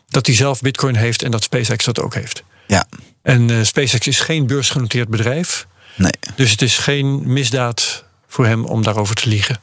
dat 0.08 0.26
hij 0.26 0.34
zelf 0.34 0.60
bitcoin 0.60 0.96
heeft 0.96 1.22
en 1.22 1.30
dat 1.30 1.42
SpaceX 1.42 1.84
dat 1.84 2.00
ook 2.00 2.14
heeft. 2.14 2.42
Ja. 2.66 2.86
En 3.22 3.50
eh, 3.50 3.62
SpaceX 3.62 4.06
is 4.06 4.20
geen 4.20 4.46
beursgenoteerd 4.46 5.08
bedrijf. 5.08 5.66
Nee. 5.96 6.12
Dus 6.36 6.50
het 6.50 6.62
is 6.62 6.78
geen 6.78 7.32
misdaad 7.32 8.04
voor 8.28 8.46
hem 8.46 8.64
om 8.64 8.82
daarover 8.82 9.14
te 9.14 9.28
liegen. 9.28 9.58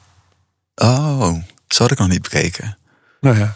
Oh, 0.75 1.33
zo 1.67 1.83
had 1.83 1.91
ik 1.91 1.97
nog 1.97 2.07
niet 2.07 2.21
bekeken. 2.21 2.77
Nou 3.21 3.37
ja. 3.37 3.55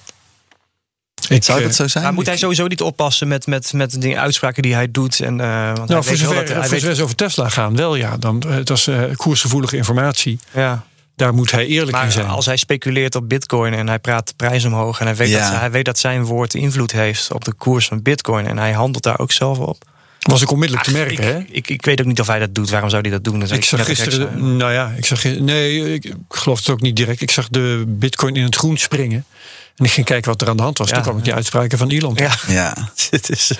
Ik, 1.30 1.44
Zou 1.44 1.60
eh, 1.60 1.66
dat 1.66 1.76
zo 1.76 1.88
zijn? 1.88 2.04
Maar 2.04 2.14
moet 2.14 2.26
hij 2.26 2.38
sowieso 2.38 2.68
niet 2.68 2.82
oppassen 2.82 3.28
met, 3.28 3.48
met, 3.48 3.74
met 3.74 3.92
de 3.92 3.98
dingen, 3.98 4.20
uitspraken 4.20 4.62
die 4.64 4.74
hij 4.74 4.92
doet? 4.92 5.20
En, 5.20 5.42
eh, 5.42 5.66
want 5.66 5.78
hij 5.78 5.88
nou, 5.88 6.04
voor 6.04 6.12
weet 6.12 6.22
wel 6.22 6.30
zover, 6.30 6.46
dat 6.46 6.70
hij 6.70 6.80
voor 6.80 6.88
weet, 6.90 7.00
over 7.00 7.16
Tesla 7.16 7.50
gaan, 7.50 7.76
wel 7.76 7.96
ja. 7.96 8.18
Dan, 8.18 8.42
eh, 8.42 8.56
dat 8.64 8.78
is 8.78 8.88
eh, 8.88 9.02
koersgevoelige 9.16 9.78
informatie. 9.78 10.40
ja. 10.54 10.84
Daar 11.16 11.34
moet 11.34 11.52
hij 11.52 11.66
eerlijk 11.66 11.98
in 11.98 12.04
Maar 12.04 12.12
zijn. 12.12 12.28
als 12.28 12.46
hij 12.46 12.58
speculeert 12.58 13.16
op 13.16 13.30
bitcoin 13.30 13.74
en 13.74 13.88
hij 13.88 14.00
praat 14.00 14.28
de 14.28 14.34
prijs 14.36 14.66
omhoog... 14.66 15.00
en 15.00 15.06
hij 15.06 15.16
weet, 15.16 15.30
Ja. 15.30 15.50
dat, 15.50 15.60
hij 15.60 15.72
weet 15.72 15.86
dat 15.86 16.00
zijn 16.00 16.24
woord 16.24 16.54
invloed 16.54 16.92
heeft 16.92 17.34
op 17.34 17.46
de 17.46 17.54
koers 17.54 17.88
van 17.88 18.02
bitcoin... 18.02 18.48
en 18.48 18.58
hij 18.58 18.72
handelt 18.72 19.04
daar 19.04 19.20
ook 19.20 19.32
zelf 19.32 19.58
op. 19.58 19.78
was 20.20 20.42
ik 20.42 20.52
onmiddellijk 20.52 20.88
te 20.88 20.94
merken, 20.94 21.24
hè? 21.24 21.38
ik, 21.38 21.50
ik, 21.50 21.70
ik 21.70 21.86
weet 21.86 22.00
ook 22.00 22.06
niet 22.06 22.20
of 22.20 22.28
hij 22.28 22.40
dat 22.40 22.56
doet. 22.56 22.70
Waarom 22.70 22.90
zou 22.90 23.02
hij 23.02 23.12
dat 23.12 23.24
doen? 23.24 23.40
Dat 23.40 23.52
Ik 23.52 23.64
zag 23.64 23.86
gisteren, 23.86 24.58
nou 24.58 24.72
ja, 24.72 24.94
ik 24.98 25.06
zag, 25.06 25.24
nee, 25.24 25.94
ik, 25.94 26.06
ik 26.06 26.14
geloof 26.30 26.58
het 26.58 26.70
ook 26.70 26.82
niet 26.82 26.96
direct. 26.96 27.22
Ik 27.22 27.32
zag 27.32 27.48
de 27.50 27.84
bitcoin 27.88 28.36
in 28.36 28.44
het 28.44 28.56
groen 28.56 28.78
springen. 28.78 29.26
En 29.76 29.86
ik 29.86 29.92
ging 29.92 30.06
kijken 30.06 30.32
wat 30.32 30.42
er 30.42 30.50
aan 30.50 30.58
de 30.58 30.64
hand 30.64 30.78
was. 30.78 30.88
Ja. 30.90 30.94
Toen 30.94 31.04
kwam 31.04 31.18
ik 31.18 31.24
die 31.24 31.34
uitspraken 31.34 31.78
van 31.78 31.90
Elon. 31.90 32.14
Ja, 32.16 32.32
Ja. 32.48 32.74
het 33.10 33.30
is... 33.30 33.52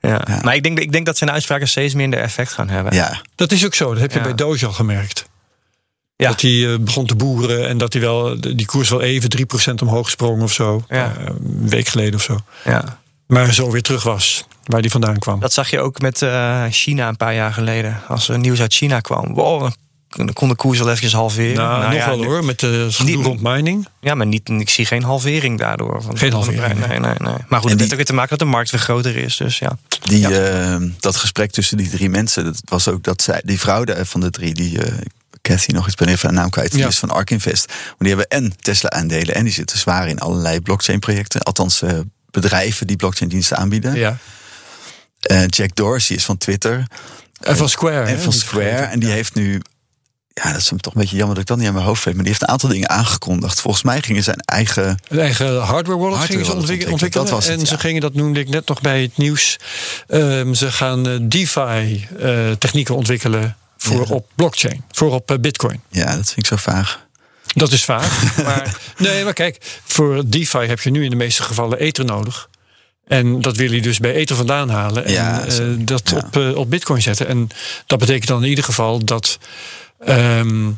ja. 0.00 0.22
Ja. 0.26 0.40
Maar 0.42 0.54
ik 0.54 0.62
denk, 0.62 0.78
ik 0.78 0.92
denk 0.92 1.06
dat 1.06 1.18
zijn 1.18 1.30
uitspraken 1.30 1.68
steeds 1.68 1.94
minder 1.94 2.20
effect 2.20 2.52
gaan 2.52 2.68
hebben. 2.68 2.94
Ja. 2.94 3.20
Dat 3.34 3.52
is 3.52 3.64
ook 3.64 3.74
zo. 3.74 3.92
Dat 3.92 4.00
heb 4.00 4.10
je 4.12 4.18
Ja. 4.18 4.24
bij 4.24 4.34
Doge 4.34 4.66
al 4.66 4.72
gemerkt. 4.72 5.28
Ja. 6.16 6.28
Dat 6.28 6.40
hij 6.40 6.72
eh, 6.72 6.78
begon 6.78 7.06
te 7.06 7.14
boeren 7.16 7.68
en 7.68 7.78
dat 7.78 7.92
hij 7.92 8.02
wel, 8.02 8.40
die 8.40 8.66
koers 8.66 8.88
wel 8.88 9.00
even 9.00 9.30
3% 9.70 9.74
omhoog 9.82 10.10
sprong 10.10 10.42
of 10.42 10.52
zo. 10.52 10.84
Ja. 10.88 11.12
Eh, 11.18 11.24
een 11.26 11.68
week 11.68 11.88
geleden 11.88 12.14
of 12.14 12.22
zo. 12.22 12.38
Ja. 12.64 12.98
Maar 13.26 13.54
zo 13.54 13.70
weer 13.70 13.82
terug 13.82 14.02
was 14.02 14.44
waar 14.64 14.82
die 14.82 14.90
vandaan 14.90 15.18
kwam. 15.18 15.40
Dat 15.40 15.52
zag 15.52 15.70
je 15.70 15.80
ook 15.80 16.00
met 16.00 16.22
eh, 16.22 16.64
China 16.70 17.08
een 17.08 17.16
paar 17.16 17.34
jaar 17.34 17.52
geleden. 17.52 18.00
Als 18.08 18.28
er 18.28 18.38
nieuws 18.38 18.60
uit 18.60 18.74
China 18.74 19.00
kwam. 19.00 19.34
Wow, 19.34 19.60
dan 19.60 19.74
kon 20.32 20.48
de 20.48 20.54
koers 20.54 20.78
wel 20.78 20.86
eventjes 20.86 21.12
halveren. 21.12 21.54
nou, 21.56 21.82
nog 21.84 21.92
ja, 21.92 22.06
wel 22.08 22.24
hoor, 22.24 22.44
met 22.44 22.60
de 22.60 22.86
gedoe 22.90 23.16
Niet- 23.16 23.24
rond 23.26 23.40
mining. 23.42 23.86
Ja, 24.00 24.14
maar 24.14 24.26
niet, 24.26 24.48
ik 24.48 24.70
zie 24.70 24.86
geen 24.86 25.02
halvering 25.02 25.58
daardoor. 25.58 26.02
Van, 26.02 26.18
Geen 26.18 26.30
van 26.30 26.40
de 26.40 26.46
halvering. 26.46 26.86
Nee, 26.86 26.98
nee, 26.98 27.14
nee. 27.18 27.34
Maar 27.48 27.60
goed, 27.60 27.70
het 27.70 27.78
heeft 27.78 27.90
ook 27.90 27.96
weer 27.96 28.06
te 28.06 28.12
maken 28.12 28.30
dat 28.30 28.38
de 28.38 28.44
markt 28.54 28.70
weer 28.70 28.80
groter 28.80 29.16
is. 29.16 29.36
Dus 29.36 29.58
ja. 29.58 29.78
Die, 30.02 30.38
eh, 30.38 30.76
dat 31.00 31.16
gesprek 31.16 31.50
tussen 31.50 31.76
die 31.76 31.88
drie 31.88 32.08
mensen, 32.10 32.44
dat 32.44 32.60
was 32.64 32.88
ook 32.88 33.02
dat 33.02 33.22
zij, 33.22 33.42
die 33.44 33.60
vrouw 33.60 33.84
daar 33.84 34.06
van 34.06 34.20
de 34.20 34.30
drie, 34.30 34.54
die 34.54 34.82
eh 34.82 34.92
Cathy 35.42 35.70
nog 35.72 35.86
iets 35.86 35.94
ben 35.94 36.08
even 36.08 36.28
haar 36.28 36.38
naam 36.38 36.50
kwijt, 36.50 36.70
die 36.70 36.80
Ja. 36.80 36.86
is 36.86 36.98
van 36.98 37.10
Ark 37.10 37.30
Invest. 37.30 37.66
Maar 37.68 37.94
die 37.98 38.08
hebben 38.08 38.26
en 38.28 38.52
Tesla 38.60 38.90
aandelen 38.90 39.34
en 39.34 39.44
die 39.44 39.52
zitten 39.52 39.78
zwaar 39.78 40.08
in 40.08 40.18
allerlei 40.20 40.60
blockchain 40.60 40.98
projecten, 40.98 41.40
althans 41.42 41.82
eh, 41.82 41.98
bedrijven 42.30 42.86
die 42.86 42.96
blockchain 42.96 43.30
diensten 43.30 43.56
aanbieden. 43.56 43.94
Ja. 43.94 44.16
Eh, 45.20 45.42
Jack 45.46 45.74
Dorsey 45.74 46.16
is 46.16 46.24
van 46.24 46.38
Twitter 46.38 46.86
En 47.40 47.56
van 47.56 47.68
Square. 47.68 48.04
en 48.04 48.20
van 48.20 48.32
Square 48.32 48.68
en 48.82 48.98
die 49.00 49.10
heeft 49.10 49.34
nu 49.34 49.60
ja, 50.34 50.52
dat 50.52 50.60
is 50.60 50.70
hem 50.70 50.80
toch 50.80 50.94
een 50.94 51.00
beetje 51.00 51.16
jammer 51.16 51.34
dat 51.34 51.42
ik 51.42 51.48
dat 51.50 51.58
niet 51.58 51.66
aan 51.66 51.74
mijn 51.74 51.86
hoofd 51.86 52.04
weet. 52.04 52.14
Maar 52.14 52.22
die 52.24 52.32
heeft 52.32 52.42
een 52.44 52.48
aantal 52.52 52.68
dingen 52.68 52.88
aangekondigd. 52.88 53.60
Volgens 53.60 53.82
mij 53.84 54.02
gingen 54.02 54.22
zijn 54.22 54.36
eigen. 54.40 54.98
Een 55.08 55.18
eigen 55.18 55.60
hardware 55.60 55.98
wallet 55.98 56.16
Hardware 56.16 56.26
gingen 56.26 56.44
ze 56.46 56.52
ontwikkelen. 56.52 56.92
ontwikkelen. 56.92 57.26
Dat 57.26 57.34
was 57.34 57.46
het, 57.46 57.58
en 57.60 57.66
ze 57.66 57.72
ja. 57.72 57.78
gingen, 57.80 58.00
dat 58.00 58.14
noemde 58.14 58.40
ik 58.40 58.48
net 58.48 58.68
nog 58.68 58.80
bij 58.80 59.02
het 59.02 59.16
nieuws. 59.16 59.58
ehm, 60.08 60.52
ze 60.54 60.72
gaan 60.72 61.08
eh, 61.08 61.16
DeFi 61.22 62.06
eh, 62.18 62.50
technieken 62.58 62.96
ontwikkelen. 62.96 63.56
voor 63.78 64.06
Ja. 64.08 64.14
op 64.14 64.26
blockchain, 64.34 64.84
voor 64.92 65.12
op 65.14 65.30
eh, 65.30 65.38
bitcoin. 65.38 65.80
Ja, 65.88 66.04
dat 66.16 66.26
vind 66.26 66.36
ik 66.38 66.46
zo 66.46 66.56
vaag. 66.56 67.06
Dat 67.46 67.72
is 67.72 67.84
vaag. 67.84 68.22
maar, 68.46 68.76
nee, 68.98 69.24
maar 69.24 69.32
kijk, 69.32 69.80
voor 69.84 70.22
DeFi 70.26 70.58
heb 70.58 70.80
je 70.80 70.90
nu 70.90 71.04
in 71.04 71.10
de 71.10 71.16
meeste 71.16 71.42
gevallen 71.42 71.78
Ether 71.78 72.04
nodig. 72.04 72.48
En 73.06 73.40
dat 73.40 73.56
wil 73.56 73.72
je 73.72 73.82
dus 73.82 73.98
bij 73.98 74.12
Ether 74.14 74.36
vandaan 74.36 74.68
halen 74.70 75.04
en 75.04 75.12
Ja, 75.12 75.44
dat 75.78 76.02
Ja. 76.10 76.16
op, 76.16 76.56
op 76.56 76.70
Bitcoin 76.70 77.02
zetten. 77.02 77.26
En 77.26 77.48
dat 77.86 77.98
betekent 77.98 78.26
dan 78.28 78.42
in 78.42 78.48
ieder 78.48 78.64
geval 78.64 79.04
dat. 79.04 79.38
Ehm, 80.04 80.70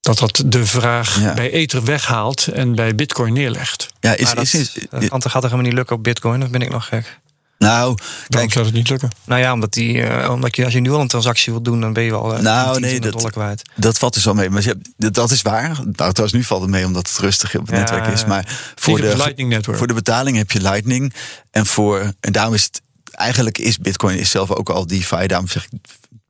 dat 0.00 0.18
dat 0.18 0.42
de 0.46 0.66
vraag 0.66 1.20
Ja. 1.20 1.34
bij 1.34 1.50
Ether 1.50 1.84
weghaalt 1.84 2.46
en 2.46 2.74
bij 2.74 2.94
Bitcoin 2.94 3.32
neerlegt. 3.32 3.86
Ja, 4.00 4.14
is, 4.16 4.24
Maar 4.24 4.34
dat, 4.34 4.44
is, 4.44 4.54
is, 4.54 4.72
dat 4.90 5.08
kan 5.08 5.20
toch 5.20 5.32
gaat 5.32 5.42
toch 5.42 5.50
helemaal 5.50 5.62
niet 5.62 5.72
lukken 5.72 5.96
op 5.96 6.02
Bitcoin? 6.02 6.40
Dat 6.40 6.50
ben 6.50 6.62
ik 6.62 6.70
nog 6.70 6.86
gek. 6.86 7.18
nou, 7.58 7.70
Waarom 7.80 7.96
kijk, 8.28 8.52
zou 8.52 8.64
het 8.64 8.74
niet 8.74 8.88
lukken? 8.88 9.10
Nou 9.24 9.40
ja, 9.40 9.52
omdat, 9.52 9.72
die, 9.72 10.02
eh, 10.02 10.30
omdat 10.30 10.56
je 10.56 10.64
als 10.64 10.72
je 10.72 10.80
nu 10.80 10.90
al 10.90 11.00
een 11.00 11.08
transactie 11.08 11.52
wilt 11.52 11.64
doen, 11.64 11.80
dan 11.80 11.92
ben 11.92 12.02
je 12.02 12.10
wel 12.10 12.34
eh, 12.34 12.40
Nou, 12.42 12.72
10, 12.72 12.80
nee, 12.80 12.90
20 12.90 13.10
dat- 13.10 13.12
dollar 13.20 13.30
kwijt. 13.32 13.62
dat 13.76 13.98
valt 13.98 14.14
dus 14.14 14.24
wel 14.24 14.34
mee. 14.34 14.50
Maar 14.50 14.62
je 14.62 14.68
hebt, 14.68 14.88
dat- 14.96 15.14
dat 15.14 15.30
is 15.30 15.42
waar. 15.42 15.68
Nou, 15.74 15.92
trouwens, 15.92 16.32
nu 16.32 16.44
valt 16.44 16.60
het 16.62 16.70
mee 16.70 16.84
omdat 16.86 17.08
het 17.08 17.18
rustig 17.18 17.54
op 17.54 17.60
het 17.66 17.70
Ja, 17.70 17.76
netwerk 17.80 18.06
is. 18.06 18.24
Maar 18.24 18.72
Voor 18.74 19.00
de 19.00 19.16
Lightning 19.16 19.48
Network. 19.48 19.78
voor 19.78 19.86
de 19.86 19.94
betaling 19.94 20.36
heb 20.36 20.50
je 20.50 20.60
Lightning. 20.60 21.12
En, 21.50 21.66
voor, 21.66 22.12
en 22.20 22.32
daarom 22.32 22.54
is 22.54 22.64
het... 22.64 22.80
Eigenlijk 23.10 23.58
is 23.58 23.78
Bitcoin 23.78 24.18
is 24.18 24.30
zelf 24.30 24.50
ook 24.50 24.70
al 24.70 24.86
DeFi. 24.86 25.26
Daarom 25.26 25.48
zeg 25.48 25.64
ik 25.64 25.70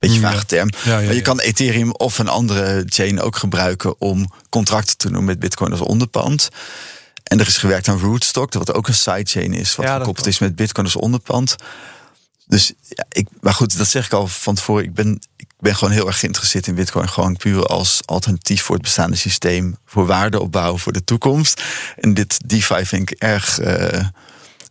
beetje 0.00 0.20
Ja. 0.20 0.30
vage 0.30 0.46
term. 0.46 0.70
Ja, 0.84 0.98
ja, 0.98 1.06
maar 1.06 1.14
je 1.14 1.22
kan 1.22 1.40
Ethereum 1.40 1.92
of 1.92 2.18
een 2.18 2.28
andere 2.28 2.84
chain 2.86 3.20
ook 3.20 3.36
gebruiken... 3.36 4.00
om 4.00 4.32
contracten 4.48 4.96
te 4.96 5.10
doen 5.10 5.24
met 5.24 5.38
Bitcoin 5.38 5.70
als 5.70 5.80
onderpand. 5.80 6.48
En 7.22 7.40
er 7.40 7.46
is 7.46 7.56
gewerkt 7.56 7.88
aan 7.88 7.98
Rootstock, 7.98 8.52
wat 8.52 8.74
ook 8.74 8.88
een 8.88 8.94
sidechain 8.94 9.52
is... 9.52 9.76
wat 9.76 9.88
gekoppeld 9.88 10.26
is 10.26 10.38
met 10.38 10.56
Bitcoin 10.56 10.86
als 10.86 10.96
onderpand. 10.96 11.56
Dus 12.46 12.72
ja, 12.88 13.04
ik, 13.08 13.28
maar 13.40 13.54
goed, 13.54 13.78
dat 13.78 13.88
zeg 13.88 14.06
ik 14.06 14.12
al 14.12 14.26
van 14.26 14.54
tevoren. 14.54 14.84
Ik 14.84 14.94
ben, 14.94 15.18
ik 15.36 15.48
ben 15.58 15.76
gewoon 15.76 15.94
heel 15.94 16.06
erg 16.06 16.18
geïnteresseerd 16.18 16.66
in 16.66 16.74
Bitcoin. 16.74 17.08
Gewoon 17.08 17.36
puur 17.36 17.66
als 17.66 18.00
alternatief 18.04 18.62
voor 18.62 18.74
het 18.74 18.84
bestaande 18.84 19.16
systeem. 19.16 19.76
Voor 19.86 20.06
waardeopbouw 20.06 20.78
voor 20.78 20.92
de 20.92 21.04
toekomst. 21.04 21.62
En 21.96 22.14
dit 22.14 22.40
DeFi 22.46 22.86
vind 22.86 23.10
ik 23.10 23.18
erg 23.18 23.58
eh, 23.58 24.06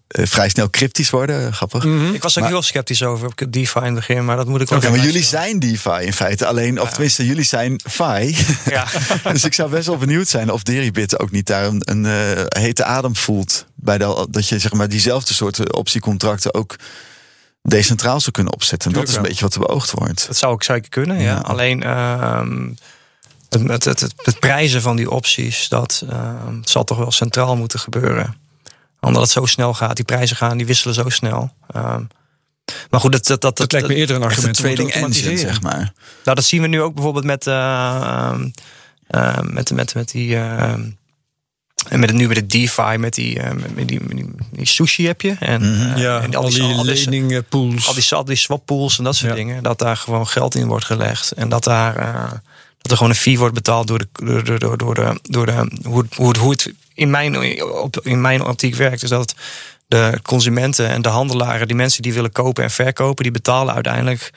vrij 0.09 0.49
snel 0.49 0.69
cryptisch 0.69 1.09
worden. 1.09 1.53
Grappig. 1.53 1.83
Ik 2.13 2.21
was 2.21 2.37
ook 2.37 2.43
Maar- 2.43 2.51
heel 2.51 2.61
sceptisch 2.61 3.03
over 3.03 3.27
op 3.27 3.41
DeFi 3.49 3.79
in 3.79 3.85
het 3.85 3.93
begin, 3.93 4.25
maar 4.25 4.35
dat 4.35 4.47
moet 4.47 4.61
ik 4.61 4.71
ook 4.71 4.81
Ja, 4.81 4.87
even 4.87 4.97
maar 4.97 5.05
jullie 5.05 5.23
zijn 5.23 5.59
DeFi 5.59 5.99
in 5.99 6.13
feite. 6.13 6.45
Alleen, 6.45 6.81
of 6.81 6.89
tenminste, 6.89 7.25
jullie 7.25 7.43
zijn 7.43 7.81
Fi. 7.89 8.35
Ja. 8.69 8.85
dus 9.31 9.43
ik 9.43 9.53
zou 9.53 9.69
best 9.69 9.87
wel 9.87 9.97
benieuwd 9.97 10.27
zijn 10.27 10.51
of 10.51 10.63
Deribit 10.63 11.19
ook 11.19 11.31
niet 11.31 11.45
daar 11.45 11.65
een, 11.65 11.81
een 11.85 12.05
eh, 12.05 12.61
hete 12.61 12.83
adem 12.83 13.15
voelt. 13.15 13.65
Bij 13.75 13.97
de, 13.97 14.27
dat 14.29 14.47
je 14.47 14.59
zeg 14.59 14.73
maar 14.73 14.89
diezelfde 14.89 15.33
soorten 15.33 15.73
optiecontracten 15.73 16.53
ook 16.53 16.75
decentraal 17.61 18.19
zou 18.19 18.31
kunnen 18.31 18.53
opzetten. 18.53 18.91
En 18.91 18.99
dat 18.99 19.09
is 19.09 19.15
een 19.15 19.21
beetje 19.21 19.43
wat 19.43 19.53
er 19.53 19.59
beoogd 19.59 19.91
wordt. 19.91 20.27
Dat 20.27 20.37
zou 20.37 20.53
ik 20.53 20.63
zeker 20.63 20.89
kunnen, 20.89 21.17
ja. 21.17 21.23
Ja. 21.23 21.37
Alleen 21.37 21.83
ehm, 21.83 22.69
het, 23.49 23.85
het, 23.85 24.13
het, 24.15 24.39
prijzen 24.39 24.81
van 24.81 24.95
die 24.95 25.11
opties, 25.11 25.69
dat 25.69 26.03
ehm, 26.09 26.55
zal 26.61 26.83
toch 26.83 26.97
wel 26.97 27.11
centraal 27.11 27.55
moeten 27.55 27.79
gebeuren. 27.79 28.35
Omdat 29.01 29.21
het 29.21 29.31
zo 29.31 29.45
snel 29.45 29.73
gaat. 29.73 29.95
Die 29.95 30.05
prijzen 30.05 30.35
gaan, 30.35 30.57
die 30.57 30.65
wisselen 30.65 30.95
zo 30.95 31.09
snel. 31.09 31.53
Ehm, 31.71 32.03
maar 32.89 32.99
goed, 32.99 33.11
dat, 33.11 33.25
dat, 33.25 33.41
dat, 33.41 33.57
Dat 33.57 33.71
lijkt 33.71 33.87
me 33.87 33.95
eerder 33.95 34.15
een 34.15 34.23
argument 34.23 34.55
te 34.55 34.61
trading 34.61 34.91
engine, 34.91 35.37
zeg 35.37 35.61
maar. 35.61 35.93
Nou, 36.23 36.35
dat 36.35 36.43
zien 36.43 36.61
we 36.61 36.67
nu 36.67 36.81
ook 36.81 36.93
bijvoorbeeld 36.93 37.25
met, 37.25 37.47
eh, 37.47 37.53
ehm, 38.01 38.49
eh, 39.07 39.37
met, 39.43 39.71
met, 39.71 39.93
met 39.93 40.11
die. 40.11 40.35
ehm, 40.35 40.81
en 41.89 41.99
met 41.99 42.09
het, 42.09 42.17
nu 42.17 42.27
met 42.27 42.35
de 42.35 42.45
DeFi, 42.45 42.97
met 42.97 43.13
die, 43.13 43.41
met 43.75 43.87
die, 43.87 43.99
met 44.01 44.15
die, 44.17 44.25
die 44.51 44.65
sushi 44.65 45.05
heb 45.07 45.21
je. 45.21 45.35
En, 45.39 45.61
Mhm. 45.61 45.91
eh, 45.93 46.01
Ja, 46.01 46.21
en 46.21 46.35
al 46.35 46.49
die 46.49 46.61
al 46.63 46.83
die, 46.83 47.09
leningpools. 47.09 47.87
al 47.87 47.93
die, 47.93 48.05
al 48.11 48.25
die 48.25 48.35
swap 48.35 48.65
pools 48.65 48.97
en 48.97 49.03
dat 49.03 49.15
soort 49.15 49.29
Ja. 49.29 49.35
dingen. 49.37 49.63
Dat 49.63 49.79
daar 49.79 49.97
gewoon 49.97 50.27
geld 50.27 50.55
in 50.55 50.67
wordt 50.67 50.85
gelegd. 50.85 51.31
En 51.31 51.49
dat 51.49 51.63
daar 51.63 51.95
eh, 51.95 52.31
dat 52.81 52.91
er 52.91 52.97
gewoon 52.97 53.11
een 53.11 53.19
fee 53.19 53.39
wordt 53.39 53.53
betaald 53.53 53.87
door 53.87 53.97
de, 53.99 54.07
door, 54.13 54.43
door, 54.43 54.59
door, 54.59 54.77
door 54.77 54.95
de, 54.95 55.19
door 55.23 55.45
de 55.45 55.69
hoe, 55.83 56.01
het, 56.01 56.15
hoe, 56.15 56.27
het, 56.27 56.37
hoe 56.37 56.51
het 56.51 56.73
in 56.93 57.09
mijn, 57.09 57.63
op, 57.63 57.99
in 58.03 58.21
mijn 58.21 58.43
optiek 58.45 58.75
werkt. 58.75 59.01
Dus 59.01 59.09
dat 59.09 59.35
de 59.87 60.19
consumenten 60.23 60.89
en 60.89 61.01
de 61.01 61.09
handelaren, 61.09 61.67
die 61.67 61.75
mensen 61.75 62.01
die 62.01 62.13
willen 62.13 62.31
kopen 62.31 62.63
en 62.63 62.71
verkopen, 62.71 63.23
die 63.23 63.31
betalen 63.31 63.73
uiteindelijk 63.73 64.33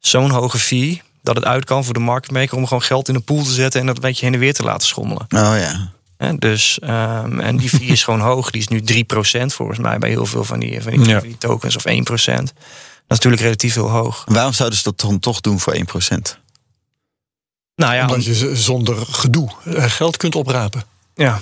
zo'n 0.00 0.30
hoge 0.30 0.58
fee. 0.58 1.02
Dat 1.22 1.36
het 1.36 1.44
uit 1.44 1.64
kan 1.64 1.84
voor 1.84 1.94
de 1.94 2.00
marketmaker 2.00 2.56
om 2.56 2.66
gewoon 2.66 2.82
geld 2.82 3.08
in 3.08 3.14
een 3.14 3.24
pool 3.24 3.42
te 3.42 3.52
zetten 3.52 3.80
en 3.80 3.86
dat 3.86 3.96
een 3.96 4.02
beetje 4.02 4.24
heen 4.24 4.34
en 4.34 4.40
weer 4.40 4.54
te 4.54 4.62
laten 4.62 4.86
schommelen. 4.86 5.22
Oh 5.22 5.54
ja. 5.58 5.90
Hè, 6.16 6.36
dus, 6.36 6.78
ehm, 6.78 7.40
en 7.40 7.56
die 7.56 7.68
fee 7.68 7.86
is 7.86 8.04
gewoon 8.04 8.20
hoog. 8.20 8.50
Die 8.50 8.60
is 8.60 8.68
nu 8.68 8.80
3% 8.80 9.54
volgens 9.54 9.78
mij 9.78 9.98
bij 9.98 10.08
heel 10.10 10.26
veel 10.26 10.44
van 10.44 10.58
die, 10.58 10.82
van 10.82 10.92
die, 10.92 11.04
Ja. 11.08 11.18
van 11.18 11.28
die 11.28 11.38
tokens 11.38 11.76
of 11.76 11.84
1%. 11.84 12.52
Dat 12.54 13.18
is 13.18 13.24
natuurlijk 13.24 13.42
relatief 13.42 13.74
heel 13.74 13.90
hoog. 13.90 14.24
Waarom 14.26 14.52
zouden 14.52 14.78
ze 14.78 14.84
dat 14.84 15.00
dan 15.00 15.18
toch 15.18 15.40
doen 15.40 15.60
voor 15.60 15.74
1%? 15.74 16.38
Nou 17.78 17.94
ja, 17.94 18.02
Omdat 18.06 18.24
je 18.24 18.56
zonder 18.56 18.96
gedoe 19.06 19.48
eh, 19.64 19.84
geld 19.84 20.16
kunt 20.16 20.34
oprapen. 20.34 20.82
ja. 21.14 21.40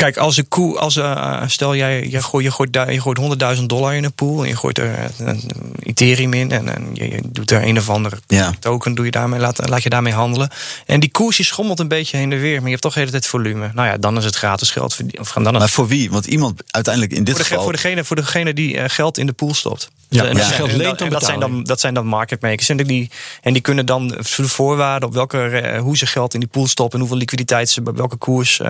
Kijk, 0.00 0.16
als 0.16 0.36
een 0.36 0.48
koe, 0.48 0.78
als, 0.78 0.96
eh, 0.96 1.42
stel 1.46 1.76
jij, 1.76 2.06
jij 2.06 2.20
gooit, 2.20 2.44
je 2.44 2.50
gooit, 2.50 2.72
daar- 2.72 2.92
je 2.92 3.00
gooit 3.00 3.18
100.000 3.18 3.68
dollar 3.68 3.94
in 3.94 4.04
een 4.04 4.12
pool 4.12 4.42
en 4.42 4.48
je 4.48 4.56
gooit 4.56 4.78
er 4.78 4.94
eh, 4.94 5.04
een 5.18 5.50
Ethereum 5.82 6.32
in 6.32 6.50
en, 6.50 6.74
en 6.74 6.90
je, 6.94 7.10
je 7.10 7.20
doet 7.24 7.50
er 7.50 7.62
een 7.66 7.78
of 7.78 7.88
andere 7.90 8.18
Ja. 8.26 8.52
token, 8.60 8.94
doe 8.94 9.04
je 9.04 9.10
daarmee, 9.10 9.40
laat, 9.40 9.68
laat 9.68 9.82
je 9.82 9.88
daarmee 9.90 10.12
handelen. 10.12 10.50
En 10.86 11.00
die 11.00 11.10
koers 11.10 11.36
die 11.36 11.44
schommelt 11.46 11.80
een 11.80 11.88
beetje 11.88 12.16
heen 12.16 12.32
en 12.32 12.40
weer, 12.40 12.54
maar 12.54 12.64
je 12.64 12.70
hebt 12.70 12.82
toch 12.82 12.92
de 12.92 12.98
hele 12.98 13.10
tijd 13.12 13.26
volume. 13.26 13.70
Nou 13.74 13.88
ja, 13.88 13.96
dan 13.96 14.16
is 14.16 14.24
het 14.24 14.36
gratis 14.36 14.70
geld 14.70 14.94
verdienen. 14.94 15.20
Of 15.22 15.32
dan 15.32 15.52
Maar 15.52 15.68
voor 15.68 15.86
wie? 15.88 16.10
Want 16.10 16.26
iemand 16.26 16.62
uiteindelijk 16.70 17.14
in 17.14 17.24
dit 17.24 17.34
voor, 17.34 17.42
de, 17.42 17.48
geval... 17.50 17.62
voor, 17.64 17.72
degene, 17.72 18.04
voor 18.04 18.16
degene 18.16 18.54
die 18.54 18.76
eh, 18.78 18.84
geld 18.88 19.18
in 19.18 19.26
de 19.26 19.32
pool 19.32 19.54
stopt. 19.54 19.90
Ja, 20.08 20.24
En 20.24 20.36
je 20.36 20.42
zijn- 20.42 20.52
geld 20.52 20.68
en 20.70 20.76
leent, 20.76 20.88
dat- 20.88 20.98
dan 20.98 21.06
en 21.06 21.12
dat 21.12 21.22
zijn 21.24 21.38
je. 21.38 21.40
dan, 21.40 21.62
dat 21.64 21.80
zijn 21.80 21.94
dan 21.94 22.06
marketmakers. 22.06 22.68
En 22.68 22.76
die, 22.76 23.10
en 23.42 23.52
die 23.52 23.62
kunnen 23.62 23.86
dan 23.86 24.08
de 24.08 24.48
voorwaarden 24.48 25.08
op 25.08 25.14
welke, 25.14 25.76
hoe 25.82 25.96
ze 25.96 26.06
geld 26.06 26.34
in 26.34 26.40
die 26.40 26.48
pool 26.48 26.66
stoppen... 26.66 26.94
en 26.94 27.00
hoeveel 27.00 27.18
liquiditeit 27.18 27.68
ze 27.70 27.82
bij 27.82 27.92
welke 27.92 28.16
koers 28.16 28.60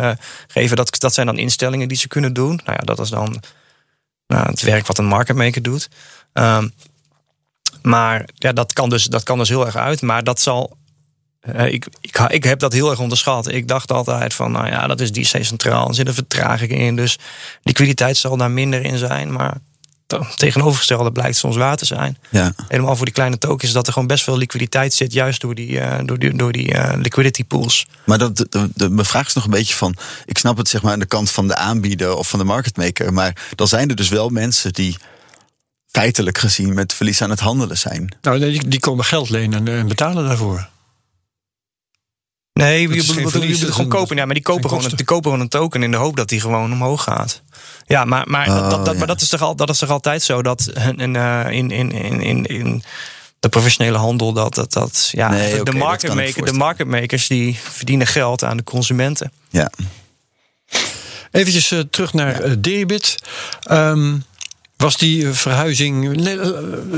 geven. 0.48 0.76
Dat, 0.76 1.00
dat 1.00 1.14
zijn 1.14 1.19
dan 1.26 1.38
instellingen 1.38 1.88
die 1.88 1.96
ze 1.96 2.08
kunnen 2.08 2.32
doen. 2.32 2.60
Nou 2.64 2.78
ja, 2.78 2.84
dat 2.84 2.98
is 2.98 3.10
dan 3.10 3.42
nou, 4.26 4.46
het 4.46 4.62
werk 4.62 4.86
wat 4.86 4.98
een 4.98 5.06
marketmaker 5.06 5.62
doet. 5.62 5.88
Ehm, 6.32 6.68
maar 7.82 8.28
ja, 8.34 8.52
dat 8.52 8.72
kan, 8.72 8.88
dus, 8.88 9.04
dat 9.04 9.22
kan 9.22 9.38
dus 9.38 9.48
heel 9.48 9.66
erg 9.66 9.76
uit. 9.76 10.02
Maar 10.02 10.24
dat 10.24 10.40
zal 10.40 10.76
eh, 11.40 11.72
ik, 11.72 11.86
ik, 12.00 12.18
ik 12.18 12.44
heb 12.44 12.58
dat 12.58 12.72
heel 12.72 12.90
erg 12.90 13.00
onderschat. 13.00 13.48
Ik 13.48 13.68
dacht 13.68 13.92
altijd 13.92 14.34
van, 14.34 14.52
nou 14.52 14.66
ja, 14.66 14.86
dat 14.86 15.00
is 15.00 15.12
decentraal. 15.12 15.88
Er 15.88 15.94
zit 15.94 16.08
een 16.08 16.14
vertraging 16.14 16.70
in, 16.70 16.96
dus 16.96 17.18
liquiditeit 17.62 18.16
zal 18.16 18.36
daar 18.36 18.50
minder 18.50 18.84
in 18.84 18.98
zijn. 18.98 19.32
Maar 19.32 19.56
tegenovergestelde 20.36 21.12
blijkt 21.12 21.36
soms 21.36 21.56
waar 21.56 21.76
te 21.76 21.84
zijn. 21.84 22.18
Ja. 22.28 22.54
Helemaal 22.68 22.96
voor 22.96 23.04
die 23.04 23.14
kleine 23.14 23.38
tokens, 23.38 23.72
dat 23.72 23.86
er 23.86 23.92
gewoon 23.92 24.08
best 24.08 24.24
veel 24.24 24.36
liquiditeit 24.36 24.94
zit, 24.94 25.12
juist 25.12 25.40
door 25.40 25.54
die, 25.54 25.80
eh, 25.80 25.98
door 26.04 26.18
die, 26.18 26.36
door 26.36 26.52
die 26.52 26.72
eh, 26.72 26.98
liquidity 27.00 27.44
pools. 27.44 27.86
Maar 28.04 28.18
dat, 28.18 28.36
de, 28.36 28.46
de, 28.50 28.68
de- 28.74 28.90
mijn 28.90 29.06
vraag 29.06 29.26
is 29.26 29.34
nog 29.34 29.44
een 29.44 29.50
beetje 29.50 29.74
van... 29.74 29.96
Ik 30.24 30.38
snap 30.38 30.56
het 30.56 30.68
zeg 30.68 30.82
maar 30.82 30.92
aan 30.92 30.98
de 30.98 31.06
kant 31.06 31.30
van 31.30 31.48
de 31.48 31.56
aanbieder 31.56 32.14
of 32.14 32.28
van 32.28 32.38
de 32.38 32.44
marketmaker. 32.44 33.12
Maar 33.12 33.36
dan 33.54 33.68
zijn 33.68 33.88
er 33.88 33.96
dus 33.96 34.08
wel 34.08 34.28
mensen 34.28 34.72
die 34.72 34.96
feitelijk 35.90 36.38
gezien 36.38 36.74
met 36.74 36.92
verlies 36.94 37.22
aan 37.22 37.30
het 37.30 37.40
handelen 37.40 37.78
zijn. 37.78 38.16
Nou, 38.22 38.38
die, 38.38 38.68
die 38.68 38.80
komen 38.80 39.04
geld 39.04 39.30
lenen 39.30 39.68
en 39.68 39.86
betalen 39.88 40.24
daarvoor. 40.28 40.68
Nee, 42.60 42.80
je 42.80 42.88
Dat 42.88 43.06
je 43.06 43.14
bedoelt 43.14 43.32
dat 43.32 43.42
is 43.42 43.62
gewoon 43.62 43.88
kopen. 43.88 44.16
Ja, 44.16 44.24
maar 44.24 44.34
die 44.34 44.42
kopen, 44.42 44.62
gewoon, 44.62 44.78
kosten. 44.78 44.96
die 44.96 45.06
kopen 45.06 45.24
gewoon 45.24 45.40
een 45.40 45.48
token 45.48 45.82
in 45.82 45.90
de 45.90 45.96
hoop 45.96 46.16
dat 46.16 46.28
die 46.28 46.40
gewoon 46.40 46.72
omhoog 46.72 47.02
gaat. 47.02 47.42
Ja, 47.86 48.04
maar, 48.04 48.24
maar, 48.28 48.46
dat, 48.46 48.62
Oh, 48.62 48.70
dat, 48.70 48.84
dat- 48.84 48.92
ja. 48.92 48.98
maar 48.98 49.06
dat, 49.06 49.20
is 49.20 49.28
toch 49.28 49.42
al, 49.42 49.56
dat 49.56 49.68
is 49.70 49.78
toch 49.78 49.90
altijd 49.90 50.22
zo 50.22 50.42
dat 50.42 50.70
een, 50.74 51.00
een, 51.02 51.16
eh, 51.16 51.52
in, 51.56 51.70
in, 51.70 51.92
in, 51.92 52.20
in, 52.22 52.44
in 52.46 52.82
de 53.40 53.48
professionele 53.48 53.98
handel, 53.98 54.32
dat, 54.32 54.54
dat, 54.54 54.72
dat 54.72 55.08
ja, 55.12 55.28
Nee, 55.30 55.50
de, 55.56 55.62
kan 55.62 55.74
ik 55.74 55.80
marketmaker, 55.80 56.26
de 56.26 56.32
voorstellen. 56.32 56.58
marketmakers 56.60 57.26
die 57.26 57.58
verdienen 57.62 58.06
geld 58.06 58.44
aan 58.44 58.56
de 58.56 58.64
consumenten. 58.64 59.32
Ja. 59.48 59.70
Eventjes 61.30 61.70
eh, 61.70 61.78
terug 61.90 62.12
naar 62.12 62.40
eh, 62.40 62.52
Deribit. 62.58 63.14
Ehm, 63.62 64.16
was 64.80 64.96
die 64.96 65.26
eh, 65.26 65.32
verhuizing. 65.32 66.26
eh, 66.26 66.38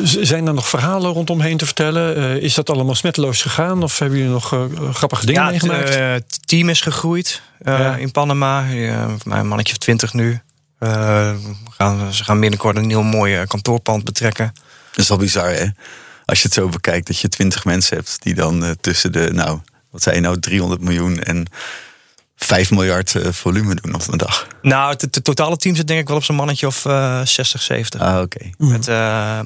zijn 0.02 0.46
er 0.46 0.54
nog 0.54 0.68
verhalen 0.68 1.12
rondomheen 1.12 1.56
te 1.56 1.64
vertellen? 1.64 2.16
Eh, 2.16 2.36
is 2.36 2.54
dat 2.54 2.70
allemaal 2.70 2.94
smetteloos 2.94 3.42
gegaan? 3.42 3.82
Of 3.82 3.98
hebben 3.98 4.18
jullie 4.18 4.32
nog 4.32 4.54
grappige 4.92 5.26
dingen 5.26 5.42
ja, 5.42 5.48
meegemaakt? 5.50 5.88
het 5.88 5.98
eh, 5.98 6.10
het 6.12 6.38
team 6.48 6.68
is 6.68 6.80
gegroeid 6.80 7.42
eh, 7.58 7.78
Ja. 7.78 7.96
in 7.96 8.10
Panama. 8.10 8.60
Ja, 8.68 9.08
voor 9.08 9.18
mij 9.30 9.38
een 9.38 9.48
mannetje 9.48 9.72
of 9.72 9.78
twintig 9.78 10.12
nu. 10.12 10.40
Eh, 10.78 10.88
we 11.32 11.70
gaan, 11.70 12.12
ze 12.12 12.24
gaan 12.24 12.40
binnenkort 12.40 12.76
een 12.76 12.88
heel 12.90 13.02
mooi 13.02 13.46
kantoorpand 13.46 14.04
betrekken. 14.04 14.52
Dat 14.90 14.98
is 15.02 15.08
wel 15.08 15.18
bizar 15.18 15.50
hè. 15.50 15.66
Als 16.24 16.38
je 16.40 16.44
het 16.44 16.54
zo 16.56 16.68
bekijkt 16.68 17.06
dat 17.06 17.18
je 17.18 17.28
twintig 17.28 17.64
mensen 17.64 17.96
hebt 17.96 18.16
die 18.22 18.34
dan 18.34 18.76
tussen 18.80 19.12
de, 19.12 19.30
nou, 19.32 19.58
wat 19.90 20.02
zei 20.02 20.14
je 20.16 20.20
nou, 20.22 20.38
300 20.38 20.80
miljoen 20.80 21.18
en 21.22 21.46
5 22.44 22.70
miljard 22.70 23.14
eh, 23.14 23.32
volume 23.32 23.74
doen 23.74 23.94
op 23.94 24.02
een 24.08 24.18
dag. 24.18 24.46
Nou, 24.62 24.90
het, 24.90 25.00
het 25.00 25.24
totale 25.24 25.56
team 25.56 25.74
zit 25.74 25.86
denk 25.86 26.00
ik 26.00 26.08
wel 26.08 26.16
op 26.16 26.24
zo'n 26.24 26.36
mannetje 26.36 26.66
of 26.66 26.84
eh 26.84 27.20
60, 27.24 27.62
70. 27.62 28.00
Ah, 28.00 28.20
oké. 28.20 28.50
Met, 28.58 28.88
eh, 28.88 29.40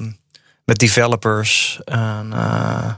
met 0.65 0.77
developers 0.77 1.79
en, 1.85 2.29
eh, 2.33 2.93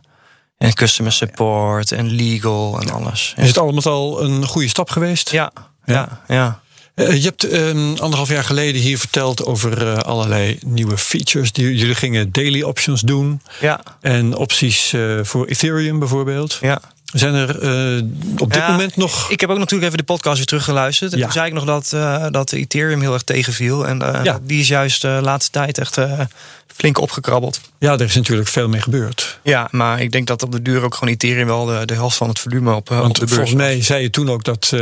en 0.57 0.73
customer 0.73 1.11
support 1.11 1.91
en 1.91 2.09
legal 2.09 2.79
en 2.81 2.89
alles. 2.89 3.33
Is 3.37 3.47
het 3.47 3.57
allemaal 3.57 3.83
al 3.83 4.23
een 4.23 4.45
goede 4.45 4.67
stap 4.67 4.89
geweest? 4.89 5.31
Ja, 5.31 5.51
ja, 5.85 6.21
ja. 6.27 6.59
Je 6.95 7.21
hebt 7.21 7.53
um, 7.53 7.97
anderhalf 7.97 8.29
jaar 8.29 8.43
geleden 8.43 8.81
hier 8.81 8.97
verteld 8.97 9.45
over 9.45 9.87
uh, 9.87 9.97
allerlei 9.97 10.59
nieuwe 10.65 10.97
features. 10.97 11.51
Die, 11.51 11.75
jullie 11.75 11.95
gingen 11.95 12.31
daily 12.31 12.61
options 12.61 13.01
doen. 13.01 13.41
Ja. 13.61 13.81
En 14.01 14.35
opties 14.35 14.93
uh, 14.93 15.23
voor 15.23 15.45
Ethereum 15.45 15.99
bijvoorbeeld. 15.99 16.57
Ja. 16.61 16.81
Zijn 17.13 17.33
er 17.33 17.55
op 18.37 18.53
dit 18.53 18.61
Ja, 18.61 18.71
moment 18.71 18.95
nog. 18.95 19.29
Ik 19.31 19.39
heb 19.39 19.49
ook 19.49 19.57
natuurlijk 19.57 19.85
even 19.85 19.97
de 19.97 20.03
podcast 20.13 20.37
weer 20.37 20.45
teruggeluisterd. 20.45 21.11
En 21.11 21.17
Ja. 21.17 21.23
toen 21.23 21.33
zei 21.33 21.47
ik 21.47 21.53
nog 21.53 21.65
dat, 21.65 21.93
eh, 21.93 22.25
dat 22.29 22.51
Ethereum 22.51 23.01
heel 23.01 23.13
erg 23.13 23.21
tegenviel. 23.23 23.87
En 23.87 24.01
eh, 24.15 24.23
Ja. 24.23 24.39
die 24.43 24.59
is 24.59 24.67
juist 24.67 25.01
de 25.01 25.19
laatste 25.21 25.51
tijd 25.51 25.77
echt 25.77 25.97
eh, 25.97 26.19
flink 26.75 26.97
opgekrabbeld. 26.99 27.61
Ja, 27.79 27.91
er 27.93 28.01
is 28.01 28.15
natuurlijk 28.15 28.47
veel 28.49 28.67
mee 28.69 28.81
gebeurd. 28.81 29.39
Ja, 29.43 29.67
maar 29.71 30.01
ik 30.01 30.11
denk 30.11 30.27
dat 30.27 30.43
op 30.43 30.51
de 30.51 30.61
duur 30.61 30.83
ook 30.83 30.93
gewoon 30.95 31.13
Ethereum 31.13 31.45
wel 31.47 31.65
de, 31.65 31.85
de 31.85 31.93
helft 31.93 32.17
van 32.17 32.27
het 32.29 32.39
volume 32.39 32.73
op, 32.75 32.89
eh, 32.91 32.95
op 32.97 33.01
Want 33.03 33.13
de 33.13 33.19
beurs 33.19 33.33
volgens 33.33 33.55
mij 33.57 33.81
zei 33.81 34.01
je 34.01 34.09
toen 34.09 34.29
ook 34.29 34.43
dat 34.43 34.69
eh, 34.73 34.79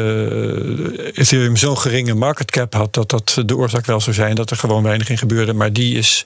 Ethereum 1.13 1.55
zo'n 1.57 1.77
geringe 1.77 2.13
market 2.13 2.51
cap 2.51 2.73
had. 2.73 2.93
dat 2.93 3.09
dat 3.09 3.41
de 3.45 3.55
oorzaak 3.55 3.85
wel 3.85 4.01
zou 4.01 4.15
zijn 4.15 4.35
dat 4.35 4.49
er 4.51 4.57
gewoon 4.57 4.83
weinig 4.83 5.09
in 5.09 5.17
gebeurde. 5.17 5.53
Maar 5.53 5.73
die 5.73 5.97
is 5.97 6.25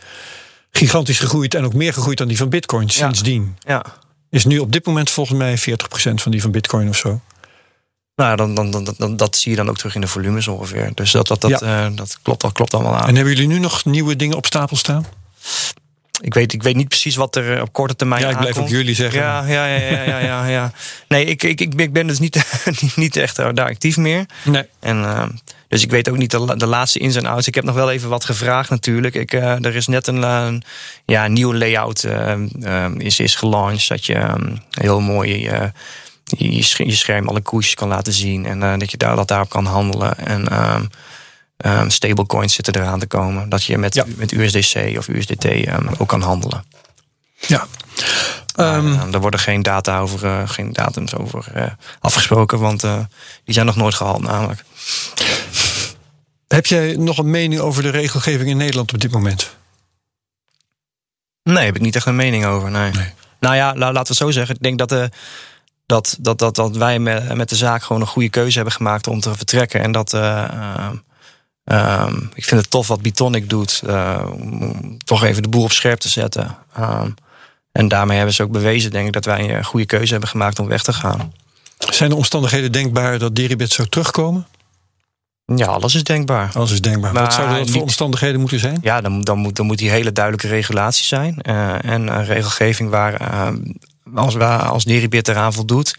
gigantisch 0.72 1.20
gegroeid 1.20 1.56
en 1.56 1.66
ook 1.66 1.74
meer 1.74 1.93
gegroeid 1.93 2.18
dan 2.18 2.28
die 2.28 2.38
van 2.38 2.49
Bitcoin 2.49 2.89
sindsdien. 2.89 3.56
Ja. 3.60 3.86
Is 4.32 4.46
nu 4.46 4.60
op 4.60 4.72
dit 4.72 4.86
moment 4.86 5.10
volgens 5.10 5.38
mij 5.38 5.60
40% 5.60 5.62
van 6.14 6.32
die 6.32 6.42
van 6.42 6.52
Bitcoin 6.52 6.90
of 6.90 6.96
zo. 6.98 7.20
Nou, 8.16 8.36
dan, 8.36 8.56
dan, 8.56 8.72
dan, 8.72 8.88
dan, 8.98 9.16
dat 9.18 9.36
zie 9.38 9.52
je 9.52 9.58
dan 9.58 9.70
ook 9.70 9.78
terug 9.78 9.96
in 9.96 10.02
de 10.02 10.08
volumes 10.08 10.48
ongeveer. 10.48 10.92
Dus 10.94 11.12
dat, 11.12 11.28
dat, 11.28 11.42
dat, 11.42 11.60
Ja. 11.60 11.86
eh, 11.86 11.96
dat 11.96 12.18
klopt, 12.22 12.42
dat 12.42 12.52
klopt 12.52 12.74
allemaal 12.74 12.96
aan. 12.96 13.08
En 13.08 13.16
hebben 13.16 13.34
jullie 13.34 13.48
nu 13.48 13.60
nog 13.60 13.86
nieuwe 13.86 14.16
dingen 14.16 14.38
op 14.38 14.46
stapel 14.46 14.76
staan? 14.76 15.06
Ik 16.22 16.34
weet, 16.34 16.54
ik 16.54 16.64
weet 16.64 16.76
niet 16.76 16.88
precies 16.88 17.16
wat 17.16 17.36
er 17.36 17.56
eh, 17.56 17.62
op 17.62 17.74
korte 17.74 17.96
termijn 17.96 18.22
Ja, 18.22 18.30
ik 18.30 18.38
blijf 18.38 18.50
aankomt. 18.56 18.66
ook 18.72 18.78
jullie 18.78 18.96
zeggen. 18.96 19.20
Ja, 19.22 19.46
ja, 19.48 19.66
ja, 19.66 19.78
ja, 19.92 20.02
ja, 20.04 20.20
ja, 20.20 20.46
ja. 20.48 20.72
Nee, 21.08 21.26
ik, 21.26 21.44
ik, 21.44 21.62
ik, 21.62 21.74
ik 21.76 21.94
ben 21.94 22.08
dus 22.08 22.20
niet, 22.26 22.44
niet, 22.96 23.16
echt 23.16 23.36
daar 23.36 23.60
actief 23.60 23.98
meer. 23.98 24.26
Nee. 24.44 24.64
En, 24.80 25.04
eh, 25.04 25.24
dus 25.68 25.84
ik 25.84 25.90
weet 25.90 26.10
ook 26.10 26.18
niet 26.18 26.32
de, 26.32 26.40
la- 26.40 26.56
de 26.56 26.66
laatste 26.68 27.00
ins 27.00 27.16
en 27.16 27.26
outs. 27.26 27.48
Ik 27.48 27.56
heb 27.56 27.64
nog 27.64 27.76
wel 27.76 27.92
even 27.92 28.10
wat 28.10 28.26
gevraagd 28.26 28.70
natuurlijk. 28.70 29.16
Ik, 29.16 29.34
eh, 29.34 29.66
er 29.66 29.76
is 29.76 29.88
net 29.88 30.08
een, 30.08 30.64
ja, 31.06 31.28
nieuwe 31.28 31.58
layout 31.58 32.08
is, 32.98 33.20
is 33.20 33.36
gelaunched. 33.36 33.88
Dat 33.88 34.06
je 34.06 34.14
eh, 34.14 34.34
heel 34.70 35.00
mooi 35.00 35.42
je, 35.42 35.72
je 36.86 36.92
scherm 36.96 37.28
alle 37.28 37.42
koersjes 37.42 37.74
kan 37.76 37.88
laten 37.88 38.14
zien. 38.14 38.46
En 38.46 38.80
dat 38.80 38.92
je 38.92 38.98
daar, 38.98 39.16
dat 39.16 39.28
daarop 39.28 39.50
kan 39.50 39.66
handelen. 39.66 40.18
En 40.18 40.44
ehm, 41.62 41.89
stablecoins 41.89 42.53
zitten 42.53 42.76
eraan 42.76 42.99
te 42.99 43.07
komen. 43.07 43.49
Dat 43.49 43.64
je 43.64 43.78
met, 43.78 43.93
Ja. 43.95 44.05
met 44.16 44.32
USDC 44.32 44.97
of 44.97 45.07
USDT 45.07 45.45
ehm, 45.45 45.88
ook 45.97 46.07
kan 46.07 46.22
handelen. 46.22 46.64
Ja. 47.47 47.68
Ehm, 48.55 48.93
eh, 48.93 49.12
daar 49.12 49.22
worden 49.22 49.39
geen 49.39 49.62
data 49.62 49.99
over, 49.99 50.26
eh, 50.26 50.49
geen 50.49 50.74
datums 50.74 51.16
over 51.16 51.45
eh, 51.53 51.72
afgesproken, 51.99 52.59
want 52.59 52.84
eh, 52.84 52.99
die 53.43 53.53
zijn 53.53 53.66
nog 53.66 53.76
nooit 53.76 53.95
gehaald 53.95 54.22
namelijk. 54.22 54.64
heb 56.47 56.66
jij 56.66 56.95
nog 56.95 57.18
een 57.18 57.30
mening 57.30 57.62
over 57.62 57.84
de 57.84 57.89
regelgeving 57.89 58.49
in 58.49 58.57
Nederland 58.57 58.93
op 58.93 58.99
dit 59.01 59.12
moment? 59.12 59.55
Nee, 61.43 61.66
heb 61.66 61.76
ik 61.76 61.82
niet 61.82 61.95
echt 61.95 62.05
een 62.05 62.16
mening 62.16 62.45
over. 62.45 62.72
Nee. 62.72 62.91
Nee. 62.91 63.09
Nou 63.39 63.55
ja, 63.55 63.66
la- 63.76 63.78
laten 63.91 63.93
we 64.01 64.07
het 64.07 64.18
zo 64.18 64.32
zeggen. 64.32 64.55
Ik 64.55 64.62
denk 64.62 64.78
dat, 64.78 64.91
eh, 64.91 65.03
dat, 65.86 66.18
dat, 66.20 66.39
dat, 66.39 66.55
dat 66.55 66.78
wij 66.78 66.99
met, 66.99 67.34
met 67.36 67.49
de 67.49 67.55
zaak 67.55 67.84
gewoon 67.84 68.01
een 68.01 68.07
goede 68.07 68.30
keuze 68.30 68.55
hebben 68.55 68.74
gemaakt 68.74 69.07
om 69.07 69.20
te 69.20 69.36
vertrekken. 69.36 69.82
En 69.82 69.91
dat. 69.91 70.14
Eh, 71.72 71.94
ehm, 71.94 72.08
ehm, 72.08 72.16
ik 72.34 72.46
vind 72.46 72.62
het 72.62 72.70
tof 72.70 72.88
wat 72.88 73.02
Bitonic 73.02 73.50
doet. 73.50 73.82
eh, 73.88 74.26
om 74.32 74.98
toch 74.98 75.24
even 75.24 75.42
de 75.44 75.50
boel 75.50 75.64
op 75.64 75.72
scherp 75.72 76.00
te 76.00 76.10
zetten. 76.10 76.58
Ehm, 76.76 77.10
en 77.72 77.88
daarmee 77.88 78.18
hebben 78.18 78.36
ze 78.36 78.44
ook 78.44 78.52
bewezen, 78.52 78.92
denk 78.92 79.08
ik, 79.08 79.14
dat 79.14 79.26
wij 79.26 79.56
een 79.58 79.66
goede 79.66 79.86
keuze 79.86 80.12
hebben 80.12 80.30
gemaakt 80.30 80.60
om 80.60 80.68
weg 80.68 80.84
te 80.84 80.94
gaan. 80.94 81.34
Zijn 81.78 82.12
er 82.12 82.18
omstandigheden 82.18 82.72
denkbaar 82.72 83.20
dat 83.20 83.36
Deribit 83.36 83.72
zou 83.72 83.88
terugkomen? 83.88 84.48
Ja, 85.56 85.66
alles 85.66 85.96
is 85.96 86.04
denkbaar. 86.04 86.52
Alles 86.54 86.72
is 86.72 86.82
denkbaar. 86.82 87.14
Wat 87.14 87.22
Maar 87.22 87.32
zouden 87.32 87.56
dat 87.56 87.66
voor 87.66 87.74
niet- 87.74 87.84
omstandigheden 87.84 88.40
moeten 88.40 88.60
zijn? 88.60 88.78
Ja, 88.82 89.02
dan, 89.02 89.22
dan, 89.22 89.38
moet, 89.38 89.56
dan 89.56 89.66
moet 89.66 89.78
die 89.78 89.90
hele 89.90 90.12
duidelijke 90.12 90.48
regulatie 90.48 91.06
zijn. 91.06 91.42
eh, 91.42 91.84
en 91.86 92.08
een 92.08 92.26
regelgeving 92.26 92.90
waar, 92.90 93.14
eh, 93.14 93.48
als, 94.16 94.36
waar, 94.36 94.62
als 94.62 94.84
Deribit 94.84 95.28
eraan 95.28 95.54
voldoet, 95.54 95.96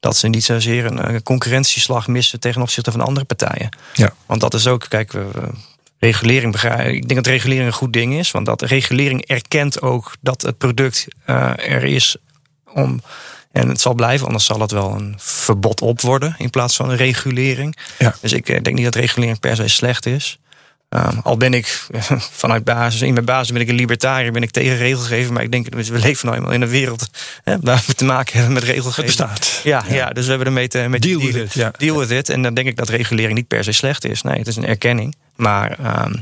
dat 0.00 0.16
ze 0.16 0.28
niet 0.28 0.44
zozeer 0.44 0.84
een 0.84 0.98
eh, 0.98 1.16
concurrentieslag 1.22 2.06
missen 2.08 2.40
ten 2.40 2.62
opzichte 2.62 2.90
van 2.90 3.00
andere 3.00 3.26
partijen. 3.26 3.68
Ja. 3.92 4.14
Want 4.26 4.40
dat 4.40 4.54
is 4.54 4.66
ook, 4.66 4.86
kijk, 4.88 5.12
we- 5.12 5.50
regulering 5.98 6.54
ik 6.82 7.08
denk 7.08 7.14
dat 7.14 7.26
regulering 7.26 7.66
een 7.66 7.72
goed 7.72 7.92
ding 7.92 8.14
is. 8.14 8.30
Want 8.30 8.46
dat 8.46 8.62
regulering 8.62 9.24
erkent 9.26 9.82
ook 9.82 10.14
dat 10.20 10.42
het 10.42 10.58
product 10.58 11.06
eh, 11.24 11.50
er 11.58 11.84
is 11.84 12.16
om. 12.72 13.00
En 13.52 13.68
het 13.68 13.80
zal 13.80 13.94
blijven, 13.94 14.26
anders 14.26 14.44
zal 14.44 14.60
het 14.60 14.70
wel 14.70 14.94
een 14.94 15.14
verbod 15.18 15.80
op 15.80 16.00
worden 16.00 16.34
in 16.38 16.50
plaats 16.50 16.76
van 16.76 16.90
een 16.90 16.96
regulering. 16.96 17.76
Ja. 17.98 18.14
Dus 18.20 18.32
ik 18.32 18.48
eh, 18.48 18.62
denk 18.62 18.76
niet 18.76 18.84
dat 18.84 18.94
regulering 18.94 19.40
per 19.40 19.56
se 19.56 19.68
slecht 19.68 20.06
is. 20.06 20.38
Um, 20.96 21.20
al 21.22 21.36
ben 21.36 21.54
ik 21.54 21.86
vanuit 22.42 22.64
basis, 22.64 23.02
in 23.02 23.12
mijn 23.12 23.24
basis 23.24 23.52
ben 23.52 23.60
ik 23.60 23.68
een 23.68 23.74
libertariër, 23.74 24.32
ben 24.32 24.42
ik 24.42 24.50
tegen 24.50 24.76
regelgeving. 24.76 25.30
Maar 25.30 25.42
ik 25.42 25.52
denk, 25.52 25.74
we 25.74 25.98
leven 25.98 26.26
nou 26.26 26.38
eenmaal 26.38 26.52
in 26.52 26.62
een 26.62 26.68
wereld 26.68 27.08
hè, 27.44 27.56
waar 27.60 27.82
we 27.86 27.94
te 27.94 28.04
maken 28.04 28.34
hebben 28.36 28.52
met 28.52 28.62
Het 28.62 28.70
regelgeving. 28.72 29.06
bestaat. 29.06 29.60
Ja, 29.64 29.84
ja. 29.88 30.10
dus 30.10 30.22
we 30.24 30.28
hebben 30.28 30.46
ermee 30.48 30.68
te 30.68 30.78
met 30.88 31.02
Deal 31.02 31.20
with 31.20 31.34
it, 31.34 31.52
ja. 31.52 31.72
Deal 31.78 31.98
with 31.98 32.10
it. 32.10 32.28
En 32.28 32.42
dan 32.42 32.54
denk 32.54 32.66
ik 32.68 32.76
dat 32.76 32.88
regulering 32.88 33.34
niet 33.38 33.46
per 33.48 33.64
se 33.64 33.72
slecht 33.72 34.04
is. 34.04 34.22
Nee, 34.22 34.38
het 34.38 34.46
is 34.46 34.56
een 34.56 34.66
erkenning. 34.66 35.14
Maar 35.36 35.78
ehm, 35.78 36.14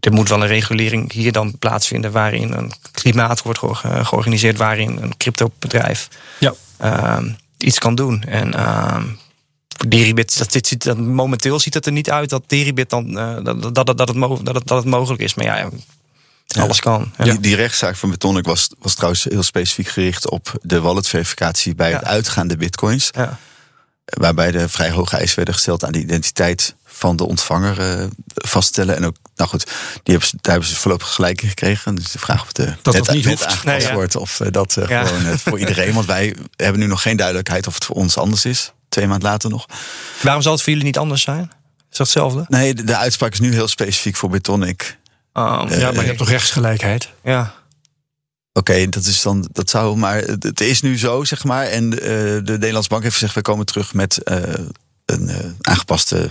er 0.00 0.12
moet 0.12 0.28
wel 0.28 0.40
een 0.42 0.46
regulering 0.48 1.12
hier 1.12 1.32
dan 1.32 1.58
plaatsvinden 1.58 2.12
waarin 2.12 2.52
een 2.52 2.72
klimaat 2.92 3.42
wordt 3.42 3.58
geor- 3.58 3.80
georganiseerd, 4.04 4.56
waarin 4.56 4.98
een 5.02 5.16
cryptobedrijf 5.16 6.08
Ja. 6.38 6.54
ehm, 6.78 7.28
iets 7.58 7.78
kan 7.78 7.94
doen. 7.94 8.22
En 8.22 8.54
ehm, 8.54 9.04
Deribit, 9.88 10.38
dat, 10.38 10.52
dit 10.52 10.66
ziet, 10.66 10.84
dat, 10.84 10.98
momenteel 10.98 11.60
ziet 11.60 11.74
het 11.74 11.86
er 11.86 11.92
niet 11.92 12.10
uit 12.10 12.30
dat 12.30 12.42
Deribit 12.46 12.90
dan 12.90 13.18
eh, 13.18 13.36
dat, 13.72 13.86
dat, 13.86 13.98
het, 13.98 14.14
mo- 14.14 14.42
dat, 14.42 14.54
het, 14.54 14.66
dat 14.66 14.76
het 14.78 14.86
mogelijk 14.86 15.22
is. 15.22 15.34
Maar 15.34 15.44
ja, 15.44 15.68
alles 16.58 16.80
kan. 16.80 17.12
Ja. 17.18 17.24
Die, 17.24 17.40
die 17.40 17.56
rechtszaak 17.56 17.96
van 17.96 18.10
Betonic 18.10 18.44
was, 18.44 18.68
was 18.78 18.94
trouwens 18.94 19.24
heel 19.24 19.42
specifiek 19.42 19.88
gericht 19.88 20.30
op 20.30 20.52
de 20.62 20.80
walletverificatie 20.80 21.74
bij 21.74 21.90
Ja. 21.90 21.96
het 21.96 22.04
uitgaande 22.06 22.56
bitcoins. 22.56 23.08
Ja. 23.14 23.38
Waarbij 24.04 24.52
er 24.52 24.70
vrij 24.70 24.90
hoge 24.90 25.16
eisen 25.16 25.36
werden 25.36 25.54
gesteld 25.54 25.84
aan 25.84 25.92
de 25.92 25.98
identiteit 26.00 26.74
van 26.84 27.16
de 27.16 27.26
ontvanger 27.26 27.80
eh, 28.00 28.06
vaststellen. 28.34 28.96
En 28.96 29.04
ook, 29.04 29.16
nou 29.36 29.50
goed, 29.50 29.64
die 29.64 29.74
hebben, 30.14 30.28
ze- 30.28 30.36
daar 30.40 30.52
hebben 30.52 30.70
ze 30.70 30.76
voorlopig 30.76 31.08
gelijk 31.14 31.42
in 31.42 31.48
gekregen. 31.48 31.94
Dus 31.94 32.10
de 32.12 32.18
vraag 32.18 32.42
of 32.42 32.52
de 32.52 32.74
Dat 32.82 33.10
niet 33.12 33.24
hoeft. 33.26 33.44
aangepast 33.46 33.84
Nee, 33.86 33.94
wordt. 33.94 34.16
Of 34.16 34.40
eh, 34.40 34.48
dat 34.50 34.76
Ja. 34.88 35.04
gewoon 35.06 35.38
voor 35.38 35.58
iedereen. 35.58 35.94
Want 35.94 36.06
wij 36.06 36.36
hebben 36.56 36.80
nu 36.80 36.86
nog 36.86 37.02
geen 37.02 37.16
duidelijkheid 37.16 37.66
of 37.66 37.74
het 37.74 37.84
voor 37.84 37.96
ons 37.96 38.16
anders 38.18 38.44
is. 38.44 38.72
Twee 38.96 39.08
maanden 39.08 39.28
later 39.28 39.50
nog. 39.50 39.66
Waarom 40.22 40.42
zal 40.42 40.52
het 40.52 40.62
voor 40.62 40.70
jullie 40.72 40.86
niet 40.86 40.98
anders 40.98 41.22
zijn? 41.22 41.42
Is 41.90 41.96
dat 41.96 42.06
hetzelfde? 42.06 42.44
Nee, 42.48 42.74
de, 42.74 42.84
de 42.84 42.96
uitspraak 42.96 43.32
is 43.32 43.40
nu 43.40 43.52
heel 43.52 43.68
specifiek 43.68 44.16
voor 44.16 44.30
Betonic. 44.30 44.98
Um, 45.32 45.42
Eh, 45.42 45.78
Ja, 45.78 45.90
maar 45.90 46.00
je 46.00 46.06
hebt 46.06 46.18
toch 46.18 46.28
rechtsgelijkheid? 46.28 47.10
ja. 47.22 47.54
Oké, 48.52 48.88
dat 48.88 49.04
is 49.04 49.22
dan 49.22 49.48
dat 49.52 49.70
zou, 49.70 49.96
maar 49.96 50.16
het 50.16 50.60
is 50.60 50.80
nu 50.82 50.98
zo, 50.98 51.24
zeg 51.24 51.44
maar. 51.44 51.66
En 51.66 51.92
eh, 51.92 52.08
de 52.08 52.42
Nederlandse 52.46 52.88
Bank 52.88 53.02
heeft 53.02 53.14
gezegd: 53.14 53.34
we 53.34 53.42
komen 53.42 53.66
terug 53.66 53.94
met 53.94 54.22
eh, 54.22 54.38
een 55.04 55.28
eh, 55.28 55.36
aangepaste, 55.60 56.30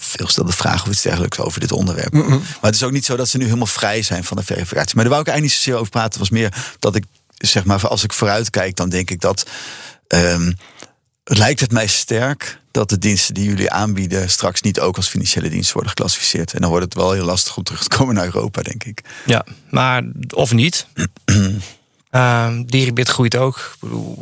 veelgestelde 0.00 0.52
vraag 0.52 0.82
of 0.82 0.88
iets 0.88 1.02
dergelijks 1.02 1.38
over 1.38 1.60
dit 1.60 1.72
onderwerp. 1.72 2.12
Maar 2.12 2.40
het 2.60 2.74
is 2.74 2.82
ook 2.82 2.92
niet 2.92 3.04
zo 3.04 3.16
dat 3.16 3.28
ze 3.28 3.36
nu 3.38 3.44
helemaal 3.44 3.66
vrij 3.66 4.02
zijn 4.02 4.24
van 4.24 4.36
de 4.36 4.42
verificatie. 4.42 4.94
Maar 4.94 5.04
daar 5.04 5.12
wou 5.12 5.20
ik 5.20 5.28
eigenlijk 5.28 5.42
niet 5.42 5.52
zozeer 5.64 5.80
over 5.80 5.90
praten. 5.90 6.10
Het 6.10 6.18
was 6.18 6.30
meer 6.40 6.54
dat 6.78 6.94
ik, 6.96 7.04
zeg 7.36 7.64
maar, 7.64 7.88
als 7.88 8.04
ik 8.04 8.12
vooruit 8.12 8.50
kijk, 8.50 8.76
dan 8.76 8.88
denk 8.88 9.10
ik 9.10 9.20
dat. 9.20 9.46
ehm, 10.08 10.52
lijkt 11.36 11.60
het 11.60 11.72
mij 11.72 11.86
sterk 11.86 12.60
dat 12.70 12.88
de 12.88 12.98
diensten 12.98 13.34
die 13.34 13.44
jullie 13.44 13.70
aanbieden 13.70 14.30
straks 14.30 14.60
niet 14.60 14.80
ook 14.80 14.96
als 14.96 15.08
financiële 15.08 15.48
diensten 15.48 15.72
worden 15.72 15.90
geclassificeerd. 15.90 16.52
En 16.52 16.60
dan 16.60 16.70
wordt 16.70 16.84
het 16.84 16.94
wel 16.94 17.12
heel 17.12 17.24
lastig 17.24 17.56
om 17.56 17.62
terug 17.62 17.82
te 17.82 17.96
komen 17.96 18.14
naar 18.14 18.24
Europa, 18.24 18.62
denk 18.62 18.84
ik. 18.84 19.02
Ja, 19.26 19.44
maar 19.70 20.02
of 20.34 20.52
niet. 20.52 20.86
Ehm 22.10 22.62
Dieribit 22.64 23.08
groeit 23.08 23.36
ook. 23.36 23.76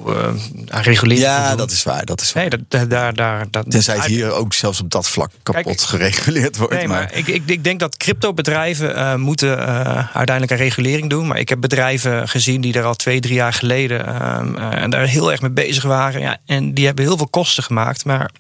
Eh, 0.07 0.33
regulering. 0.69 1.21
Ja, 1.21 1.57
dat 1.57 1.71
is 1.71 1.83
waar. 1.83 2.05
Dat 2.05 2.21
is 2.21 2.33
waar. 2.33 2.49
Nee, 2.49 2.63
dat, 2.69 2.91
daar, 2.91 3.15
daar, 3.15 3.47
dat, 3.51 3.71
Tenzij 3.71 3.97
het 3.97 4.05
hier 4.05 4.33
ook 4.33 4.55
zelfs 4.55 4.81
op 4.81 4.91
dat 4.91 5.09
vlak 5.09 5.31
kapot 5.43 5.65
Kijk, 5.65 5.81
gereguleerd 5.81 6.57
wordt. 6.57 6.75
Nee, 6.75 6.89
maar 6.89 7.15
ik, 7.15 7.27
ik, 7.27 7.43
ik 7.47 7.65
denk 7.65 7.81
dat 7.81 7.97
cryptobedrijven 7.97 8.97
eh 8.97 9.15
moeten 9.15 9.59
eh, 9.59 10.17
uiteindelijk 10.17 10.51
een 10.51 10.67
regulering 10.67 11.11
doen. 11.11 11.27
Maar 11.27 11.39
ik 11.39 11.49
heb 11.49 11.61
bedrijven 11.61 12.29
gezien 12.29 12.61
die 12.61 12.75
er 12.75 12.85
al 12.85 12.95
twee, 12.95 13.21
drie 13.21 13.35
jaar 13.35 13.53
geleden 13.53 14.07
ehm, 14.07 14.57
eh, 14.57 14.83
en 14.83 14.91
daar 14.91 15.07
heel 15.07 15.31
erg 15.31 15.41
mee 15.41 15.51
bezig 15.51 15.83
waren. 15.83 16.21
Ja, 16.21 16.39
en 16.47 16.75
die 16.75 16.87
hebben 16.87 17.05
heel 17.05 17.17
veel 17.17 17.29
kosten 17.29 17.63
gemaakt. 17.63 18.05
Maar 18.05 18.31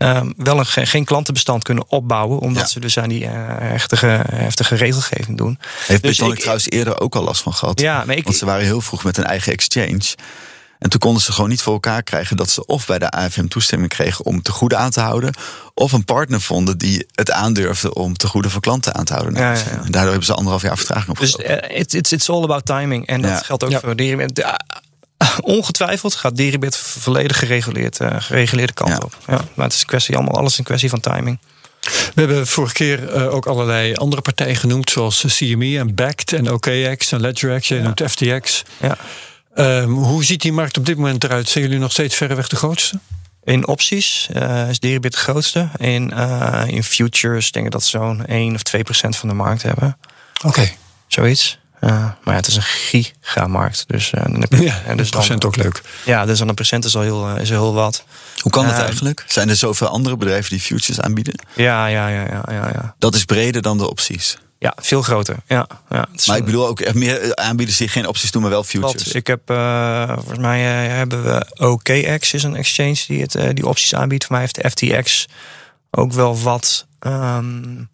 ehm, 0.00 0.30
wel 0.36 0.58
een, 0.58 0.66
ge- 0.66 0.86
geen 0.86 1.04
klantenbestand 1.04 1.62
kunnen 1.62 1.84
opbouwen. 1.88 2.38
Omdat 2.38 2.62
Ja. 2.62 2.68
ze 2.68 2.80
dus 2.80 2.98
aan 2.98 3.08
die 3.08 3.24
eh, 3.24 3.32
heftige, 3.58 4.20
heftige 4.30 4.74
regelgeving 4.74 5.36
doen. 5.38 5.58
Heeft 5.86 6.02
dus 6.02 6.10
Bitonic 6.10 6.32
ik- 6.34 6.40
trouwens 6.40 6.70
eerder 6.70 7.00
ook 7.00 7.14
al 7.14 7.22
last 7.24 7.42
van 7.42 7.54
gehad. 7.54 7.80
Ja, 7.80 8.04
maar 8.04 8.16
ik, 8.16 8.24
Want 8.24 8.36
ze 8.36 8.44
waren 8.44 8.64
heel 8.64 8.80
vroeg 8.80 9.04
met 9.04 9.16
een 9.16 9.24
eigen 9.24 9.52
exchange. 9.52 10.14
En 10.78 10.90
toen 10.90 11.00
konden 11.00 11.22
ze 11.22 11.32
gewoon 11.32 11.50
niet 11.50 11.62
voor 11.62 11.72
elkaar 11.72 12.02
krijgen 12.02 12.36
dat 12.36 12.50
ze 12.50 12.66
of 12.66 12.86
bij 12.86 12.98
de 12.98 13.10
AFM 13.10 13.46
toestemming 13.46 13.90
kregen 13.90 14.24
om 14.24 14.42
te 14.42 14.52
goede 14.52 14.76
aan 14.76 14.90
te 14.90 15.00
houden. 15.00 15.34
Of 15.74 15.92
een 15.92 16.04
partner 16.04 16.40
vonden 16.40 16.78
die 16.78 17.06
het 17.14 17.30
aandurfde 17.30 17.94
om 17.94 18.16
te 18.16 18.26
goede 18.26 18.50
voor 18.50 18.60
klanten 18.60 18.94
aan 18.94 19.04
te 19.04 19.12
houden. 19.12 19.34
Ja, 19.34 19.52
ja, 19.52 19.58
ja. 19.58 19.64
En 19.70 19.90
daardoor 19.90 20.10
hebben 20.10 20.24
ze 20.24 20.34
anderhalf 20.34 20.62
jaar 20.62 20.76
vertraging 20.76 21.18
Dus 21.18 21.34
opgelopen. 21.36 21.70
eh, 21.70 21.78
it's, 21.80 21.94
it's, 21.94 22.12
it's 22.12 22.28
all 22.30 22.42
about 22.42 22.66
timing. 22.66 23.06
En 23.06 23.20
dat 23.22 23.44
geldt 23.44 23.64
ook 23.64 23.70
Ja. 23.70 23.80
voor. 23.80 23.96
De- 23.96 24.60
ongetwijfeld 25.40 26.14
gaat 26.14 26.36
Deribit 26.36 26.76
volledig 26.76 27.38
gereguleerd, 27.38 28.00
eh, 28.00 28.14
gereguleerde 28.18 28.72
kant 28.72 28.90
Ja. 28.90 28.98
op. 29.04 29.16
Ja, 29.26 29.40
maar 29.54 29.64
het 29.64 29.74
is 29.74 29.80
een 29.80 29.86
kwestie, 29.86 30.16
allemaal 30.16 30.36
alles 30.36 30.58
een 30.58 30.64
kwestie 30.64 30.90
van 30.90 31.00
timing. 31.00 31.38
We 31.80 32.20
hebben 32.20 32.46
vorige 32.46 32.74
keer 32.74 33.08
eh, 33.08 33.34
ook 33.34 33.46
allerlei 33.46 33.94
andere 33.94 34.22
partijen 34.22 34.56
genoemd, 34.56 34.90
zoals 34.90 35.24
CME 35.26 35.78
en 35.78 35.94
BACT 35.94 36.32
en 36.32 36.52
OKX 36.52 37.12
en 37.12 37.20
LedgerX. 37.20 37.68
Jij 37.68 37.80
noemt 37.80 38.02
FTX. 38.10 38.62
Ja. 38.80 38.96
Ehm, 39.54 39.88
hoe 39.88 40.24
ziet 40.24 40.42
die 40.42 40.52
markt 40.52 40.78
op 40.78 40.86
dit 40.86 40.96
moment 40.96 41.24
eruit? 41.24 41.48
Zijn 41.48 41.64
jullie 41.64 41.78
nog 41.78 41.92
steeds 41.92 42.14
verreweg 42.16 42.48
de 42.48 42.56
grootste? 42.56 42.98
In 43.44 43.66
opties 43.66 44.28
uh, 44.36 44.68
is 44.68 44.78
Deribit 44.80 45.12
de 45.12 45.18
grootste. 45.18 45.68
In, 45.76 46.12
uh, 46.14 46.62
in 46.66 46.84
futures 46.84 47.52
denk 47.52 47.66
ik 47.66 47.72
dat 47.72 47.82
ze 47.82 47.88
zo'n 47.90 48.26
1 48.26 48.54
of 48.54 48.62
2 48.62 48.82
procent 48.82 49.16
van 49.16 49.28
de 49.28 49.34
markt 49.34 49.62
hebben. 49.62 49.98
Oké. 50.44 50.70
Zoiets. 51.06 51.58
Uh, 51.80 51.90
maar 51.90 52.14
ja, 52.24 52.32
het 52.32 52.46
is 52.46 52.56
een 52.56 52.62
gigamarkt. 52.62 53.84
Dus, 53.86 54.12
uh, 54.12 54.22
dan 54.22 54.40
heb 54.40 54.52
je, 54.52 54.62
ja, 54.62 54.94
dus 54.94 55.08
procent 55.08 55.44
ook 55.44 55.56
leuk. 55.56 55.82
Ja, 56.04 56.24
dus 56.24 56.38
dan 56.38 56.48
een 56.48 56.54
procent 56.54 56.84
is 56.84 56.96
al 56.96 57.02
heel, 57.02 57.36
is 57.36 57.48
heel 57.48 57.74
wat. 57.74 58.04
Hoe 58.40 58.52
kan 58.52 58.66
dat 58.66 58.78
eigenlijk? 58.78 59.24
Zijn 59.26 59.48
er 59.48 59.56
zoveel 59.56 59.86
andere 59.86 60.16
bedrijven 60.16 60.50
die 60.50 60.60
futures 60.60 61.00
aanbieden? 61.00 61.34
Ja, 61.54 61.86
ja, 61.86 62.08
ja, 62.08 62.20
ja, 62.20 62.42
ja, 62.50 62.68
ja. 62.72 62.94
Dat 62.98 63.14
is 63.14 63.24
breder 63.24 63.62
dan 63.62 63.78
de 63.78 63.90
opties. 63.90 64.38
Ja, 64.58 64.74
veel 64.76 65.02
groter. 65.02 65.36
Ja, 65.46 65.66
ja. 65.90 66.06
Maar 66.26 66.36
ik 66.36 66.44
bedoel 66.44 66.66
ook 66.66 66.94
meer 66.94 67.36
aanbieden 67.36 67.74
zich 67.74 67.92
geen 67.92 68.06
opties 68.06 68.30
doen, 68.30 68.42
maar 68.42 68.50
wel 68.50 68.64
futures. 68.64 69.12
Ik 69.12 69.26
heb 69.26 69.50
uh, 69.50 70.12
volgens 70.14 70.38
mij 70.38 70.62
hebben 70.88 71.24
we 71.24 71.46
OKX 71.56 72.32
is 72.32 72.42
een 72.42 72.56
exchange 72.56 73.04
die 73.06 73.22
het 73.22 73.56
die 73.56 73.66
opties 73.66 73.94
aanbiedt. 73.94 74.24
Voor 74.24 74.32
mij 74.32 74.40
heeft 74.40 74.62
de 74.62 74.70
FTX 74.70 75.26
ook 75.90 76.12
wel 76.12 76.40
wat 76.40 76.86
um, 77.00 77.88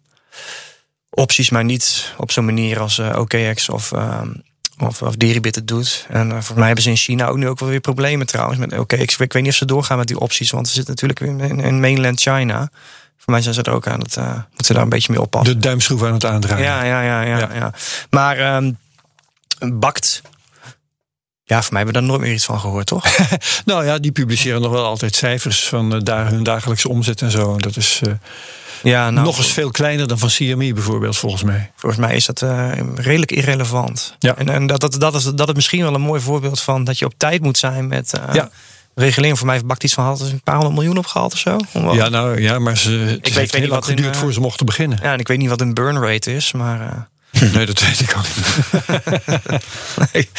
opties, 1.19 1.49
maar 1.49 1.63
niet 1.63 2.13
op 2.17 2.31
zo'n 2.31 2.45
manier 2.45 2.79
als 2.79 2.99
OKX 2.99 3.69
of 3.69 3.91
um, 3.91 4.43
of, 4.79 5.01
of 5.01 5.15
Deribit 5.15 5.55
het 5.55 5.67
doet. 5.67 6.05
En 6.09 6.29
volgens 6.29 6.53
mij 6.53 6.65
hebben 6.65 6.83
ze 6.83 6.89
in 6.89 6.95
China 6.95 7.27
ook 7.27 7.37
nu 7.37 7.47
ook 7.47 7.59
wel 7.59 7.69
weer 7.69 7.79
problemen 7.79 8.27
trouwens 8.27 8.59
met 8.59 8.73
OKX. 8.73 9.17
Ik 9.17 9.33
weet 9.33 9.43
niet 9.43 9.51
of 9.51 9.57
ze 9.57 9.65
doorgaan 9.65 9.97
met 9.97 10.07
die 10.07 10.19
opties, 10.19 10.51
want 10.51 10.67
we 10.67 10.73
zitten 10.73 10.95
natuurlijk 10.95 11.41
in, 11.41 11.59
in 11.59 11.79
mainland 11.79 12.21
China. 12.21 12.69
Voor 13.17 13.33
mij 13.33 13.41
zijn 13.41 13.53
ze 13.53 13.61
er 13.61 13.71
ook 13.71 13.87
aan 13.87 13.99
het 13.99 14.15
uh, 14.15 14.33
moeten 14.53 14.73
daar 14.73 14.83
een 14.83 14.89
beetje 14.89 15.11
mee 15.11 15.21
oppassen. 15.21 15.53
De 15.53 15.59
duimschroef 15.59 16.03
aan 16.03 16.13
het 16.13 16.25
aandraaien. 16.25 16.65
Ja, 16.65 16.83
ja, 16.83 17.01
ja, 17.01 17.21
ja. 17.21 17.37
ja. 17.37 17.49
ja. 17.53 17.73
Maar 18.09 18.55
um, 18.55 18.77
bakt. 19.79 20.21
Ja, 21.49 21.61
voor 21.61 21.73
mij 21.73 21.81
hebben 21.83 22.01
we 22.01 22.07
daar 22.07 22.09
nooit 22.09 22.21
meer 22.21 22.33
iets 22.33 22.45
van 22.45 22.59
gehoord, 22.59 22.85
toch? 22.85 23.05
nou 23.65 23.85
ja, 23.85 23.97
die 23.97 24.11
publiceren 24.11 24.61
nog 24.61 24.71
wel 24.71 24.85
altijd 24.85 25.15
cijfers 25.15 25.67
van 25.67 25.95
uh, 25.95 26.01
daar 26.03 26.29
hun 26.29 26.43
dagelijkse 26.43 26.89
omzet 26.89 27.21
en 27.21 27.31
zo. 27.31 27.57
Dat 27.57 27.75
is 27.75 28.01
uh, 28.07 28.13
ja, 28.83 29.09
nou, 29.09 29.25
nog 29.25 29.37
eens 29.37 29.51
veel 29.51 29.71
kleiner 29.71 30.07
dan 30.07 30.19
van 30.19 30.29
CME 30.29 30.73
bijvoorbeeld, 30.73 31.17
volgens 31.17 31.43
mij. 31.43 31.71
Volgens 31.75 32.01
mij 32.01 32.15
is 32.15 32.25
dat 32.25 32.41
uh, 32.41 32.71
redelijk 32.95 33.31
irrelevant. 33.31 34.15
Ja. 34.19 34.35
En, 34.35 34.49
en 34.49 34.67
dat, 34.67 34.79
dat, 34.79 34.99
dat, 34.99 35.15
is, 35.15 35.23
dat 35.23 35.47
is 35.47 35.53
misschien 35.53 35.81
wel 35.81 35.93
een 35.93 36.01
mooi 36.01 36.21
voorbeeld 36.21 36.61
van 36.61 36.83
dat 36.83 36.99
je 36.99 37.05
op 37.05 37.13
tijd 37.17 37.41
moet 37.41 37.57
zijn 37.57 37.87
met. 37.87 38.19
ja 38.33 38.49
regulering 38.97 39.37
voor 39.37 39.47
mij 39.47 39.65
bakt 39.65 39.83
iets 39.83 39.93
van 39.93 40.03
had 40.03 40.21
een 40.21 40.41
paar 40.43 40.55
honderd 40.55 40.75
miljoen 40.75 40.97
opgehaald 40.97 41.33
of 41.33 41.39
zo. 41.39 41.57
Ja, 41.73 42.09
nou 42.09 42.41
ja, 42.41 42.59
maar 42.59 42.77
ze 42.77 43.19
ik 43.21 43.33
weet, 43.33 43.51
weet 43.51 43.61
niet 43.61 43.69
wat 43.69 43.85
geduurd 43.85 44.13
in, 44.13 44.21
voor 44.21 44.33
ze 44.33 44.39
mochten 44.39 44.65
beginnen. 44.65 44.99
Ja, 45.01 45.13
en 45.13 45.19
ik 45.19 45.27
weet 45.27 45.37
niet 45.37 45.49
wat 45.49 45.61
een 45.61 45.73
burn 45.73 45.97
rate 45.97 46.35
is, 46.35 46.51
maar. 46.51 46.79
Uh... 46.81 46.91
nee, 47.53 47.65
dat 47.65 47.79
weet 47.79 47.99
ik 47.99 48.13
al 48.13 48.21
niet. 48.35 48.57
nee. 50.13 50.29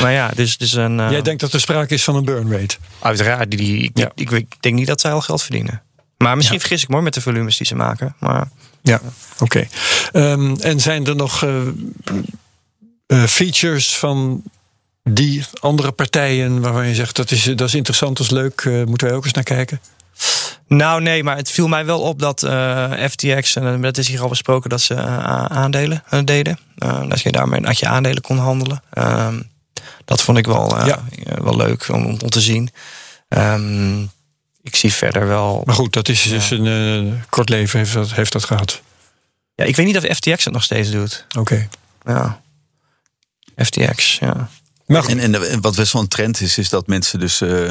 Maar 0.00 0.12
ja, 0.12 0.30
dus, 0.34 0.56
dus 0.56 0.72
een. 0.72 0.98
Uh... 0.98 1.10
Jij 1.10 1.22
denkt 1.22 1.40
dat 1.40 1.52
er 1.52 1.60
sprake 1.60 1.94
is 1.94 2.04
van 2.04 2.16
een 2.16 2.24
burn 2.24 2.52
rate? 2.52 2.76
Uiteraard. 2.98 3.50
Die, 3.50 3.60
die, 3.60 3.90
ja. 3.94 4.10
ik, 4.14 4.30
ik, 4.30 4.46
denk 4.60 4.74
niet 4.74 4.86
dat 4.86 5.00
zij 5.00 5.12
al 5.12 5.20
geld 5.20 5.42
verdienen. 5.42 5.82
Maar 6.16 6.36
misschien 6.36 6.58
ja. 6.58 6.64
vergis 6.64 6.82
ik 6.82 6.88
mooi 6.88 7.02
met 7.02 7.14
de 7.14 7.20
volumes 7.20 7.56
die 7.56 7.66
ze 7.66 7.74
maken. 7.74 8.14
Maar, 8.18 8.48
ja, 8.82 9.00
oké. 9.38 9.66
Okay. 10.12 10.30
Um, 10.32 10.56
en 10.56 10.80
zijn 10.80 11.06
er 11.06 11.16
nog 11.16 11.44
uh, 11.44 13.24
features 13.24 13.96
van 13.96 14.42
die 15.02 15.44
andere 15.60 15.92
partijen 15.92 16.60
waarvan 16.60 16.86
je 16.86 16.94
zegt 16.94 17.16
dat 17.16 17.30
is, 17.30 17.42
dat 17.42 17.68
is 17.68 17.74
interessant, 17.74 18.16
dat 18.16 18.26
is 18.26 18.32
leuk, 18.32 18.64
uh, 18.64 18.84
moeten 18.84 19.06
wij 19.06 19.16
ook 19.16 19.24
eens 19.24 19.32
naar 19.32 19.44
kijken? 19.44 19.80
Nou, 20.68 21.02
nee, 21.02 21.24
maar 21.24 21.36
het 21.36 21.50
viel 21.50 21.68
mij 21.68 21.84
wel 21.84 22.00
op 22.00 22.18
dat 22.18 22.42
uh, 22.42 22.92
FTX, 23.08 23.56
en 23.56 23.80
dat 23.80 23.98
is 23.98 24.08
hier 24.08 24.20
al 24.20 24.28
besproken, 24.28 24.70
dat 24.70 24.80
ze 24.80 24.94
uh, 24.94 25.44
aandelen 25.44 26.02
deden. 26.24 26.58
dat 27.08 27.20
je 27.20 27.32
daarmee 27.32 27.60
dat 27.60 27.78
je 27.78 27.88
aandelen 27.88 28.22
kon 28.22 28.38
handelen. 28.38 28.82
Ehm, 28.90 29.40
dat 30.04 30.22
vond 30.22 30.38
ik 30.38 30.46
wel, 30.46 30.86
ja. 30.86 31.04
wel 31.24 31.56
leuk 31.56 31.88
om, 31.88 32.06
om 32.06 32.18
te 32.18 32.40
zien. 32.40 32.70
Um, 33.28 34.10
ik 34.62 34.76
zie 34.76 34.92
verder 34.92 35.26
wel. 35.26 35.62
Maar 35.64 35.74
goed, 35.74 35.92
dat 35.92 36.08
is 36.08 36.24
ja. 36.24 36.30
dus 36.30 36.50
een 36.50 37.22
kort 37.28 37.48
leven 37.48 37.78
heeft 37.78 37.92
dat, 37.92 38.12
heeft 38.12 38.32
dat 38.32 38.44
gehad. 38.44 38.82
Ja, 39.54 39.64
ik 39.64 39.76
weet 39.76 39.86
niet 39.86 39.96
of 39.96 40.16
FTX 40.16 40.44
het 40.44 40.52
nog 40.52 40.62
steeds 40.62 40.90
doet. 40.90 41.26
Oké. 41.28 41.38
Okay. 41.38 41.68
Ja. 42.04 42.40
FTX, 43.56 44.18
ja. 44.18 44.48
Maar 44.86 45.06
en, 45.06 45.34
en, 45.34 45.60
wat 45.60 45.76
best 45.76 45.92
wel 45.92 46.02
een 46.02 46.08
trend 46.08 46.40
is, 46.40 46.58
is 46.58 46.68
dat 46.68 46.86
mensen 46.86 47.18
dus 47.20 47.40
uh, 47.40 47.70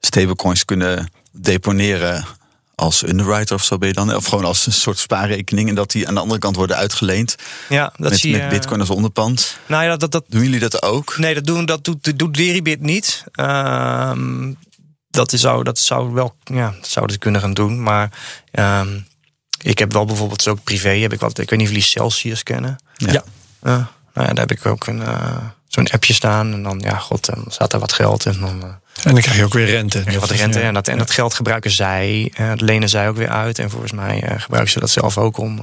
stablecoins 0.00 0.64
kunnen 0.64 1.10
deponeren 1.32 2.24
als 2.74 3.02
underwriter 3.02 3.54
of 3.54 3.64
zo 3.64 3.78
ben 3.78 3.88
je 3.88 3.94
dan. 3.94 4.14
Of 4.14 4.26
gewoon 4.26 4.44
als 4.44 4.66
een 4.66 4.72
soort 4.72 4.98
spaarrekening. 4.98 5.68
En 5.68 5.74
dat 5.74 5.90
die 5.90 6.08
aan 6.08 6.14
de 6.14 6.20
andere 6.20 6.40
kant 6.40 6.56
worden 6.56 6.76
uitgeleend. 6.76 7.36
Ja, 7.68 7.92
dat 7.96 8.10
met, 8.10 8.20
zie 8.20 8.30
je. 8.30 8.36
Met 8.36 8.48
bitcoin 8.48 8.80
als 8.80 8.90
onderpand. 8.90 9.58
Nou 9.66 9.84
ja, 9.84 9.96
dat, 9.96 10.12
dat, 10.12 10.24
doen 10.28 10.42
jullie 10.42 10.58
dat 10.58 10.82
ook? 10.82 11.18
Nee, 11.18 11.34
dat, 11.34 11.44
doen, 11.44 11.64
dat 11.64 11.84
doet, 11.84 12.18
doet 12.18 12.34
Deribit 12.34 12.80
niet. 12.80 13.24
Um, 13.40 14.58
dat, 15.10 15.32
zou, 15.36 15.64
dat 15.64 15.78
zou 15.78 16.12
wel, 16.12 16.34
ja, 16.44 16.70
dat 16.70 16.88
zou 16.88 17.06
het 17.06 17.18
kunnen 17.18 17.40
gaan 17.40 17.54
doen. 17.54 17.82
Maar 17.82 18.10
um, 18.52 19.06
ik 19.62 19.78
heb 19.78 19.92
wel 19.92 20.04
bijvoorbeeld 20.04 20.48
ook 20.48 20.64
privé, 20.64 20.90
heb 20.90 21.12
ik 21.12 21.20
wat, 21.20 21.38
ik 21.38 21.50
weet 21.50 21.58
niet 21.58 21.68
of 21.68 21.74
jullie 21.74 21.88
Celsius 21.88 22.42
kennen. 22.42 22.76
Ja. 22.96 23.12
ja. 23.12 23.22
Uh, 23.62 23.72
nou 24.14 24.28
ja, 24.28 24.32
daar 24.34 24.46
heb 24.46 24.50
ik 24.50 24.66
ook 24.66 24.86
een... 24.86 24.98
Uh, 24.98 25.36
zo'n 25.70 25.88
appje 25.88 26.14
staan. 26.14 26.52
En 26.52 26.62
dan, 26.62 26.78
ja, 26.78 26.96
god, 26.96 27.26
dan 27.26 27.44
staat 27.48 27.72
er 27.72 27.78
wat 27.78 27.92
geld. 27.92 28.26
En 28.26 28.40
dan, 28.40 28.64
uh, 28.64 28.74
en 29.02 29.12
dan 29.12 29.20
krijg 29.20 29.36
je 29.36 29.44
ook 29.44 29.52
weer 29.52 29.66
rente. 29.66 30.02
En 30.06 30.20
wat 30.20 30.30
rente. 30.30 30.60
En 30.60 30.74
dat, 30.74 30.88
en 30.88 30.98
dat 30.98 31.10
geld 31.10 31.34
gebruiken 31.34 31.70
zij. 31.70 32.32
Uh, 32.40 32.48
dat 32.48 32.60
lenen 32.60 32.88
zij 32.88 33.08
ook 33.08 33.16
weer 33.16 33.28
uit. 33.28 33.58
En 33.58 33.70
volgens 33.70 33.92
mij 33.92 34.22
uh, 34.30 34.40
gebruiken 34.40 34.72
ze 34.72 34.80
dat 34.80 34.90
zelf 34.90 35.18
ook 35.18 35.38
om 35.38 35.60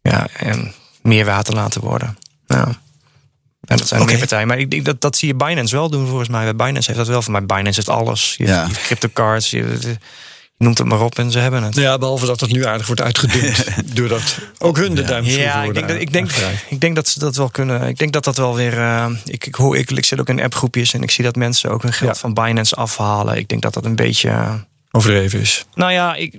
ja, 0.00 0.26
en 0.32 0.72
meer 1.02 1.24
water 1.24 1.54
laten 1.54 1.80
worden. 1.80 2.18
Ja. 2.46 2.66
En 3.64 3.76
dat 3.76 3.88
zijn 3.88 4.00
okay. 4.00 4.12
meer 4.12 4.22
partijen. 4.22 4.48
Maar 4.48 4.58
ik 4.58 4.70
denk 4.70 4.84
dat, 4.84 5.00
dat 5.00 5.16
zie 5.16 5.28
je 5.28 5.34
Binance 5.34 5.76
wel 5.76 5.90
doen 5.90 6.06
volgens 6.06 6.28
mij. 6.28 6.54
Binance 6.56 6.86
heeft 6.86 6.98
dat 6.98 7.08
wel. 7.08 7.22
Voor 7.22 7.32
mij 7.32 7.46
Binance 7.46 7.74
heeft 7.74 7.88
alles. 7.88 8.34
Je, 8.38 8.46
ja. 8.46 8.64
je 8.64 8.72
cryptocards, 8.72 9.50
je, 9.50 9.78
noemt 10.58 10.78
het 10.78 10.86
maar 10.86 11.00
op 11.00 11.18
en 11.18 11.30
ze 11.30 11.38
hebben 11.38 11.62
het. 11.62 11.76
Ja, 11.76 11.98
behalve 11.98 12.26
dat 12.26 12.40
het 12.40 12.50
nu 12.50 12.64
aardig 12.64 12.86
wordt 12.86 13.02
uitgedund. 13.02 13.64
doordat 13.96 14.38
ook 14.58 14.76
hun 14.76 14.94
de 14.94 15.00
ja. 15.00 15.06
duimpjes 15.06 15.36
Ja, 15.36 15.62
ik 15.62 15.74
denk, 15.74 15.88
dat, 15.88 16.00
ik, 16.00 16.12
denk, 16.12 16.30
ik 16.68 16.80
denk 16.80 16.94
dat 16.94 17.08
ze 17.08 17.18
dat 17.18 17.36
wel 17.36 17.48
kunnen. 17.48 17.88
Ik 17.88 17.98
denk 17.98 18.12
dat 18.12 18.24
dat 18.24 18.36
wel 18.36 18.54
weer. 18.54 18.78
Uh, 18.78 19.06
ik, 19.24 19.46
ik, 19.46 19.54
hoor, 19.54 19.76
ik, 19.76 19.90
ik 19.90 20.04
zit 20.04 20.20
ook 20.20 20.28
in 20.28 20.42
appgroepjes 20.42 20.92
en 20.92 21.02
ik 21.02 21.10
zie 21.10 21.24
dat 21.24 21.36
mensen 21.36 21.70
ook 21.70 21.82
hun 21.82 21.92
geld 21.92 22.14
ja. 22.14 22.20
van 22.20 22.34
Binance 22.34 22.74
afhalen. 22.74 23.36
Ik 23.36 23.48
denk 23.48 23.62
dat 23.62 23.74
dat 23.74 23.84
een 23.84 23.96
beetje. 23.96 24.28
Uh, 24.28 24.54
Overdreven 24.90 25.40
is. 25.40 25.64
Nou 25.74 25.92
ja, 25.92 26.14
ik, 26.14 26.38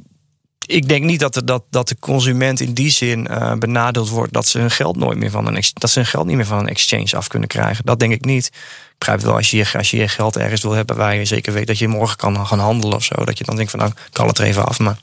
ik 0.66 0.88
denk 0.88 1.04
niet 1.04 1.20
dat 1.20 1.34
de, 1.34 1.44
dat, 1.44 1.64
dat 1.70 1.88
de 1.88 2.00
consument 2.00 2.60
in 2.60 2.74
die 2.74 2.90
zin 2.90 3.28
uh, 3.32 3.54
benadeeld 3.54 4.10
wordt 4.10 4.34
dat 4.34 4.48
ze 4.48 4.60
hun 4.60 4.72
geld 4.72 4.96
nooit 4.96 5.18
meer 5.18 5.32
van 5.32 5.48
een 5.48 5.64
dat 5.74 5.90
ze 5.90 6.00
hun 6.00 6.08
geld 6.08 6.26
niet 6.26 6.36
meer 6.36 6.46
van 6.46 6.60
een 6.60 6.68
exchange 6.68 7.16
af 7.16 7.28
kunnen 7.28 7.48
krijgen. 7.48 7.86
Dat 7.86 8.00
denk 8.00 8.14
ik 8.14 8.26
niet. 8.26 8.50
Ik 8.96 9.02
begrijp 9.02 9.22
wel, 9.22 9.36
als 9.36 9.52
je, 9.52 9.72
als 9.74 9.92
je 9.92 9.98
je 9.98 10.08
geld 10.08 10.38
ergens 10.38 10.62
wil 10.62 10.72
hebben 10.72 10.96
waar 10.96 11.16
je 11.16 11.26
zeker 11.26 11.54
weet 11.54 11.68
dat 11.68 11.78
je 11.78 11.88
morgen 11.88 12.18
kan 12.18 12.48
gaan 12.48 12.60
handelen 12.60 12.96
of 12.96 13.04
zo, 13.04 13.26
dat 13.26 13.38
je 13.38 13.44
dan 13.44 13.56
denkt 13.56 13.72
van 13.72 13.80
nou, 13.80 13.92
ik 13.92 14.18
haal 14.18 14.28
het 14.28 14.38
er 14.38 14.46
even 14.46 14.66
af. 14.66 14.80
Maar 14.80 14.98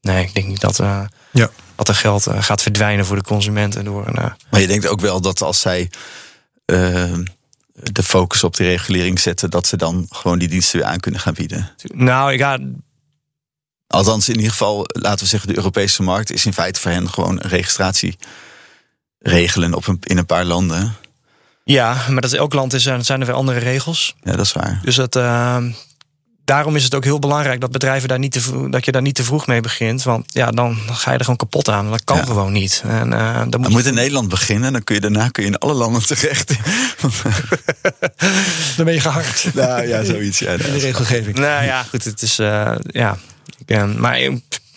nee, 0.00 0.24
ik 0.24 0.34
denk 0.34 0.46
niet 0.46 0.60
dat, 0.60 0.80
uh, 0.80 1.04
ja. 1.30 1.50
dat 1.74 1.88
er 1.88 1.94
geld 1.94 2.28
uh, 2.28 2.42
gaat 2.42 2.62
verdwijnen 2.62 3.06
voor 3.06 3.16
de 3.16 3.22
consumenten 3.22 3.84
door 3.84 4.06
een. 4.06 4.18
Uh, 4.18 4.30
maar 4.50 4.60
je 4.60 4.66
denkt 4.66 4.86
ook 4.86 5.00
wel 5.00 5.20
dat 5.20 5.42
als 5.42 5.60
zij 5.60 5.90
de 7.72 8.02
focus 8.02 8.44
op 8.44 8.56
de 8.56 8.64
regulering 8.64 9.20
zetten, 9.20 9.50
dat 9.50 9.66
ze 9.66 9.76
dan 9.76 10.06
gewoon 10.10 10.38
die 10.38 10.48
diensten 10.48 10.78
weer 10.78 10.88
aan 10.88 11.00
kunnen 11.00 11.20
gaan 11.20 11.34
bieden. 11.34 11.70
Nou, 11.94 12.32
ik 12.32 12.40
ga 12.40 12.58
Althans, 13.92 14.28
in 14.28 14.34
ieder 14.34 14.50
geval, 14.50 14.84
laten 14.86 15.18
we 15.18 15.26
zeggen, 15.30 15.48
de 15.48 15.56
Europese 15.56 16.02
markt 16.02 16.30
is 16.32 16.46
in 16.46 16.52
feite 16.52 16.80
voor 16.80 16.90
hen 16.90 17.08
gewoon 17.08 17.40
een 17.42 17.50
registratie 17.50 18.18
regelen 19.18 19.74
op 19.74 19.86
een, 19.86 19.98
in 20.00 20.18
een 20.18 20.26
paar 20.26 20.44
landen. 20.44 20.96
Ja, 21.64 21.96
maar 22.08 22.20
dat 22.20 22.32
elk 22.32 22.52
land 22.52 22.72
is, 22.72 22.82
zijn 22.82 23.20
er 23.20 23.26
weer 23.26 23.34
andere 23.34 23.58
regels. 23.58 24.14
Ja, 24.22 24.32
dat 24.36 24.46
is 24.46 24.52
waar. 24.52 24.80
Dus 24.82 24.94
dat, 24.94 25.16
uh, 25.16 25.56
daarom 26.44 26.76
is 26.76 26.84
het 26.84 26.94
ook 26.94 27.04
heel 27.04 27.18
belangrijk 27.18 27.60
dat 27.60 27.70
bedrijven 27.70 28.08
daar 28.08 28.18
niet 28.18 28.32
te 28.32 28.68
dat 28.70 28.84
je 28.84 28.92
daar 28.92 29.02
niet 29.02 29.14
te 29.14 29.24
vroeg 29.24 29.46
mee 29.46 29.60
begint. 29.60 30.02
Want 30.02 30.24
ja, 30.26 30.50
dan 30.50 30.78
ga 30.90 31.10
je 31.10 31.16
er 31.18 31.24
gewoon 31.24 31.36
kapot 31.36 31.68
aan. 31.68 31.90
Dat 31.90 32.04
kan 32.04 32.16
ja. 32.16 32.24
gewoon 32.24 32.52
niet. 32.52 32.82
En, 32.86 33.12
uh, 33.12 33.34
dan 33.34 33.42
moet, 33.44 33.62
dan 33.62 33.70
moet 33.72 33.86
in 33.86 33.94
Nederland 33.94 34.28
beginnen. 34.28 34.72
Dan 34.72 34.84
kun 34.84 34.94
je 34.94 35.00
daarna 35.00 35.28
kun 35.28 35.42
je 35.42 35.48
in 35.48 35.58
alle 35.58 35.74
landen 35.74 36.06
terecht. 36.06 36.48
dan 38.76 38.84
ben 38.84 38.94
je 38.94 39.00
gehakt. 39.00 39.54
Nou 39.54 39.86
ja, 39.86 40.04
zoiets. 40.04 40.38
Ja, 40.38 40.50
in 40.50 40.58
de 40.58 40.78
regelgeving. 40.78 41.36
Nou 41.36 41.64
ja, 41.64 41.82
goed. 41.82 42.04
Het 42.04 42.22
is 42.22 42.38
uh, 42.38 42.74
ja. 42.86 43.18
Ja, 43.66 43.86
maar 43.86 44.18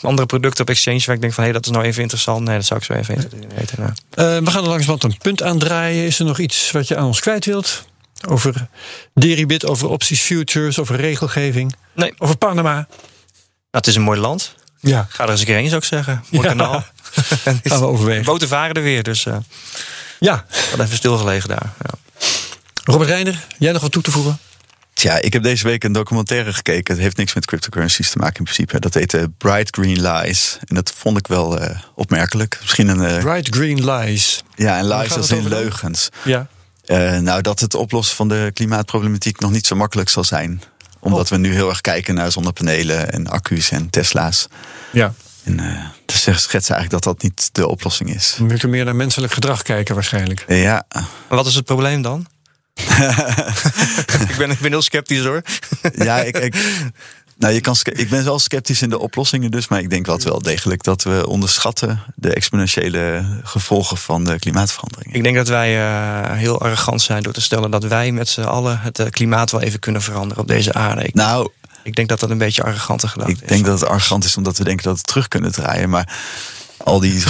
andere 0.06 0.28
producten 0.28 0.62
op 0.62 0.70
exchange 0.70 1.04
waar 1.06 1.16
ik 1.16 1.22
denk 1.22 1.34
van 1.34 1.44
hé, 1.44 1.50
hey, 1.50 1.60
dat 1.60 1.66
is 1.66 1.72
nou 1.72 1.86
even 1.86 2.02
interessant. 2.02 2.44
Nee, 2.44 2.56
dat 2.56 2.66
zou 2.66 2.80
ik 2.80 2.86
zo 2.86 2.94
even 2.94 3.16
weten. 3.56 3.78
Nou. 3.78 3.92
Uh, 4.40 4.46
we 4.46 4.52
gaan 4.52 4.64
er 4.64 4.70
langsband 4.70 5.04
een 5.04 5.18
punt 5.18 5.44
aandraaien. 5.44 6.06
Is 6.06 6.20
er 6.20 6.26
nog 6.26 6.40
iets 6.40 6.72
wat 6.72 6.88
je 6.88 6.96
aan 6.96 7.06
ons 7.06 7.20
kwijt 7.20 7.46
wilt? 7.46 7.86
Over 8.28 8.68
deribit, 9.14 9.66
over 9.66 9.90
opties 9.90 10.22
futures, 10.22 10.80
over 10.80 10.96
regelgeving? 10.96 11.76
Nee. 11.94 12.14
Over 12.18 12.38
Panama? 12.38 12.74
Nou, 12.74 12.88
het 13.72 13.88
is 13.88 13.96
een 13.96 14.02
mooi 14.02 14.20
land. 14.20 14.56
Ja. 14.80 15.08
Ga 15.10 15.24
er 15.24 15.30
eens 15.30 15.40
een 15.40 15.46
keer 15.46 15.56
heen, 15.56 15.70
zou 15.70 15.82
ik 15.82 15.88
zeggen. 15.88 16.24
Mooi 16.30 16.48
ja. 16.48 16.54
kanaal. 16.54 16.84
gaan 17.64 17.80
we 17.80 17.86
overwegen. 17.94 18.26
Boten 18.26 18.48
varen 18.48 18.76
er 18.76 18.84
weer, 18.84 19.04
dus 19.04 19.26
uh, 19.26 19.38
ja. 20.20 20.46
Wat 20.72 20.86
even 20.86 20.98
stilgelegen 20.98 21.50
daar. 21.50 21.74
Ja. 21.84 22.20
Robert 22.84 23.10
Reiner, 23.10 23.46
jij 23.58 23.72
nog 23.72 23.82
wat 23.82 23.92
toe 23.92 24.02
te 24.02 24.12
voegen? 24.12 24.40
Tja, 24.96 25.22
ik 25.22 25.34
heb 25.34 25.44
deze 25.44 25.64
week 25.64 25.84
een 25.84 25.92
documentaire 25.92 26.54
gekeken. 26.54 26.94
Het 26.94 27.04
heeft 27.04 27.18
niks 27.18 27.34
met 27.34 27.46
cryptocurrencies 27.46 28.10
te 28.10 28.18
maken 28.18 28.38
in 28.38 28.44
principe. 28.44 28.80
Dat 28.80 28.94
heette 28.94 29.32
Bright 29.38 29.76
Green 29.76 30.02
Lies. 30.02 30.58
En 30.66 30.76
dat 30.76 30.94
vond 30.96 31.18
ik 31.18 31.28
wel 31.28 31.62
uh, 31.62 31.70
opmerkelijk. 31.96 32.58
Misschien 32.62 32.88
een. 32.88 33.12
Uh, 33.12 33.18
Bright 33.18 33.56
Green 33.56 33.92
Lies. 33.92 34.44
Ja, 34.56 34.78
en 34.78 34.88
lies 34.88 35.16
als 35.16 35.32
in 35.32 35.48
leugens. 35.48 36.10
Ja. 36.24 36.48
Uh, 36.86 37.18
nou, 37.18 37.42
dat 37.42 37.60
het 37.60 37.74
oplossen 37.74 38.16
van 38.16 38.28
de 38.28 38.52
klimaatproblematiek 38.54 39.40
nog 39.40 39.52
niet 39.52 39.68
zo 39.68 39.76
makkelijk 39.76 40.10
zal 40.10 40.24
zijn. 40.24 40.62
Omdat 41.00 41.24
oh. 41.24 41.30
we 41.30 41.38
nu 41.38 41.54
heel 41.54 41.70
erg 41.70 41.82
kijken 41.82 42.16
naar 42.16 42.32
zonnepanelen 42.32 43.12
en 43.12 43.28
accu's 43.28 43.72
en 43.72 43.90
Tesla's. 43.90 44.48
Ja. 44.92 45.14
En 45.44 45.60
uh, 45.60 45.86
dus 46.06 46.22
schetsen 46.22 46.76
eigenlijk 46.76 46.90
dat 46.90 47.04
dat 47.04 47.22
niet 47.22 47.50
de 47.52 47.68
oplossing 47.68 48.16
is. 48.16 48.36
We 48.38 48.44
moeten 48.44 48.70
meer 48.70 48.86
naar 48.86 48.96
menselijk 48.96 49.34
gedrag 49.34 49.62
kijken 49.62 49.96
waarschijnlijk. 49.96 50.46
Ja. 50.48 50.86
Maar 50.90 51.38
wat 51.38 51.46
is 51.46 51.56
het 51.56 51.66
probleem 51.66 52.02
dan? 52.02 52.28
ik, 54.30 54.36
ben, 54.38 54.52
ik 54.52 54.60
ben 54.60 54.72
heel 54.72 54.82
sceptisch 54.82 55.24
hoor. 55.24 55.42
ja, 55.96 56.18
ik, 56.18 56.38
ik, 56.38 56.56
nou, 57.38 57.54
je 57.54 57.62
kan, 57.62 57.76
ik 57.84 58.10
ben 58.10 58.24
wel 58.24 58.40
sceptisch 58.40 58.82
in 58.82 58.90
de 58.90 59.00
oplossingen 59.00 59.52
dus. 59.52 59.68
Maar 59.68 59.80
ik 59.80 59.90
denk 59.90 60.06
wat 60.06 60.24
wel 60.24 60.42
degelijk 60.42 60.84
dat 60.84 61.04
we 61.04 61.28
onderschatten 61.28 62.04
de 62.16 62.34
exponentiële 62.34 63.26
gevolgen 63.44 63.98
van 63.98 64.24
de 64.24 64.40
klimaatverandering. 64.40 65.14
Ik 65.14 65.24
denk 65.24 65.36
dat 65.36 65.48
wij 65.48 65.78
uh, 65.78 66.32
heel 66.32 66.62
arrogant 66.62 67.02
zijn 67.02 67.24
door 67.24 67.34
te 67.34 67.42
stellen 67.42 67.72
dat 67.72 67.84
wij 67.84 68.12
met 68.12 68.30
z'n 68.30 68.42
allen 68.42 68.80
het 68.80 69.00
uh, 69.00 69.06
klimaat 69.10 69.52
wel 69.52 69.62
even 69.62 69.80
kunnen 69.80 70.02
veranderen 70.02 70.44
op 70.44 70.48
deze 70.48 70.74
aarde. 70.74 71.04
Ik, 71.04 71.14
nou, 71.14 71.50
ik 71.84 71.96
denk 71.96 72.10
dat 72.10 72.20
dat 72.20 72.30
een 72.30 72.38
beetje 72.38 72.64
arrogante 72.64 73.08
gedachte 73.08 73.34
is. 73.34 73.40
Ik 73.40 73.48
denk 73.48 73.66
dat 73.66 73.80
het 73.80 73.90
arrogant 73.90 74.24
is 74.24 74.38
omdat 74.38 74.58
we 74.58 74.64
denken 74.64 74.84
dat 74.84 74.98
we 74.98 75.04
terug 75.04 75.28
kunnen 75.28 75.52
draaien. 75.52 75.90
Maar 75.90 76.18
al 76.78 77.00
die, 77.00 77.24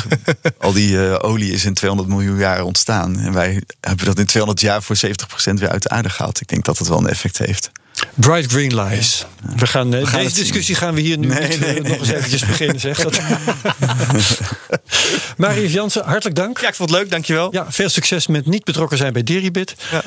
al 0.60 0.74
die 0.74 0.92
uh, 0.92 1.16
olie 1.22 1.52
is 1.52 1.66
in 1.66 1.74
200 1.74 2.10
miljoen 2.10 2.38
jaar 2.38 2.64
ontstaan. 2.64 3.20
En 3.20 3.34
wij 3.34 3.64
hebben 3.80 4.06
dat 4.06 4.20
in 4.20 4.26
200 4.26 4.62
jaar 4.62 4.84
voor 4.84 4.96
70% 4.96 5.54
weer 5.54 5.70
uit 5.70 5.84
de 5.84 5.90
aarde 5.90 6.10
gehaald. 6.10 6.42
Ik 6.42 6.48
denk 6.48 6.66
dat 6.66 6.78
het 6.78 6.88
wel 6.88 6.98
een 6.98 7.10
effect 7.10 7.38
heeft. 7.38 7.72
Bright 8.14 8.52
Green 8.52 8.82
Lies. 8.82 9.26
We 9.56 9.68
gaan, 9.68 9.92
we 9.92 10.06
gaan 10.06 10.20
deze 10.20 10.36
discussie 10.36 10.76
gaan 10.76 10.94
we 10.94 11.02
hier 11.02 11.18
nu 11.18 11.28
nee, 11.28 11.48
niet, 11.48 11.60
nee, 11.60 11.82
nog 11.82 11.98
eens 11.98 12.10
eventjes 12.10 12.46
beginnen. 12.46 12.80
Zeg. 12.80 12.98
Dat... 12.98 13.20
Marius 15.38 15.74
Jansen, 15.74 16.06
hartelijk 16.06 16.36
dank. 16.36 16.60
Ja, 16.60 16.68
ik 16.68 16.76
vond 16.76 16.90
het 16.90 17.00
leuk, 17.00 17.12
dankjewel. 17.12 17.48
Ja, 17.52 17.72
veel 17.72 17.90
succes 17.90 18.28
met 18.28 18.46
niet 18.46 18.64
betrokken 18.64 18.98
zijn 18.98 19.14
bij 19.14 19.24
Deribit. 19.24 19.76
Ja. 19.92 20.04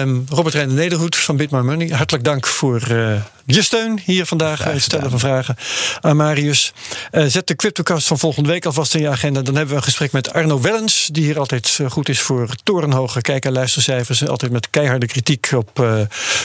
Um, 0.00 0.24
Robert 0.28 0.54
Reiner 0.54 0.74
Nederhoed 0.74 1.16
van 1.16 1.36
Bit 1.36 1.50
My 1.50 1.60
Money, 1.60 1.88
hartelijk 1.88 2.24
dank 2.24 2.46
voor 2.46 2.82
uh, 2.90 3.14
je 3.46 3.62
steun 3.62 4.00
hier 4.04 4.26
vandaag. 4.26 4.64
Het 4.64 4.82
stellen 4.82 5.10
van 5.10 5.18
vragen 5.18 5.56
aan 6.00 6.16
Marius. 6.16 6.72
Uh, 7.12 7.24
zet 7.26 7.46
de 7.46 7.56
CryptoCast 7.56 8.06
van 8.06 8.18
volgende 8.18 8.48
week 8.48 8.66
alvast 8.66 8.94
in 8.94 9.00
je 9.00 9.08
agenda. 9.08 9.42
Dan 9.42 9.54
hebben 9.54 9.74
we 9.74 9.80
een 9.80 9.86
gesprek 9.86 10.12
met 10.12 10.32
Arno 10.32 10.60
Wellens, 10.60 11.08
die 11.12 11.24
hier 11.24 11.38
altijd 11.38 11.80
goed 11.88 12.08
is 12.08 12.20
voor 12.20 12.48
torenhoge 12.62 13.20
kijk- 13.20 13.44
en 13.44 13.52
luistercijfers. 13.52 14.20
En 14.20 14.28
altijd 14.28 14.52
met 14.52 14.70
keiharde 14.70 15.06
kritiek 15.06 15.50
op 15.54 15.80
uh, 15.80 16.00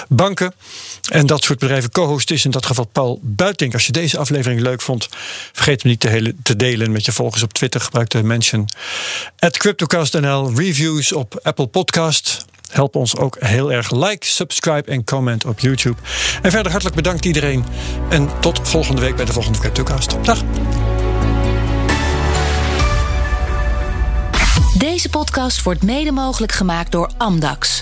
banken. 0.08 0.54
En 1.10 1.26
dat 1.26 1.44
soort 1.44 1.60
bedrijven 1.60 1.92
co-host 1.92 2.32
is 2.32 2.46
in 2.46 2.52
dat 2.52 2.66
geval 2.66 2.86
Paul 2.86 3.20
Buitink. 3.22 3.74
Als 3.74 3.86
je 3.86 3.92
deze 3.92 4.18
aflevering 4.18 4.62
leuk 4.62 4.82
vond, 4.82 5.08
vergeet 5.54 5.82
hem 5.84 5.92
niet 5.92 6.00
te, 6.44 6.56
delen 6.56 6.92
met 6.92 7.06
je 7.06 7.12
volgers 7.12 7.44
op 7.44 7.54
Twitter. 7.54 7.82
Gebruik 7.82 8.10
de 8.10 8.24
mention 8.24 8.66
at 9.40 9.58
CryptoCastNL. 9.58 10.52
Reviews 10.56 11.14
op 11.14 11.40
Apple 11.44 11.68
Podcast. 11.68 12.46
Help 12.70 12.96
ons 12.96 13.18
ook 13.18 13.36
heel 13.40 13.72
erg. 13.72 13.92
Like, 13.92 14.26
subscribe 14.26 14.92
en 14.92 15.04
comment 15.04 15.46
op 15.46 15.60
YouTube. 15.60 15.98
En 16.42 16.52
verder 16.52 16.72
hartelijk 16.72 16.96
bedankt 16.96 17.26
iedereen. 17.26 17.66
En 18.10 18.30
tot 18.40 18.60
volgende 18.64 19.02
week 19.02 19.16
bij 19.16 19.26
de 19.26 19.34
volgende 19.34 19.60
CryptoCast. 19.60 20.16
Dag. 20.24 20.44
Deze 24.78 25.10
podcast 25.10 25.64
wordt 25.64 25.84
mede 25.84 26.12
mogelijk 26.12 26.52
gemaakt 26.52 26.92
door 26.92 27.10
Amdax. 27.18 27.82